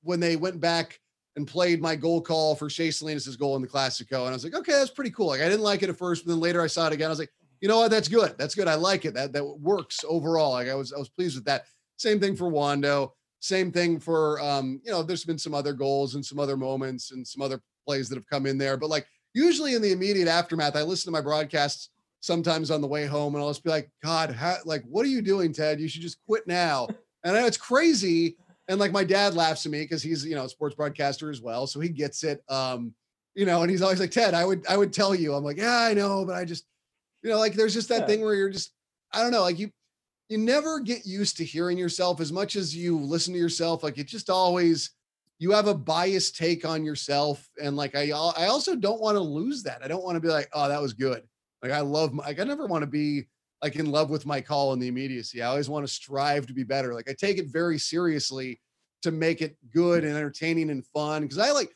when 0.04 0.20
they 0.20 0.36
went 0.36 0.60
back 0.60 1.00
and 1.36 1.48
played 1.48 1.82
my 1.82 1.96
goal 1.96 2.22
call 2.22 2.56
for 2.56 2.70
Shea 2.70 2.92
Salinas' 2.92 3.36
goal 3.36 3.56
in 3.56 3.62
the 3.62 3.68
Classico. 3.68 4.22
And 4.22 4.30
I 4.30 4.34
was 4.34 4.44
like, 4.44 4.56
okay, 4.56 4.74
that's 4.74 4.90
pretty 4.90 5.12
cool. 5.12 5.28
Like 5.28 5.42
I 5.42 5.46
didn't 5.46 5.62
like 5.62 5.84
it 5.84 5.90
at 5.90 5.98
first, 5.98 6.26
but 6.26 6.32
then 6.32 6.40
later 6.40 6.62
I 6.62 6.68
saw 6.68 6.88
it 6.88 6.94
again. 6.94 7.08
I 7.08 7.10
was 7.10 7.20
like, 7.20 7.32
you 7.62 7.68
know 7.68 7.80
what? 7.80 7.92
That's 7.92 8.08
good. 8.08 8.36
That's 8.38 8.56
good. 8.56 8.68
I 8.68 8.76
like 8.76 9.06
it. 9.06 9.14
That 9.14 9.34
that 9.34 9.46
works 9.46 10.04
overall. 10.08 10.52
Like 10.52 10.70
I 10.70 10.76
was 10.76 10.94
I 10.94 10.98
was 10.98 11.10
pleased 11.10 11.36
with 11.36 11.46
that. 11.46 11.66
Same 11.98 12.20
thing 12.20 12.36
for 12.36 12.50
Wondo. 12.50 13.14
Same 13.42 13.72
thing 13.72 14.00
for 14.00 14.42
um, 14.42 14.82
you 14.84 14.92
know, 14.92 15.04
there's 15.04 15.26
been 15.26 15.38
some 15.38 15.54
other 15.54 15.74
goals 15.74 16.16
and 16.16 16.26
some 16.26 16.40
other 16.40 16.58
moments 16.58 17.12
and 17.12 17.28
some 17.28 17.42
other 17.42 17.62
plays 17.86 18.10
that 18.10 18.16
have 18.16 18.30
come 18.30 18.46
in 18.46 18.58
there. 18.58 18.78
But 18.78 18.90
like 18.90 19.08
usually 19.34 19.76
in 19.76 19.82
the 19.82 19.92
immediate 19.92 20.28
aftermath, 20.28 20.76
I 20.76 20.82
listen 20.82 21.12
to 21.12 21.18
my 21.18 21.22
broadcasts 21.22 21.90
sometimes 22.22 22.70
on 22.72 22.82
the 22.82 22.88
way 22.88 23.06
home 23.06 23.36
and 23.36 23.44
I'll 23.44 23.50
just 23.50 23.64
be 23.64 23.70
like, 23.70 23.90
God, 24.04 24.32
how, 24.32 24.58
like, 24.66 24.84
what 24.84 25.06
are 25.06 25.10
you 25.10 25.22
doing, 25.22 25.54
Ted? 25.54 25.80
You 25.80 25.88
should 25.88 26.02
just 26.02 26.18
quit 26.28 26.48
now. 26.48 26.88
And 27.26 27.36
I 27.36 27.42
know 27.42 27.48
it's 27.48 27.58
crazy. 27.58 28.38
And 28.70 28.80
like 28.80 28.94
my 28.94 29.04
dad 29.04 29.34
laughs 29.34 29.66
at 29.66 29.74
me 29.74 29.82
because 29.82 30.02
he's, 30.02 30.24
you 30.24 30.36
know, 30.36 30.46
a 30.46 30.50
sports 30.50 30.74
broadcaster 30.74 31.30
as 31.30 31.42
well. 31.42 31.68
So 31.68 31.82
he 31.82 31.90
gets 31.90 32.24
it. 32.24 32.42
Um, 32.48 32.94
you 33.36 33.46
know, 33.46 33.62
and 33.62 33.70
he's 33.70 33.82
always 33.82 34.00
like, 34.00 34.12
Ted, 34.12 34.34
I 34.34 34.46
would, 34.46 34.66
I 34.70 34.78
would 34.78 34.94
tell 34.94 35.14
you. 35.14 35.34
I'm 35.34 35.44
like, 35.44 35.58
yeah, 35.58 35.80
I 35.80 35.94
know, 35.94 36.24
but 36.24 36.36
I 36.36 36.46
just, 36.46 36.64
you 37.22 37.30
know, 37.30 37.38
like 37.38 37.56
there's 37.56 37.74
just 37.74 37.90
that 37.90 38.00
Yeah. 38.00 38.06
thing 38.06 38.22
where 38.22 38.36
you're 38.36 38.50
just, 38.50 38.72
I 39.12 39.22
don't 39.22 39.32
know, 39.32 39.42
like 39.42 39.60
you, 39.60 39.70
you 40.30 40.38
never 40.38 40.80
get 40.80 41.06
used 41.06 41.36
to 41.38 41.44
hearing 41.44 41.78
yourself 41.78 42.22
as 42.22 42.32
much 42.32 42.56
as 42.56 42.74
you 42.74 42.98
listen 42.98 43.34
to 43.34 43.40
yourself. 43.40 43.84
Like 43.84 43.98
it 43.98 44.08
just 44.08 44.30
always, 44.30 44.92
you 45.40 45.52
have 45.52 45.68
a 45.68 45.74
biased 45.74 46.36
take 46.36 46.66
on 46.66 46.84
yourself. 46.84 47.50
And 47.62 47.78
like, 47.78 47.96
I, 47.96 48.10
I 48.10 48.48
also 48.48 48.76
don't 48.76 49.02
want 49.02 49.16
to 49.16 49.22
lose 49.22 49.64
that. 49.64 49.82
I 49.82 49.88
don't 49.88 50.04
want 50.04 50.16
to 50.16 50.22
be 50.22 50.28
like, 50.28 50.50
oh, 50.54 50.68
that 50.68 50.82
was 50.82 50.94
good. 50.94 51.24
Like 51.64 51.72
I 51.72 51.80
love, 51.80 52.14
my, 52.14 52.26
like 52.26 52.40
I 52.40 52.44
never 52.44 52.68
want 52.68 52.84
to 52.84 52.88
be 52.88 53.28
like 53.64 53.78
in 53.78 53.90
love 53.90 54.10
with 54.10 54.26
my 54.26 54.42
call 54.42 54.74
in 54.74 54.80
the 54.80 54.88
immediacy. 54.88 55.42
I 55.42 55.48
always 55.48 55.70
want 55.70 55.88
to 55.88 55.92
strive 55.92 56.46
to 56.48 56.54
be 56.54 56.64
better. 56.64 56.94
Like 56.94 57.10
I 57.10 57.16
take 57.18 57.38
it 57.38 57.48
very 57.48 57.80
seriously 57.80 58.62
to 59.02 59.12
make 59.12 59.42
it 59.42 59.58
good 59.74 60.04
and 60.04 60.16
entertaining 60.16 60.70
and 60.70 60.86
fun. 60.86 61.28
Cause 61.28 61.40
I 61.40 61.52
like, 61.52 61.74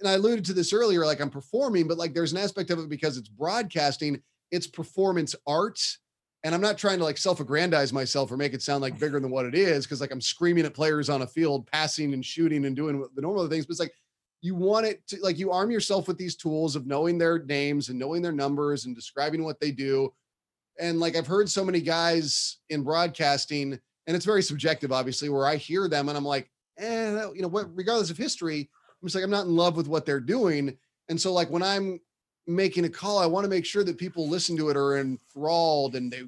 and 0.00 0.08
I 0.08 0.14
alluded 0.14 0.44
to 0.46 0.52
this 0.54 0.72
earlier, 0.72 1.04
like 1.04 1.20
I'm 1.20 1.30
performing, 1.30 1.88
but 1.88 1.98
like 1.98 2.14
there's 2.14 2.32
an 2.32 2.38
aspect 2.38 2.70
of 2.70 2.78
it 2.78 2.88
because 2.88 3.18
it's 3.18 3.28
broadcasting, 3.28 4.22
it's 4.50 4.66
performance 4.66 5.34
art. 5.46 5.80
And 6.44 6.54
I'm 6.54 6.60
not 6.60 6.78
trying 6.78 6.98
to 6.98 7.04
like 7.04 7.18
self-aggrandize 7.18 7.92
myself 7.92 8.30
or 8.30 8.36
make 8.36 8.54
it 8.54 8.62
sound 8.62 8.82
like 8.82 9.00
bigger 9.00 9.18
than 9.18 9.30
what 9.30 9.46
it 9.46 9.54
is, 9.54 9.84
because 9.84 10.00
like 10.00 10.12
I'm 10.12 10.20
screaming 10.20 10.64
at 10.64 10.74
players 10.74 11.08
on 11.08 11.22
a 11.22 11.26
field, 11.26 11.66
passing 11.66 12.14
and 12.14 12.24
shooting 12.24 12.66
and 12.66 12.76
doing 12.76 13.04
the 13.14 13.22
normal 13.22 13.48
things. 13.48 13.66
But 13.66 13.72
it's 13.72 13.80
like 13.80 13.94
you 14.42 14.54
want 14.54 14.86
it 14.86 15.04
to 15.08 15.18
like 15.22 15.38
you 15.38 15.50
arm 15.50 15.70
yourself 15.70 16.06
with 16.06 16.18
these 16.18 16.36
tools 16.36 16.76
of 16.76 16.86
knowing 16.86 17.18
their 17.18 17.42
names 17.42 17.88
and 17.88 17.98
knowing 17.98 18.22
their 18.22 18.32
numbers 18.32 18.84
and 18.84 18.94
describing 18.94 19.42
what 19.42 19.58
they 19.60 19.72
do. 19.72 20.12
And 20.78 21.00
like 21.00 21.16
I've 21.16 21.26
heard 21.26 21.50
so 21.50 21.64
many 21.64 21.80
guys 21.80 22.58
in 22.68 22.82
broadcasting, 22.84 23.72
and 24.06 24.14
it's 24.14 24.26
very 24.26 24.42
subjective, 24.42 24.92
obviously, 24.92 25.28
where 25.28 25.46
I 25.46 25.56
hear 25.56 25.88
them 25.88 26.08
and 26.08 26.16
I'm 26.16 26.24
like, 26.24 26.48
eh, 26.78 27.26
you 27.34 27.42
know, 27.42 27.48
what 27.48 27.74
regardless 27.74 28.10
of 28.10 28.18
history, 28.18 28.70
I'm 29.02 29.08
just 29.08 29.16
like, 29.16 29.24
I'm 29.24 29.30
not 29.30 29.46
in 29.46 29.56
love 29.56 29.76
with 29.76 29.88
what 29.88 30.06
they're 30.06 30.20
doing. 30.20 30.76
And 31.08 31.20
so, 31.20 31.32
like, 31.32 31.50
when 31.50 31.62
I'm 31.62 31.98
making 32.46 32.84
a 32.84 32.88
call, 32.88 33.18
I 33.18 33.26
want 33.26 33.44
to 33.44 33.50
make 33.50 33.64
sure 33.64 33.84
that 33.84 33.98
people 33.98 34.28
listen 34.28 34.56
to 34.56 34.68
it 34.68 34.76
are 34.76 34.98
enthralled 34.98 35.96
and 35.96 36.12
they 36.12 36.22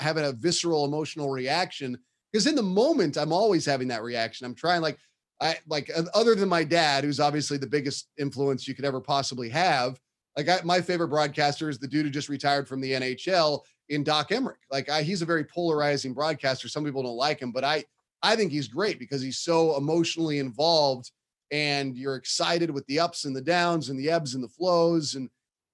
have 0.00 0.16
a 0.16 0.32
visceral 0.32 0.84
emotional 0.84 1.30
reaction. 1.30 1.98
Because 2.32 2.46
in 2.46 2.54
the 2.54 2.62
moment, 2.62 3.16
I'm 3.16 3.32
always 3.32 3.64
having 3.66 3.88
that 3.88 4.02
reaction. 4.02 4.46
I'm 4.46 4.54
trying, 4.54 4.80
like, 4.80 4.98
I 5.40 5.56
like 5.66 5.90
other 6.14 6.34
than 6.34 6.48
my 6.48 6.64
dad, 6.64 7.04
who's 7.04 7.20
obviously 7.20 7.58
the 7.58 7.66
biggest 7.66 8.08
influence 8.18 8.66
you 8.66 8.74
could 8.74 8.84
ever 8.84 9.00
possibly 9.00 9.48
have. 9.50 10.00
Like, 10.36 10.48
I, 10.48 10.60
my 10.64 10.80
favorite 10.80 11.08
broadcaster 11.08 11.68
is 11.68 11.78
the 11.78 11.88
dude 11.88 12.06
who 12.06 12.10
just 12.10 12.28
retired 12.28 12.68
from 12.68 12.80
the 12.80 12.92
NHL 12.92 13.60
in 13.88 14.02
Doc 14.02 14.30
Emrick. 14.30 14.54
Like, 14.70 14.88
I, 14.88 15.02
he's 15.02 15.20
a 15.20 15.26
very 15.26 15.44
polarizing 15.44 16.14
broadcaster. 16.14 16.68
Some 16.68 16.84
people 16.84 17.02
don't 17.02 17.16
like 17.16 17.40
him, 17.40 17.52
but 17.52 17.64
I, 17.64 17.84
I 18.22 18.36
think 18.36 18.52
he's 18.52 18.68
great 18.68 18.98
because 18.98 19.20
he's 19.20 19.38
so 19.38 19.76
emotionally 19.76 20.38
involved 20.38 21.10
and 21.50 21.96
you're 21.96 22.16
excited 22.16 22.70
with 22.70 22.86
the 22.86 22.98
ups 22.98 23.26
and 23.26 23.36
the 23.36 23.42
downs 23.42 23.90
and 23.90 23.98
the 23.98 24.10
ebbs 24.10 24.34
and 24.34 24.42
the 24.42 24.48
flows. 24.48 25.16
And 25.16 25.28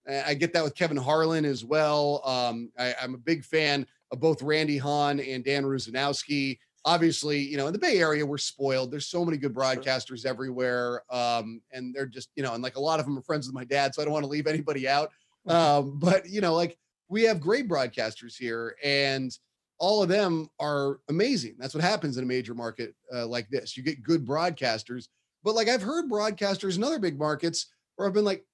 I 0.09 0.35
get 0.35 0.52
that 0.55 0.64
with 0.64 0.74
Kevin 0.74 0.97
Harlan 0.97 1.44
as 1.44 1.64
well. 1.64 2.22
Um, 2.24 2.70
I, 2.78 2.94
am 3.01 3.14
a 3.14 3.18
big 3.18 3.44
fan 3.44 3.86
of 4.10 4.20
both 4.20 4.43
Randy 4.43 4.78
Hahn 4.78 5.20
and 5.20 5.44
Dan 5.44 5.64
Rusanowsky. 5.64 6.59
Obviously, 6.85 7.39
you 7.39 7.56
know, 7.56 7.66
in 7.66 7.72
the 7.72 7.78
Bay 7.78 7.98
Area, 7.98 8.24
we're 8.24 8.39
spoiled. 8.39 8.90
There's 8.90 9.06
so 9.06 9.24
many 9.24 9.36
good 9.36 9.52
broadcasters 9.52 10.24
everywhere. 10.24 11.02
Um, 11.10 11.60
and 11.72 11.94
they're 11.94 12.06
just, 12.06 12.30
you 12.36 12.43
know, 12.43 12.55
and 12.55 12.62
like 12.62 12.76
a 12.76 12.80
lot 12.80 13.01
of 13.01 13.06
them 13.06 13.18
are 13.18 13.22
friends 13.22 13.47
with 13.47 13.55
my 13.55 13.64
dad, 13.64 13.94
so 13.94 14.01
I 14.01 14.05
don't 14.05 14.14
want 14.14 14.24
to 14.24 14.30
leave 14.30 14.47
anybody 14.47 14.89
out. 14.89 15.10
Um, 15.47 15.98
but 15.98 16.28
you 16.28 16.43
know, 16.43 16.52
like 16.52 16.76
we 17.09 17.22
have 17.22 17.40
great 17.40 17.68
broadcasters 17.68 18.36
here, 18.36 18.76
and 18.85 19.30
all 19.78 20.02
of 20.02 20.10
them 20.10 20.51
are 20.60 20.98
amazing. 21.09 21.55
That's 21.59 21.72
what 21.72 21.82
happens 21.82 22.18
in 22.18 22.24
a 22.24 22.26
major 22.26 22.55
market 22.55 22.94
uh, 23.14 23.26
like 23.26 23.48
this. 23.48 23.74
You 23.74 23.82
get 23.82 24.02
good 24.02 24.26
broadcasters 24.26 25.06
but 25.44 25.55
like 25.55 25.68
I've 25.68 25.82
heard 25.82 26.10
broadcasters 26.10 26.76
in 26.76 26.85
other 26.85 26.98
big 26.98 27.18
markets 27.18 27.66
where 27.97 28.06
I've 28.06 28.14
been 28.14 28.24
like, 28.24 28.44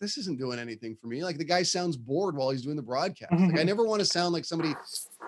this 0.00 0.18
isn't 0.18 0.38
doing 0.38 0.58
anything 0.58 0.96
for 1.00 1.06
me. 1.06 1.24
Like 1.24 1.38
the 1.38 1.44
guy 1.44 1.62
sounds 1.62 1.96
bored 1.96 2.36
while 2.36 2.50
he's 2.50 2.62
doing 2.62 2.76
the 2.76 2.82
broadcast. 2.82 3.32
Like 3.32 3.40
I 3.40 3.44
mm-hmm. 3.44 3.66
never 3.66 3.84
want 3.84 4.00
to 4.00 4.06
sound 4.06 4.32
like 4.32 4.44
somebody 4.44 4.74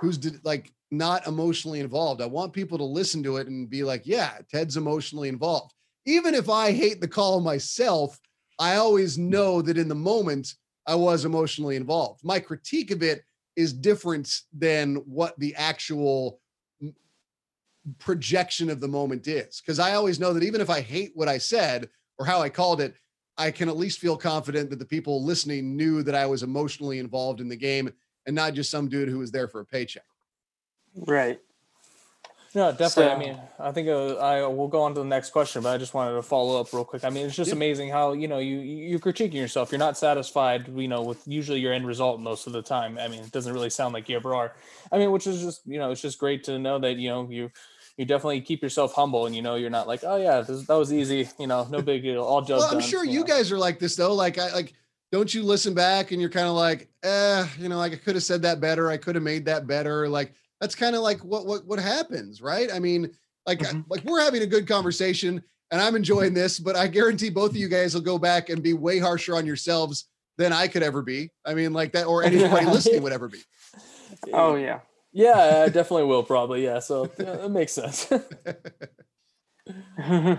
who's 0.01 0.19
like 0.45 0.73
not 0.91 1.27
emotionally 1.27 1.81
involved. 1.81 2.21
I 2.21 2.27
want 2.27 2.53
people 2.53 2.79
to 2.79 2.85
listen 2.85 3.23
to 3.25 3.37
it 3.39 3.49
and 3.49 3.69
be 3.69 3.83
like, 3.83 4.03
yeah, 4.05 4.39
Ted's 4.51 4.77
emotionally 4.77 5.29
involved. 5.29 5.73
Even 6.05 6.35
if 6.35 6.49
I 6.49 6.73
hate 6.73 7.01
the 7.01 7.09
call 7.09 7.41
myself, 7.41 8.19
I 8.59 8.77
always 8.77 9.19
know 9.19 9.61
that 9.63 9.79
in 9.79 9.89
the 9.89 9.95
moment 9.95 10.55
I 10.87 10.95
was 10.95 11.25
emotionally 11.25 11.77
involved. 11.77 12.21
My 12.23 12.39
critique 12.39 12.91
of 12.91 13.03
it 13.03 13.23
is 13.57 13.73
different 13.73 14.33
than 14.57 14.97
what 14.97 15.39
the 15.39 15.55
actual 15.57 16.41
projection 17.99 18.71
of 18.71 18.81
the 18.81 18.89
moment 18.89 19.27
is. 19.27 19.61
Because 19.61 19.79
I 19.79 19.95
always 19.95 20.21
know 20.21 20.33
that 20.33 20.43
even 20.43 20.61
if 20.61 20.71
I 20.71 20.81
hate 20.81 21.13
what 21.15 21.29
I 21.29 21.39
said 21.39 21.89
or 22.19 22.27
how 22.27 22.41
I 22.41 22.49
called 22.49 22.81
it, 22.81 22.95
I 23.39 23.51
can 23.51 23.69
at 23.69 23.77
least 23.77 23.99
feel 23.99 24.17
confident 24.17 24.71
that 24.71 24.79
the 24.79 24.87
people 24.87 25.25
listening 25.25 25.77
knew 25.77 26.03
that 26.03 26.15
I 26.15 26.27
was 26.27 26.43
emotionally 26.43 26.99
involved 26.99 27.41
in 27.41 27.49
the 27.49 27.57
game 27.57 27.93
and 28.27 28.35
not 28.35 28.55
just 28.55 28.71
some 28.71 28.89
dude 28.89 29.09
who 29.09 29.19
was 29.19 29.31
there 29.31 29.49
for 29.49 29.61
a 29.61 29.67
paycheck. 29.67 30.05
Right. 30.95 31.41
No, 32.57 32.73
definitely. 32.73 32.89
So, 32.89 33.11
I 33.11 33.19
mean, 33.19 33.39
I 33.59 33.73
think 33.73 33.89
uh, 33.89 34.15
I 34.15 34.47
will 34.47 34.69
go 34.69 34.81
on 34.81 34.95
to 34.95 35.01
the 35.01 35.07
next 35.07 35.29
question, 35.29 35.63
but 35.63 35.75
I 35.75 35.77
just 35.77 35.93
wanted 35.93 36.15
to 36.15 36.23
follow 36.23 36.59
up 36.59 36.73
real 36.73 36.87
quick. 36.87 37.05
I 37.05 37.11
mean, 37.11 37.27
it's 37.27 37.37
just 37.37 37.53
amazing 37.53 37.91
how 37.91 38.15
you 38.15 38.29
know 38.29 38.39
you 38.39 38.61
you're 38.61 38.99
critiquing 38.99 39.35
yourself. 39.35 39.71
You're 39.71 39.79
not 39.79 39.99
satisfied, 39.99 40.67
you 40.75 40.89
know, 40.89 41.03
with 41.03 41.23
usually 41.27 41.61
your 41.61 41.75
end 41.75 41.87
result 41.87 42.19
most 42.19 42.47
of 42.47 42.55
the 42.55 42.63
time. 42.63 42.97
I 42.99 43.09
mean, 43.09 43.21
it 43.21 43.31
doesn't 43.31 43.53
really 43.53 43.69
sound 43.69 43.93
like 43.93 44.09
you 44.09 44.17
ever 44.17 44.35
are. 44.35 44.55
I 44.91 44.97
mean, 44.97 45.13
which 45.13 45.27
is 45.27 45.43
just 45.43 45.67
you 45.67 45.79
know, 45.79 45.91
it's 45.91 46.01
just 46.01 46.19
great 46.19 46.45
to 46.45 46.59
know 46.59 46.79
that 46.79 46.97
you 46.97 47.11
know 47.11 47.29
you 47.31 47.51
you 47.97 48.05
definitely 48.05 48.41
keep 48.41 48.63
yourself 48.63 48.93
humble 48.95 49.27
and 49.27 49.35
you 49.35 49.43
know 49.43 49.55
you're 49.55 49.71
not 49.71 49.87
like 49.87 50.01
oh 50.05 50.17
yeah 50.17 50.41
this, 50.41 50.67
that 50.67 50.75
was 50.75 50.93
easy 50.93 51.29
you 51.39 51.47
know 51.47 51.67
no 51.71 51.81
big 51.81 52.03
deal 52.03 52.23
all 52.23 52.43
job 52.43 52.59
well, 52.59 52.69
i'm 52.69 52.79
done, 52.79 52.89
sure 52.89 53.05
you, 53.05 53.21
know. 53.21 53.27
guys 53.27 53.51
are 53.51 53.59
like 53.59 53.79
this 53.79 53.97
though 53.97 54.15
like 54.15 54.39
i 54.39 54.53
like 54.53 54.75
don't 55.13 55.35
you 55.35 55.43
listen 55.43 55.75
back 55.75 56.13
and 56.13 56.21
you're 56.21 56.31
kind 56.31 56.47
of 56.47 56.55
like 56.55 56.89
eh 57.03 57.47
you 57.59 57.69
know 57.69 57.79
like 57.79 57.93
i 57.93 57.97
could 57.97 58.15
have 58.15 58.25
said 58.25 58.43
that 58.43 58.61
better 58.61 58.91
i 58.91 58.97
could 58.97 59.15
have 59.15 59.25
made 59.25 59.45
that 59.45 59.67
better 59.67 60.09
like 60.09 60.35
that's 60.61 60.75
kind 60.75 60.97
of 60.97 61.03
like 61.03 61.23
what 61.25 61.47
what 61.47 61.67
what 61.67 61.79
happens 61.79 62.41
right? 62.41 62.71
I 62.73 62.79
mean 62.79 63.11
like 63.47 63.61
mm-hmm. 63.61 63.81
like 63.89 64.05
we're 64.05 64.23
having 64.23 64.43
a 64.43 64.47
good 64.47 64.67
conversation 64.67 65.43
and 65.71 65.81
i'm 65.81 65.95
enjoying 65.95 66.35
this 66.35 66.59
but 66.59 66.77
i 66.77 66.87
guarantee 66.87 67.31
both 67.31 67.51
of 67.51 67.57
you 67.57 67.69
guys 67.69 67.95
will 67.95 68.01
go 68.01 68.19
back 68.19 68.49
and 68.49 68.63
be 68.63 68.73
way 68.73 68.99
harsher 68.99 69.37
on 69.37 69.47
yourselves 69.47 70.07
than 70.39 70.53
i 70.53 70.67
could 70.67 70.83
ever 70.83 71.03
be. 71.03 71.31
I 71.45 71.55
mean 71.55 71.73
like 71.73 71.93
that 71.93 72.07
or 72.07 72.23
anybody 72.25 72.67
listening 72.67 73.03
would 73.03 73.13
ever 73.13 73.29
be. 73.29 73.39
Oh 74.33 74.57
yeah 74.57 74.81
yeah, 75.17 75.63
I 75.65 75.69
definitely 75.71 76.05
will 76.05 76.23
probably. 76.23 76.63
Yeah, 76.63 76.79
so 76.81 77.11
yeah, 77.19 77.37
that 77.37 77.51
makes 77.51 77.73
sense. 77.73 78.13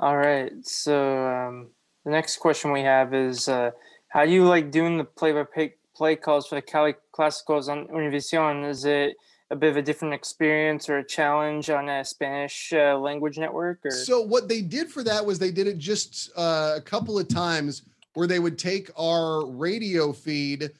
All 0.00 0.16
right. 0.16 0.52
So 0.62 1.26
um, 1.28 1.68
the 2.04 2.10
next 2.10 2.38
question 2.38 2.72
we 2.72 2.80
have 2.80 3.14
is 3.14 3.48
uh, 3.48 3.70
how 4.08 4.24
do 4.24 4.32
you 4.32 4.44
like 4.44 4.72
doing 4.72 4.98
the 4.98 5.04
play-by-play 5.04 6.16
calls 6.16 6.48
for 6.48 6.56
the 6.56 6.62
Cali 6.62 6.96
Clásicos 7.16 7.68
on 7.68 7.86
Univision? 7.86 8.68
Is 8.68 8.84
it 8.84 9.14
a 9.50 9.56
bit 9.56 9.70
of 9.70 9.76
a 9.76 9.82
different 9.82 10.14
experience 10.14 10.88
or 10.88 10.98
a 10.98 11.06
challenge 11.06 11.70
on 11.70 11.88
a 11.88 12.04
Spanish 12.04 12.72
uh, 12.72 12.98
language 12.98 13.38
network? 13.38 13.78
Or? 13.84 13.92
So 13.92 14.20
what 14.20 14.48
they 14.48 14.62
did 14.62 14.90
for 14.90 15.04
that 15.04 15.24
was 15.24 15.38
they 15.38 15.52
did 15.52 15.68
it 15.68 15.78
just 15.78 16.32
uh, 16.36 16.74
a 16.76 16.80
couple 16.80 17.20
of 17.20 17.28
times 17.28 17.82
where 18.14 18.26
they 18.26 18.40
would 18.40 18.58
take 18.58 18.90
our 18.98 19.46
radio 19.46 20.12
feed 20.12 20.72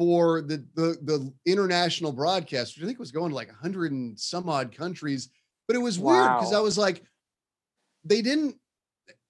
for 0.00 0.40
the, 0.40 0.64
the 0.76 0.96
the 1.02 1.30
international 1.44 2.10
broadcast, 2.10 2.74
which 2.74 2.82
I 2.82 2.86
think 2.86 2.98
was 2.98 3.12
going 3.12 3.28
to 3.28 3.34
like 3.34 3.48
100 3.48 3.92
and 3.92 4.18
some 4.18 4.48
odd 4.48 4.74
countries. 4.74 5.28
But 5.68 5.76
it 5.76 5.80
was 5.80 5.98
wow. 5.98 6.12
weird 6.12 6.38
because 6.38 6.54
I 6.54 6.60
was 6.60 6.78
like, 6.78 7.04
they 8.02 8.22
didn't 8.22 8.56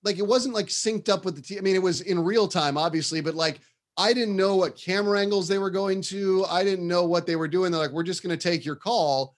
like 0.05 0.19
it 0.19 0.27
wasn't 0.27 0.55
like 0.55 0.67
synced 0.67 1.09
up 1.09 1.25
with 1.25 1.35
the 1.35 1.43
team. 1.43 1.59
I 1.59 1.63
mean, 1.63 1.75
it 1.75 1.83
was 1.83 2.03
in 2.03 2.23
real 2.23 2.47
time, 2.47 2.79
obviously, 2.79 3.21
but 3.21 3.35
like 3.35 3.59
I 3.97 4.13
didn't 4.13 4.37
know 4.37 4.55
what 4.55 4.77
camera 4.77 5.19
angles 5.19 5.49
they 5.49 5.59
were 5.59 5.71
going 5.71 6.03
to. 6.03 6.45
I 6.49 6.63
didn't 6.63 6.87
know 6.87 7.05
what 7.05 7.27
they 7.27 7.35
were 7.35 7.49
doing. 7.49 7.73
They're 7.73 7.81
like, 7.81 7.91
we're 7.91 8.05
just 8.05 8.23
going 8.23 8.39
to 8.39 8.49
take 8.51 8.65
your 8.65 8.77
call. 8.77 9.35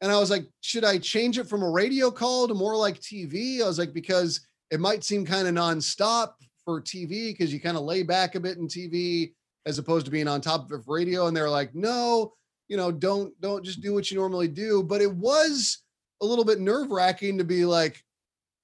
And 0.00 0.12
I 0.12 0.20
was 0.20 0.30
like, 0.30 0.46
should 0.60 0.84
I 0.84 0.98
change 0.98 1.36
it 1.36 1.48
from 1.48 1.64
a 1.64 1.68
radio 1.68 2.12
call 2.12 2.46
to 2.46 2.54
more 2.54 2.76
like 2.76 3.00
TV? 3.00 3.60
I 3.60 3.66
was 3.66 3.80
like, 3.80 3.92
because 3.92 4.46
it 4.70 4.78
might 4.78 5.02
seem 5.02 5.26
kind 5.26 5.48
of 5.48 5.54
nonstop 5.54 6.34
for 6.64 6.80
TV 6.80 7.32
because 7.32 7.52
you 7.52 7.58
kind 7.58 7.76
of 7.76 7.82
lay 7.82 8.04
back 8.04 8.36
a 8.36 8.40
bit 8.40 8.56
in 8.56 8.68
TV 8.68 9.32
as 9.66 9.78
opposed 9.78 10.06
to 10.06 10.12
being 10.12 10.28
on 10.28 10.40
top 10.40 10.70
of 10.70 10.88
radio. 10.88 11.26
And 11.26 11.36
they're 11.36 11.50
like, 11.50 11.74
no, 11.74 12.32
you 12.68 12.76
know, 12.76 12.90
don't 12.90 13.38
don't 13.40 13.64
just 13.64 13.80
do 13.80 13.94
what 13.94 14.10
you 14.10 14.16
normally 14.16 14.48
do. 14.48 14.82
But 14.82 15.00
it 15.00 15.12
was 15.12 15.78
a 16.22 16.26
little 16.26 16.44
bit 16.44 16.60
nerve 16.60 16.90
wracking 16.90 17.38
to 17.38 17.44
be 17.44 17.64
like, 17.64 18.02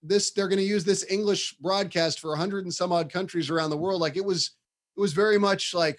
this 0.03 0.31
they're 0.31 0.49
going 0.49 0.59
to 0.59 0.65
use 0.65 0.85
this 0.85 1.05
English 1.11 1.57
broadcast 1.61 2.21
for 2.21 2.35
a 2.35 2.39
hundred 2.39 2.65
and 2.65 2.75
some 2.75 2.93
odd 2.93 3.13
countries 3.13 3.51
around 3.51 3.71
the 3.71 3.77
world. 3.77 4.01
Like 4.01 4.17
it 4.17 4.25
was, 4.25 4.53
it 4.97 5.01
was 5.01 5.13
very 5.13 5.39
much 5.39 5.75
like, 5.75 5.99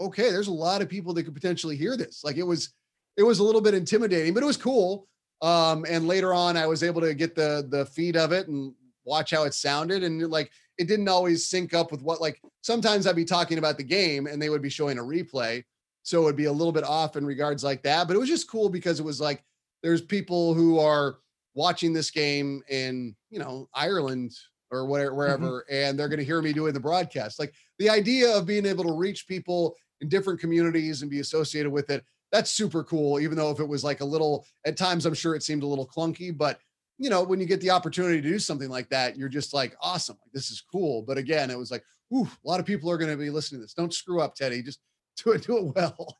okay, 0.00 0.30
there's 0.30 0.48
a 0.48 0.52
lot 0.52 0.82
of 0.82 0.88
people 0.88 1.12
that 1.14 1.24
could 1.24 1.34
potentially 1.34 1.76
hear 1.76 1.96
this. 1.96 2.22
Like 2.22 2.36
it 2.36 2.42
was, 2.46 2.72
it 3.16 3.22
was 3.22 3.38
a 3.38 3.44
little 3.44 3.60
bit 3.60 3.74
intimidating, 3.74 4.32
but 4.32 4.42
it 4.42 4.46
was 4.46 4.56
cool. 4.56 5.08
Um, 5.42 5.84
and 5.88 6.06
later 6.06 6.34
on, 6.34 6.56
I 6.56 6.66
was 6.66 6.82
able 6.82 7.00
to 7.00 7.14
get 7.14 7.34
the 7.34 7.66
the 7.68 7.86
feed 7.86 8.16
of 8.16 8.32
it 8.32 8.48
and 8.48 8.74
watch 9.04 9.30
how 9.30 9.44
it 9.44 9.54
sounded, 9.54 10.04
and 10.04 10.22
like 10.30 10.50
it 10.80 10.88
didn't 10.88 11.08
always 11.08 11.46
sync 11.46 11.74
up 11.74 11.92
with 11.92 12.00
what 12.00 12.22
like 12.22 12.40
sometimes 12.62 13.06
I'd 13.06 13.14
be 13.14 13.26
talking 13.26 13.58
about 13.58 13.76
the 13.76 13.84
game 13.84 14.26
and 14.26 14.40
they 14.40 14.48
would 14.48 14.62
be 14.62 14.70
showing 14.70 14.98
a 14.98 15.02
replay. 15.02 15.62
So 16.02 16.22
it 16.22 16.24
would 16.24 16.36
be 16.36 16.46
a 16.46 16.52
little 16.52 16.72
bit 16.72 16.84
off 16.84 17.16
in 17.16 17.26
regards 17.26 17.62
like 17.62 17.82
that. 17.82 18.08
But 18.08 18.16
it 18.16 18.18
was 18.18 18.30
just 18.30 18.50
cool 18.50 18.70
because 18.70 18.98
it 18.98 19.04
was 19.04 19.20
like 19.20 19.44
there's 19.82 20.00
people 20.00 20.54
who 20.54 20.78
are 20.78 21.18
watching 21.54 21.92
this 21.92 22.10
game 22.10 22.62
in, 22.70 23.14
you 23.28 23.38
know, 23.38 23.68
Ireland 23.74 24.32
or 24.70 24.86
whatever, 24.86 25.14
wherever, 25.14 25.46
mm-hmm. 25.60 25.74
and 25.74 25.98
they're 25.98 26.08
going 26.08 26.18
to 26.18 26.24
hear 26.24 26.40
me 26.40 26.54
doing 26.54 26.72
the 26.72 26.80
broadcast. 26.80 27.38
Like 27.38 27.52
the 27.78 27.90
idea 27.90 28.34
of 28.34 28.46
being 28.46 28.64
able 28.64 28.84
to 28.84 28.94
reach 28.94 29.28
people 29.28 29.76
in 30.00 30.08
different 30.08 30.40
communities 30.40 31.02
and 31.02 31.10
be 31.10 31.20
associated 31.20 31.70
with 31.70 31.90
it, 31.90 32.02
that's 32.32 32.50
super 32.50 32.82
cool. 32.82 33.20
Even 33.20 33.36
though 33.36 33.50
if 33.50 33.60
it 33.60 33.68
was 33.68 33.84
like 33.84 34.00
a 34.00 34.04
little, 34.04 34.46
at 34.64 34.78
times, 34.78 35.04
I'm 35.04 35.12
sure 35.12 35.34
it 35.34 35.42
seemed 35.42 35.62
a 35.62 35.66
little 35.66 35.86
clunky, 35.86 36.34
but 36.34 36.58
you 37.00 37.08
know, 37.08 37.22
when 37.24 37.40
you 37.40 37.46
get 37.46 37.62
the 37.62 37.70
opportunity 37.70 38.20
to 38.20 38.28
do 38.28 38.38
something 38.38 38.68
like 38.68 38.90
that, 38.90 39.16
you're 39.16 39.30
just 39.30 39.54
like, 39.54 39.74
awesome, 39.80 40.18
like, 40.22 40.32
this 40.32 40.50
is 40.50 40.62
cool. 40.70 41.00
But 41.00 41.16
again, 41.16 41.50
it 41.50 41.58
was 41.58 41.70
like, 41.70 41.82
ooh, 42.14 42.28
a 42.44 42.48
lot 42.48 42.60
of 42.60 42.66
people 42.66 42.90
are 42.90 42.98
going 42.98 43.10
to 43.10 43.16
be 43.16 43.30
listening 43.30 43.60
to 43.60 43.64
this. 43.64 43.72
Don't 43.72 43.94
screw 43.94 44.20
up, 44.20 44.34
Teddy. 44.34 44.62
Just 44.62 44.80
do 45.24 45.32
it, 45.32 45.42
do 45.42 45.56
it 45.56 45.74
well. 45.74 46.18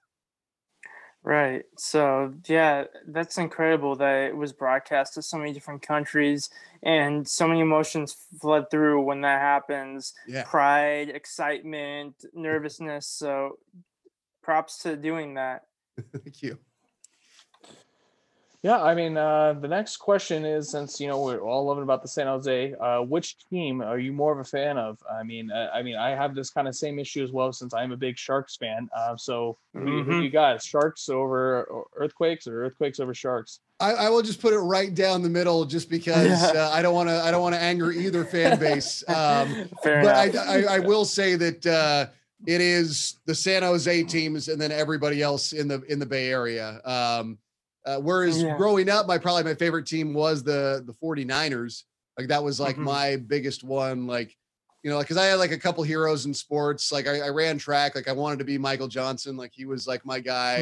Right. 1.23 1.65
So 1.77 2.33
yeah, 2.49 2.85
that's 3.07 3.37
incredible 3.37 3.95
that 3.97 4.29
it 4.29 4.37
was 4.37 4.55
broadcast 4.55 5.15
to 5.15 5.23
so 5.23 5.37
many 5.37 5.53
different 5.53 5.83
countries 5.83 6.49
and 6.83 7.29
so 7.29 7.47
many 7.47 7.61
emotions 7.61 8.17
flood 8.41 8.71
through 8.71 9.03
when 9.03 9.21
that 9.21 9.43
happens. 9.43 10.15
Yeah. 10.27 10.45
Pride, 10.45 11.11
excitement, 11.11 12.25
nervousness. 12.33 13.07
So 13.07 13.59
props 14.43 14.79
to 14.85 14.97
doing 14.97 15.35
that. 15.35 15.65
Thank 16.25 16.43
you. 16.43 16.59
Yeah, 18.63 18.83
I 18.83 18.95
mean, 18.95 19.17
uh, 19.17 19.55
the 19.55 19.69
next 19.69 19.97
question 19.97 20.45
is 20.45 20.71
since 20.71 21.01
you 21.01 21.09
know 21.09 21.23
we're 21.23 21.41
all 21.41 21.65
loving 21.65 21.83
about 21.83 22.03
the 22.03 22.09
San 22.09 22.27
Jose, 22.27 22.75
uh, 22.75 23.01
which 23.01 23.37
team 23.49 23.81
are 23.81 23.99
you 23.99 24.13
more 24.13 24.33
of 24.35 24.39
a 24.39 24.45
fan 24.45 24.77
of? 24.77 24.99
I 25.11 25.23
mean, 25.23 25.51
uh, 25.51 25.71
I 25.73 25.83
mean, 25.83 25.97
I 25.97 26.11
have 26.11 26.35
this 26.35 26.51
kind 26.51 26.69
of 26.69 26.75
same 26.75 26.99
issue 26.99 27.25
as 27.25 27.33
well 27.33 27.55
since 27.55 27.73
I'm 27.73 27.91
a 27.91 27.97
big 27.97 28.19
Sharks 28.19 28.57
fan. 28.57 28.91
Uh, 28.95 29.17
so 29.17 29.57
who, 29.73 30.03
who 30.03 30.13
Mhm. 30.13 30.25
you 30.25 30.31
got? 30.31 30.63
Sharks 30.63 31.09
over 31.09 31.67
Earthquakes 31.97 32.47
or 32.47 32.67
Earthquakes 32.67 33.01
over 33.01 33.15
Sharks? 33.15 33.61
I, 33.81 33.93
I 33.93 34.09
will 34.11 34.21
just 34.21 34.43
put 34.43 34.53
it 34.53 34.59
right 34.59 34.95
down 34.95 35.23
the 35.23 35.31
middle, 35.31 35.65
just 35.65 35.89
because 35.89 36.43
uh, 36.55 36.71
I 36.71 36.83
don't 36.83 36.95
want 36.95 37.09
to. 37.09 37.15
I 37.19 37.31
don't 37.31 37.41
want 37.41 37.55
to 37.55 37.63
anger 37.63 37.91
either 37.93 38.27
fan 38.27 38.59
base. 38.59 39.03
Um, 39.09 39.71
Fair 39.83 40.03
but 40.03 40.15
I, 40.15 40.25
enough. 40.27 40.49
I, 40.49 40.63
I 40.65 40.79
will 40.81 41.07
say 41.07 41.35
that 41.37 41.67
uh, 41.67 42.07
it 42.47 42.61
is 42.61 43.21
the 43.25 43.35
San 43.35 43.63
Jose 43.63 44.03
teams 44.05 44.49
and 44.49 44.61
then 44.61 44.71
everybody 44.71 45.23
else 45.23 45.55
in 45.55 45.67
the 45.67 45.81
in 45.89 45.99
the 45.99 46.05
Bay 46.05 46.29
Area. 46.29 46.83
Um, 46.85 47.39
uh, 47.87 47.99
whereas 47.99 48.43
Yeah. 48.43 48.57
growing 48.57 48.89
up, 48.89 49.07
my 49.07 49.19
probably 49.19 49.45
my 49.45 49.55
favorite 49.55 49.87
team 49.87 50.13
was 50.15 50.43
the 50.43 50.83
the 50.87 50.93
49ers. 50.95 51.85
Like 52.19 52.29
that 52.29 52.43
was 52.45 52.61
like 52.61 52.77
Mhm. 52.77 52.85
my 52.85 53.17
biggest 53.17 53.65
one. 53.65 54.07
Like 54.07 54.37
you 54.83 54.91
know, 54.91 54.99
because 54.99 55.19
I 55.19 55.27
had 55.27 55.35
like 55.35 55.53
a 55.53 55.59
couple 55.59 55.83
heroes 55.85 56.25
in 56.25 56.33
sports. 56.33 56.91
Like 56.91 57.07
I, 57.07 57.21
I 57.21 57.29
ran 57.29 57.59
track. 57.59 57.95
Like 57.95 58.09
I 58.09 58.13
wanted 58.13 58.39
to 58.39 58.47
be 58.47 58.57
Michael 58.57 58.89
Johnson. 58.89 59.37
Like 59.37 59.53
he 59.55 59.67
was 59.67 59.87
like 59.87 60.07
my 60.07 60.21
guy 60.21 60.61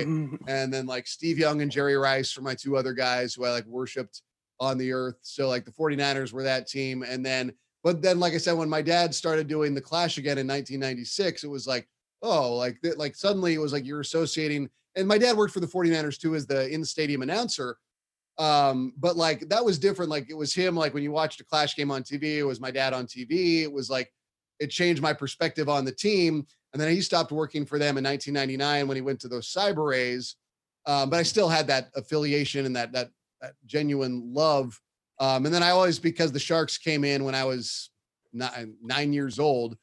and 0.48 0.74
then 0.74 0.86
like 0.86 1.06
Steve 1.06 1.38
Young 1.38 1.62
and 1.62 1.70
Jerry 1.70 1.96
Rice 1.96 2.36
were 2.36 2.42
my 2.42 2.56
two 2.56 2.76
other 2.76 2.92
guys 2.92 3.34
who 3.34 3.44
I 3.44 3.50
like 3.50 3.66
worshipped 3.66 4.22
on 4.58 4.76
the 4.76 4.92
earth. 4.92 5.14
So 5.22 5.48
like 5.48 5.64
the 5.64 5.70
49ers 5.70 6.32
were 6.32 6.42
that 6.42 6.66
team. 6.66 7.04
And 7.04 7.24
then, 7.24 7.52
but 7.84 8.02
then, 8.02 8.18
like 8.18 8.34
I 8.34 8.38
said, 8.38 8.54
when 8.54 8.68
my 8.68 8.82
dad 8.82 9.14
started 9.14 9.46
doing 9.46 9.72
the 9.72 9.80
Clash 9.80 10.18
again 10.18 10.36
in 10.38 10.48
1996, 10.48 11.44
it 11.44 11.48
was 11.48 11.68
like, 11.68 11.88
oh, 12.22 12.54
like 12.54 12.80
that, 12.82 12.98
like 12.98 13.14
suddenly 13.14 13.54
it 13.54 13.60
was 13.60 13.72
like 13.72 13.84
you're 13.84 14.00
associating. 14.00 14.68
And 14.96 15.06
my 15.06 15.18
dad 15.18 15.36
worked 15.36 15.54
for 15.54 15.60
the 15.60 15.66
49ers 15.66 16.18
too 16.18 16.34
as 16.34 16.46
the 16.46 16.68
in 16.68 16.84
stadium 16.84 17.22
announcer. 17.22 17.76
Um, 18.38 18.92
but 18.96 19.16
like 19.16 19.48
that 19.48 19.64
was 19.64 19.78
different. 19.78 20.10
Like 20.10 20.30
it 20.30 20.36
was 20.36 20.54
him, 20.54 20.76
like 20.76 20.94
when 20.94 21.02
you 21.02 21.10
watched 21.10 21.40
a 21.40 21.44
Clash 21.44 21.74
game 21.74 21.90
on 21.90 22.02
TV, 22.02 22.38
it 22.38 22.44
was 22.44 22.60
my 22.60 22.70
dad 22.70 22.92
on 22.92 23.06
TV. 23.06 23.62
It 23.62 23.72
was 23.72 23.90
like 23.90 24.12
it 24.58 24.70
changed 24.70 25.02
my 25.02 25.12
perspective 25.12 25.68
on 25.68 25.84
the 25.84 25.92
team. 25.92 26.46
And 26.72 26.80
then 26.80 26.92
he 26.92 27.00
stopped 27.00 27.32
working 27.32 27.64
for 27.64 27.78
them 27.78 27.96
in 27.96 28.04
1999 28.04 28.86
when 28.86 28.96
he 28.96 29.00
went 29.00 29.20
to 29.20 29.28
those 29.28 29.52
CyberRays. 29.52 30.34
Um, 30.86 31.10
but 31.10 31.18
I 31.18 31.22
still 31.22 31.48
had 31.48 31.66
that 31.68 31.88
affiliation 31.96 32.66
and 32.66 32.76
that 32.76 32.92
that 32.92 33.10
that 33.40 33.54
genuine 33.66 34.32
love. 34.32 34.78
Um, 35.20 35.46
and 35.46 35.54
then 35.54 35.62
I 35.62 35.70
always 35.70 35.98
because 35.98 36.32
the 36.32 36.38
Sharks 36.38 36.78
came 36.78 37.04
in 37.04 37.24
when 37.24 37.34
I 37.34 37.44
was 37.44 37.90
nine, 38.32 38.76
nine 38.82 39.12
years 39.12 39.38
old, 39.38 39.76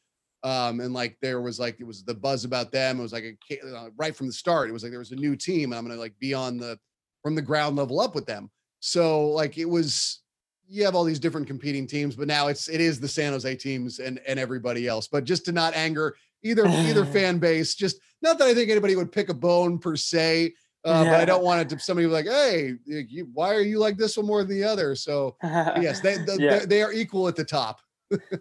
um, 0.46 0.80
and 0.80 0.94
like 0.94 1.18
there 1.22 1.42
was 1.42 1.60
like 1.60 1.80
it 1.80 1.86
was 1.88 2.04
the 2.04 2.14
buzz 2.14 2.46
about 2.46 2.72
them. 2.72 3.00
It 3.00 3.02
was 3.02 3.12
like 3.14 3.24
a, 3.52 3.76
uh, 3.76 3.90
right 3.98 4.16
from 4.16 4.28
the 4.28 4.34
start. 4.34 4.70
It 4.70 4.74
was 4.74 4.84
like 4.84 4.92
there 4.92 5.00
was 5.00 5.12
a 5.12 5.16
new 5.16 5.36
team, 5.36 5.72
and 5.72 5.78
I'm 5.80 5.86
gonna 5.88 6.00
like 6.00 6.18
be 6.20 6.36
on 6.36 6.58
the 6.58 6.78
from 7.24 7.34
the 7.34 7.42
ground 7.42 7.76
level 7.76 8.00
up 8.00 8.14
with 8.14 8.28
them. 8.28 8.52
So 8.80 9.30
like 9.30 9.58
it 9.58 9.66
was 9.66 10.22
you 10.68 10.86
have 10.86 10.94
all 10.96 11.04
these 11.04 11.20
different 11.20 11.48
competing 11.48 11.88
teams, 11.88 12.16
but 12.16 12.28
now 12.28 12.48
it's 12.48 12.70
it 12.70 12.80
is 12.80 13.00
the 13.00 13.08
San 13.08 13.34
Jose 13.34 13.56
teams 13.56 13.98
and 13.98 14.20
and 14.28 14.40
everybody 14.40 14.88
else. 14.88 15.08
But 15.08 15.24
just 15.24 15.46
to 15.46 15.52
not 15.52 15.74
anger 15.76 16.16
either 16.44 16.68
either 16.68 17.06
fan 17.18 17.40
base, 17.40 17.74
just 17.74 17.98
not 18.22 18.38
that 18.38 18.48
I 18.48 18.54
think 18.54 18.70
anybody 18.70 18.96
would 18.96 19.12
pick 19.12 19.30
a 19.30 19.34
bone 19.34 19.80
per 19.80 19.96
se. 19.96 20.54
Uh, 20.84 21.04
But 21.06 21.20
I 21.22 21.26
don't 21.26 21.44
want 21.44 21.62
it 21.62 21.70
to 21.70 21.80
somebody 21.80 22.06
like, 22.06 22.28
"Hey, 22.28 22.76
you, 22.86 23.28
why 23.34 23.56
are 23.56 23.62
you 23.62 23.80
like 23.80 23.98
this 23.98 24.16
one 24.18 24.28
more 24.28 24.44
than 24.44 24.56
the 24.56 24.64
other?" 24.64 24.96
So 24.96 25.36
yes, 25.44 26.02
they 26.02 26.18
the, 26.18 26.38
Yeah. 26.40 26.60
they, 26.60 26.66
they 26.68 26.82
are 26.84 26.94
equal 26.94 27.28
at 27.28 27.36
the 27.36 27.44
top. 27.44 27.82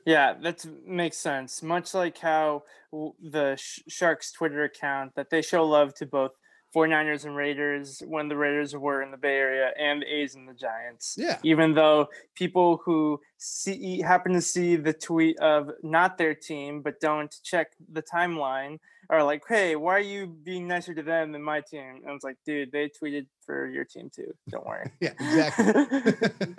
Yeah, 0.05 0.35
that 0.43 0.65
makes 0.86 1.16
sense. 1.16 1.62
Much 1.62 1.95
like 1.95 2.19
how 2.19 2.65
the 2.93 3.57
Sh- 3.57 3.81
Sharks 3.89 4.32
Twitter 4.32 4.65
account 4.65 5.15
that 5.16 5.31
they 5.31 5.43
show 5.43 5.65
love 5.65 5.95
to 5.95 6.07
both 6.07 6.32
49ers 6.74 7.24
and 7.24 7.36
Raiders 7.36 8.03
when 8.07 8.28
the 8.28 8.36
Raiders 8.36 8.74
were 8.74 9.01
in 9.03 9.11
the 9.11 9.16
Bay 9.16 9.36
Area 9.36 9.70
and 9.78 10.03
the 10.03 10.07
A's 10.07 10.35
and 10.35 10.49
the 10.49 10.55
Giants. 10.55 11.15
Yeah. 11.16 11.39
Even 11.45 11.74
though 11.74 12.09
people 12.35 12.81
who 12.85 13.20
see 13.39 14.01
happen 14.01 14.32
to 14.32 14.41
see 14.41 14.77
the 14.77 14.93
tweet 14.93 15.39
of 15.39 15.70
not 15.82 16.19
their 16.19 16.35
team 16.35 16.82
but 16.82 16.99
don't 17.01 17.35
check 17.45 17.69
the 17.93 18.03
timeline 18.03 18.78
are 19.11 19.23
like, 19.23 19.43
"Hey, 19.47 19.77
why 19.77 19.97
are 19.97 20.01
you 20.01 20.27
being 20.27 20.66
nicer 20.66 20.95
to 20.95 21.03
them 21.03 21.32
than 21.32 21.43
my 21.43 21.61
team?" 21.61 22.03
And 22.05 22.15
it's 22.15 22.24
like, 22.24 22.39
"Dude, 22.45 22.73
they 22.73 22.89
tweeted 22.89 23.27
for 23.45 23.66
your 23.66 23.85
team 23.85 24.11
too. 24.15 24.32
Don't 24.49 24.66
worry." 24.66 24.91
Yeah, 25.01 25.12
exactly. 25.20 26.55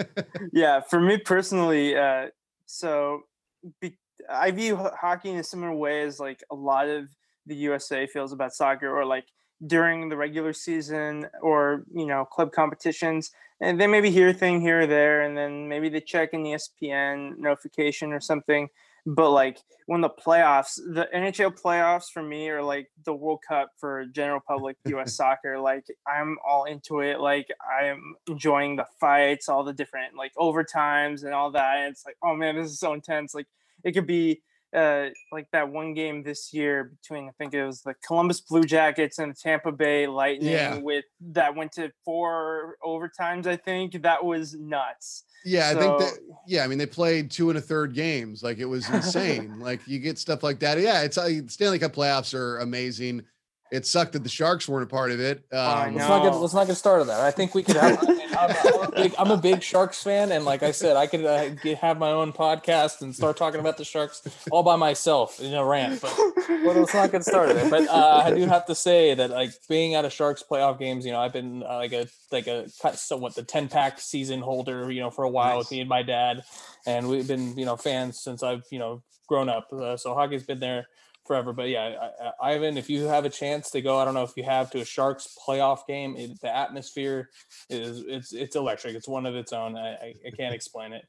yeah, 0.54 0.82
for 0.82 1.00
me 1.00 1.18
personally, 1.18 1.98
uh, 1.98 2.28
so 2.66 3.22
be, 3.82 3.98
I 4.30 4.52
view 4.52 4.78
hockey 5.00 5.30
in 5.30 5.38
a 5.38 5.44
similar 5.44 5.74
way 5.74 6.04
as 6.04 6.20
like 6.20 6.44
a 6.52 6.56
lot 6.56 6.88
of 6.88 7.08
the 7.46 7.56
USA 7.56 8.08
feels 8.08 8.34
about 8.34 8.54
soccer, 8.54 8.90
or 8.90 9.06
like 9.06 9.26
during 9.68 10.10
the 10.10 10.18
regular 10.18 10.54
season, 10.54 11.28
or 11.42 11.84
you 11.94 12.06
know, 12.06 12.26
club 12.26 12.52
competitions, 12.52 13.32
and 13.62 13.80
they 13.80 13.88
maybe 13.88 14.10
hear 14.10 14.30
a 14.30 14.34
thing 14.34 14.62
here 14.62 14.82
or 14.82 14.88
there, 14.88 15.22
and 15.22 15.38
then 15.38 15.68
maybe 15.68 15.90
they 15.90 16.02
check 16.02 16.34
an 16.34 16.44
ESPN 16.44 17.38
notification 17.38 18.12
or 18.12 18.20
something. 18.20 18.68
But 19.06 19.32
like 19.32 19.60
when 19.86 20.02
the 20.02 20.10
playoffs, 20.10 20.76
the 20.78 21.08
NHL 21.14 21.60
playoffs 21.62 22.06
for 22.12 22.24
me 22.24 22.50
are 22.50 22.64
like 22.64 22.90
the 23.06 23.14
World 23.14 23.40
Cup 23.48 23.70
for 23.78 24.06
general 24.08 24.42
public 24.48 24.78
US 24.88 25.16
soccer. 25.16 25.60
Like 25.60 25.86
I'm 26.08 26.38
all 26.46 26.66
into 26.66 27.02
it. 27.02 27.20
Like 27.20 27.48
I'm 27.80 28.16
enjoying 28.28 28.78
the 28.78 28.88
fights, 29.00 29.48
all 29.48 29.64
the 29.64 29.74
different 29.74 30.16
like 30.16 30.32
overtimes 30.38 31.24
and 31.24 31.34
all 31.34 31.52
that. 31.52 31.78
And 31.78 31.92
it's 31.92 32.06
like, 32.06 32.18
oh 32.24 32.36
man, 32.36 32.56
this 32.56 32.72
is 32.72 32.80
so 32.80 32.94
intense. 32.94 33.36
Like 33.36 33.48
it 33.84 33.92
could 33.92 34.08
be 34.08 34.42
uh 34.76 35.10
like 35.32 35.48
that 35.52 35.70
one 35.70 35.94
game 35.94 36.22
this 36.24 36.54
year 36.54 36.92
between 37.02 37.28
I 37.30 37.32
think 37.38 37.54
it 37.54 37.66
was 37.66 37.82
the 37.82 37.94
Columbus 38.06 38.42
Blue 38.42 38.64
Jackets 38.64 39.20
and 39.20 39.32
the 39.32 39.36
Tampa 39.42 39.72
Bay 39.72 40.06
Lightning 40.08 40.52
Yeah. 40.52 40.78
with 40.78 41.06
that 41.32 41.56
went 41.56 41.72
to 41.74 41.92
four 42.04 42.76
overtimes, 42.84 43.48
I 43.48 43.56
think. 43.56 44.02
That 44.04 44.24
was 44.26 44.54
nuts. 44.56 45.24
yeah, 45.46 45.70
I 45.70 45.74
think 45.80 46.00
that 46.00 46.14
yeah, 46.48 46.64
I 46.64 46.68
mean 46.68 46.78
they 46.78 46.86
played 46.86 47.32
two 47.32 47.50
and 47.50 47.58
a 47.58 47.62
third 47.62 47.94
games. 47.94 48.44
Like 48.44 48.58
it 48.58 48.66
was 48.66 48.90
insane. 48.94 49.60
like 49.60 49.80
you 49.88 50.00
get 50.00 50.18
stuff 50.20 50.44
like 50.44 50.60
that. 50.60 50.80
Yeah, 50.80 51.02
it's 51.04 51.18
uh, 51.18 51.30
Stanley 51.48 51.80
Cup 51.80 51.94
playoffs 51.94 52.34
are 52.34 52.58
amazing. 52.60 53.24
It 53.72 53.86
sucked 53.88 54.14
that 54.14 54.24
the 54.24 54.30
Sharks 54.30 54.70
weren't 54.70 54.84
a 54.84 54.88
part 54.94 55.12
of 55.12 55.20
it. 55.20 55.44
Um, 55.52 55.96
Let's 55.96 56.08
not 56.08 56.22
get 56.24 56.32
No. 56.34 56.40
let's 56.40 56.54
not 56.54 56.68
get 56.68 56.76
started 56.78 57.06
there. 57.06 57.20
I 57.26 57.32
think 57.32 57.56
we 57.56 57.64
could 57.64 57.76
have. 57.78 57.98
I 58.02 58.06
mean, 58.14 58.22
I'm, 58.38 58.56
I'm 58.74 58.82
a 58.82 58.92
big, 58.92 59.16
I'm 59.18 59.32
a 59.32 59.38
big 59.38 59.64
Sharks 59.64 60.04
fan, 60.04 60.32
and 60.32 60.46
like 60.46 60.62
I 60.62 60.72
said, 60.72 60.96
I 60.96 61.08
could 61.08 61.26
uh, 61.26 61.50
get, 61.50 61.80
have 61.80 61.98
my 61.98 62.12
own 62.12 62.32
podcast 62.32 63.02
and 63.02 63.14
start 63.16 63.38
talking 63.38 63.60
about 63.60 63.78
the 63.78 63.84
Sharks 63.84 64.22
all 64.52 64.62
by 64.62 64.76
myself 64.76 65.40
in 65.40 65.54
a 65.56 65.66
rant. 65.66 66.00
But 66.00 66.14
well, 66.48 66.76
let's 66.76 66.94
not 66.94 67.12
get 67.12 67.26
started 67.26 67.58
there. 67.58 67.70
But 67.70 67.88
uh, 67.90 68.22
I 68.26 68.32
do 68.36 68.46
have 68.46 68.68
to 68.68 68.76
say 68.76 69.16
that 69.16 69.32
like 69.32 69.50
being 69.68 69.96
at 69.96 70.06
a 70.06 70.12
Sharks 70.12 70.44
playoff 70.50 70.78
games, 70.78 71.04
you 71.06 71.12
know, 71.12 71.20
I've 71.20 71.34
been 71.34 71.64
uh, 71.64 71.78
like 71.78 71.92
a 71.94 72.08
like 72.32 72.46
a 72.48 72.68
cut- 72.82 73.00
somewhat 73.00 73.34
the 73.34 73.44
ten 73.44 73.68
pack 73.68 74.00
season 74.00 74.42
holder, 74.42 74.92
you 74.92 75.02
know, 75.02 75.10
for 75.10 75.24
a 75.24 75.30
while 75.30 75.58
with 75.58 75.72
me 75.72 75.80
and 75.80 75.90
my 75.90 76.04
dad, 76.04 76.44
and 76.86 77.10
we've 77.10 77.28
been 77.28 77.58
you 77.58 77.66
know 77.66 77.78
fans 77.78 78.20
since 78.20 78.44
I've 78.44 78.64
you 78.70 78.78
know 78.78 79.02
grown 79.28 79.50
up. 79.50 79.74
Uh, 79.74 79.98
so 79.98 80.14
hockey's 80.14 80.44
been 80.44 80.60
there 80.60 80.88
forever. 81.26 81.54
But 81.54 81.70
yeah, 81.70 82.10
I, 82.42 82.48
I, 82.48 82.54
Ivan, 82.54 82.78
if 82.78 82.90
you 82.90 83.04
have 83.06 83.26
a 83.26 83.30
chance 83.30 83.72
to 83.72 83.82
go, 83.82 83.98
I 83.98 84.06
don't 84.06 84.14
know 84.14 84.24
if 84.24 84.34
you 84.36 84.44
have 84.44 84.72
to 84.72 84.82
a 84.82 84.86
Sharks 84.86 85.36
playoff 85.48 85.88
game, 85.88 86.16
it, 86.16 86.40
the 86.42 86.56
atmosphere 86.56 87.30
is 87.70 88.04
it's 88.08 88.34
it's 88.34 88.56
electric. 88.56 88.96
It's 88.96 89.08
one 89.08 89.26
of 89.26 89.36
its 89.36 89.54
own. 89.54 89.76
I, 89.78 90.14
I, 90.26 90.32
can't 90.38 90.54
explain 90.54 90.94
it. 90.94 91.06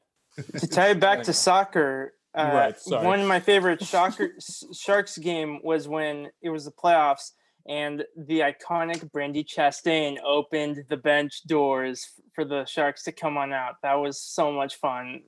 to 0.57 0.67
tie 0.67 0.89
it 0.89 0.99
back 0.99 1.23
to 1.23 1.33
soccer, 1.33 2.13
uh, 2.35 2.51
Right, 2.53 2.79
sorry. 2.79 3.05
one 3.05 3.19
of 3.19 3.27
my 3.27 3.39
favorite 3.39 3.83
shocker, 3.85 4.31
Sharks 4.73 5.17
game 5.17 5.59
was 5.63 5.87
when 5.87 6.29
it 6.41 6.49
was 6.49 6.65
the 6.65 6.71
playoffs 6.71 7.31
and 7.67 8.03
the 8.15 8.39
iconic 8.39 9.11
Brandy 9.11 9.43
Chastain 9.43 10.17
opened 10.25 10.85
the 10.89 10.97
bench 10.97 11.43
doors 11.45 12.07
for 12.33 12.45
the 12.45 12.65
Sharks 12.65 13.03
to 13.03 13.11
come 13.11 13.37
on 13.37 13.51
out. 13.51 13.75
That 13.83 13.95
was 13.95 14.21
so 14.21 14.51
much 14.51 14.75
fun. 14.75 15.21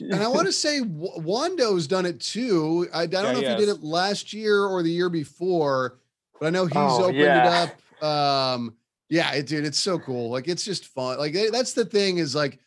And 0.00 0.22
I 0.22 0.28
want 0.28 0.46
to 0.46 0.52
say 0.66 0.80
Wondo's 0.82 1.86
done 1.86 2.06
it 2.06 2.20
too. 2.20 2.88
I, 2.92 3.02
I 3.02 3.06
don't 3.06 3.24
Yeah, 3.24 3.32
know 3.32 3.38
if 3.40 3.48
he 3.48 3.54
did 3.66 3.68
it 3.68 3.82
last 3.82 4.32
year 4.32 4.64
or 4.64 4.82
the 4.82 4.90
year 4.90 5.08
before, 5.10 5.98
but 6.40 6.46
I 6.46 6.50
know 6.50 6.66
he's 6.66 6.76
Oh, 6.76 7.04
opened 7.04 7.18
yeah. 7.18 7.66
it 7.66 7.72
up. 8.02 8.04
Um, 8.04 8.76
yeah, 9.08 9.32
it, 9.32 9.46
dude, 9.46 9.64
it's 9.64 9.78
so 9.78 9.98
cool. 9.98 10.30
Like 10.30 10.48
it's 10.48 10.64
just 10.64 10.86
fun. 10.86 11.18
Like 11.18 11.34
eh, 11.34 11.48
that's 11.50 11.72
the 11.72 11.84
thing 11.84 12.18
is 12.18 12.34
like, 12.34 12.58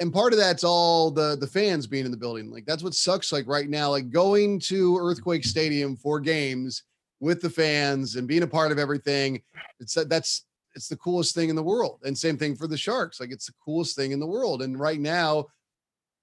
and 0.00 0.12
part 0.12 0.32
of 0.32 0.38
that's 0.38 0.64
all 0.64 1.10
the 1.10 1.36
the 1.36 1.46
fans 1.46 1.86
being 1.86 2.04
in 2.04 2.10
the 2.10 2.16
building. 2.16 2.50
Like 2.50 2.64
that's 2.66 2.82
what 2.82 2.94
sucks. 2.94 3.30
Like 3.32 3.46
right 3.46 3.68
now, 3.68 3.90
like 3.90 4.10
going 4.10 4.58
to 4.60 4.98
Earthquake 4.98 5.44
Stadium 5.44 5.96
for 5.96 6.18
games 6.18 6.82
with 7.20 7.40
the 7.40 7.50
fans 7.50 8.16
and 8.16 8.26
being 8.26 8.42
a 8.42 8.46
part 8.46 8.72
of 8.72 8.78
everything. 8.78 9.42
It's 9.80 9.94
that's 9.94 10.46
it's 10.74 10.88
the 10.88 10.96
coolest 10.96 11.34
thing 11.34 11.50
in 11.50 11.56
the 11.56 11.62
world. 11.62 12.00
And 12.04 12.16
same 12.18 12.36
thing 12.36 12.56
for 12.56 12.66
the 12.66 12.76
Sharks. 12.76 13.20
Like 13.20 13.30
it's 13.30 13.46
the 13.46 13.52
coolest 13.64 13.94
thing 13.96 14.10
in 14.12 14.18
the 14.18 14.26
world. 14.26 14.62
And 14.62 14.78
right 14.80 14.98
now, 14.98 15.46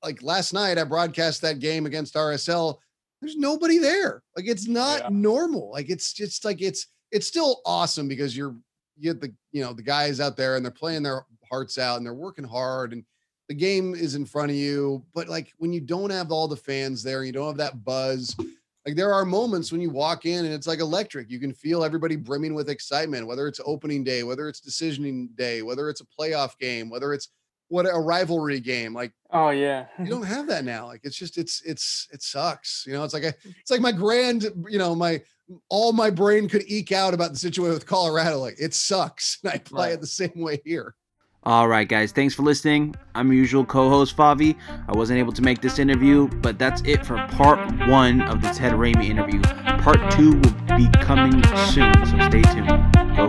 like 0.03 0.21
last 0.23 0.53
night, 0.53 0.77
I 0.77 0.83
broadcast 0.83 1.41
that 1.41 1.59
game 1.59 1.85
against 1.85 2.15
RSL. 2.15 2.77
There's 3.21 3.35
nobody 3.37 3.77
there. 3.77 4.23
Like 4.35 4.47
it's 4.47 4.67
not 4.67 5.01
Yeah. 5.01 5.09
normal. 5.11 5.71
Like 5.71 5.89
it's 5.89 6.13
just 6.13 6.43
like 6.45 6.61
it's 6.61 6.87
it's 7.11 7.27
still 7.27 7.61
awesome 7.65 8.07
because 8.07 8.35
you're 8.35 8.55
you 8.97 9.13
get 9.13 9.21
the 9.21 9.33
you 9.51 9.61
know 9.63 9.73
the 9.73 9.83
guys 9.83 10.19
out 10.19 10.37
there 10.37 10.55
and 10.55 10.65
they're 10.65 10.71
playing 10.71 11.03
their 11.03 11.25
hearts 11.49 11.77
out 11.77 11.97
and 11.97 12.05
they're 12.05 12.13
working 12.13 12.45
hard 12.45 12.93
and 12.93 13.03
the 13.49 13.53
game 13.55 13.93
is 13.95 14.15
in 14.15 14.25
front 14.25 14.49
of 14.49 14.55
you. 14.55 15.05
But 15.13 15.27
like 15.27 15.53
when 15.57 15.73
you 15.73 15.81
don't 15.81 16.09
have 16.09 16.31
all 16.31 16.47
the 16.47 16.55
fans 16.55 17.03
there, 17.03 17.23
you 17.23 17.31
don't 17.33 17.47
have 17.47 17.57
that 17.57 17.83
buzz. 17.83 18.35
Like 18.85 18.95
there 18.95 19.13
are 19.13 19.25
moments 19.25 19.71
when 19.71 19.81
you 19.81 19.89
walk 19.91 20.25
in 20.25 20.45
and 20.45 20.53
it's 20.53 20.65
like 20.67 20.79
electric. 20.79 21.29
You 21.29 21.39
can 21.39 21.53
feel 21.53 21.83
everybody 21.83 22.15
brimming 22.15 22.55
with 22.55 22.69
excitement, 22.69 23.27
whether 23.27 23.47
it's 23.47 23.59
opening 23.65 24.03
day, 24.03 24.23
whether 24.23 24.47
it's 24.49 24.61
decisioning 24.61 25.35
day, 25.35 25.61
whether 25.61 25.89
it's 25.89 26.01
a 26.01 26.05
playoff 26.19 26.57
game, 26.57 26.89
whether 26.89 27.13
it's 27.13 27.27
what 27.71 27.85
a 27.85 27.97
rivalry 27.97 28.59
game. 28.59 28.93
Like 28.93 29.13
oh 29.31 29.49
yeah, 29.49 29.85
you 29.97 30.05
don't 30.09 30.23
have 30.23 30.47
that 30.47 30.65
now. 30.65 30.85
Like 30.85 31.01
it's 31.03 31.15
just 31.15 31.37
it's 31.37 31.61
it's 31.65 32.07
it 32.11 32.21
sucks. 32.21 32.85
You 32.85 32.93
know, 32.93 33.03
it's 33.03 33.13
like 33.13 33.23
a 33.23 33.33
it's 33.59 33.71
like 33.71 33.81
my 33.81 33.93
grand, 33.93 34.43
you 34.69 34.77
know, 34.77 34.93
my 34.93 35.21
all 35.69 35.93
my 35.93 36.09
brain 36.09 36.47
could 36.47 36.63
eke 36.67 36.91
out 36.91 37.13
about 37.13 37.31
the 37.31 37.37
situation 37.37 37.73
with 37.73 37.85
Colorado. 37.85 38.39
Like 38.39 38.57
it 38.59 38.73
sucks. 38.73 39.39
And 39.43 39.53
I 39.53 39.57
play 39.57 39.87
right. 39.87 39.93
it 39.93 40.01
the 40.01 40.07
same 40.07 40.33
way 40.35 40.61
here. 40.63 40.95
All 41.43 41.67
right, 41.67 41.87
guys, 41.87 42.11
thanks 42.11 42.35
for 42.35 42.43
listening. 42.43 42.93
I'm 43.15 43.31
your 43.31 43.37
usual 43.37 43.65
co 43.65 43.89
host, 43.89 44.15
Favi. 44.15 44.55
I 44.87 44.95
wasn't 44.95 45.17
able 45.17 45.33
to 45.33 45.41
make 45.41 45.59
this 45.59 45.79
interview, 45.79 46.27
but 46.27 46.59
that's 46.59 46.81
it 46.81 47.03
for 47.03 47.17
part 47.31 47.59
one 47.87 48.21
of 48.21 48.43
the 48.43 48.49
Ted 48.49 48.73
Ramey 48.73 49.05
interview. 49.05 49.41
Part 49.81 50.11
two 50.11 50.33
will 50.33 50.77
be 50.77 50.87
coming 51.01 51.41
soon, 51.71 51.91
so 52.05 52.19
stay 52.29 52.43
tuned. 52.43 52.67
Go 53.17 53.27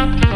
Thank 0.00 0.30